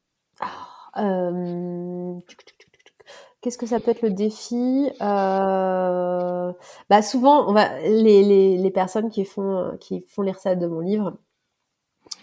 Qu'est-ce 3.42 3.58
que 3.58 3.66
ça 3.66 3.80
peut 3.80 3.92
être 3.92 4.02
le 4.02 4.12
défi? 4.12 4.90
Bah 5.00 7.02
souvent, 7.02 7.50
on 7.50 7.54
va 7.54 7.80
les, 7.82 8.72
personnes 8.72 9.10
qui 9.10 9.26
font 9.26 9.78
qui 9.80 10.02
font 10.08 10.22
les 10.22 10.32
recettes 10.32 10.60
de 10.60 10.68
mon 10.68 10.80
livre, 10.80 11.18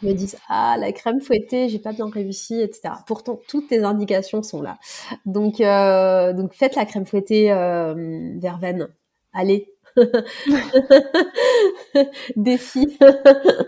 me 0.03 0.13
disent 0.13 0.37
ah 0.49 0.77
la 0.79 0.93
crème 0.93 1.21
fouettée 1.21 1.69
j'ai 1.69 1.79
pas 1.79 1.93
bien 1.93 2.09
réussi 2.09 2.61
etc 2.61 2.95
pourtant 3.07 3.41
toutes 3.49 3.69
tes 3.69 3.83
indications 3.85 4.43
sont 4.43 4.63
là. 4.63 4.79
Donc 5.27 5.61
euh, 5.61 6.33
donc 6.33 6.55
faites 6.55 6.77
la 6.77 6.85
crème 6.87 7.07
fouettée 7.07 7.51
euh, 7.53 7.95
verveine. 8.39 8.89
Allez 9.33 9.73
défi. 12.37 12.99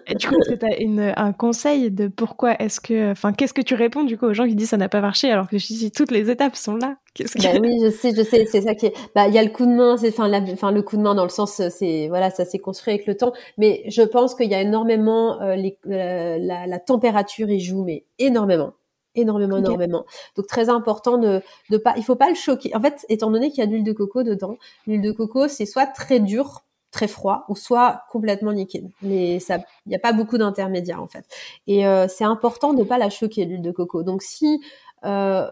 Et 0.06 0.14
du 0.14 0.28
coup 0.28 0.34
est-ce 0.40 0.50
que 0.50 0.54
tu 0.54 0.66
as 0.66 1.20
un 1.20 1.32
conseil 1.32 1.90
de 1.90 2.08
pourquoi 2.08 2.54
est-ce 2.60 2.80
que 2.80 3.10
enfin 3.10 3.32
qu'est-ce 3.32 3.54
que 3.54 3.62
tu 3.62 3.74
réponds 3.74 4.04
du 4.04 4.18
coup 4.18 4.26
aux 4.26 4.34
gens 4.34 4.46
qui 4.46 4.54
disent 4.54 4.70
ça 4.70 4.76
n'a 4.76 4.88
pas 4.88 5.00
marché 5.00 5.30
alors 5.30 5.48
que 5.48 5.58
je 5.58 5.66
dis 5.66 5.90
toutes 5.90 6.10
les 6.10 6.30
étapes 6.30 6.56
sont 6.56 6.76
là 6.76 6.96
bah 7.18 7.50
oui 7.60 7.80
je 7.82 7.90
sais 7.90 8.14
je 8.14 8.22
sais 8.22 8.46
c'est 8.46 8.62
ça 8.62 8.74
qui 8.74 8.86
est 8.86 8.94
bah 9.14 9.28
il 9.28 9.34
y 9.34 9.38
a 9.38 9.42
le 9.42 9.50
coup 9.50 9.66
de 9.66 9.72
main 9.72 9.96
c'est 9.96 10.08
enfin 10.08 10.30
enfin 10.52 10.70
le 10.70 10.82
coup 10.82 10.96
de 10.96 11.02
main 11.02 11.14
dans 11.14 11.24
le 11.24 11.30
sens 11.30 11.60
c'est 11.68 12.08
voilà 12.08 12.30
ça 12.30 12.44
s'est 12.44 12.58
construit 12.58 12.94
avec 12.94 13.06
le 13.06 13.16
temps 13.16 13.32
mais 13.58 13.82
je 13.88 14.02
pense 14.02 14.34
qu'il 14.34 14.50
y 14.50 14.54
a 14.54 14.60
énormément 14.60 15.40
euh, 15.42 15.56
les, 15.56 15.76
euh, 15.88 16.38
la, 16.38 16.66
la 16.66 16.78
température 16.78 17.50
y 17.50 17.60
joue 17.60 17.84
mais 17.84 18.04
énormément 18.18 18.72
énormément, 19.14 19.58
énormément. 19.58 20.04
Donc 20.36 20.46
très 20.46 20.68
important 20.68 21.18
de 21.18 21.42
de 21.70 21.76
pas, 21.76 21.94
il 21.96 22.04
faut 22.04 22.16
pas 22.16 22.28
le 22.28 22.34
choquer. 22.34 22.74
En 22.74 22.80
fait, 22.80 23.04
étant 23.08 23.30
donné 23.30 23.50
qu'il 23.50 23.58
y 23.58 23.62
a 23.62 23.66
de 23.66 23.72
l'huile 23.72 23.84
de 23.84 23.92
coco 23.92 24.22
dedans, 24.22 24.56
l'huile 24.86 25.02
de 25.02 25.12
coco 25.12 25.48
c'est 25.48 25.66
soit 25.66 25.86
très 25.86 26.20
dur, 26.20 26.64
très 26.90 27.08
froid, 27.08 27.44
ou 27.48 27.56
soit 27.56 28.02
complètement 28.10 28.50
liquide. 28.50 28.90
Mais 29.02 29.40
ça, 29.40 29.58
il 29.86 29.90
n'y 29.90 29.96
a 29.96 30.00
pas 30.00 30.12
beaucoup 30.12 30.38
d'intermédiaires 30.38 31.02
en 31.02 31.08
fait. 31.08 31.24
Et 31.66 31.86
euh, 31.86 32.06
c'est 32.08 32.24
important 32.24 32.72
de 32.74 32.82
pas 32.82 32.98
la 32.98 33.10
choquer 33.10 33.44
l'huile 33.44 33.62
de 33.62 33.70
coco. 33.70 34.02
Donc 34.02 34.22
si, 34.22 34.60
euh, 35.04 35.48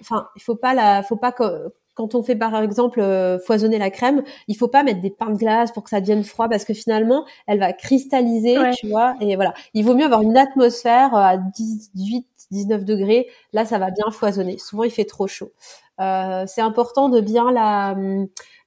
enfin, 0.00 0.28
il 0.36 0.42
faut 0.42 0.56
pas 0.56 0.74
la, 0.74 1.02
faut 1.02 1.16
pas 1.16 1.32
que 1.32 1.72
quand 1.94 2.14
on 2.14 2.22
fait 2.22 2.36
par 2.36 2.54
exemple 2.62 3.00
euh, 3.00 3.38
foisonner 3.38 3.78
la 3.78 3.90
crème, 3.90 4.22
il 4.48 4.56
faut 4.56 4.68
pas 4.68 4.82
mettre 4.82 5.00
des 5.00 5.10
pains 5.10 5.30
de 5.30 5.38
glace 5.38 5.72
pour 5.72 5.82
que 5.82 5.90
ça 5.90 6.00
devienne 6.00 6.24
froid 6.24 6.46
parce 6.48 6.64
que 6.64 6.74
finalement, 6.74 7.24
elle 7.46 7.58
va 7.58 7.72
cristalliser, 7.72 8.56
tu 8.78 8.88
vois. 8.88 9.16
Et 9.20 9.34
voilà, 9.34 9.54
il 9.72 9.84
vaut 9.84 9.94
mieux 9.94 10.04
avoir 10.04 10.20
une 10.20 10.36
atmosphère 10.36 11.14
à 11.14 11.38
18, 11.38 12.26
19 12.50 12.84
degrés. 12.84 13.28
Là, 13.52 13.64
ça 13.64 13.78
va 13.78 13.90
bien 13.90 14.10
foisonner. 14.10 14.58
Souvent, 14.58 14.84
il 14.84 14.90
fait 14.90 15.04
trop 15.04 15.26
chaud. 15.26 15.52
Euh, 16.00 16.44
c'est 16.46 16.60
important 16.60 17.08
de 17.08 17.20
bien 17.20 17.50
la, 17.50 17.96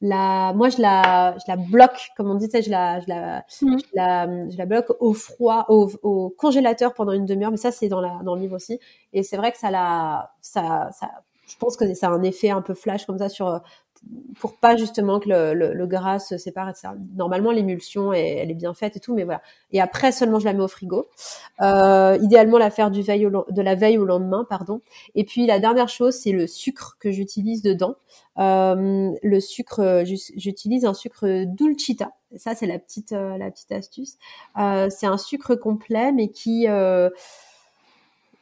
la, 0.01 0.53
moi 0.53 0.69
je 0.69 0.81
la, 0.81 1.35
je 1.37 1.43
la 1.47 1.57
bloque, 1.57 2.09
comme 2.17 2.29
on 2.31 2.35
dit, 2.35 2.49
je 2.51 2.69
la, 2.71 2.99
je 3.01 3.07
la, 3.07 3.45
mmh. 3.61 3.77
je 3.77 3.85
la, 3.93 4.49
je 4.49 4.57
la 4.57 4.65
bloque 4.65 4.91
au 4.99 5.13
froid, 5.13 5.65
au, 5.69 5.91
au 6.01 6.29
congélateur 6.29 6.93
pendant 6.93 7.11
une 7.11 7.25
demi-heure. 7.25 7.51
Mais 7.51 7.57
ça, 7.57 7.71
c'est 7.71 7.87
dans 7.87 8.01
la, 8.01 8.19
dans 8.23 8.35
le 8.35 8.41
livre 8.41 8.55
aussi. 8.55 8.79
Et 9.13 9.23
c'est 9.23 9.37
vrai 9.37 9.51
que 9.51 9.57
ça 9.59 9.69
la, 9.69 10.31
ça, 10.41 10.89
ça, 10.91 11.09
je 11.47 11.55
pense 11.57 11.77
que 11.77 11.93
ça 11.93 12.07
a 12.07 12.11
un 12.11 12.23
effet 12.23 12.49
un 12.49 12.61
peu 12.61 12.73
flash 12.73 13.05
comme 13.05 13.17
ça 13.17 13.29
sur 13.29 13.61
pour 14.39 14.57
pas 14.57 14.77
justement 14.77 15.19
que 15.19 15.29
le, 15.29 15.85
gras 15.87 16.19
se 16.19 16.37
sépare, 16.37 16.69
etc. 16.69 16.89
Normalement, 17.15 17.51
l'émulsion, 17.51 18.13
elle 18.13 18.49
est 18.49 18.55
bien 18.55 18.73
faite 18.73 18.95
et 18.95 18.99
tout, 18.99 19.13
mais 19.13 19.23
voilà. 19.23 19.41
Et 19.71 19.81
après, 19.81 20.11
seulement, 20.11 20.39
je 20.39 20.45
la 20.45 20.53
mets 20.53 20.63
au 20.63 20.67
frigo. 20.67 21.09
Euh, 21.61 22.17
idéalement, 22.21 22.57
la 22.57 22.69
faire 22.69 22.91
du 22.91 23.01
veille 23.01 23.27
de 23.49 23.61
la 23.61 23.75
veille 23.75 23.97
au 23.97 24.05
lendemain, 24.05 24.45
pardon. 24.49 24.81
Et 25.15 25.23
puis, 25.23 25.45
la 25.45 25.59
dernière 25.59 25.89
chose, 25.89 26.15
c'est 26.15 26.31
le 26.31 26.47
sucre 26.47 26.97
que 26.99 27.11
j'utilise 27.11 27.61
dedans. 27.61 27.95
Euh, 28.39 29.11
le 29.21 29.39
sucre, 29.39 30.03
j'utilise 30.05 30.85
un 30.85 30.93
sucre 30.93 31.45
dulcita. 31.45 32.11
Ça, 32.35 32.55
c'est 32.55 32.67
la 32.67 32.79
petite, 32.79 33.11
euh, 33.11 33.37
la 33.37 33.49
petite 33.51 33.71
astuce. 33.71 34.17
Euh, 34.57 34.89
c'est 34.89 35.07
un 35.07 35.17
sucre 35.17 35.55
complet, 35.55 36.11
mais 36.11 36.29
qui 36.29 36.67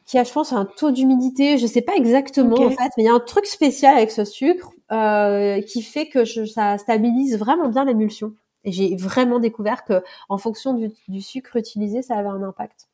qui 0.08 0.16
a, 0.16 0.24
je 0.24 0.32
pense, 0.32 0.54
un 0.54 0.64
taux 0.64 0.90
d'humidité, 0.90 1.58
je 1.58 1.66
sais 1.66 1.82
pas 1.82 1.94
exactement 1.94 2.56
en 2.58 2.70
fait, 2.70 2.90
mais 2.96 3.02
il 3.02 3.04
y 3.04 3.08
a 3.08 3.12
un 3.12 3.20
truc 3.20 3.44
spécial 3.44 3.94
avec 3.94 4.10
ce 4.10 4.24
sucre 4.24 4.72
euh, 4.90 5.60
qui 5.60 5.82
fait 5.82 6.08
que 6.08 6.24
je, 6.24 6.46
ça 6.46 6.78
stabilise 6.78 7.36
vraiment 7.36 7.68
bien 7.68 7.84
l'émulsion. 7.84 8.32
Et 8.64 8.72
j'ai 8.72 8.96
vraiment 8.96 9.38
découvert 9.38 9.84
que, 9.84 10.02
en 10.30 10.38
fonction 10.38 10.72
du, 10.72 10.90
du, 11.08 11.20
sucre 11.20 11.56
utilisé, 11.56 12.00
ça 12.00 12.16
avait 12.16 12.30
un 12.30 12.42
impact. 12.42 12.88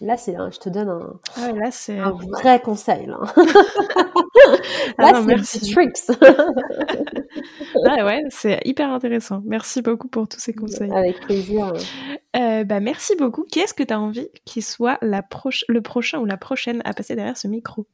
Là, 0.00 0.16
c'est, 0.16 0.34
je 0.34 0.58
te 0.60 0.68
donne 0.68 0.90
un, 0.90 1.18
ah 1.36 1.50
là, 1.52 1.72
c'est... 1.72 1.98
un 1.98 2.12
vrai 2.32 2.60
conseil. 2.60 3.06
Là, 3.06 3.18
ah 4.98 5.06
là 5.12 5.22
c'est 5.42 5.72
tricks. 5.72 5.98
ah 7.86 8.04
ouais, 8.04 8.22
c'est 8.30 8.60
hyper 8.64 8.92
intéressant. 8.92 9.42
Merci 9.44 9.82
beaucoup 9.82 10.06
pour 10.06 10.28
tous 10.28 10.38
ces 10.38 10.54
conseils. 10.54 10.92
Avec 10.92 11.18
plaisir. 11.20 11.72
Euh, 12.36 12.62
bah, 12.62 12.78
merci 12.78 13.16
beaucoup. 13.16 13.42
Qui 13.44 13.58
est-ce 13.58 13.74
que 13.74 13.82
tu 13.82 13.92
as 13.92 14.00
envie 14.00 14.28
qu'il 14.44 14.62
soit 14.62 14.98
la 15.02 15.22
proche... 15.22 15.64
le 15.68 15.82
prochain 15.82 16.20
ou 16.20 16.26
la 16.26 16.36
prochaine 16.36 16.80
à 16.84 16.92
passer 16.92 17.16
derrière 17.16 17.36
ce 17.36 17.48
micro? 17.48 17.88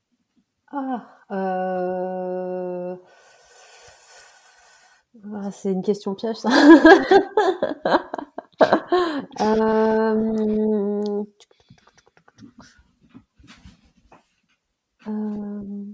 Ah, 0.70 1.06
euh... 1.30 2.96
ah 5.36 5.50
c'est 5.52 5.72
une 5.72 5.82
question 5.82 6.14
piège, 6.14 6.36
ça. 6.36 6.50
euh... 9.40 11.24
Euh. 15.08 15.84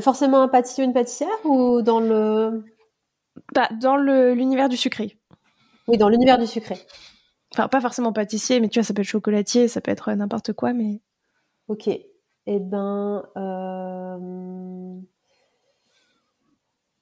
Forcément 0.00 0.42
un 0.42 0.48
pâtissier 0.48 0.82
ou 0.82 0.86
une 0.86 0.92
pâtissière 0.92 1.28
ou 1.44 1.82
dans 1.82 2.00
le... 2.00 2.64
Bah, 3.54 3.68
dans 3.80 3.96
l'univers 3.96 4.68
du 4.68 4.76
sucré. 4.76 5.18
Oui, 5.86 5.98
dans 5.98 6.08
l'univers 6.08 6.38
du 6.38 6.46
sucré. 6.46 6.78
Enfin, 7.52 7.68
pas 7.68 7.80
forcément 7.80 8.12
pâtissier, 8.12 8.58
mais 8.58 8.68
tu 8.68 8.80
vois, 8.80 8.84
ça 8.84 8.92
peut 8.94 9.02
être 9.02 9.06
chocolatier, 9.06 9.68
ça 9.68 9.80
peut 9.80 9.92
être 9.92 10.12
n'importe 10.12 10.52
quoi, 10.52 10.72
mais... 10.72 11.00
Ok. 11.68 11.88
Eh 11.88 12.58
ben... 12.60 13.24
Euh... 13.36 15.00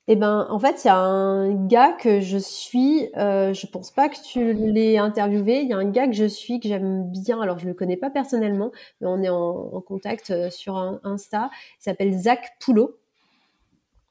Eh 0.09 0.16
ben, 0.16 0.48
en 0.50 0.59
fait, 0.59 0.82
il 0.84 0.88
y 0.88 0.90
a 0.90 0.96
un 0.96 1.66
gars 1.66 1.92
que 1.92 2.20
je 2.20 2.36
suis. 2.38 3.09
Euh, 3.16 3.55
je 3.55 3.66
pense 3.68 3.92
pas 3.92 4.09
que 4.09 4.16
tu 4.20 4.53
l'aies 4.53 4.98
interviewé. 4.98 5.61
Il 5.61 5.68
y 5.68 5.72
a 5.72 5.76
un 5.76 5.90
gars 5.90 6.07
que 6.07 6.12
je 6.12 6.24
suis 6.24 6.59
que 6.59 6.68
j'aime 6.68 7.05
bien. 7.11 7.40
Alors, 7.40 7.59
je 7.59 7.68
le 7.68 7.74
connais 7.74 7.96
pas 7.96 8.11
personnellement, 8.11 8.72
mais 9.00 9.07
on 9.07 9.22
est 9.22 9.28
en, 9.28 9.70
en 9.72 9.80
contact 9.80 10.30
euh, 10.30 10.50
sur 10.50 10.76
un 10.76 11.00
Insta. 11.05 11.50
Il 11.80 11.84
s'appelle 11.84 12.12
Zach 12.18 12.57
Poulot. 12.59 12.96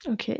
Ok. 0.09 0.31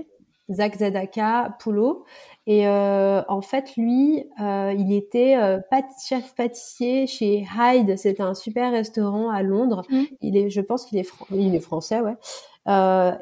Zach 0.50 0.78
Zadaka 0.78 1.56
Poulot. 1.60 2.06
Et 2.48 2.68
euh, 2.68 3.22
en 3.28 3.42
fait, 3.42 3.76
lui, 3.76 4.24
euh, 4.42 4.74
il 4.78 4.94
était 4.94 5.36
euh, 5.38 5.60
chef 6.08 6.34
pâtissier 6.36 7.08
chez 7.08 7.46
Hyde. 7.58 7.98
C'est 7.98 8.22
un 8.22 8.34
super 8.34 8.72
restaurant 8.72 9.30
à 9.30 9.44
Londres. 9.44 9.84
Mmh. 9.90 10.04
Il 10.22 10.38
est, 10.38 10.50
je 10.50 10.62
pense 10.62 10.86
qu'il 10.86 10.98
est, 10.98 11.10
il 11.30 11.54
est 11.56 11.60
français, 11.60 12.00
ouais. 12.00 12.16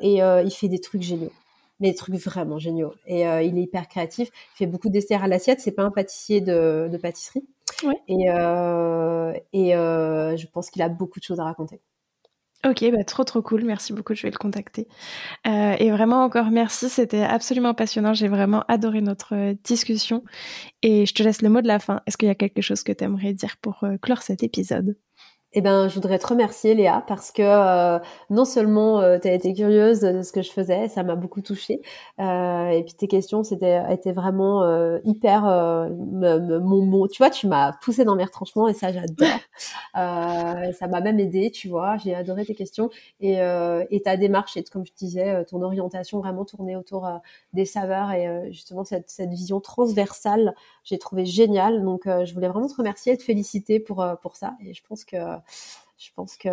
Et 0.02 0.20
il 0.20 0.52
fait 0.52 0.68
des 0.68 0.80
trucs 0.80 1.02
géniaux 1.02 1.32
mais 1.80 1.92
des 1.92 1.96
trucs 1.96 2.16
vraiment 2.16 2.60
géniaux. 2.60 2.94
Et 3.06 3.28
euh, 3.28 3.42
il 3.42 3.58
est 3.58 3.64
hyper 3.64 3.88
créatif. 3.88 4.30
Il 4.56 4.58
fait 4.58 4.68
beaucoup 4.68 4.90
desserts 4.90 5.24
à 5.24 5.28
l'assiette. 5.28 5.60
C'est 5.62 5.72
pas 5.72 5.84
un 5.84 5.92
pâtissier 5.92 6.42
de, 6.42 6.90
de 6.92 6.98
pâtisserie. 6.98 7.44
Ouais. 7.84 8.02
Et, 8.08 8.30
euh, 8.30 9.34
et 9.54 9.76
euh, 9.76 10.36
je 10.36 10.48
pense 10.48 10.70
qu'il 10.70 10.82
a 10.82 10.90
beaucoup 10.90 11.20
de 11.20 11.24
choses 11.24 11.40
à 11.40 11.44
raconter. 11.44 11.82
Ok, 12.68 12.84
bah 12.92 13.06
trop 13.06 13.24
trop 13.24 13.42
cool, 13.42 13.64
merci 13.64 13.94
beaucoup, 13.94 14.14
je 14.14 14.24
vais 14.24 14.32
le 14.32 14.38
contacter. 14.38 14.86
Euh, 15.48 15.76
et 15.80 15.92
vraiment 15.92 16.24
encore 16.26 16.52
merci, 16.52 16.90
c'était 16.90 17.24
absolument 17.24 17.74
passionnant, 17.74 18.14
j'ai 18.14 18.28
vraiment 18.28 18.66
adoré 18.68 19.00
notre 19.00 19.54
discussion. 19.64 20.26
Et 20.82 21.06
je 21.06 21.14
te 21.14 21.24
laisse 21.24 21.42
le 21.42 21.48
mot 21.48 21.62
de 21.62 21.68
la 21.68 21.80
fin. 21.80 22.02
Est-ce 22.06 22.18
qu'il 22.18 22.28
y 22.28 22.32
a 22.32 22.36
quelque 22.36 22.62
chose 22.62 22.84
que 22.84 22.92
tu 22.92 23.06
aimerais 23.06 23.32
dire 23.32 23.56
pour 23.62 23.86
clore 24.02 24.24
cet 24.24 24.44
épisode? 24.44 24.98
Eh 25.54 25.62
ben, 25.62 25.88
je 25.88 25.96
voudrais 25.96 26.20
te 26.20 26.28
remercier, 26.28 26.76
Léa, 26.76 27.04
parce 27.08 27.32
que 27.32 27.42
euh, 27.42 27.98
non 28.30 28.46
seulement 28.46 29.02
euh, 29.02 29.18
tu 29.18 29.28
as 29.28 29.34
été 29.34 29.52
curieuse 29.56 30.02
de 30.02 30.22
ce 30.22 30.32
que 30.32 30.44
je 30.44 30.52
faisais, 30.52 30.88
ça 30.90 31.02
m'a 31.02 31.16
beaucoup 31.16 31.42
touchée, 31.42 31.82
euh, 32.20 32.70
et 32.70 32.84
puis 32.84 32.94
tes 32.94 33.08
questions 33.08 33.44
c'était 33.44 33.82
étaient 33.92 34.12
vraiment 34.12 34.62
euh, 34.64 35.00
hyper 35.06 35.48
euh, 35.48 35.90
mon 35.90 36.86
mot. 36.86 37.08
Tu 37.08 37.18
vois, 37.18 37.32
tu 37.32 37.48
m'as 37.48 37.74
poussé 37.82 38.06
dans 38.06 38.16
mes 38.16 38.26
retranchements 38.26 38.68
et 38.68 38.76
ça 38.76 38.92
j'adore. 38.92 39.28
ça 39.96 40.88
m'a 40.88 41.02
même 41.02 41.20
aidé, 41.20 41.50
tu 41.50 41.68
vois. 41.68 41.98
J'ai 41.98 42.14
adoré 42.14 42.46
tes 42.46 42.54
questions 42.54 42.90
et, 43.20 43.40
et 43.90 44.02
ta 44.02 44.18
démarche 44.18 44.56
et 44.58 44.64
comme 44.64 44.86
je 44.86 44.94
disais, 44.96 45.46
ton 45.46 45.62
orientation 45.64 46.20
vraiment 46.20 46.46
tournée 46.46 46.76
autour 46.76 47.10
des 47.54 47.66
saveurs 47.66 48.12
et 48.12 48.52
justement 48.52 48.84
cette, 48.84 49.10
cette 49.10 49.30
vision 49.32 49.60
transversale, 49.60 50.54
j'ai 50.84 50.98
trouvé 51.00 51.26
génial. 51.26 51.84
Donc, 51.84 52.04
je 52.06 52.34
voulais 52.34 52.48
vraiment 52.50 52.68
te 52.68 52.76
remercier 52.76 53.14
et 53.14 53.18
te 53.18 53.24
féliciter 53.24 53.80
pour 53.80 54.06
pour 54.22 54.36
ça. 54.36 54.56
Et 54.64 54.74
je 54.74 54.84
pense 54.88 55.04
que 55.06 55.18
je 55.98 56.10
pense 56.16 56.38
que 56.38 56.50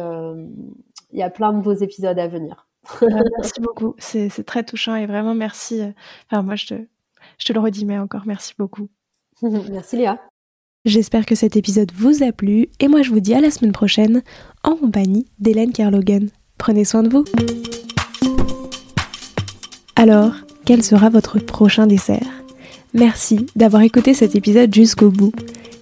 il 1.13 1.19
y 1.19 1.23
a 1.23 1.31
plein 1.31 1.53
de 1.53 1.63
beaux 1.63 1.75
épisodes 1.75 2.19
à 2.19 2.29
venir. 2.29 2.69
merci 3.01 3.61
beaucoup, 3.61 3.95
c'est 3.99 4.45
très 4.45 4.65
touchant 4.65 4.97
et 4.97 5.07
vraiment 5.07 5.35
merci. 5.35 5.83
Enfin, 6.31 6.43
moi, 6.43 6.57
je 6.57 6.67
te, 6.67 6.75
je 7.39 7.45
te 7.45 7.53
le 7.53 7.61
redis, 7.61 7.85
mais 7.85 7.99
encore 7.99 8.23
merci 8.27 8.55
beaucoup. 8.59 8.89
merci 9.43 9.97
Léa. 9.97 10.21
J'espère 10.85 11.27
que 11.27 11.35
cet 11.35 11.57
épisode 11.57 11.91
vous 11.93 12.23
a 12.23 12.31
plu 12.31 12.69
et 12.79 12.87
moi 12.87 13.03
je 13.03 13.11
vous 13.11 13.19
dis 13.19 13.35
à 13.35 13.41
la 13.41 13.51
semaine 13.51 13.73
prochaine 13.73 14.23
en 14.63 14.77
compagnie 14.77 15.27
d'Hélène 15.41 15.73
Kerlogan. 15.73 16.29
Prenez 16.59 16.85
soin 16.85 17.03
de 17.03 17.09
vous. 17.09 17.25
Alors, 19.97 20.33
quel 20.65 20.85
sera 20.85 21.11
votre 21.11 21.39
prochain 21.41 21.87
dessert? 21.87 22.45
Merci 22.95 23.47
d'avoir 23.57 23.83
écouté 23.83 24.15
cet 24.15 24.37
épisode 24.37 24.73
jusqu'au 24.73 25.11
bout. 25.11 25.33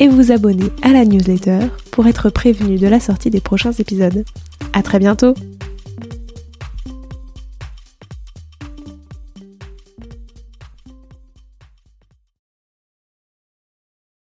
et 0.00 0.08
vous 0.08 0.32
abonner 0.32 0.70
à 0.82 0.92
la 0.92 1.04
newsletter 1.04 1.60
pour 1.92 2.08
être 2.08 2.30
prévenu 2.30 2.76
de 2.76 2.88
la 2.88 2.98
sortie 2.98 3.30
des 3.30 3.40
prochains 3.40 3.72
épisodes. 3.72 4.24
À 4.72 4.82
très 4.82 4.98
bientôt! 4.98 5.34